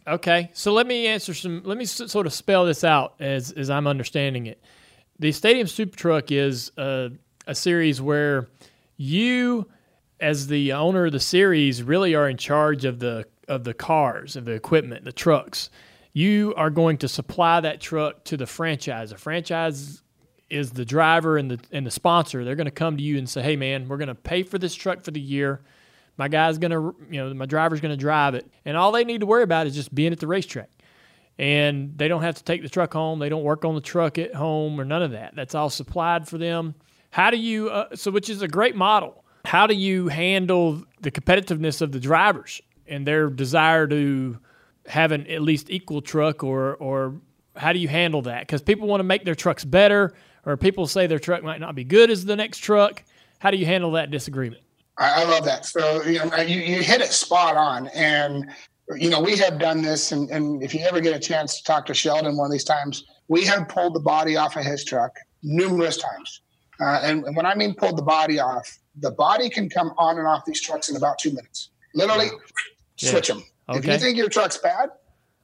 Okay, 0.07 0.51
so 0.53 0.71
let 0.71 0.85
me 0.87 1.07
answer 1.07 1.33
some. 1.33 1.63
Let 1.63 1.77
me 1.77 1.85
sort 1.85 2.27
of 2.27 2.33
spell 2.33 2.65
this 2.65 2.83
out 2.83 3.15
as 3.19 3.51
as 3.51 3.69
I'm 3.69 3.87
understanding 3.87 4.45
it. 4.45 4.61
The 5.17 5.31
Stadium 5.31 5.67
Super 5.67 5.97
Truck 5.97 6.31
is 6.31 6.71
a, 6.77 7.11
a 7.47 7.55
series 7.55 8.01
where 8.01 8.47
you, 8.97 9.67
as 10.19 10.47
the 10.47 10.73
owner 10.73 11.05
of 11.07 11.11
the 11.11 11.19
series, 11.19 11.81
really 11.81 12.13
are 12.13 12.29
in 12.29 12.37
charge 12.37 12.85
of 12.85 12.99
the 12.99 13.25
of 13.47 13.63
the 13.63 13.73
cars, 13.73 14.35
of 14.35 14.45
the 14.45 14.51
equipment, 14.51 15.05
the 15.05 15.11
trucks. 15.11 15.69
You 16.13 16.53
are 16.55 16.69
going 16.69 16.97
to 16.99 17.07
supply 17.07 17.59
that 17.61 17.81
truck 17.81 18.23
to 18.25 18.37
the 18.37 18.45
franchise. 18.45 19.09
The 19.09 19.17
franchise 19.17 20.03
is 20.49 20.71
the 20.71 20.85
driver 20.85 21.37
and 21.37 21.49
the 21.49 21.59
and 21.71 21.85
the 21.85 21.91
sponsor. 21.91 22.45
They're 22.45 22.55
going 22.55 22.65
to 22.65 22.71
come 22.71 22.95
to 22.97 23.03
you 23.03 23.17
and 23.17 23.27
say, 23.27 23.41
"Hey, 23.41 23.55
man, 23.55 23.87
we're 23.87 23.97
going 23.97 24.07
to 24.09 24.15
pay 24.15 24.43
for 24.43 24.59
this 24.59 24.75
truck 24.75 25.01
for 25.01 25.11
the 25.11 25.19
year. 25.19 25.61
My 26.17 26.27
guy's 26.27 26.57
going 26.57 26.71
to, 26.71 26.95
you 27.09 27.23
know, 27.23 27.33
my 27.33 27.45
driver's 27.45 27.81
going 27.81 27.91
to 27.91 27.97
drive 27.97 28.35
it, 28.35 28.49
and 28.63 28.77
all 28.77 28.91
they 28.91 29.03
need 29.03 29.19
to 29.19 29.25
worry 29.25 29.43
about 29.43 29.67
is 29.67 29.75
just 29.75 29.93
being 29.93 30.11
at 30.11 30.19
the 30.19 30.27
racetrack. 30.27 30.69
And 31.37 31.97
they 31.97 32.07
don't 32.07 32.21
have 32.21 32.35
to 32.35 32.43
take 32.43 32.61
the 32.61 32.69
truck 32.69 32.93
home. 32.93 33.19
They 33.19 33.27
don't 33.27 33.43
work 33.43 33.65
on 33.65 33.75
the 33.75 33.81
truck 33.81 34.17
at 34.17 34.33
home 34.33 34.79
or 34.79 34.85
none 34.85 35.01
of 35.01 35.11
that. 35.11 35.35
That's 35.35 35.53
all 35.53 35.69
supplied 35.69 36.27
for 36.29 36.37
them. 36.37 36.75
How 37.11 37.29
do 37.29 37.37
you? 37.37 37.69
Uh, 37.69 37.95
so, 37.95 38.09
which 38.11 38.29
is 38.29 38.41
a 38.41 38.47
great 38.47 38.75
model. 38.75 39.23
How 39.43 39.67
do 39.67 39.73
you 39.73 40.07
handle 40.07 40.83
the 41.01 41.11
competitiveness 41.11 41.81
of 41.81 41.91
the 41.91 41.99
drivers 41.99 42.61
and 42.87 43.05
their 43.05 43.29
desire 43.29 43.87
to 43.87 44.39
have 44.87 45.11
an 45.11 45.27
at 45.27 45.41
least 45.41 45.69
equal 45.69 46.01
truck, 46.01 46.43
or 46.43 46.75
or 46.75 47.15
how 47.55 47.73
do 47.73 47.79
you 47.79 47.87
handle 47.87 48.21
that? 48.23 48.41
Because 48.41 48.61
people 48.61 48.87
want 48.87 48.99
to 48.99 49.05
make 49.05 49.25
their 49.25 49.35
trucks 49.35 49.65
better, 49.65 50.13
or 50.45 50.57
people 50.57 50.87
say 50.87 51.07
their 51.07 51.19
truck 51.19 51.43
might 51.43 51.59
not 51.59 51.75
be 51.75 51.83
good 51.83 52.09
as 52.09 52.25
the 52.25 52.35
next 52.35 52.59
truck. 52.59 53.03
How 53.39 53.51
do 53.51 53.57
you 53.57 53.65
handle 53.65 53.91
that 53.91 54.09
disagreement? 54.11 54.61
I, 54.97 55.23
I 55.23 55.25
love 55.25 55.45
that. 55.45 55.65
So 55.65 56.03
you, 56.03 56.23
know, 56.25 56.37
you 56.37 56.61
you 56.61 56.83
hit 56.83 57.01
it 57.01 57.11
spot 57.11 57.57
on, 57.57 57.87
and 57.87 58.49
you 58.95 59.09
know, 59.09 59.19
we 59.21 59.35
have 59.37 59.59
done 59.59 59.81
this, 59.81 60.11
and, 60.11 60.29
and 60.29 60.61
if 60.63 60.73
you 60.73 60.81
ever 60.81 61.01
get 61.01 61.15
a 61.15 61.19
chance 61.19 61.57
to 61.57 61.63
talk 61.63 61.85
to 61.87 61.93
Sheldon 61.93 62.37
one 62.37 62.45
of 62.45 62.51
these 62.51 62.63
times, 62.63 63.03
we 63.27 63.43
have 63.45 63.67
pulled 63.67 63.95
the 63.95 63.99
body 63.99 64.37
off 64.37 64.55
of 64.55 64.63
his 64.63 64.85
truck 64.85 65.11
numerous 65.43 65.97
times. 65.97 66.41
Uh, 66.79 66.99
and, 67.03 67.23
and 67.25 67.35
when 67.35 67.45
I 67.45 67.55
mean 67.55 67.73
pulled 67.73 67.97
the 67.97 68.03
body 68.03 68.39
off, 68.39 68.79
the 68.99 69.11
body 69.11 69.49
can 69.49 69.69
come 69.69 69.93
on 69.97 70.17
and 70.17 70.27
off 70.27 70.43
these 70.45 70.61
trucks 70.61 70.89
in 70.89 70.95
about 70.95 71.17
two 71.19 71.29
minutes. 71.31 71.69
Literally, 71.93 72.27
Yeah. 72.97 73.11
switch 73.11 73.27
them. 73.27 73.43
If 73.69 73.85
you 73.85 73.97
think 73.97 74.17
your 74.17 74.29
truck's 74.29 74.57
bad, 74.57 74.89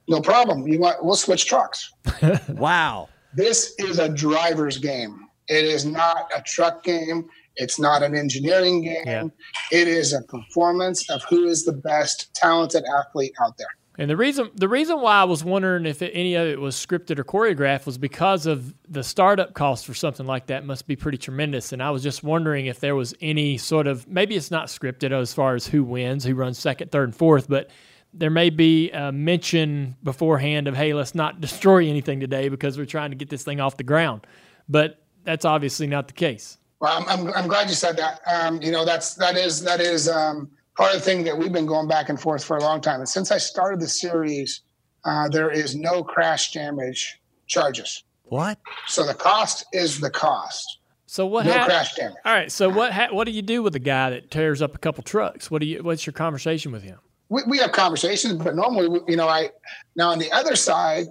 no 0.08 0.20
problem. 0.20 0.66
You 0.68 0.78
want 0.78 1.04
we'll 1.04 1.16
switch 1.16 1.46
trucks. 1.46 1.92
wow. 2.48 3.08
This 3.34 3.74
is 3.78 3.98
a 3.98 4.08
driver's 4.08 4.78
game. 4.78 5.26
It 5.48 5.64
is 5.64 5.84
not 5.84 6.30
a 6.36 6.42
truck 6.42 6.84
game. 6.84 7.28
It's 7.56 7.78
not 7.78 8.02
an 8.02 8.14
engineering 8.14 8.82
game. 8.82 9.32
It 9.70 9.88
is 9.88 10.12
a 10.12 10.22
performance 10.22 11.08
of 11.10 11.22
who 11.24 11.44
is 11.44 11.64
the 11.64 11.72
best 11.72 12.32
talented 12.34 12.84
athlete 12.98 13.34
out 13.40 13.56
there. 13.58 13.68
And 13.98 14.08
the 14.08 14.16
reason 14.16 14.50
the 14.54 14.68
reason 14.68 15.00
why 15.00 15.20
I 15.20 15.24
was 15.24 15.44
wondering 15.44 15.84
if 15.84 16.00
it, 16.00 16.12
any 16.14 16.34
of 16.34 16.46
it 16.46 16.58
was 16.58 16.74
scripted 16.74 17.18
or 17.18 17.24
choreographed 17.24 17.84
was 17.84 17.98
because 17.98 18.46
of 18.46 18.74
the 18.88 19.04
startup 19.04 19.52
cost 19.52 19.84
for 19.84 19.92
something 19.92 20.24
like 20.24 20.46
that 20.46 20.64
must 20.64 20.86
be 20.86 20.96
pretty 20.96 21.18
tremendous. 21.18 21.72
And 21.72 21.82
I 21.82 21.90
was 21.90 22.02
just 22.02 22.24
wondering 22.24 22.66
if 22.66 22.80
there 22.80 22.96
was 22.96 23.14
any 23.20 23.58
sort 23.58 23.86
of 23.86 24.08
maybe 24.08 24.34
it's 24.34 24.50
not 24.50 24.68
scripted 24.68 25.12
as 25.12 25.34
far 25.34 25.54
as 25.54 25.66
who 25.66 25.84
wins, 25.84 26.24
who 26.24 26.34
runs 26.34 26.58
second, 26.58 26.90
third, 26.90 27.10
and 27.10 27.16
fourth, 27.16 27.48
but 27.50 27.70
there 28.14 28.30
may 28.30 28.48
be 28.50 28.90
a 28.92 29.12
mention 29.12 29.96
beforehand 30.02 30.68
of 30.68 30.76
hey, 30.76 30.94
let's 30.94 31.14
not 31.14 31.40
destroy 31.42 31.86
anything 31.86 32.18
today 32.18 32.48
because 32.48 32.78
we're 32.78 32.86
trying 32.86 33.10
to 33.10 33.16
get 33.16 33.28
this 33.28 33.44
thing 33.44 33.60
off 33.60 33.76
the 33.76 33.84
ground. 33.84 34.26
But 34.70 35.02
that's 35.24 35.44
obviously 35.44 35.86
not 35.86 36.08
the 36.08 36.14
case. 36.14 36.56
Well, 36.82 36.92
I'm, 36.98 37.08
I'm, 37.08 37.32
I'm 37.34 37.48
glad 37.48 37.68
you 37.68 37.76
said 37.76 37.96
that. 37.98 38.20
Um, 38.26 38.60
you 38.60 38.72
know, 38.72 38.84
that's 38.84 39.14
that 39.14 39.36
is 39.36 39.62
that 39.62 39.80
is 39.80 40.08
um, 40.08 40.50
part 40.76 40.92
of 40.92 40.98
the 40.98 41.04
thing 41.04 41.22
that 41.24 41.38
we've 41.38 41.52
been 41.52 41.64
going 41.64 41.86
back 41.86 42.08
and 42.08 42.20
forth 42.20 42.44
for 42.44 42.56
a 42.56 42.60
long 42.60 42.80
time. 42.80 42.98
And 42.98 43.08
since 43.08 43.30
I 43.30 43.38
started 43.38 43.80
the 43.80 43.86
series, 43.88 44.62
uh, 45.04 45.28
there 45.28 45.48
is 45.50 45.76
no 45.76 46.02
crash 46.02 46.50
damage 46.50 47.20
charges. 47.46 48.02
What? 48.24 48.58
So 48.88 49.06
the 49.06 49.14
cost 49.14 49.64
is 49.72 50.00
the 50.00 50.10
cost. 50.10 50.78
So 51.06 51.24
what 51.24 51.46
No 51.46 51.52
hap- 51.52 51.66
crash 51.66 51.94
damage. 51.94 52.16
All 52.24 52.34
right. 52.34 52.50
So 52.50 52.68
what 52.68 52.92
ha- 52.92 53.08
what 53.12 53.24
do 53.24 53.30
you 53.30 53.42
do 53.42 53.62
with 53.62 53.76
a 53.76 53.80
guy 53.80 54.10
that 54.10 54.32
tears 54.32 54.60
up 54.60 54.74
a 54.74 54.78
couple 54.78 55.04
trucks? 55.04 55.52
What 55.52 55.60
do 55.60 55.66
you? 55.66 55.84
What's 55.84 56.04
your 56.04 56.14
conversation 56.14 56.72
with 56.72 56.82
him? 56.82 56.98
we, 57.28 57.42
we 57.46 57.58
have 57.58 57.72
conversations, 57.72 58.34
but 58.42 58.54
normally, 58.56 59.00
you 59.08 59.16
know, 59.16 59.28
I 59.28 59.50
now 59.96 60.10
on 60.10 60.18
the 60.18 60.30
other 60.32 60.56
side, 60.56 61.06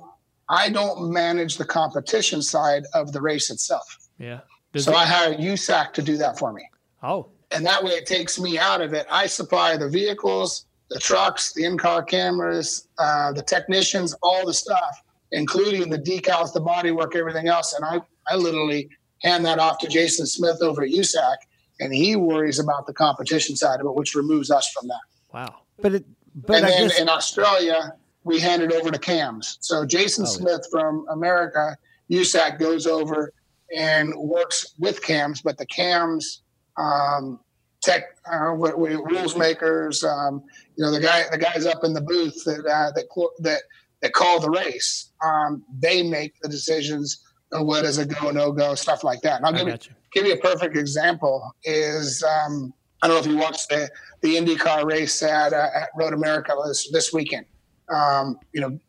I 0.49 0.69
don't 0.69 1.11
manage 1.11 1.57
the 1.57 1.65
competition 1.65 2.41
side 2.41 2.84
of 2.93 3.13
the 3.13 3.22
race 3.22 3.49
itself. 3.49 3.97
Yeah. 4.19 4.41
So 4.76 4.93
I 4.93 5.05
hire 5.05 5.34
USAC 5.36 5.93
to 5.93 6.01
do 6.01 6.17
that 6.17 6.39
for 6.39 6.53
me. 6.53 6.67
Oh. 7.03 7.28
And 7.51 7.65
that 7.65 7.84
way 7.84 7.91
it 7.91 8.05
takes 8.05 8.39
me 8.39 8.57
out 8.57 8.82
of 8.82 8.93
it. 8.93 9.05
I 9.11 9.28
supply 9.28 9.76
the 9.76 9.89
vehicles, 9.89 10.65
the 10.89 10.99
trucks, 10.99 11.53
the 11.53 11.65
in-car 11.65 12.03
cameras, 12.03 12.88
uh, 12.97 13.34
the 13.34 13.41
technicians, 13.41 14.15
all 14.24 14.45
the 14.45 14.53
stuff, 14.53 15.01
including 15.32 15.89
the 15.89 15.99
decals, 15.99 16.53
the 16.53 16.61
body 16.61 16.91
work, 16.91 17.15
everything 17.15 17.47
else. 17.47 17.74
And 17.74 17.84
I, 17.84 17.99
I 18.32 18.36
literally 18.36 18.89
hand 19.22 19.45
that 19.45 19.59
off 19.59 19.80
to 19.80 19.88
Jason 19.88 20.26
Smith 20.26 20.61
over 20.61 20.84
at 20.84 20.89
USAC, 20.89 21.36
and 21.80 21.93
he 21.93 22.15
worries 22.15 22.59
about 22.59 22.88
the 22.88 22.93
competition 22.93 23.55
side 23.55 23.80
of 23.80 23.86
it, 23.86 23.95
which 23.95 24.15
removes 24.15 24.51
us 24.51 24.69
from 24.72 24.88
that. 24.88 25.01
Wow. 25.34 25.61
But 25.82 25.95
it, 25.95 26.05
but 26.36 26.57
and 26.57 26.65
I 26.65 26.69
then 26.69 26.88
guess 26.88 26.99
in 26.99 27.09
Australia, 27.09 27.95
we 28.24 28.39
hand 28.39 28.61
it 28.61 28.72
over 28.72 28.91
to 28.91 28.99
CAMS. 28.99 29.57
So 29.61 29.86
Jason 29.86 30.26
Oh, 30.26 30.30
yeah. 30.30 30.38
Smith 30.38 30.67
from 30.72 31.05
America, 31.09 31.76
USAC 32.09 32.59
goes 32.59 32.86
over 32.86 33.34
and 33.76 34.13
works 34.15 34.74
with 34.80 35.01
CAMS, 35.01 35.41
but 35.41 35.57
the 35.57 35.65
CAMS 35.65 36.41
um, 36.78 37.39
tech 37.82 38.17
uh, 38.32 38.51
rules 38.51 39.36
makers, 39.36 40.03
um, 40.03 40.43
you 40.76 40.84
know, 40.84 40.91
the 40.91 40.99
guy, 40.99 41.24
the 41.32 41.38
guys 41.38 41.65
up 41.65 41.84
in 41.84 41.93
the 41.93 42.01
booth 42.01 42.43
that 42.45 42.65
uh, 42.65 42.91
that 42.91 43.05
that 43.39 43.61
that 44.01 44.13
call 44.13 44.39
the 44.39 44.49
race, 44.49 45.11
um, 45.24 45.63
they 45.80 46.03
make 46.03 46.34
the 46.41 46.49
decisions 46.49 47.24
of 47.51 47.65
what 47.65 47.86
is 47.86 47.97
a 47.97 48.05
go 48.05 48.32
no 48.32 48.51
go 48.51 48.76
stuff 48.76 49.03
like 49.03 49.22
that. 49.22 49.38
And 49.38 49.45
I'll 49.45 49.53
give 49.53 49.67
you 49.67 49.74
you. 49.74 49.95
give 50.13 50.26
you 50.26 50.34
a 50.34 50.38
perfect 50.38 50.78
example 50.78 51.53
is 51.63 52.24
um, 52.24 52.74
I 53.01 53.07
don't 53.07 53.15
know 53.15 53.22
if 53.22 53.28
you 53.28 53.38
watched 53.38 53.69
the 53.69 53.89
the 54.22 54.36
IndyCar 54.36 54.86
race 54.86 55.22
at 55.24 55.53
uh, 55.53 55.69
at 55.76 55.89
Road 55.95 56.13
America 56.13 56.55
this 56.65 56.89
this 56.91 57.11
weekend. 57.11 57.45
Um, 57.89 58.38
you 58.53 58.61
know, 58.61 58.80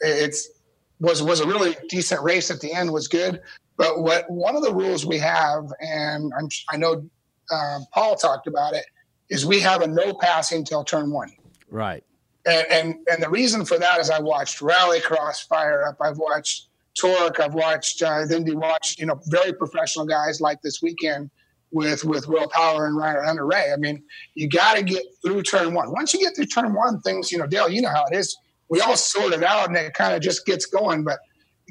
it's 0.00 0.48
was 1.00 1.22
was 1.22 1.40
a 1.40 1.46
really 1.46 1.76
decent 1.88 2.22
race 2.22 2.50
at 2.50 2.60
the 2.60 2.72
end 2.72 2.92
was 2.92 3.08
good. 3.08 3.40
But 3.80 4.02
what 4.02 4.30
one 4.30 4.54
of 4.56 4.62
the 4.62 4.74
rules 4.74 5.06
we 5.06 5.16
have, 5.20 5.64
and 5.80 6.30
I'm, 6.38 6.50
I 6.68 6.76
know 6.76 7.08
um, 7.50 7.86
Paul 7.94 8.14
talked 8.14 8.46
about 8.46 8.74
it, 8.74 8.84
is 9.30 9.46
we 9.46 9.58
have 9.60 9.80
a 9.80 9.86
no 9.86 10.12
passing 10.12 10.66
till 10.66 10.84
turn 10.84 11.10
one. 11.10 11.32
right. 11.70 12.04
And, 12.44 12.66
and 12.70 12.94
and 13.10 13.22
the 13.22 13.30
reason 13.30 13.64
for 13.64 13.78
that 13.78 13.98
is 13.98 14.10
I 14.10 14.20
watched 14.20 14.60
Rallycross 14.60 15.48
fire 15.48 15.86
up. 15.88 15.96
I've 15.98 16.18
watched 16.18 16.68
Torque. 16.94 17.40
I've 17.40 17.54
watched 17.54 18.02
uh, 18.02 18.26
then 18.26 18.44
we 18.44 18.54
watched 18.54 18.98
you 18.98 19.06
know 19.06 19.18
very 19.28 19.54
professional 19.54 20.04
guys 20.04 20.42
like 20.42 20.60
this 20.60 20.82
weekend 20.82 21.30
with 21.70 22.04
with 22.04 22.28
Will 22.28 22.48
Power 22.50 22.86
and 22.86 22.98
Ryan 22.98 23.24
Hunter-Reay. 23.24 23.72
I 23.72 23.76
mean, 23.76 24.02
you 24.34 24.46
got 24.46 24.76
to 24.76 24.82
get 24.82 25.04
through 25.24 25.42
turn 25.42 25.72
one. 25.72 25.90
Once 25.90 26.12
you 26.12 26.20
get 26.20 26.36
through 26.36 26.46
turn 26.46 26.74
one, 26.74 27.00
things 27.00 27.32
you 27.32 27.38
know, 27.38 27.46
Dale, 27.46 27.70
you 27.70 27.80
know 27.80 27.88
how 27.88 28.04
it 28.10 28.14
is. 28.14 28.36
We 28.68 28.82
all 28.82 28.96
sort 28.96 29.32
it 29.32 29.42
out 29.42 29.68
and 29.68 29.76
it 29.78 29.94
kind 29.94 30.14
of 30.14 30.20
just 30.20 30.44
gets 30.44 30.66
going. 30.66 31.02
But 31.02 31.18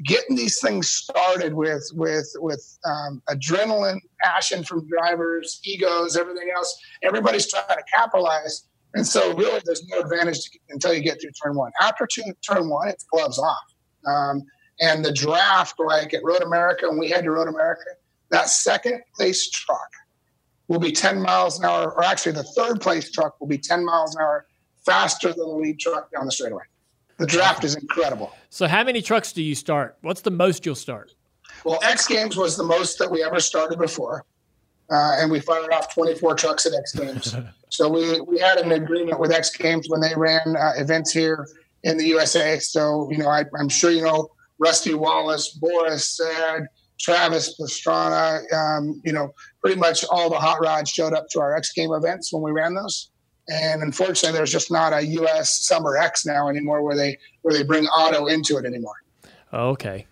getting 0.04 0.36
these 0.36 0.60
things 0.60 0.90
started 0.90 1.54
with 1.54 1.88
with 1.94 2.30
with 2.36 2.78
um, 2.84 3.22
adrenaline, 3.28 4.00
passion 4.22 4.64
from 4.64 4.86
drivers, 4.88 5.60
egos, 5.64 6.16
everything 6.16 6.48
else. 6.54 6.78
Everybody's 7.02 7.50
trying 7.50 7.66
to 7.68 7.82
capitalize, 7.94 8.66
and 8.94 9.06
so 9.06 9.34
really, 9.34 9.60
there's 9.64 9.86
no 9.88 10.00
advantage 10.00 10.40
to, 10.44 10.58
until 10.70 10.94
you 10.94 11.02
get 11.02 11.20
through 11.20 11.30
turn 11.42 11.54
one. 11.56 11.72
After 11.80 12.06
two, 12.10 12.22
turn 12.48 12.68
one, 12.68 12.88
it's 12.88 13.04
gloves 13.04 13.38
off. 13.38 13.56
Um, 14.06 14.42
and 14.80 15.04
the 15.04 15.12
draft, 15.12 15.74
like 15.78 16.14
at 16.14 16.24
Road 16.24 16.42
America, 16.42 16.88
when 16.88 16.98
we 16.98 17.10
head 17.10 17.24
to 17.24 17.30
Road 17.30 17.48
America, 17.48 17.84
that 18.30 18.48
second 18.48 19.02
place 19.14 19.50
truck 19.50 19.90
will 20.68 20.78
be 20.78 20.92
10 20.92 21.20
miles 21.20 21.58
an 21.58 21.66
hour, 21.66 21.92
or 21.92 22.04
actually 22.04 22.32
the 22.32 22.44
third 22.44 22.80
place 22.80 23.10
truck 23.10 23.38
will 23.40 23.48
be 23.48 23.58
10 23.58 23.84
miles 23.84 24.14
an 24.14 24.22
hour 24.22 24.46
faster 24.86 25.28
than 25.28 25.46
the 25.48 25.54
lead 25.54 25.78
truck 25.78 26.10
down 26.12 26.24
the 26.24 26.32
straightaway. 26.32 26.62
The 27.20 27.26
draft 27.26 27.64
is 27.64 27.76
incredible. 27.76 28.34
So 28.48 28.66
how 28.66 28.82
many 28.82 29.02
trucks 29.02 29.32
do 29.32 29.42
you 29.42 29.54
start? 29.54 29.98
What's 30.00 30.22
the 30.22 30.30
most 30.30 30.64
you'll 30.64 30.74
start? 30.74 31.14
Well, 31.64 31.78
X 31.82 32.06
Games 32.06 32.34
was 32.34 32.56
the 32.56 32.64
most 32.64 32.98
that 32.98 33.10
we 33.10 33.22
ever 33.22 33.40
started 33.40 33.78
before. 33.78 34.24
Uh, 34.90 35.16
and 35.18 35.30
we 35.30 35.38
fired 35.38 35.70
off 35.70 35.92
24 35.92 36.34
trucks 36.34 36.64
at 36.64 36.72
X 36.72 36.94
Games. 36.94 37.36
so 37.68 37.90
we, 37.90 38.22
we 38.22 38.38
had 38.38 38.56
an 38.56 38.72
agreement 38.72 39.20
with 39.20 39.32
X 39.32 39.54
Games 39.54 39.86
when 39.90 40.00
they 40.00 40.14
ran 40.16 40.56
uh, 40.56 40.72
events 40.78 41.12
here 41.12 41.46
in 41.84 41.98
the 41.98 42.06
USA. 42.06 42.58
So, 42.58 43.10
you 43.10 43.18
know, 43.18 43.28
I, 43.28 43.44
I'm 43.58 43.68
sure 43.68 43.90
you 43.90 44.02
know 44.02 44.30
Rusty 44.58 44.94
Wallace, 44.94 45.50
Boris 45.50 46.16
Said, 46.16 46.68
Travis 46.98 47.54
Pastrana, 47.60 48.50
um, 48.50 49.02
you 49.04 49.12
know, 49.12 49.34
pretty 49.60 49.78
much 49.78 50.06
all 50.10 50.30
the 50.30 50.38
hot 50.38 50.62
rods 50.62 50.88
showed 50.88 51.12
up 51.12 51.28
to 51.32 51.40
our 51.40 51.54
X 51.54 51.74
Game 51.74 51.92
events 51.92 52.32
when 52.32 52.42
we 52.42 52.50
ran 52.50 52.74
those. 52.74 53.10
And 53.50 53.82
unfortunately, 53.82 54.36
there's 54.36 54.52
just 54.52 54.70
not 54.70 54.92
a 54.92 55.04
U.S. 55.04 55.66
Summer 55.66 55.96
X 55.96 56.24
now 56.24 56.48
anymore 56.48 56.82
where 56.82 56.96
they 56.96 57.18
where 57.42 57.52
they 57.54 57.62
bring 57.64 57.86
auto 57.86 58.26
into 58.26 58.56
it 58.56 58.64
anymore. 58.64 58.94
Okay. 59.52 60.06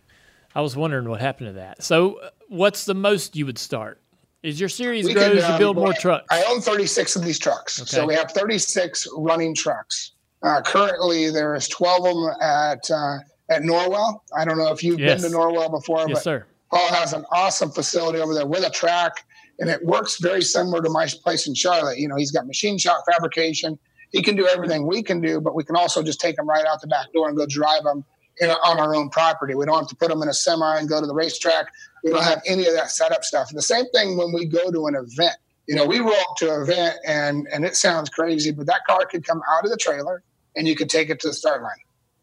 I 0.55 0.61
was 0.61 0.77
wondering 0.77 1.09
what 1.09 1.21
happened 1.21 1.49
to 1.49 1.53
that. 1.55 1.83
So 1.83 2.21
what's 2.49 2.85
the 2.85 2.95
most 2.95 3.37
you 3.37 3.47
would 3.47 3.59
start? 3.59 4.01
Is 4.43 4.59
your 4.59 4.69
series 4.69 5.05
We 5.05 5.15
grows 5.15 5.29
could, 5.31 5.41
to 5.41 5.53
um, 5.53 5.59
build 5.59 5.77
more 5.77 5.93
trucks? 5.93 6.27
I 6.31 6.43
own 6.49 6.61
36 6.61 7.17
of 7.17 7.25
these 7.25 7.39
trucks. 7.39 7.81
Okay. 7.81 7.89
So 7.89 8.07
we 8.07 8.15
have 8.15 8.31
36 8.33 9.07
running 9.17 9.55
trucks. 9.55 10.13
Uh, 10.43 10.61
currently, 10.63 11.31
there's 11.31 11.69
12 11.69 12.07
of 12.07 12.15
them 12.15 12.35
at 12.41 12.91
uh, 12.91 13.19
at 13.51 13.63
Norwell. 13.63 14.21
I 14.37 14.45
don't 14.45 14.59
know 14.59 14.73
if 14.73 14.83
you've 14.83 15.01
Yes. 15.01 15.23
been 15.23 15.31
to 15.33 15.37
Norwell 15.37 15.71
before, 15.71 16.01
Yes, 16.09 16.19
but 16.19 16.23
sir. 16.23 16.47
Paul 16.71 16.89
has 16.89 17.13
an 17.13 17.25
awesome 17.33 17.71
facility 17.71 18.21
over 18.21 18.35
there 18.35 18.47
with 18.47 18.65
a 18.65 18.71
track, 18.71 19.25
and 19.59 19.69
it 19.69 19.85
works 19.85 20.19
very 20.21 20.43
similar 20.43 20.83
to 20.83 20.91
my 20.91 21.07
place 21.23 21.47
in 21.47 21.55
Charlotte. 21.55 21.99
You 21.99 22.09
know, 22.09 22.17
he's 22.17 22.31
got 22.31 22.47
machine 22.47 22.79
shop 22.79 23.05
fabrication. 23.11 23.79
He 24.11 24.23
can 24.23 24.37
do 24.37 24.47
everything 24.47 24.87
we 24.87 25.03
can 25.03 25.21
do, 25.21 25.41
but 25.41 25.55
we 25.55 25.65
can 25.65 25.77
also 25.77 26.03
just 26.03 26.21
take 26.21 26.37
them 26.37 26.49
right 26.49 26.65
out 26.65 26.81
the 26.81 26.87
back 26.87 27.13
door 27.13 27.29
and 27.29 27.37
go 27.37 27.47
drive 27.47 27.83
them 27.83 28.05
in, 28.41 28.51
on 28.51 28.79
our 28.79 28.95
own 28.95 29.11
property. 29.11 29.55
We 29.55 29.67
don't 29.67 29.79
have 29.79 29.89
to 29.89 29.97
put 29.97 30.09
them 30.09 30.23
in 30.23 30.29
a 30.29 30.35
semi 30.35 30.79
and 30.79 30.89
go 30.89 31.01
to 31.01 31.07
the 31.07 31.15
racetrack. 31.15 31.67
We 32.05 32.11
don't 32.11 32.25
have 32.25 32.43
any 32.47 32.67
of 32.67 32.75
that 32.75 32.91
setup 32.91 33.25
stuff. 33.25 33.51
And 33.51 33.59
the 33.59 33.63
same 33.63 33.87
thing 33.91 34.17
when 34.17 34.33
we 34.33 34.47
go 34.47 34.71
to 34.71 34.87
an 34.87 34.95
event. 34.95 35.37
You 35.67 35.75
know, 35.75 35.85
we 35.85 35.99
roll 35.99 36.15
up 36.15 36.37
to 36.39 36.55
an 36.55 36.63
event, 36.63 36.97
and 37.05 37.47
and 37.53 37.63
it 37.63 37.77
sounds 37.77 38.09
crazy, 38.09 38.53
but 38.53 38.65
that 38.69 38.87
car 38.87 39.05
could 39.05 39.27
come 39.27 39.43
out 39.53 39.67
of 39.67 39.71
the 39.71 39.77
trailer, 39.77 40.23
and 40.57 40.67
you 40.67 40.75
could 40.75 40.89
take 40.89 41.11
it 41.11 41.21
to 41.21 41.29
the 41.29 41.35
start 41.35 41.63
line. 41.63 41.73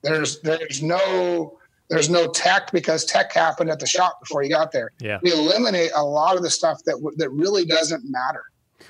There's 0.01 0.39
there's 0.39 0.81
no 0.81 1.59
there's 1.89 2.09
no 2.09 2.27
tech 2.27 2.71
because 2.71 3.05
tech 3.05 3.31
happened 3.33 3.69
at 3.69 3.79
the 3.79 3.87
shop 3.87 4.19
before 4.19 4.43
you 4.43 4.49
got 4.49 4.71
there. 4.71 4.91
Yeah. 4.99 5.19
We 5.21 5.31
eliminate 5.31 5.91
a 5.95 6.03
lot 6.03 6.35
of 6.35 6.43
the 6.43 6.49
stuff 6.49 6.81
that 6.85 6.93
w- 6.93 7.15
that 7.17 7.29
really 7.29 7.65
doesn't 7.65 8.03
matter. 8.09 8.43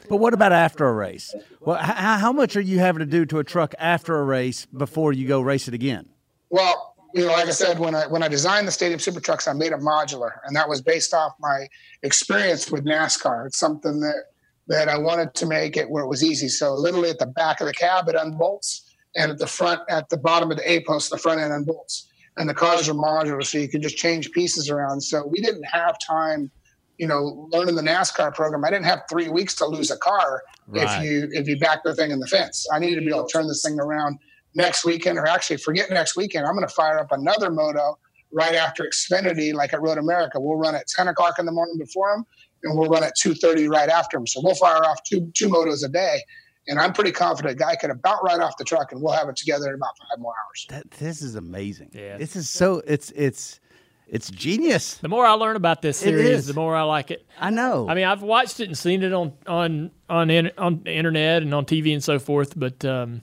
But 0.10 0.18
what 0.18 0.34
about 0.34 0.52
after 0.52 0.88
a 0.88 0.94
race? 0.94 1.34
Well, 1.60 1.78
h- 1.78 1.84
how, 1.84 2.18
how 2.18 2.32
much 2.32 2.56
are 2.56 2.62
you 2.62 2.80
having 2.80 3.00
to 3.00 3.06
do 3.06 3.26
to 3.28 3.40
a 3.40 3.44
truck 3.44 3.74
after 3.80 4.18
a 4.18 4.24
race 4.24 4.66
before 4.66 5.14
you 5.14 5.28
go 5.28 5.42
race 5.42 5.68
it 5.68 5.74
again? 5.74 6.08
Well, 6.50 6.96
you 7.14 7.26
know, 7.26 7.32
like 7.32 7.48
I 7.48 7.52
said, 7.52 7.80
when 7.80 7.96
I 7.96 8.08
when 8.08 8.24
I 8.24 8.28
designed 8.28 8.68
the 8.68 8.72
Stadium 8.72 9.00
Super 9.00 9.20
Trucks, 9.20 9.48
I 9.48 9.54
made 9.54 9.72
it 9.72 9.80
modular, 9.80 10.32
and 10.46 10.56
that 10.56 10.68
was 10.68 10.82
based 10.82 11.14
off 11.14 11.34
my 11.40 11.68
experience 12.04 12.72
with 12.72 12.86
NASCAR. 12.86 13.48
It's 13.48 13.58
something 13.58 14.00
that 14.02 14.26
that 14.68 14.90
I 14.90 14.98
wanted 14.98 15.34
to 15.36 15.46
make 15.46 15.78
it 15.78 15.90
where 15.90 16.04
it 16.04 16.08
was 16.08 16.24
easy. 16.24 16.50
So 16.50 16.74
literally 16.74 17.10
at 17.10 17.20
the 17.20 17.28
back 17.28 17.62
of 17.62 17.68
the 17.68 17.74
cab, 17.74 18.10
it 18.10 18.16
unbolts, 18.16 18.82
and 19.16 19.32
at 19.32 19.38
the 19.38 19.48
front, 19.48 19.82
at 19.90 20.10
the 20.10 20.18
bottom 20.18 20.52
of 20.52 20.58
the 20.58 20.70
A 20.70 20.84
post, 20.84 21.10
the 21.10 21.18
front 21.18 21.40
end 21.40 21.54
on 21.54 21.64
bolts. 21.64 22.08
And 22.38 22.50
the 22.50 22.54
cars 22.54 22.90
are 22.90 22.94
modular, 22.94 23.44
so 23.46 23.58
you 23.58 23.70
can 23.70 23.82
just 23.82 23.98
change 23.98 24.32
pieces 24.32 24.70
around. 24.70 25.02
So 25.02 25.26
we 25.26 25.40
didn't 25.40 25.64
have 25.64 25.98
time, 26.06 26.52
you 26.98 27.08
know, 27.08 27.48
learning 27.52 27.76
the 27.76 27.82
NASCAR 27.82 28.34
program. 28.36 28.66
I 28.66 28.70
didn't 28.70 28.86
have 28.86 29.04
three 29.10 29.30
weeks 29.30 29.56
to 29.56 29.66
lose 29.66 29.90
a 29.92 29.98
car 29.98 30.42
Right. 30.68 30.84
if 31.04 31.06
you 31.10 31.30
if 31.32 31.48
you 31.48 31.58
back 31.60 31.84
the 31.84 31.94
thing 31.96 32.12
in 32.12 32.20
the 32.20 32.28
fence. 32.28 32.66
I 32.74 32.80
needed 32.80 32.96
to 32.96 33.02
be 33.02 33.10
able 33.12 33.26
to 33.28 33.32
turn 33.32 33.48
this 33.48 33.62
thing 33.64 33.80
around 33.80 34.18
next 34.56 34.84
weekend, 34.84 35.18
or 35.18 35.28
actually 35.28 35.58
forget 35.58 35.90
next 35.90 36.16
weekend. 36.16 36.46
I'm 36.46 36.56
going 36.56 36.68
to 36.68 36.74
fire 36.74 36.98
up 37.00 37.12
another 37.12 37.52
moto 37.52 37.98
right 38.32 38.56
after 38.56 38.84
Xfinity, 38.84 39.54
like 39.54 39.74
at 39.74 39.82
Road 39.82 39.98
America. 39.98 40.40
We'll 40.40 40.58
run 40.58 40.74
at 40.76 40.88
10 40.88 41.08
o'clock 41.08 41.36
in 41.40 41.46
the 41.46 41.52
morning 41.52 41.78
before 41.78 42.16
them, 42.16 42.26
and 42.64 42.78
we'll 42.78 42.90
run 42.90 43.04
at 43.04 43.14
2:30 43.16 43.70
right 43.70 43.88
after 43.90 44.18
them. 44.18 44.26
So 44.28 44.42
we'll 44.44 44.56
fire 44.56 44.84
off 44.84 45.02
two 45.04 45.32
two 45.36 45.48
motos 45.50 45.86
a 45.86 45.88
day. 45.90 46.20
And 46.68 46.80
I'm 46.80 46.94
pretty 46.94 47.12
confident 47.12 47.54
a 47.54 47.56
guy 47.56 47.76
could 47.76 47.92
about 47.92 48.24
right 48.24 48.40
off 48.40 48.58
the 48.58 48.64
truck, 48.64 48.92
and 48.92 49.02
we'll 49.02 49.14
have 49.14 49.30
it 49.30 49.36
together 49.36 49.70
in 49.70 49.76
about 49.76 49.98
five 49.98 50.20
more 50.20 50.34
hours. 50.34 50.66
That, 50.70 50.90
this 50.92 51.22
is 51.22 51.36
amazing. 51.36 51.92
Yeah. 51.94 52.18
This 52.18 52.36
is 52.36 52.50
so 52.50 52.82
it's 52.88 53.12
it's 53.12 53.60
it's 54.08 54.30
genius. 54.32 54.96
The 54.96 55.08
more 55.08 55.26
I 55.26 55.34
learn 55.34 55.56
about 55.56 55.82
this 55.82 55.98
series, 55.98 56.48
the 56.48 56.54
more 56.54 56.76
I 56.76 56.84
like 56.84 57.12
it. 57.12 57.26
I 57.40 57.50
know. 57.50 57.88
I 57.88 57.94
mean, 57.94 58.06
I've 58.06 58.24
watched 58.24 58.60
it 58.60 58.68
and 58.68 58.78
seen 58.78 59.04
it 59.04 59.14
on 59.14 59.34
on 59.46 59.92
on 60.10 60.30
in, 60.30 60.52
on 60.58 60.82
the 60.84 60.94
internet 60.94 61.44
and 61.44 61.54
on 61.54 61.66
TV 61.66 61.94
and 61.94 62.04
so 62.04 62.18
forth, 62.18 62.58
but 62.58 62.84
um, 62.84 63.22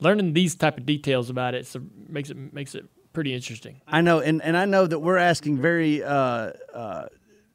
learning 0.00 0.32
these 0.32 0.54
type 0.56 0.76
of 0.76 0.84
details 0.84 1.30
about 1.30 1.54
it 1.54 1.66
so 1.66 1.80
makes 2.08 2.30
it 2.30 2.52
makes 2.52 2.74
it 2.74 2.84
pretty 3.12 3.34
interesting. 3.34 3.80
I 3.86 4.00
know, 4.00 4.20
and, 4.20 4.42
and 4.42 4.56
I 4.56 4.64
know 4.64 4.86
that 4.86 4.98
we're 4.98 5.18
asking 5.18 5.58
very 5.58 6.02
uh, 6.02 6.52
uh, 6.72 7.06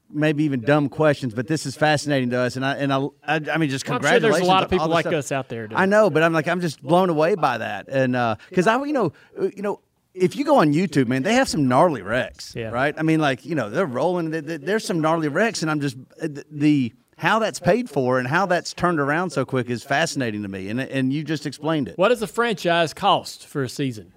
maybe 0.09 0.43
even 0.43 0.61
dumb 0.61 0.89
questions, 0.89 1.33
but 1.33 1.47
this 1.47 1.65
is 1.65 1.75
fascinating 1.75 2.29
to 2.31 2.39
us, 2.39 2.55
and 2.55 2.65
I 2.65 2.75
and 2.75 2.93
I 2.93 2.97
I, 3.25 3.41
I 3.53 3.57
mean 3.57 3.69
just 3.69 3.87
Well, 3.87 3.97
I'm 3.97 4.03
sure 4.03 4.19
there's 4.19 4.39
a 4.39 4.43
lot 4.45 4.63
of 4.63 4.69
people 4.69 4.87
like 4.87 5.03
stuff. 5.03 5.13
us 5.13 5.31
out 5.31 5.49
there. 5.49 5.67
I 5.75 5.85
know, 5.85 6.09
but 6.09 6.23
I'm 6.23 6.33
like 6.33 6.47
I'm 6.47 6.61
just 6.61 6.81
blown 6.81 7.09
away 7.09 7.35
by 7.35 7.57
that, 7.59 7.87
and 7.89 8.13
because 8.49 8.67
I 8.67 8.81
you 8.83 8.93
know 8.93 9.13
uh, 9.39 9.49
you 9.55 9.61
know. 9.61 9.81
If 10.19 10.35
you 10.35 10.45
go 10.45 10.55
on 10.57 10.73
YouTube, 10.73 11.05
man, 11.05 11.21
they 11.21 11.35
have 11.35 11.47
some 11.47 11.67
gnarly 11.67 12.01
wrecks, 12.01 12.55
Yeah. 12.55 12.69
right? 12.69 12.95
I 12.97 13.03
mean, 13.03 13.19
like 13.19 13.45
you 13.45 13.53
know, 13.53 13.69
they're 13.69 13.85
rolling. 13.85 14.31
th- 14.31 14.47
th- 14.47 14.61
There's 14.61 14.83
some 14.83 14.99
gnarly 14.99 15.27
wrecks, 15.27 15.61
and 15.61 15.69
I'm 15.69 15.79
just 15.79 15.95
uh, 16.19 16.23
the, 16.27 16.43
the 16.49 16.93
how 17.17 17.37
that's 17.37 17.59
paid 17.59 17.87
for 17.87 18.17
and 18.17 18.27
how 18.27 18.47
that's 18.47 18.73
turned 18.73 18.99
around 18.99 19.29
so 19.29 19.45
quick 19.45 19.69
is 19.69 19.83
fascinating 19.83 20.41
to 20.41 20.47
me, 20.47 20.69
and 20.69 20.79
and 20.81 21.13
you 21.13 21.23
just 21.23 21.45
explained 21.45 21.87
it. 21.87 21.99
What 21.99 22.07
does 22.09 22.23
a 22.23 22.27
franchise 22.27 22.95
cost 22.95 23.45
for 23.45 23.61
a 23.61 23.69
season? 23.69 24.11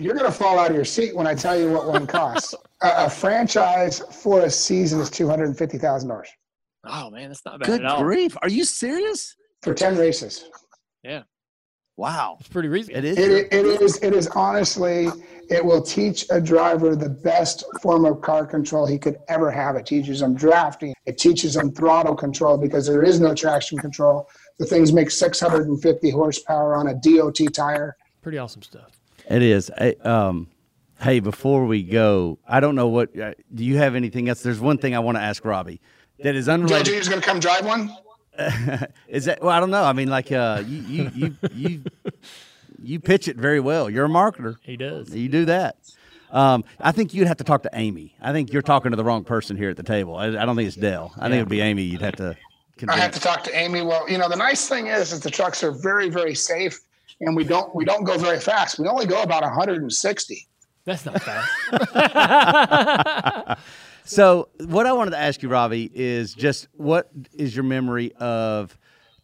You're 0.00 0.14
going 0.14 0.26
to 0.26 0.32
fall 0.36 0.58
out 0.58 0.70
of 0.70 0.76
your 0.76 0.84
seat 0.84 1.14
when 1.14 1.26
I 1.26 1.34
tell 1.34 1.58
you 1.58 1.70
what 1.70 1.86
one 1.86 2.06
costs. 2.06 2.54
a, 2.82 3.04
a 3.06 3.10
franchise 3.10 4.00
for 4.22 4.40
a 4.40 4.50
season 4.50 5.00
is 5.00 5.10
two 5.10 5.28
hundred 5.28 5.44
and 5.46 5.58
fifty 5.58 5.78
thousand 5.78 6.08
dollars 6.08 6.28
Oh 6.84 7.10
man, 7.10 7.28
that's 7.28 7.44
not 7.44 7.60
bad 7.60 7.66
Good 7.66 7.80
at 7.80 7.86
all. 7.86 8.02
grief! 8.02 8.36
Are 8.42 8.48
you 8.48 8.64
serious? 8.64 9.36
for 9.62 9.74
ten 9.74 9.96
races. 9.98 10.46
Yeah, 11.02 11.22
Wow. 11.98 12.38
it's 12.40 12.48
pretty 12.48 12.68
reasonable. 12.68 12.98
It 13.00 13.04
is. 13.04 13.18
It, 13.18 13.52
it 13.52 13.66
is. 13.82 13.98
It 14.02 14.14
is 14.14 14.26
honestly. 14.28 15.08
It 15.50 15.62
will 15.64 15.82
teach 15.82 16.24
a 16.30 16.40
driver 16.40 16.94
the 16.96 17.08
best 17.10 17.64
form 17.82 18.04
of 18.06 18.20
car 18.22 18.46
control 18.46 18.86
he 18.86 18.96
could 18.98 19.16
ever 19.28 19.50
have. 19.50 19.74
It 19.76 19.84
teaches 19.84 20.22
him 20.22 20.34
drafting. 20.36 20.94
It 21.06 21.18
teaches 21.18 21.56
him 21.56 21.72
throttle 21.72 22.14
control 22.14 22.56
because 22.56 22.86
there 22.86 23.02
is 23.02 23.18
no 23.20 23.34
traction 23.34 23.76
control. 23.76 24.28
The 24.60 24.64
things 24.66 24.92
make 24.92 25.10
650 25.10 26.10
horsepower 26.10 26.76
on 26.76 26.86
a 26.88 26.94
DOT 26.94 27.38
tire. 27.52 27.96
Pretty 28.22 28.38
awesome 28.38 28.62
stuff. 28.62 28.99
It 29.30 29.42
is. 29.42 29.70
Hey, 29.78 29.94
um, 30.02 30.48
hey, 31.00 31.20
before 31.20 31.64
we 31.64 31.84
go, 31.84 32.38
I 32.48 32.58
don't 32.58 32.74
know 32.74 32.88
what. 32.88 33.16
Uh, 33.18 33.34
do 33.54 33.64
you 33.64 33.76
have 33.76 33.94
anything 33.94 34.28
else? 34.28 34.42
There's 34.42 34.60
one 34.60 34.76
thing 34.76 34.94
I 34.94 34.98
want 34.98 35.18
to 35.18 35.22
ask 35.22 35.44
Robby 35.44 35.80
that 36.18 36.34
is 36.34 36.46
Joe 36.46 36.54
unrelated. 36.54 36.86
Junior's 36.86 37.08
going 37.08 37.20
to 37.20 37.26
come 37.26 37.38
drive 37.38 37.64
one. 37.64 37.94
is 39.08 39.26
that? 39.26 39.40
Well, 39.40 39.50
I 39.50 39.60
don't 39.60 39.70
know. 39.70 39.84
I 39.84 39.92
mean, 39.92 40.08
like, 40.08 40.32
uh, 40.32 40.64
you, 40.66 40.80
you, 40.82 41.10
you, 41.14 41.36
you, 41.52 41.82
you 42.82 43.00
pitch 43.00 43.28
it 43.28 43.36
very 43.36 43.60
well. 43.60 43.88
You're 43.88 44.06
a 44.06 44.08
marketer. 44.08 44.56
He 44.62 44.76
does. 44.76 45.14
You 45.14 45.28
do 45.28 45.44
that. 45.44 45.76
Um, 46.32 46.64
I 46.80 46.90
think 46.90 47.14
you'd 47.14 47.28
have 47.28 47.38
to 47.38 47.44
talk 47.44 47.62
to 47.64 47.70
Amy. 47.72 48.16
I 48.20 48.32
think 48.32 48.52
you're 48.52 48.62
talking 48.62 48.90
to 48.90 48.96
the 48.96 49.04
wrong 49.04 49.24
person 49.24 49.56
here 49.56 49.70
at 49.70 49.76
the 49.76 49.82
table. 49.84 50.16
I, 50.16 50.26
I 50.26 50.44
don't 50.44 50.56
think 50.56 50.66
it's 50.66 50.76
Dale. 50.76 51.12
I 51.16 51.28
think 51.28 51.36
it'd 51.36 51.48
be 51.48 51.60
Amy. 51.60 51.82
You'd 51.82 52.02
have 52.02 52.16
to. 52.16 52.36
I 52.88 52.96
have 52.96 53.12
to 53.12 53.20
talk 53.20 53.44
to 53.44 53.56
Amy. 53.56 53.82
Well, 53.82 54.08
you 54.08 54.16
know, 54.16 54.28
the 54.28 54.36
nice 54.36 54.68
thing 54.68 54.86
is, 54.86 55.12
is 55.12 55.20
the 55.20 55.30
trucks 55.30 55.62
are 55.62 55.70
very, 55.70 56.08
very 56.08 56.34
safe, 56.34 56.80
and 57.20 57.36
we 57.36 57.44
don't 57.44 57.74
we 57.74 57.84
don't 57.84 58.04
go 58.04 58.18
very 58.18 58.40
fast. 58.40 58.78
We 58.78 58.86
only 58.88 59.06
go 59.06 59.22
about 59.22 59.42
160. 59.42 60.46
That's 60.84 61.04
not 61.04 61.22
fast. 61.22 61.50
So, 64.10 64.48
what 64.66 64.86
I 64.86 64.92
wanted 64.92 65.12
to 65.12 65.18
ask 65.20 65.40
you, 65.40 65.48
Robby, 65.48 65.88
is 65.94 66.34
just 66.34 66.66
what 66.72 67.12
is 67.32 67.54
your 67.54 67.62
memory 67.62 68.12
of 68.14 68.76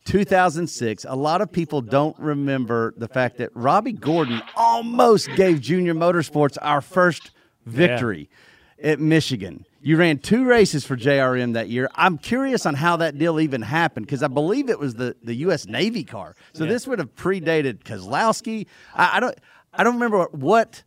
2006? 0.04 1.04
A 1.08 1.16
lot 1.16 1.40
of 1.40 1.50
people 1.50 1.80
don't 1.80 2.16
remember 2.20 2.94
the 2.96 3.08
fact 3.08 3.38
that 3.38 3.50
Robby 3.56 3.90
Gordon 3.90 4.40
almost 4.54 5.28
gave 5.34 5.60
Junior 5.60 5.92
Motorsports 5.92 6.56
our 6.62 6.80
first 6.80 7.32
victory 7.64 8.30
at 8.80 9.00
Michigan. 9.00 9.65
You 9.86 9.96
ran 9.96 10.18
two 10.18 10.44
races 10.44 10.84
for 10.84 10.96
JRM 10.96 11.52
that 11.52 11.68
year. 11.68 11.88
I'm 11.94 12.18
curious 12.18 12.66
on 12.66 12.74
how 12.74 12.96
that 12.96 13.18
deal 13.18 13.38
even 13.38 13.62
happened 13.62 14.04
because 14.06 14.20
I 14.20 14.26
believe 14.26 14.68
it 14.68 14.80
was 14.80 14.94
the, 14.94 15.14
the 15.22 15.34
U.S. 15.46 15.68
Navy 15.68 16.02
car. 16.02 16.34
So 16.54 16.64
Yeah. 16.64 16.70
this 16.70 16.88
would 16.88 16.98
have 16.98 17.14
predated 17.14 17.84
Kozlowski. 17.84 18.66
I, 18.96 19.18
I 19.18 19.20
don't 19.20 19.38
I 19.72 19.84
don't 19.84 19.94
remember 19.94 20.24
what 20.32 20.82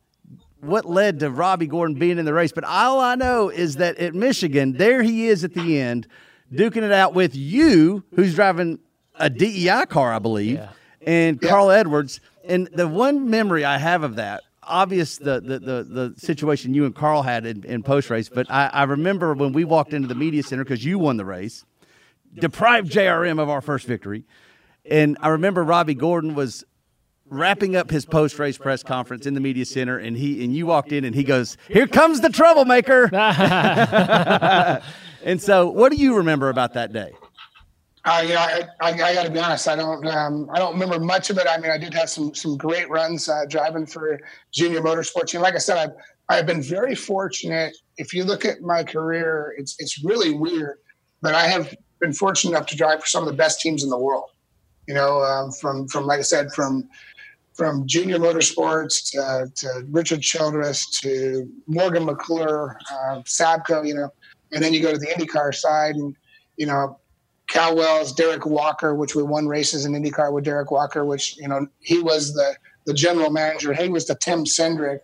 what 0.60 0.84
led 0.84 1.22
to 1.22 1.32
Robby 1.32 1.66
Gordon 1.66 1.98
being 1.98 2.18
in 2.18 2.26
the 2.26 2.34
race, 2.34 2.52
but 2.52 2.66
all 2.66 3.00
I 3.00 3.16
know 3.16 3.48
is 3.48 3.78
that 3.78 3.98
at 4.00 4.14
Michigan, 4.14 4.74
there 4.74 5.02
he 5.02 5.28
is 5.30 5.46
at 5.46 5.54
the 5.54 5.80
end, 5.80 6.06
duking 6.54 6.84
it 6.84 6.92
out 6.92 7.14
with 7.14 7.34
you, 7.38 8.04
who's 8.18 8.36
driving 8.36 8.80
a 9.16 9.30
DEI 9.30 9.86
car, 9.88 10.12
I 10.12 10.20
believe, 10.20 10.60
and 11.08 11.42
Carl 11.42 11.72
Edwards. 11.72 12.20
And 12.44 12.68
the 12.74 12.90
one 12.90 13.30
memory 13.30 13.64
I 13.64 13.78
have 13.78 14.04
of 14.04 14.18
that, 14.18 14.44
obvious 14.70 15.18
the 15.18 15.42
the 15.42 15.60
the, 15.60 15.84
the 15.84 16.14
situation 16.18 16.74
you 16.74 16.86
and 16.86 16.96
Carl 16.96 17.24
had 17.24 17.46
in, 17.46 17.64
in 17.66 17.84
post 17.84 18.10
race, 18.10 18.30
but 18.30 18.50
I, 18.50 18.68
I 18.68 18.84
remember 18.84 19.34
when 19.34 19.54
we 19.54 19.66
walked 19.66 19.94
into 19.94 20.08
the 20.08 20.16
media 20.16 20.44
center 20.44 20.64
because 20.64 20.86
you 20.86 21.00
won 21.00 21.18
the 21.18 21.26
race, 21.26 21.66
deprived 22.34 22.92
JRM 22.92 23.40
of 23.40 23.50
our 23.50 23.62
first 23.62 23.88
victory, 23.88 24.24
and 24.86 25.18
I 25.22 25.30
remember 25.30 25.64
Robby 25.64 25.96
Gordon 25.96 26.36
was 26.36 26.64
wrapping 27.30 27.76
up 27.76 27.92
his 27.92 28.06
post 28.06 28.40
race 28.40 28.58
press 28.58 28.84
conference 28.84 29.26
in 29.26 29.34
the 29.34 29.42
media 29.42 29.66
center, 29.66 29.98
and 29.98 30.16
he 30.18 30.44
and 30.44 30.56
you 30.56 30.66
walked 30.66 30.92
in, 30.92 31.04
and 31.04 31.16
he 31.16 31.24
goes, 31.24 31.58
"Here 31.68 31.88
comes 31.88 32.22
the 32.22 32.30
troublemaker." 32.30 33.10
and 35.24 35.42
so, 35.42 35.70
what 35.70 35.92
do 35.92 35.98
you 35.98 36.16
remember 36.18 36.50
about 36.50 36.74
that 36.74 36.94
day? 36.94 37.12
Uh, 38.06 38.24
you 38.26 38.34
know, 38.34 38.40
I, 38.40 38.64
I, 38.82 38.90
I 38.92 39.14
got 39.14 39.26
to 39.26 39.32
be 39.32 39.40
honest. 39.40 39.68
I 39.68 39.76
don't. 39.76 40.06
Um, 40.08 40.50
I 40.54 40.60
don't 40.60 40.74
remember 40.74 41.00
much 41.00 41.30
of 41.30 41.38
it. 41.38 41.46
I 41.50 41.58
mean, 41.58 41.70
I 41.70 41.78
did 41.78 41.94
have 41.94 42.10
some 42.10 42.34
some 42.34 42.56
great 42.56 42.90
runs 42.90 43.28
uh, 43.28 43.46
driving 43.50 43.86
for 43.86 44.20
Junior 44.54 44.80
Motorsports. 44.80 45.34
Know, 45.34 45.42
like 45.42 45.56
I 45.56 45.60
said, 45.60 45.78
I've 45.78 45.96
I've 46.30 46.46
been 46.46 46.62
very 46.62 46.96
fortunate. 46.96 47.76
If 47.98 48.14
you 48.14 48.24
look 48.24 48.46
at 48.46 48.62
my 48.62 48.84
career, 48.84 49.54
it's 49.58 49.76
it's 49.80 50.04
really 50.04 50.34
weird, 50.34 50.78
but 51.22 51.36
I 51.36 51.48
have 51.48 51.76
been 52.00 52.14
fortunate 52.14 52.52
enough 52.52 52.68
to 52.68 52.78
drive 52.78 53.02
for 53.02 53.08
some 53.08 53.24
of 53.24 53.30
the 53.30 53.36
best 53.36 53.60
teams 53.60 53.84
in 53.84 53.90
the 53.90 53.98
world. 53.98 54.30
You 54.88 54.94
know, 54.94 55.22
um, 55.22 55.52
from 55.52 55.88
from 55.88 56.06
like 56.06 56.20
I 56.20 56.24
said, 56.24 56.54
from 56.54 56.88
from 57.54 57.86
Junior 57.86 58.18
Motorsports 58.18 59.12
to, 59.12 59.52
to 59.56 59.86
Richard 59.92 60.22
Childress 60.22 60.90
to 61.02 61.52
Morgan 61.68 62.06
McClure, 62.06 62.80
uh, 62.90 63.22
Sabco. 63.24 63.86
You 63.86 63.96
know, 63.96 64.14
and 64.54 64.64
then 64.64 64.74
you 64.74 64.82
go 64.82 64.94
to 64.94 64.98
the 64.98 65.08
IndyCar 65.08 65.54
side, 65.54 65.96
and 65.96 66.16
you 66.56 66.66
know, 66.66 66.98
Cal 67.50 67.76
Wells, 67.76 68.14
Derrick 68.14 68.46
Walker, 68.46 68.96
which 68.96 69.16
we 69.16 69.24
won 69.24 69.48
races 69.48 69.86
in 69.86 69.94
IndyCar 69.94 70.32
with 70.32 70.44
Derrick 70.46 70.72
Walker, 70.72 71.04
which 71.06 71.38
you 71.38 71.48
know 71.48 71.68
he 71.80 72.00
was 72.00 72.34
the 72.34 72.56
the 72.86 72.94
general 72.94 73.30
manager. 73.30 73.74
He 73.74 73.90
was 73.90 74.06
the 74.08 74.16
Tim 74.16 74.46
Cindric 74.46 75.00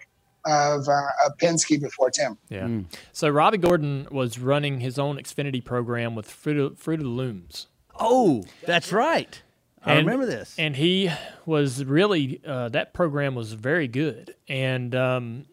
of, 0.46 0.88
uh, 0.88 1.02
of 1.26 1.38
Penske 1.38 1.82
before 1.82 2.10
Tim. 2.12 2.38
Yeah. 2.50 2.68
So 3.12 3.30
Robby 3.30 3.58
Gordon 3.58 4.08
was 4.12 4.38
running 4.40 4.80
his 4.80 4.98
own 5.00 5.18
Xfinity 5.18 5.64
program 5.64 6.14
with 6.16 6.30
Fruit 6.30 6.58
of, 6.58 6.78
Fruit 6.78 7.00
of 7.00 7.04
the 7.04 7.10
Looms. 7.12 7.68
Oh, 8.00 8.44
that's 8.66 8.92
right. 8.94 9.42
I 9.84 9.96
And- 9.96 10.06
remember 10.08 10.26
this. 10.28 10.56
And 10.58 10.76
he 10.76 11.10
was 11.46 11.84
really 11.84 12.42
uh, 12.46 12.70
that 12.70 12.94
program 12.94 13.34
was 13.36 13.54
very 13.54 13.88
good. 13.88 14.36
And 14.48 14.94
um, 14.96 15.46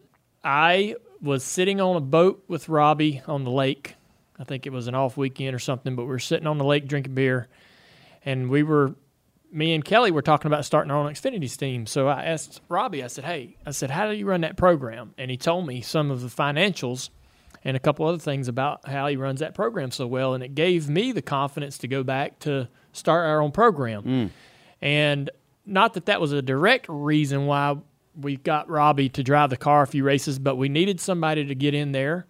I 0.43 0.95
was 1.21 1.43
sitting 1.43 1.79
on 1.81 1.95
a 1.95 2.01
boat 2.01 2.43
with 2.47 2.69
Robby 2.69 3.21
on 3.27 3.43
the 3.43 3.51
lake. 3.51 3.95
I 4.39 4.43
think 4.43 4.65
it 4.65 4.71
was 4.71 4.87
an 4.87 4.95
off 4.95 5.17
weekend 5.17 5.55
or 5.55 5.59
something, 5.59 5.95
but 5.95 6.03
we 6.03 6.09
were 6.09 6.19
sitting 6.19 6.47
on 6.47 6.57
the 6.57 6.65
lake 6.65 6.87
drinking 6.87 7.15
beer, 7.15 7.47
and 8.25 8.49
we 8.49 8.63
were. 8.63 8.95
Me 9.51 9.75
and 9.75 9.85
Kelly 9.85 10.09
were 10.09 10.23
talking 10.23 10.47
about 10.47 10.65
starting 10.65 10.89
our 10.89 10.97
own 10.97 11.13
Xfinity 11.13 11.55
team. 11.55 11.85
So 11.85 12.07
I 12.07 12.23
asked 12.23 12.59
Robby, 12.69 13.03
I 13.03 13.07
said, 13.07 13.23
Hey, 13.23 13.55
I 13.67 13.69
said, 13.69 13.91
how 13.91 14.09
do 14.09 14.15
you 14.15 14.25
run 14.25 14.41
that 14.41 14.57
program? 14.57 15.13
And 15.15 15.29
he 15.29 15.37
told 15.37 15.67
me 15.67 15.81
some 15.81 16.09
of 16.09 16.21
the 16.21 16.27
financials 16.27 17.11
and 17.63 17.77
a 17.77 17.79
couple 17.79 18.05
other 18.07 18.17
things 18.17 18.47
about 18.47 18.87
how 18.87 19.07
he 19.07 19.15
runs 19.15 19.41
that 19.41 19.53
program 19.53 19.91
so 19.91 20.07
well. 20.07 20.33
And 20.33 20.43
it 20.43 20.55
gave 20.55 20.89
me 20.89 21.11
the 21.11 21.21
confidence 21.21 21.77
to 21.79 21.87
go 21.87 22.03
back 22.03 22.39
to 22.39 22.67
start 22.91 23.27
our 23.27 23.41
own 23.41 23.51
program. 23.51 24.03
Mm. 24.03 24.29
And 24.81 25.29
not 25.65 25.93
that 25.93 26.07
that 26.07 26.19
was 26.19 26.31
a 26.31 26.41
direct 26.41 26.87
reason 26.89 27.45
why 27.45 27.77
we 28.19 28.37
got 28.37 28.69
Robby 28.69 29.09
to 29.09 29.23
drive 29.23 29.49
the 29.49 29.57
car 29.57 29.83
a 29.83 29.87
few 29.87 30.03
races, 30.03 30.39
but 30.39 30.55
we 30.55 30.69
needed 30.69 30.99
somebody 30.99 31.45
to 31.45 31.55
get 31.55 31.73
in 31.73 31.91
there 31.91 32.27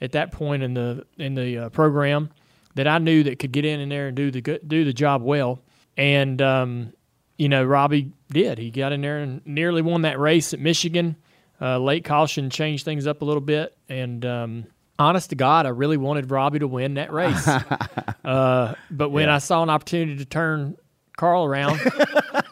at 0.00 0.12
that 0.12 0.32
point 0.32 0.62
in 0.62 0.74
the 0.74 1.04
in 1.16 1.34
the 1.34 1.58
uh, 1.58 1.68
program 1.70 2.30
that 2.74 2.86
I 2.86 2.98
knew 2.98 3.22
that 3.24 3.38
could 3.38 3.52
get 3.52 3.64
in 3.64 3.80
in 3.80 3.88
there 3.88 4.08
and 4.08 4.16
do 4.16 4.30
the 4.30 4.40
good, 4.40 4.68
do 4.68 4.84
the 4.84 4.92
job 4.92 5.22
well. 5.22 5.60
And 5.96 6.40
um, 6.42 6.92
you 7.36 7.48
know, 7.48 7.64
Robby 7.64 8.12
did. 8.30 8.58
He 8.58 8.70
got 8.70 8.92
in 8.92 9.00
there 9.00 9.18
and 9.18 9.40
nearly 9.46 9.82
won 9.82 10.02
that 10.02 10.18
race 10.18 10.52
at 10.54 10.60
Michigan. 10.60 11.16
Uh, 11.60 11.78
late 11.78 12.04
caution 12.04 12.50
changed 12.50 12.84
things 12.84 13.06
up 13.06 13.22
a 13.22 13.24
little 13.24 13.40
bit, 13.40 13.76
and 13.88 14.24
um, 14.24 14.66
honest 14.98 15.30
to 15.30 15.36
God, 15.36 15.66
I 15.66 15.70
really 15.70 15.96
wanted 15.96 16.30
Robby 16.30 16.60
to 16.60 16.68
win 16.68 16.94
that 16.94 17.12
race. 17.12 17.48
uh, 18.24 18.74
but 18.90 19.10
when 19.10 19.26
Yeah. 19.26 19.34
I 19.34 19.38
saw 19.38 19.62
an 19.64 19.70
opportunity 19.70 20.16
to 20.18 20.24
turn 20.24 20.76
Carl 21.16 21.44
around, 21.44 21.80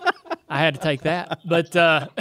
I 0.49 0.59
had 0.61 0.75
to 0.75 0.81
take 0.81 1.03
that. 1.03 1.41
But 1.45 1.75
uh, 1.75 2.07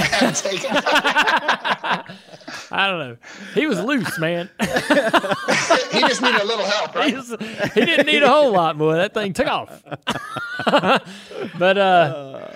I 2.72 2.88
don't 2.88 3.00
know. 3.00 3.18
He 3.54 3.68
was 3.68 3.80
loose, 3.82 4.18
man. 4.20 4.50
he 4.60 4.68
just 6.02 6.22
needed 6.22 6.42
a 6.42 6.46
little 6.46 6.66
help, 6.66 6.96
right? 6.96 7.10
He, 7.10 7.16
was- 7.16 7.30
he 7.74 7.86
didn't 7.86 8.08
need 8.08 8.24
a 8.24 8.30
whole 8.30 8.52
lot, 8.52 8.78
boy. 8.78 8.96
That 8.96 9.14
thing 9.14 9.34
took 9.34 9.48
off. 9.48 9.84
but 11.60 11.78
uh, 11.78 12.48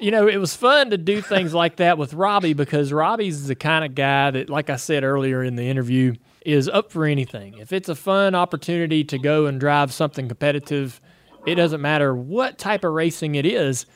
you 0.00 0.10
know, 0.10 0.28
it 0.28 0.36
was 0.38 0.54
fun 0.56 0.90
to 0.90 0.98
do 0.98 1.20
things 1.20 1.52
like 1.52 1.76
that 1.76 1.98
with 1.98 2.14
Robby 2.14 2.54
because 2.54 2.92
Robby's 2.92 3.46
the 3.48 3.54
kind 3.54 3.84
of 3.84 3.94
guy 3.94 4.30
that, 4.30 4.48
like 4.48 4.70
I 4.70 4.76
said 4.76 5.04
earlier 5.04 5.42
in 5.44 5.56
the 5.56 5.64
interview, 5.68 6.14
is 6.46 6.68
up 6.68 6.90
for 6.90 7.04
anything. 7.04 7.58
If 7.58 7.72
it's 7.72 7.88
a 7.88 7.94
fun 7.94 8.34
opportunity 8.34 9.04
to 9.04 9.18
go 9.18 9.46
and 9.46 9.60
drive 9.60 9.92
something 9.92 10.28
competitive, 10.28 11.00
it 11.46 11.56
doesn't 11.56 11.80
matter 11.82 12.14
what 12.14 12.58
type 12.58 12.84
of 12.84 12.92
racing 12.92 13.34
it 13.34 13.44
is. 13.44 13.86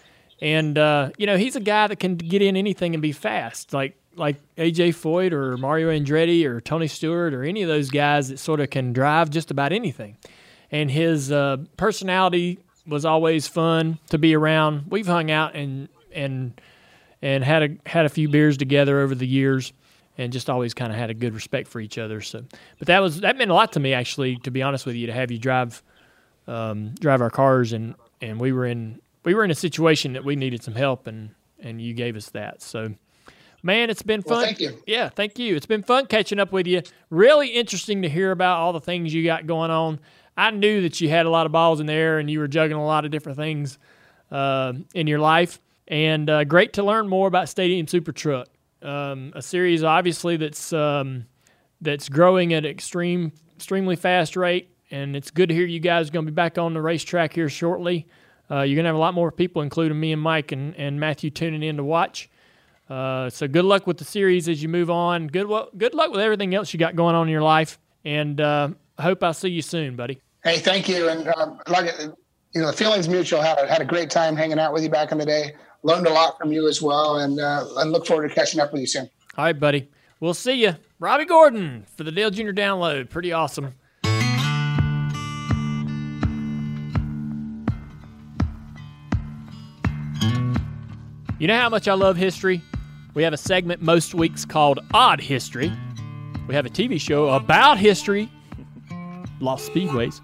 And 0.42 0.76
uh, 0.76 1.10
you 1.16 1.26
know, 1.26 1.36
he's 1.36 1.54
a 1.54 1.60
guy 1.60 1.86
that 1.86 2.00
can 2.00 2.16
get 2.16 2.42
in 2.42 2.56
anything 2.56 2.94
and 2.94 3.00
be 3.00 3.12
fast, 3.12 3.72
like 3.72 3.96
like 4.16 4.36
AJ 4.56 4.88
Foyt 4.88 5.30
or 5.30 5.56
Mario 5.56 5.88
Andretti 5.88 6.44
or 6.44 6.60
Tony 6.60 6.88
Stewart 6.88 7.32
or 7.32 7.44
any 7.44 7.62
of 7.62 7.68
those 7.68 7.90
guys 7.90 8.28
that 8.28 8.40
sort 8.40 8.58
of 8.58 8.68
can 8.68 8.92
drive 8.92 9.30
just 9.30 9.52
about 9.52 9.72
anything. 9.72 10.16
And 10.72 10.90
his 10.90 11.30
uh, 11.30 11.58
personality 11.76 12.58
was 12.88 13.04
always 13.04 13.46
fun 13.46 14.00
to 14.10 14.18
be 14.18 14.34
around. 14.34 14.86
We've 14.90 15.06
hung 15.06 15.30
out 15.30 15.54
and 15.54 15.88
and 16.12 16.60
and 17.22 17.44
had 17.44 17.62
a 17.62 17.88
had 17.88 18.04
a 18.04 18.08
few 18.08 18.28
beers 18.28 18.56
together 18.56 18.98
over 18.98 19.14
the 19.14 19.28
years, 19.28 19.72
and 20.18 20.32
just 20.32 20.50
always 20.50 20.74
kind 20.74 20.90
of 20.90 20.98
had 20.98 21.08
a 21.08 21.14
good 21.14 21.34
respect 21.34 21.68
for 21.68 21.78
each 21.78 21.98
other. 21.98 22.20
So, 22.20 22.42
but 22.80 22.88
that 22.88 22.98
was 22.98 23.20
that 23.20 23.36
meant 23.36 23.52
a 23.52 23.54
lot 23.54 23.74
to 23.74 23.80
me 23.80 23.94
actually, 23.94 24.38
to 24.38 24.50
be 24.50 24.60
honest 24.60 24.86
with 24.86 24.96
you, 24.96 25.06
to 25.06 25.12
have 25.12 25.30
you 25.30 25.38
drive 25.38 25.84
um, 26.48 26.96
drive 26.98 27.20
our 27.20 27.30
cars 27.30 27.72
and 27.72 27.94
and 28.20 28.40
we 28.40 28.50
were 28.50 28.66
in 28.66 29.00
we 29.24 29.34
were 29.34 29.44
in 29.44 29.50
a 29.50 29.56
situation 29.56 30.12
that 30.14 30.24
we 30.24 30.36
needed 30.36 30.62
some 30.62 30.74
help 30.74 31.06
and 31.06 31.30
and 31.60 31.80
you 31.80 31.94
gave 31.94 32.16
us 32.16 32.30
that. 32.30 32.60
So, 32.60 32.92
man, 33.62 33.88
it's 33.88 34.02
been 34.02 34.22
fun. 34.22 34.38
Well, 34.38 34.44
thank 34.44 34.60
you. 34.60 34.82
Yeah, 34.86 35.08
thank 35.08 35.38
you. 35.38 35.54
It's 35.54 35.66
been 35.66 35.82
fun 35.82 36.06
catching 36.06 36.40
up 36.40 36.52
with 36.52 36.66
you. 36.66 36.82
Really 37.10 37.48
interesting 37.48 38.02
to 38.02 38.08
hear 38.08 38.32
about 38.32 38.58
all 38.58 38.72
the 38.72 38.80
things 38.80 39.14
you 39.14 39.24
got 39.24 39.46
going 39.46 39.70
on. 39.70 40.00
I 40.36 40.50
knew 40.50 40.82
that 40.82 41.00
you 41.00 41.08
had 41.08 41.26
a 41.26 41.30
lot 41.30 41.46
of 41.46 41.52
balls 41.52 41.78
in 41.80 41.86
the 41.86 41.92
air 41.92 42.18
and 42.18 42.30
you 42.30 42.38
were 42.38 42.48
juggling 42.48 42.80
a 42.80 42.84
lot 42.84 43.04
of 43.04 43.10
different 43.10 43.38
things 43.38 43.78
uh, 44.30 44.72
in 44.94 45.06
your 45.06 45.18
life. 45.18 45.60
And 45.88 46.28
uh, 46.28 46.44
great 46.44 46.72
to 46.74 46.82
learn 46.82 47.08
more 47.08 47.28
about 47.28 47.48
Stadium 47.48 47.86
Super 47.86 48.12
Truck, 48.12 48.48
um, 48.80 49.32
a 49.34 49.42
series 49.42 49.84
obviously 49.84 50.36
that's 50.36 50.72
um, 50.72 51.26
that's 51.80 52.08
growing 52.08 52.54
at 52.54 52.64
extreme 52.64 53.32
extremely 53.56 53.96
fast 53.96 54.36
rate. 54.36 54.70
And 54.90 55.16
it's 55.16 55.30
good 55.30 55.48
to 55.48 55.54
hear 55.54 55.66
you 55.66 55.80
guys 55.80 56.08
are 56.08 56.12
going 56.12 56.26
to 56.26 56.32
be 56.32 56.34
back 56.34 56.58
on 56.58 56.74
the 56.74 56.82
racetrack 56.82 57.34
here 57.34 57.48
shortly. 57.48 58.06
Uh, 58.52 58.62
you're 58.62 58.76
going 58.76 58.84
to 58.84 58.88
have 58.88 58.96
a 58.96 58.98
lot 58.98 59.14
more 59.14 59.32
people, 59.32 59.62
including 59.62 59.98
me 59.98 60.12
and 60.12 60.20
Mike 60.20 60.52
and, 60.52 60.76
and 60.76 61.00
Matthew, 61.00 61.30
tuning 61.30 61.62
in 61.62 61.78
to 61.78 61.84
watch. 61.84 62.28
Uh, 62.90 63.30
so 63.30 63.48
good 63.48 63.64
luck 63.64 63.86
with 63.86 63.96
the 63.96 64.04
series 64.04 64.48
as 64.48 64.62
you 64.62 64.68
move 64.68 64.90
on. 64.90 65.28
Good 65.28 65.48
good 65.78 65.94
luck 65.94 66.10
with 66.10 66.20
everything 66.20 66.54
else 66.54 66.74
you 66.74 66.78
got 66.78 66.94
going 66.94 67.14
on 67.14 67.28
in 67.28 67.32
your 67.32 67.42
life. 67.42 67.78
And 68.04 68.38
uh, 68.40 68.68
I 68.98 69.02
hope 69.02 69.22
I'll 69.22 69.32
see 69.32 69.48
you 69.48 69.62
soon, 69.62 69.96
buddy. 69.96 70.20
Hey, 70.44 70.58
thank 70.58 70.88
you. 70.88 71.08
And 71.08 71.28
um, 71.28 71.60
like, 71.68 71.90
you 72.52 72.60
know, 72.60 72.66
the 72.66 72.76
feelings 72.76 73.08
mutual. 73.08 73.40
Had 73.40 73.58
a, 73.58 73.66
had 73.66 73.80
a 73.80 73.86
great 73.86 74.10
time 74.10 74.36
hanging 74.36 74.58
out 74.58 74.74
with 74.74 74.82
you 74.82 74.90
back 74.90 75.12
in 75.12 75.18
the 75.18 75.24
day. 75.24 75.54
Learned 75.84 76.06
a 76.06 76.12
lot 76.12 76.36
from 76.38 76.52
you 76.52 76.68
as 76.68 76.82
well, 76.82 77.18
and 77.18 77.40
uh, 77.40 77.64
and 77.78 77.90
look 77.90 78.06
forward 78.06 78.28
to 78.28 78.34
catching 78.34 78.60
up 78.60 78.72
with 78.72 78.82
you 78.82 78.86
soon. 78.86 79.08
All 79.36 79.44
right, 79.44 79.58
buddy. 79.58 79.88
We'll 80.20 80.34
see 80.34 80.62
you. 80.62 80.76
Robby 81.00 81.24
Gordon 81.24 81.86
for 81.96 82.04
the 82.04 82.12
Dale 82.12 82.30
Jr. 82.30 82.50
download. 82.50 83.08
Pretty 83.08 83.32
awesome. 83.32 83.74
You 91.42 91.48
know 91.48 91.58
how 91.58 91.70
much 91.70 91.88
I 91.88 91.94
love 91.94 92.16
history? 92.16 92.62
We 93.14 93.24
have 93.24 93.32
a 93.32 93.36
segment 93.36 93.82
most 93.82 94.14
weeks 94.14 94.44
called 94.44 94.78
Odd 94.94 95.20
History. 95.20 95.72
We 96.46 96.54
have 96.54 96.66
a 96.66 96.70
TV 96.70 97.00
show 97.00 97.30
about 97.30 97.78
history, 97.78 98.30
Lost 99.40 99.68
Speedways. 99.68 100.20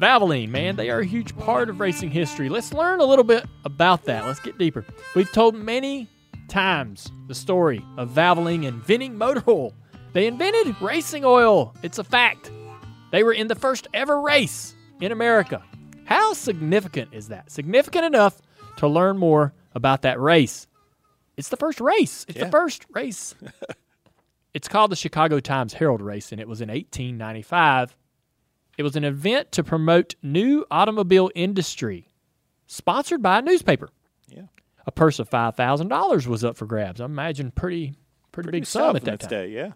Valvoline, 0.00 0.48
man, 0.48 0.76
they 0.76 0.88
are 0.88 1.00
a 1.00 1.04
huge 1.04 1.36
part 1.36 1.68
of 1.68 1.78
racing 1.78 2.10
history. 2.10 2.48
Let's 2.48 2.72
learn 2.72 3.00
a 3.00 3.04
little 3.04 3.22
bit 3.22 3.44
about 3.66 4.04
that. 4.04 4.24
Let's 4.24 4.40
get 4.40 4.56
deeper. 4.56 4.86
We've 5.14 5.30
told 5.30 5.54
many 5.54 6.08
times 6.48 7.12
the 7.28 7.34
story 7.34 7.84
of 7.98 8.08
Valvoline 8.12 8.64
inventing 8.64 9.18
motor 9.18 9.42
oil. 9.46 9.74
They 10.14 10.26
invented 10.26 10.74
racing 10.80 11.26
oil. 11.26 11.74
It's 11.82 11.98
a 11.98 12.04
fact. 12.04 12.50
They 13.12 13.24
were 13.24 13.34
in 13.34 13.48
the 13.48 13.56
first 13.56 13.88
ever 13.92 14.22
race 14.22 14.74
in 15.02 15.12
America. 15.12 15.62
How 16.06 16.32
significant 16.32 17.12
is 17.12 17.28
that? 17.28 17.50
Significant 17.50 18.06
enough 18.06 18.40
to 18.78 18.88
learn 18.88 19.18
more 19.18 19.52
about 19.76 20.02
that 20.02 20.18
race. 20.18 20.66
It's 21.36 21.50
the 21.50 21.56
first 21.56 21.80
race. 21.80 22.24
It's 22.28 22.40
the 22.40 22.48
first 22.50 22.86
race. 22.94 23.34
it's 24.54 24.68
called 24.68 24.90
the 24.90 24.96
Chicago 24.96 25.38
Times 25.38 25.74
Herald 25.74 26.00
Race, 26.00 26.32
and 26.32 26.40
it 26.40 26.48
was 26.48 26.60
in 26.62 26.68
1895. 26.68 27.94
It 28.78 28.82
was 28.82 28.96
an 28.96 29.04
event 29.04 29.52
to 29.52 29.62
promote 29.62 30.14
new 30.22 30.64
automobile 30.70 31.30
industry, 31.34 32.08
sponsored 32.66 33.22
by 33.22 33.38
a 33.38 33.42
newspaper. 33.42 33.90
Yeah. 34.28 34.42
A 34.86 34.92
purse 34.92 35.18
of 35.18 35.28
five 35.28 35.56
thousand 35.56 35.88
dollars 35.88 36.26
was 36.26 36.42
up 36.42 36.56
for 36.56 36.64
grabs. 36.66 37.00
I 37.00 37.04
imagine 37.04 37.50
pretty, 37.50 37.94
pretty, 38.32 38.46
Pretty 38.46 38.58
big 38.60 38.66
sum 38.66 38.96
at 38.96 39.04
that 39.04 39.20
time. 39.20 39.30
day, 39.30 39.48
yeah. 39.48 39.72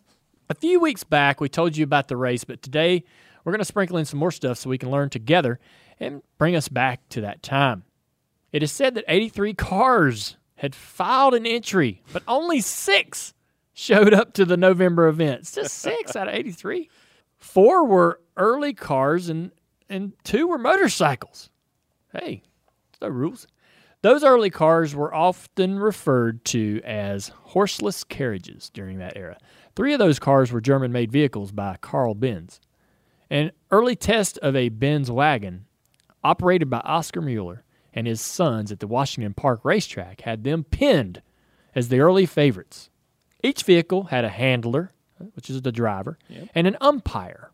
A 0.48 0.54
few 0.54 0.80
weeks 0.80 1.04
back, 1.04 1.40
we 1.40 1.48
told 1.48 1.76
you 1.76 1.84
about 1.84 2.08
the 2.08 2.16
race, 2.16 2.44
but 2.44 2.62
today 2.62 3.04
we're 3.44 3.52
going 3.52 3.60
to 3.60 3.64
sprinkle 3.66 3.98
in 3.98 4.04
some 4.04 4.18
more 4.18 4.30
stuff 4.32 4.58
so 4.58 4.70
we 4.70 4.78
can 4.78 4.90
learn 4.90 5.10
together 5.10 5.58
and 5.98 6.22
bring 6.38 6.56
us 6.56 6.68
back 6.68 7.06
to 7.10 7.20
that 7.20 7.42
time. 7.42 7.84
It 8.52 8.62
is 8.62 8.72
said 8.72 8.94
that 8.94 9.04
83 9.06 9.54
cars 9.54 10.36
had 10.56 10.74
filed 10.74 11.34
an 11.34 11.46
entry, 11.46 12.02
but 12.12 12.22
only 12.26 12.60
six 12.60 13.32
showed 13.72 14.12
up 14.12 14.34
to 14.34 14.44
the 14.44 14.56
November 14.56 15.08
events. 15.08 15.52
Just 15.52 15.78
six 15.78 16.16
out 16.16 16.28
of 16.28 16.34
83. 16.34 16.90
Four 17.38 17.86
were 17.86 18.20
early 18.36 18.74
cars 18.74 19.28
and, 19.28 19.52
and 19.88 20.12
two 20.24 20.46
were 20.46 20.58
motorcycles. 20.58 21.48
Hey, 22.12 22.42
no 23.00 23.08
rules. 23.08 23.46
Those 24.02 24.24
early 24.24 24.50
cars 24.50 24.94
were 24.94 25.14
often 25.14 25.78
referred 25.78 26.44
to 26.46 26.80
as 26.84 27.28
horseless 27.28 28.02
carriages 28.02 28.70
during 28.70 28.98
that 28.98 29.16
era. 29.16 29.36
Three 29.76 29.92
of 29.92 29.98
those 29.98 30.18
cars 30.18 30.50
were 30.50 30.60
German 30.60 30.90
made 30.90 31.12
vehicles 31.12 31.52
by 31.52 31.76
Carl 31.80 32.14
Benz. 32.14 32.60
An 33.28 33.52
early 33.70 33.94
test 33.96 34.38
of 34.38 34.56
a 34.56 34.70
Benz 34.70 35.10
wagon, 35.10 35.66
operated 36.24 36.68
by 36.68 36.80
Oscar 36.80 37.20
Mueller 37.20 37.64
and 37.94 38.06
his 38.06 38.20
sons 38.20 38.70
at 38.72 38.80
the 38.80 38.86
Washington 38.86 39.34
Park 39.34 39.64
racetrack, 39.64 40.22
had 40.22 40.44
them 40.44 40.64
pinned 40.64 41.22
as 41.74 41.88
the 41.88 42.00
early 42.00 42.26
favorites. 42.26 42.90
Each 43.42 43.62
vehicle 43.62 44.04
had 44.04 44.24
a 44.24 44.28
handler, 44.28 44.90
which 45.34 45.48
is 45.50 45.62
the 45.62 45.72
driver, 45.72 46.18
and 46.54 46.66
an 46.66 46.76
umpire. 46.80 47.50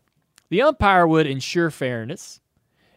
The 0.49 0.61
umpire 0.61 1.05
would 1.07 1.27
ensure 1.27 1.69
fairness 1.71 2.39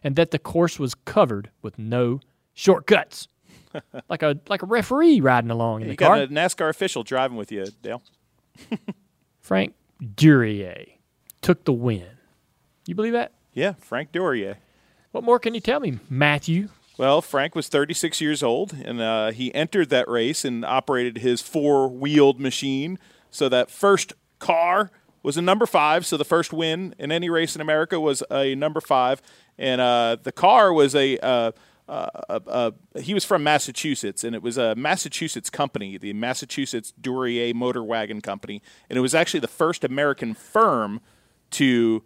and 0.03 0.15
that 0.15 0.31
the 0.31 0.39
course 0.39 0.79
was 0.79 0.95
covered 0.95 1.49
with 1.61 1.77
no 1.77 2.19
shortcuts. 2.53 3.27
like 4.09 4.21
a 4.23 4.37
like 4.49 4.61
a 4.63 4.65
referee 4.65 5.21
riding 5.21 5.49
along 5.51 5.81
in 5.81 5.87
You 5.87 5.93
the 5.93 5.97
car. 5.97 6.17
got 6.17 6.23
a 6.25 6.27
NASCAR 6.27 6.69
official 6.69 7.03
driving 7.03 7.37
with 7.37 7.51
you, 7.51 7.65
Dale. 7.81 8.01
Frank 9.39 9.73
Duryea 10.15 10.97
took 11.41 11.63
the 11.63 11.73
win. 11.73 12.07
You 12.85 12.95
believe 12.95 13.13
that? 13.13 13.31
Yeah, 13.53 13.73
Frank 13.79 14.11
Duryea. 14.11 14.57
What 15.11 15.23
more 15.23 15.39
can 15.39 15.53
you 15.53 15.61
tell 15.61 15.79
me, 15.79 15.99
Matthew? 16.09 16.69
Well, 17.01 17.23
Frank 17.23 17.55
was 17.55 17.67
36 17.67 18.21
years 18.21 18.43
old, 18.43 18.73
and 18.73 19.01
uh, 19.01 19.31
he 19.31 19.51
entered 19.55 19.89
that 19.89 20.07
race 20.07 20.45
and 20.45 20.63
operated 20.63 21.17
his 21.17 21.41
four-wheeled 21.41 22.39
machine. 22.39 22.99
So 23.31 23.49
that 23.49 23.71
first 23.71 24.13
car 24.37 24.91
was 25.23 25.35
a 25.35 25.41
number 25.41 25.65
five. 25.65 26.05
So 26.05 26.15
the 26.15 26.23
first 26.23 26.53
win 26.53 26.93
in 26.99 27.11
any 27.11 27.27
race 27.27 27.55
in 27.55 27.61
America 27.61 27.99
was 27.99 28.21
a 28.29 28.53
number 28.53 28.79
five, 28.79 29.19
and 29.57 29.81
uh, 29.81 30.17
the 30.21 30.31
car 30.31 30.71
was 30.71 30.93
a. 30.93 31.17
Uh, 31.17 31.51
uh, 31.89 32.71
he 32.99 33.15
was 33.15 33.25
from 33.25 33.41
Massachusetts, 33.41 34.23
and 34.23 34.35
it 34.35 34.43
was 34.43 34.59
a 34.59 34.75
Massachusetts 34.75 35.49
company, 35.49 35.97
the 35.97 36.13
Massachusetts 36.13 36.93
Duryea 37.01 37.55
Motor 37.55 37.83
Wagon 37.83 38.21
Company, 38.21 38.61
and 38.91 38.97
it 38.97 39.01
was 39.01 39.15
actually 39.15 39.39
the 39.39 39.47
first 39.47 39.83
American 39.83 40.35
firm 40.35 41.01
to 41.49 42.03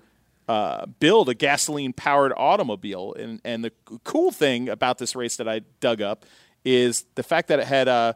uh, 0.48 0.86
build 0.86 1.30
a 1.30 1.34
gasoline 1.34 1.94
powered 1.94 2.34
automobile. 2.38 3.16
And, 3.18 3.42
and 3.44 3.64
the 3.64 3.72
cool 4.04 4.32
thing 4.32 4.70
about 4.70 4.98
this 4.98 5.16
race 5.16 5.38
that 5.38 5.48
I 5.48 5.62
dug 5.80 6.02
up 6.02 6.26
is 6.64 7.06
the 7.16 7.24
fact 7.24 7.48
that 7.48 7.60
it 7.60 7.68
had 7.68 7.88
uh, 7.88 8.14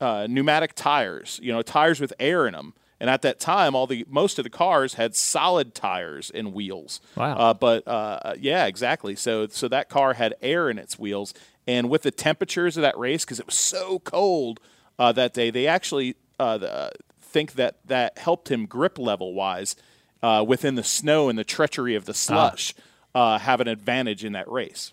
uh, 0.00 0.26
pneumatic 0.28 0.74
tires, 0.74 1.40
you 1.42 1.52
know, 1.52 1.62
tires 1.62 2.00
with 2.00 2.12
air 2.18 2.46
in 2.46 2.54
them. 2.54 2.74
And 3.00 3.08
at 3.08 3.22
that 3.22 3.38
time, 3.38 3.76
all 3.76 3.86
the 3.86 4.04
most 4.08 4.38
of 4.38 4.44
the 4.44 4.50
cars 4.50 4.94
had 4.94 5.14
solid 5.14 5.72
tires 5.72 6.30
and 6.34 6.52
wheels. 6.52 7.00
Wow. 7.16 7.36
Uh, 7.36 7.54
but 7.54 7.86
uh, 7.86 8.34
yeah, 8.40 8.66
exactly. 8.66 9.14
So 9.14 9.46
so 9.46 9.68
that 9.68 9.88
car 9.88 10.14
had 10.14 10.34
air 10.42 10.68
in 10.68 10.78
its 10.78 10.98
wheels, 10.98 11.32
And 11.68 11.90
with 11.90 12.00
the 12.00 12.10
temperatures 12.10 12.78
of 12.78 12.82
that 12.82 12.96
race, 12.98 13.26
because 13.26 13.38
it 13.38 13.44
was 13.44 13.54
so 13.54 13.98
cold 13.98 14.58
uh, 14.98 15.12
that 15.12 15.34
day, 15.34 15.50
they 15.50 15.66
actually 15.66 16.16
uh, 16.40 16.56
the, 16.56 16.92
think 17.20 17.52
that 17.52 17.76
that 17.84 18.16
helped 18.16 18.50
him 18.50 18.64
grip 18.64 18.98
level 18.98 19.34
wise 19.34 19.76
uh, 20.22 20.44
within 20.46 20.74
the 20.74 20.82
snow 20.82 21.28
and 21.28 21.38
the 21.38 21.44
treachery 21.44 21.94
of 21.94 22.04
the 22.04 22.14
slush, 22.14 22.74
uh, 23.14 23.38
have 23.38 23.60
an 23.60 23.68
advantage 23.68 24.24
in 24.24 24.32
that 24.32 24.50
race. 24.50 24.92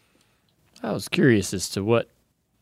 I 0.84 0.92
was 0.92 1.08
curious 1.08 1.54
as 1.54 1.70
to 1.70 1.84
what 1.84 2.10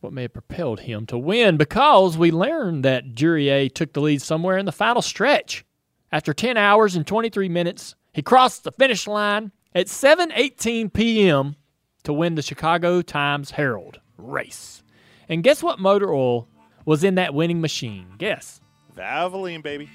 what 0.01 0.13
may 0.13 0.23
have 0.23 0.33
propelled 0.33 0.81
him 0.81 1.05
to 1.05 1.17
win 1.17 1.55
because 1.55 2.17
we 2.17 2.29
learned 2.29 2.83
that 2.83 3.15
Duryea 3.15 3.69
took 3.69 3.93
the 3.93 4.01
lead 4.01 4.21
somewhere 4.21 4.57
in 4.57 4.65
the 4.65 4.73
final 4.73 5.01
stretch. 5.01 5.63
After 6.11 6.33
10 6.33 6.57
hours 6.57 6.97
and 6.97 7.07
23 7.07 7.47
minutes, 7.47 7.95
he 8.11 8.21
crossed 8.21 8.65
the 8.65 8.71
finish 8.73 9.07
line 9.07 9.51
at 9.73 9.87
7:18 9.87 10.91
p.m. 10.93 11.55
to 12.03 12.13
win 12.13 12.35
the 12.35 12.41
Chicago 12.41 13.01
Times 13.01 13.51
Herald 13.51 13.99
race. 14.17 14.83
And 15.29 15.43
guess 15.43 15.63
what 15.63 15.79
motor 15.79 16.13
oil 16.13 16.47
was 16.85 17.03
in 17.03 17.15
that 17.15 17.33
winning 17.33 17.61
machine? 17.61 18.07
Guess. 18.17 18.59
Valvoline, 18.95 19.63
baby. 19.63 19.89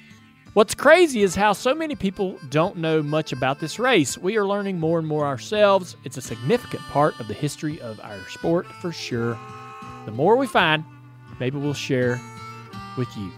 What's 0.53 0.73
crazy 0.73 1.21
is 1.21 1.35
how 1.35 1.53
so 1.53 1.75
many 1.75 1.95
people 1.95 2.39
don't 2.49 2.77
know 2.77 3.03
much 3.03 3.31
about 3.31 3.59
this 3.59 3.77
race. 3.77 4.17
We 4.17 4.35
are 4.37 4.45
learning 4.45 4.79
more 4.79 4.97
and 4.97 5.07
more 5.07 5.27
ourselves. 5.27 5.95
It's 6.03 6.17
a 6.17 6.21
significant 6.21 6.81
part 6.83 7.19
of 7.19 7.27
the 7.27 7.35
history 7.35 7.79
of 7.81 7.99
our 7.99 8.17
sport 8.29 8.65
for 8.81 8.91
sure. 8.91 9.37
The 10.05 10.11
more 10.11 10.37
we 10.37 10.47
find, 10.47 10.83
maybe 11.39 11.59
we'll 11.59 11.75
share 11.75 12.19
with 12.97 13.15
you. 13.15 13.31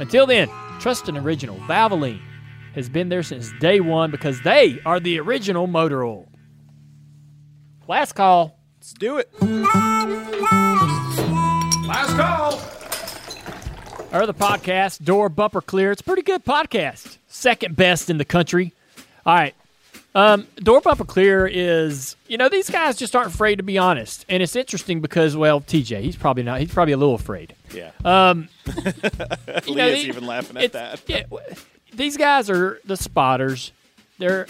Until 0.00 0.26
then, 0.26 0.50
trust 0.80 1.08
an 1.08 1.16
original. 1.16 1.56
Valvoline 1.60 2.20
has 2.74 2.90
been 2.90 3.08
there 3.08 3.22
since 3.22 3.50
day 3.58 3.80
one 3.80 4.10
because 4.10 4.42
they 4.42 4.80
are 4.84 5.00
the 5.00 5.18
original 5.18 5.66
motor 5.66 6.04
oil. 6.04 6.28
Last 7.88 8.12
call. 8.12 8.60
Let's 8.78 8.92
do 8.92 9.16
it. 9.16 9.32
Last 11.86 12.16
call. 12.16 12.39
Or 14.12 14.26
the 14.26 14.34
podcast, 14.34 15.04
Door 15.04 15.28
Bumper 15.30 15.60
Clear. 15.60 15.92
It's 15.92 16.00
a 16.00 16.04
pretty 16.04 16.22
good 16.22 16.44
podcast. 16.44 17.18
Second 17.28 17.76
best 17.76 18.10
in 18.10 18.18
the 18.18 18.24
country. 18.24 18.72
All 19.24 19.34
right. 19.34 19.54
Um, 20.16 20.48
Door 20.56 20.80
Bumper 20.80 21.04
Clear 21.04 21.46
is, 21.46 22.16
you 22.26 22.36
know, 22.36 22.48
these 22.48 22.68
guys 22.68 22.96
just 22.96 23.14
aren't 23.14 23.32
afraid 23.32 23.56
to 23.56 23.62
be 23.62 23.78
honest. 23.78 24.26
And 24.28 24.42
it's 24.42 24.56
interesting 24.56 25.00
because, 25.00 25.36
well, 25.36 25.60
TJ, 25.60 26.00
he's 26.00 26.16
probably 26.16 26.42
not, 26.42 26.58
he's 26.58 26.72
probably 26.74 26.92
a 26.92 26.96
little 26.96 27.14
afraid. 27.14 27.54
Yeah. 27.72 27.92
Um, 28.04 28.48
Leah's 28.66 29.66
know, 29.68 29.74
they- 29.74 30.00
even 30.02 30.26
laughing 30.26 30.56
at 30.56 30.72
that. 30.72 31.02
Yeah, 31.06 31.22
these 31.94 32.16
guys 32.16 32.50
are 32.50 32.80
the 32.84 32.96
spotters. 32.96 33.70
They're 34.18 34.48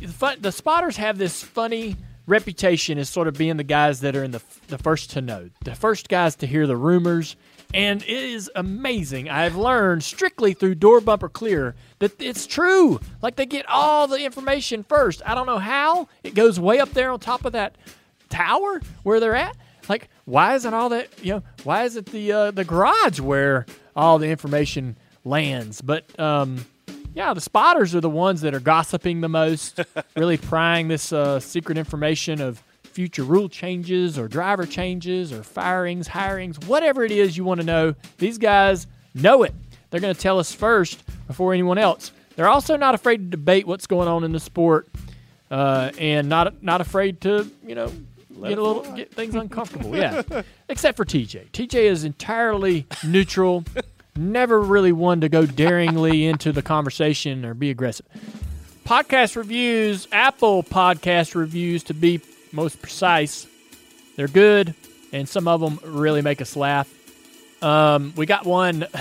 the 0.00 0.08
fun, 0.08 0.38
the 0.40 0.52
spotters 0.52 0.96
have 0.96 1.18
this 1.18 1.42
funny 1.42 1.96
reputation 2.26 2.96
as 2.98 3.10
sort 3.10 3.28
of 3.28 3.34
being 3.36 3.58
the 3.58 3.64
guys 3.64 4.00
that 4.00 4.16
are 4.16 4.24
in 4.24 4.30
the 4.30 4.40
the 4.68 4.78
first 4.78 5.10
to 5.10 5.20
know, 5.20 5.50
the 5.64 5.74
first 5.74 6.08
guys 6.08 6.34
to 6.36 6.46
hear 6.46 6.66
the 6.66 6.76
rumors. 6.76 7.36
And 7.74 8.02
it 8.02 8.08
is 8.08 8.50
amazing. 8.54 9.30
I've 9.30 9.56
learned 9.56 10.04
strictly 10.04 10.52
through 10.52 10.74
Door 10.76 11.02
Bumper 11.02 11.28
Clear 11.28 11.74
that 12.00 12.20
it's 12.20 12.46
true. 12.46 13.00
Like 13.22 13.36
they 13.36 13.46
get 13.46 13.66
all 13.68 14.06
the 14.06 14.24
information 14.24 14.84
first. 14.84 15.22
I 15.24 15.34
don't 15.34 15.46
know 15.46 15.58
how. 15.58 16.08
It 16.22 16.34
goes 16.34 16.60
way 16.60 16.80
up 16.80 16.90
there 16.90 17.10
on 17.10 17.20
top 17.20 17.44
of 17.44 17.52
that 17.52 17.76
tower 18.28 18.80
where 19.02 19.20
they're 19.20 19.36
at. 19.36 19.56
Like, 19.88 20.08
why 20.24 20.54
isn't 20.54 20.74
all 20.74 20.90
that 20.90 21.08
you 21.24 21.34
know? 21.34 21.42
Why 21.64 21.84
is 21.84 21.96
it 21.96 22.06
the 22.06 22.32
uh, 22.32 22.50
the 22.50 22.64
garage 22.64 23.20
where 23.20 23.66
all 23.96 24.18
the 24.18 24.28
information 24.28 24.96
lands? 25.24 25.80
But 25.80 26.18
um, 26.20 26.64
yeah, 27.14 27.34
the 27.34 27.40
spotters 27.40 27.94
are 27.94 28.00
the 28.00 28.10
ones 28.10 28.42
that 28.42 28.54
are 28.54 28.60
gossiping 28.60 29.20
the 29.20 29.28
most, 29.28 29.80
really 30.16 30.36
prying 30.36 30.88
this 30.88 31.12
uh, 31.12 31.40
secret 31.40 31.78
information 31.78 32.40
of 32.40 32.62
future 32.92 33.24
rule 33.24 33.48
changes 33.48 34.18
or 34.18 34.28
driver 34.28 34.66
changes 34.66 35.32
or 35.32 35.42
firings, 35.42 36.08
hirings, 36.08 36.64
whatever 36.66 37.04
it 37.04 37.10
is 37.10 37.36
you 37.36 37.44
want 37.44 37.60
to 37.60 37.66
know. 37.66 37.94
These 38.18 38.38
guys 38.38 38.86
know 39.14 39.42
it. 39.42 39.54
They're 39.90 40.00
going 40.00 40.14
to 40.14 40.20
tell 40.20 40.38
us 40.38 40.52
first 40.52 41.02
before 41.26 41.52
anyone 41.52 41.78
else. 41.78 42.12
They're 42.36 42.48
also 42.48 42.76
not 42.76 42.94
afraid 42.94 43.18
to 43.18 43.24
debate 43.24 43.66
what's 43.66 43.86
going 43.86 44.08
on 44.08 44.24
in 44.24 44.32
the 44.32 44.40
sport, 44.40 44.88
uh, 45.50 45.90
and 45.98 46.28
not 46.28 46.62
not 46.62 46.80
afraid 46.80 47.20
to 47.22 47.50
you 47.66 47.74
know 47.74 47.88
get 48.42 48.58
a 48.58 48.62
little 48.62 48.90
get 48.96 49.12
things 49.12 49.34
uncomfortable. 49.34 49.94
Yeah, 49.94 50.22
except 50.68 50.96
for 50.96 51.04
TJ. 51.04 51.50
TJ 51.50 51.74
is 51.74 52.04
entirely 52.04 52.86
neutral. 53.04 53.64
Never 54.16 54.60
really 54.60 54.92
one 54.92 55.20
to 55.22 55.28
go 55.28 55.46
daringly 55.46 56.26
into 56.26 56.52
the 56.52 56.62
conversation 56.62 57.44
or 57.44 57.54
be 57.54 57.70
aggressive. 57.70 58.06
Podcast 58.84 59.36
reviews, 59.36 60.08
Apple 60.10 60.62
podcast 60.62 61.34
reviews 61.34 61.82
to 61.84 61.94
be 61.94 62.20
most 62.52 62.80
precise. 62.80 63.46
They're 64.16 64.28
good, 64.28 64.74
and 65.12 65.28
some 65.28 65.48
of 65.48 65.60
them 65.60 65.80
really 65.84 66.22
make 66.22 66.40
us 66.40 66.54
laugh. 66.56 66.92
Um, 67.62 68.12
we 68.16 68.26
got 68.26 68.44
one. 68.44 68.86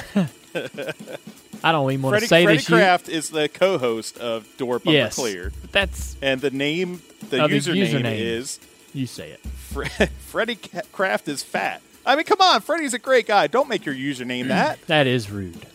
I 1.63 1.71
don't 1.71 1.91
even 1.91 2.01
want 2.01 2.19
to 2.21 2.27
say 2.27 2.43
Freddie 2.43 2.57
this. 2.57 2.69
you- 2.69 2.75
Kraft 2.75 3.09
is 3.09 3.29
the 3.29 3.47
co-host 3.49 4.17
of 4.17 4.47
Door 4.57 4.79
Bumper 4.79 4.91
Yes, 4.91 5.15
Clear. 5.15 5.51
That's 5.71 6.15
and 6.21 6.41
the 6.41 6.49
name, 6.51 7.01
the 7.29 7.37
username, 7.37 7.87
username. 8.01 8.19
is. 8.19 8.59
You 8.93 9.05
say 9.05 9.31
it. 9.31 9.39
Fre- 9.45 9.83
Freddie 10.27 10.55
Ca- 10.55 10.81
Kraft 10.91 11.27
is 11.27 11.43
fat. 11.43 11.81
I 12.05 12.15
mean, 12.15 12.25
come 12.25 12.41
on, 12.41 12.61
Freddy's 12.61 12.93
a 12.95 12.99
great 12.99 13.27
guy. 13.27 13.47
Don't 13.47 13.69
make 13.69 13.85
your 13.85 13.93
username 13.95 14.47
that. 14.47 14.81
That 14.87 15.05
is 15.07 15.29
rude. 15.29 15.65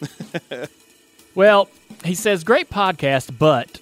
well, 1.35 1.69
he 2.05 2.15
says, 2.17 2.43
great 2.43 2.69
podcast, 2.69 3.39
but 3.39 3.79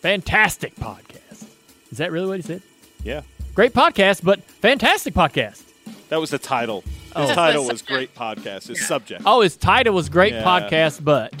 fantastic 0.00 0.74
podcast. 0.76 1.46
Is 1.92 1.98
that 1.98 2.10
really 2.10 2.26
what 2.26 2.36
he 2.36 2.42
said? 2.42 2.62
Yeah, 3.08 3.22
Great 3.54 3.72
podcast, 3.72 4.22
but 4.22 4.42
fantastic 4.44 5.14
podcast. 5.14 5.62
that 6.10 6.20
was 6.20 6.28
the 6.30 6.38
title. 6.38 6.82
His 6.82 7.30
Oh. 7.30 7.34
title 7.34 7.66
was 7.66 7.80
great 7.80 8.14
podcast. 8.14 8.68
His 8.68 8.86
subject. 8.86 9.22
Oh, 9.24 9.40
his 9.40 9.56
title 9.56 9.94
was 9.94 10.08
great 10.10 10.34
Yeah. 10.34 10.44
podcast, 10.44 11.02
but. 11.02 11.32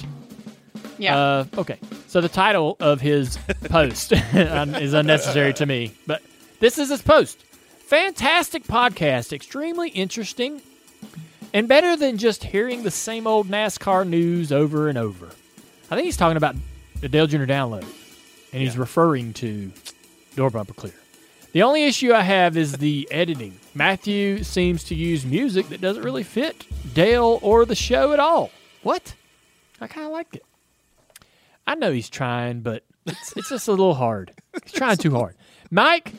Yeah. 0.98 1.16
Uh, 1.16 1.44
okay. 1.58 1.78
So 2.06 2.20
the 2.22 2.28
title 2.30 2.76
of 2.80 3.00
his 3.02 3.38
post 3.64 4.12
is 4.32 4.94
unnecessary 4.94 5.52
to 5.54 5.66
me, 5.66 5.92
but 6.06 6.22
this 6.58 6.78
is 6.78 6.88
his 6.88 7.02
post. 7.02 7.38
Fantastic 7.86 8.64
podcast, 8.64 9.32
extremely 9.34 9.90
interesting, 9.90 10.62
and 11.52 11.68
better 11.68 11.96
than 11.96 12.16
just 12.18 12.44
hearing 12.44 12.82
the 12.82 12.90
same 12.90 13.26
old 13.26 13.46
NASCAR 13.48 14.06
news 14.08 14.50
over 14.52 14.88
and 14.88 14.96
over. 14.98 15.26
I 15.90 15.94
think 15.96 16.06
he's 16.06 16.16
talking 16.16 16.36
about 16.38 16.56
the 17.00 17.08
Dale 17.10 17.26
Jr. 17.26 17.44
download, 17.44 17.84
and 18.52 18.62
he's 18.62 18.76
referring 18.78 19.34
to 19.34 19.70
Door 20.34 20.50
Bumper 20.50 20.72
Clear. 20.74 20.94
The 21.52 21.62
only 21.62 21.84
issue 21.84 22.12
I 22.12 22.22
have 22.22 22.56
is 22.56 22.74
the 22.74 23.08
editing. 23.10 23.58
Matthew 23.74 24.42
seems 24.42 24.84
to 24.84 24.94
use 24.94 25.24
music 25.24 25.68
that 25.70 25.80
doesn't 25.80 26.02
really 26.02 26.22
fit 26.22 26.66
Dale 26.92 27.38
or 27.42 27.64
the 27.64 27.74
show 27.74 28.12
at 28.12 28.20
all. 28.20 28.50
What? 28.82 29.14
I 29.80 29.86
kind 29.86 30.06
of 30.06 30.12
liked 30.12 30.36
it. 30.36 30.44
I 31.66 31.74
know 31.74 31.90
he's 31.90 32.10
trying, 32.10 32.60
but 32.60 32.84
it's, 33.06 33.36
it's 33.36 33.48
just 33.48 33.68
a 33.68 33.70
little 33.70 33.94
hard. 33.94 34.32
He's 34.62 34.72
trying 34.72 34.98
too 34.98 35.12
hard. 35.12 35.36
Mike 35.70 36.12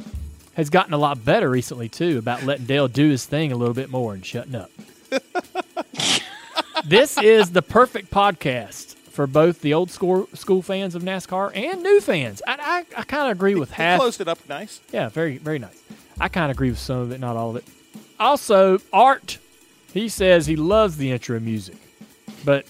has 0.53 0.69
gotten 0.69 0.93
a 0.93 0.97
lot 0.97 1.23
better 1.23 1.49
recently, 1.49 1.89
too, 1.89 2.17
about 2.17 2.43
letting 2.43 2.65
Dale 2.65 2.87
do 2.87 3.09
his 3.09 3.25
thing 3.25 3.51
a 3.51 3.55
little 3.55 3.73
bit 3.73 3.89
more 3.89 4.13
and 4.13 4.25
shutting 4.25 4.55
up. 4.55 4.71
this 6.85 7.17
is 7.17 7.51
the 7.51 7.61
perfect 7.61 8.11
podcast 8.11 8.95
for 9.09 9.27
both 9.27 9.61
the 9.61 9.73
old 9.73 9.91
school, 9.91 10.27
school 10.33 10.61
fans 10.61 10.95
of 10.95 11.03
NASCAR 11.03 11.55
and 11.55 11.81
new 11.83 11.99
fans. 12.01 12.41
I, 12.47 12.85
I, 12.95 12.99
I 13.01 13.03
kind 13.03 13.29
of 13.31 13.37
agree 13.37 13.55
with 13.55 13.69
He 13.69 13.75
half. 13.75 13.99
closed 13.99 14.21
it 14.21 14.27
up 14.27 14.39
nice. 14.47 14.79
Yeah, 14.91 15.09
very, 15.09 15.37
very 15.37 15.59
nice. 15.59 15.81
I 16.19 16.27
kind 16.29 16.51
of 16.51 16.55
agree 16.57 16.69
with 16.69 16.79
some 16.79 16.97
of 16.99 17.11
it, 17.11 17.19
not 17.19 17.35
all 17.35 17.51
of 17.51 17.55
it. 17.57 17.65
Also, 18.19 18.79
Art, 18.91 19.37
he 19.93 20.09
says 20.09 20.45
he 20.45 20.55
loves 20.55 20.97
the 20.97 21.11
intro 21.11 21.39
music, 21.39 21.77
but 22.43 22.65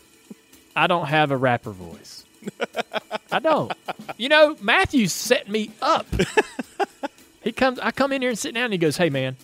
I 0.75 0.87
don't 0.87 1.07
have 1.07 1.31
a 1.31 1.37
rapper 1.37 1.71
voice. 1.71 2.23
I 3.31 3.39
don't. 3.39 3.71
You 4.17 4.29
know, 4.29 4.55
Matthew 4.61 5.07
set 5.07 5.49
me 5.49 5.71
up. 5.81 6.05
he 7.43 7.51
comes, 7.51 7.79
I 7.79 7.91
come 7.91 8.11
in 8.11 8.21
here 8.21 8.29
and 8.29 8.39
sit 8.39 8.53
down, 8.53 8.65
and 8.65 8.73
he 8.73 8.77
goes, 8.79 8.95
"Hey, 8.97 9.09
man, 9.09 9.35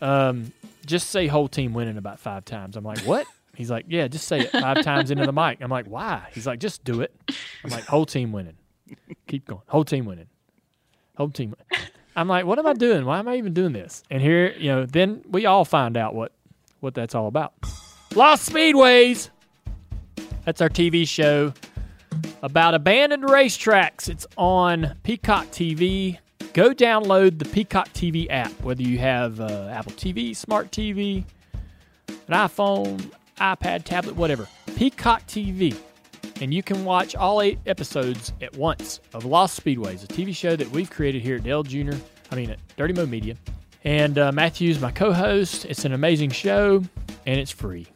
um, 0.00 0.52
just 0.86 1.10
say 1.10 1.26
whole 1.26 1.48
team 1.48 1.74
winning 1.74 1.98
about 1.98 2.20
five 2.20 2.44
times." 2.44 2.76
I'm 2.76 2.84
like, 2.84 3.00
"What?" 3.00 3.26
He's 3.54 3.70
like, 3.70 3.86
"Yeah, 3.88 4.08
just 4.08 4.26
say 4.26 4.40
it 4.40 4.50
five 4.50 4.82
times 4.82 5.10
into 5.10 5.26
the 5.26 5.32
mic." 5.32 5.58
I'm 5.60 5.70
like, 5.70 5.86
"Why?" 5.86 6.28
He's 6.32 6.46
like, 6.46 6.58
"Just 6.58 6.84
do 6.84 7.00
it." 7.02 7.14
I'm 7.64 7.70
like, 7.70 7.84
"Whole 7.84 8.06
team 8.06 8.32
winning." 8.32 8.56
Keep 9.26 9.46
going. 9.46 9.62
Whole 9.66 9.84
team 9.84 10.04
winning. 10.04 10.26
Whole 11.16 11.30
team. 11.30 11.54
I'm 12.16 12.28
like, 12.28 12.44
what 12.44 12.58
am 12.58 12.66
I 12.66 12.74
doing? 12.74 13.04
Why 13.06 13.18
am 13.18 13.28
I 13.28 13.36
even 13.36 13.54
doing 13.54 13.72
this? 13.72 14.02
And 14.10 14.20
here, 14.20 14.52
you 14.58 14.68
know, 14.70 14.84
then 14.84 15.22
we 15.30 15.46
all 15.46 15.64
find 15.64 15.96
out 15.96 16.14
what 16.14 16.32
what 16.80 16.94
that's 16.94 17.14
all 17.14 17.26
about. 17.26 17.54
Lost 18.14 18.50
Speedways. 18.50 19.30
That's 20.44 20.60
our 20.60 20.68
TV 20.68 21.06
show 21.06 21.54
about 22.42 22.74
abandoned 22.74 23.24
racetracks. 23.24 24.08
It's 24.08 24.26
on 24.36 24.98
Peacock 25.04 25.46
TV. 25.46 26.18
Go 26.52 26.74
download 26.74 27.38
the 27.38 27.44
Peacock 27.46 27.88
TV 27.90 28.26
app, 28.28 28.50
whether 28.62 28.82
you 28.82 28.98
have 28.98 29.40
uh, 29.40 29.68
Apple 29.70 29.92
TV, 29.92 30.36
Smart 30.36 30.70
TV, 30.70 31.24
an 32.08 32.34
iPhone, 32.34 33.10
iPad, 33.38 33.84
tablet, 33.84 34.16
whatever. 34.16 34.48
Peacock 34.76 35.26
TV. 35.26 35.76
And 36.40 36.52
you 36.52 36.62
can 36.62 36.84
watch 36.84 37.14
all 37.14 37.40
eight 37.40 37.58
episodes 37.66 38.32
at 38.40 38.56
once 38.56 39.00
of 39.14 39.24
Lost 39.24 39.62
Speedways, 39.62 40.04
a 40.04 40.06
TV 40.06 40.34
show 40.34 40.56
that 40.56 40.68
we've 40.70 40.90
created 40.90 41.22
here 41.22 41.36
at 41.36 41.44
Dale 41.44 41.62
Jr., 41.62 41.92
I 42.30 42.34
mean, 42.34 42.50
at 42.50 42.58
Dirty 42.76 42.94
Mo 42.94 43.06
Media. 43.06 43.36
And 43.84 44.18
uh, 44.18 44.32
Matthew's 44.32 44.80
my 44.80 44.90
co 44.90 45.12
host. 45.12 45.64
It's 45.66 45.84
an 45.84 45.92
amazing 45.92 46.30
show, 46.30 46.82
and 47.26 47.40
it's 47.40 47.50
free. 47.50 47.86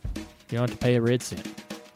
You 0.51 0.59
don't 0.59 0.69
have 0.69 0.79
to 0.79 0.85
pay 0.85 0.97
a 0.97 1.01
red 1.01 1.23
cent. 1.23 1.47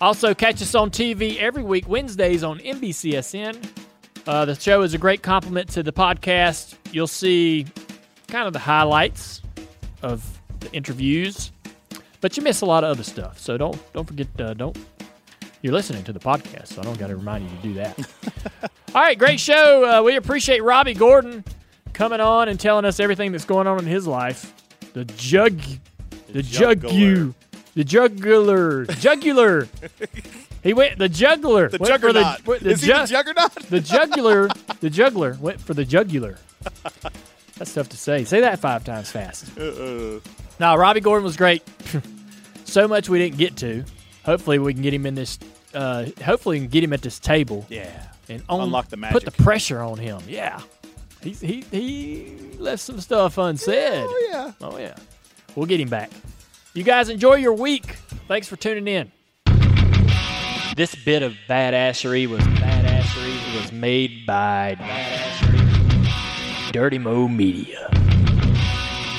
Also, 0.00 0.32
catch 0.32 0.62
us 0.62 0.74
on 0.74 0.90
TV 0.90 1.36
every 1.38 1.62
week, 1.62 1.88
Wednesdays 1.88 2.42
on 2.42 2.58
NBCSN. 2.60 3.68
Uh, 4.26 4.44
the 4.44 4.54
show 4.54 4.82
is 4.82 4.94
a 4.94 4.98
great 4.98 5.22
compliment 5.22 5.68
to 5.70 5.82
the 5.82 5.92
podcast. 5.92 6.74
You'll 6.92 7.06
see 7.06 7.66
kind 8.28 8.46
of 8.46 8.52
the 8.52 8.58
highlights 8.58 9.42
of 10.02 10.40
the 10.60 10.72
interviews, 10.72 11.52
but 12.20 12.36
you 12.36 12.42
miss 12.42 12.60
a 12.60 12.66
lot 12.66 12.84
of 12.84 12.90
other 12.90 13.02
stuff. 13.02 13.38
So 13.38 13.56
don't 13.56 13.92
don't 13.92 14.06
forget. 14.06 14.28
Uh, 14.38 14.55
don't 14.55 14.76
you're 15.62 15.74
listening 15.74 16.05
to 16.05 16.12
the 16.12 16.20
podcast, 16.20 16.68
so 16.68 16.80
I 16.80 16.84
don't 16.84 16.98
got 16.98 17.09
to 17.09 17.16
remind 17.16 17.48
you 17.48 17.56
to 17.56 17.62
do 17.62 17.74
that. 17.74 17.98
All 18.94 19.02
right, 19.02 19.18
great 19.18 19.38
show. 19.38 19.84
Uh, 20.01 20.02
we 20.02 20.16
appreciate 20.16 20.62
Robby 20.62 20.94
Gordon 20.94 21.44
coming 21.92 22.20
on 22.20 22.48
and 22.48 22.59
telling 22.59 22.84
us 22.86 22.98
everything 22.98 23.30
that's 23.32 23.44
going 23.44 23.66
on 23.66 23.78
in 23.78 23.84
his 23.86 24.06
life. 24.06 24.55
The 24.94 25.05
jug, 25.05 25.60
the, 26.32 26.42
jug, 26.42 26.90
you, 26.90 27.34
the 27.74 27.84
jugular, 27.84 28.86
jugular. 28.86 29.68
he 30.62 30.72
went 30.72 30.98
the 30.98 31.09
juggler. 31.09 31.68
The 31.68 31.78
went 31.78 31.92
for 31.92 32.12
juggernaut. 32.12 32.47
went- 32.47 32.62
Is 32.62 32.80
he 32.80 32.92
the 32.92 33.05
juggernaut? 33.06 33.55
The 33.55 33.80
jugular, 33.80 34.48
the 34.80 34.90
juggler 34.90 35.36
went 35.40 35.60
for 35.60 35.74
the 35.74 35.84
jugular. 35.84 36.38
That's 37.61 37.74
tough 37.74 37.91
to 37.91 37.97
say. 37.99 38.24
Say 38.24 38.41
that 38.41 38.59
five 38.59 38.85
times 38.85 39.11
fast. 39.11 39.51
Uh-uh. 39.59 40.20
No, 40.59 40.77
Robby 40.77 41.01
Gordon 41.01 41.24
was 41.24 41.37
great. 41.37 41.62
so 42.65 42.89
much 42.89 43.11
we 43.11 43.19
didn't 43.19 43.37
get 43.37 43.55
to. 43.59 43.85
Hopefully, 44.24 44.59
we 44.59 44.73
can 44.73 44.82
get 44.82 44.95
him 44.95 45.05
in 45.05 45.15
this. 45.15 45.39
Uh, 45.74 46.07
hopefully, 46.24 46.57
we 46.57 46.61
can 46.61 46.70
get 46.70 46.82
him 46.82 46.95
at 46.95 47.03
this 47.03 47.19
table. 47.19 47.66
Yeah. 47.69 47.91
and 48.31 48.43
on, 48.49 48.62
Unlock 48.62 48.89
the 48.89 48.97
magic. 48.97 49.12
Put 49.12 49.24
the 49.27 49.43
pressure 49.43 49.81
on 49.81 49.99
him. 49.99 50.23
Yeah, 50.27 50.62
he 51.23 51.32
he 51.32 51.61
he 51.70 52.37
left 52.59 52.81
some 52.81 52.99
stuff 52.99 53.37
unsaid. 53.37 54.07
Oh, 54.09 54.28
yeah. 54.31 54.53
Oh 54.66 54.78
yeah. 54.78 54.97
We'll 55.55 55.66
get 55.66 55.81
him 55.81 55.91
back. 55.91 56.11
You 56.73 56.82
guys 56.82 57.11
enjoy 57.11 57.35
your 57.35 57.53
week. 57.53 57.97
Thanks 58.27 58.49
for 58.49 58.57
tuning 58.57 58.89
in. 58.89 59.12
This 60.77 60.95
bit 60.95 61.23
of 61.23 61.35
badassery 61.47 62.27
was 62.27 62.41
badassery 62.41 63.61
was 63.61 63.70
made 63.70 64.24
by 64.24 64.77
badassery 64.78 65.49
Dirty 66.72 66.98
Mo 67.01 67.26
Media. 67.26 67.90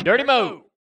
Dirty 0.03 0.23
Mo. 0.23 0.70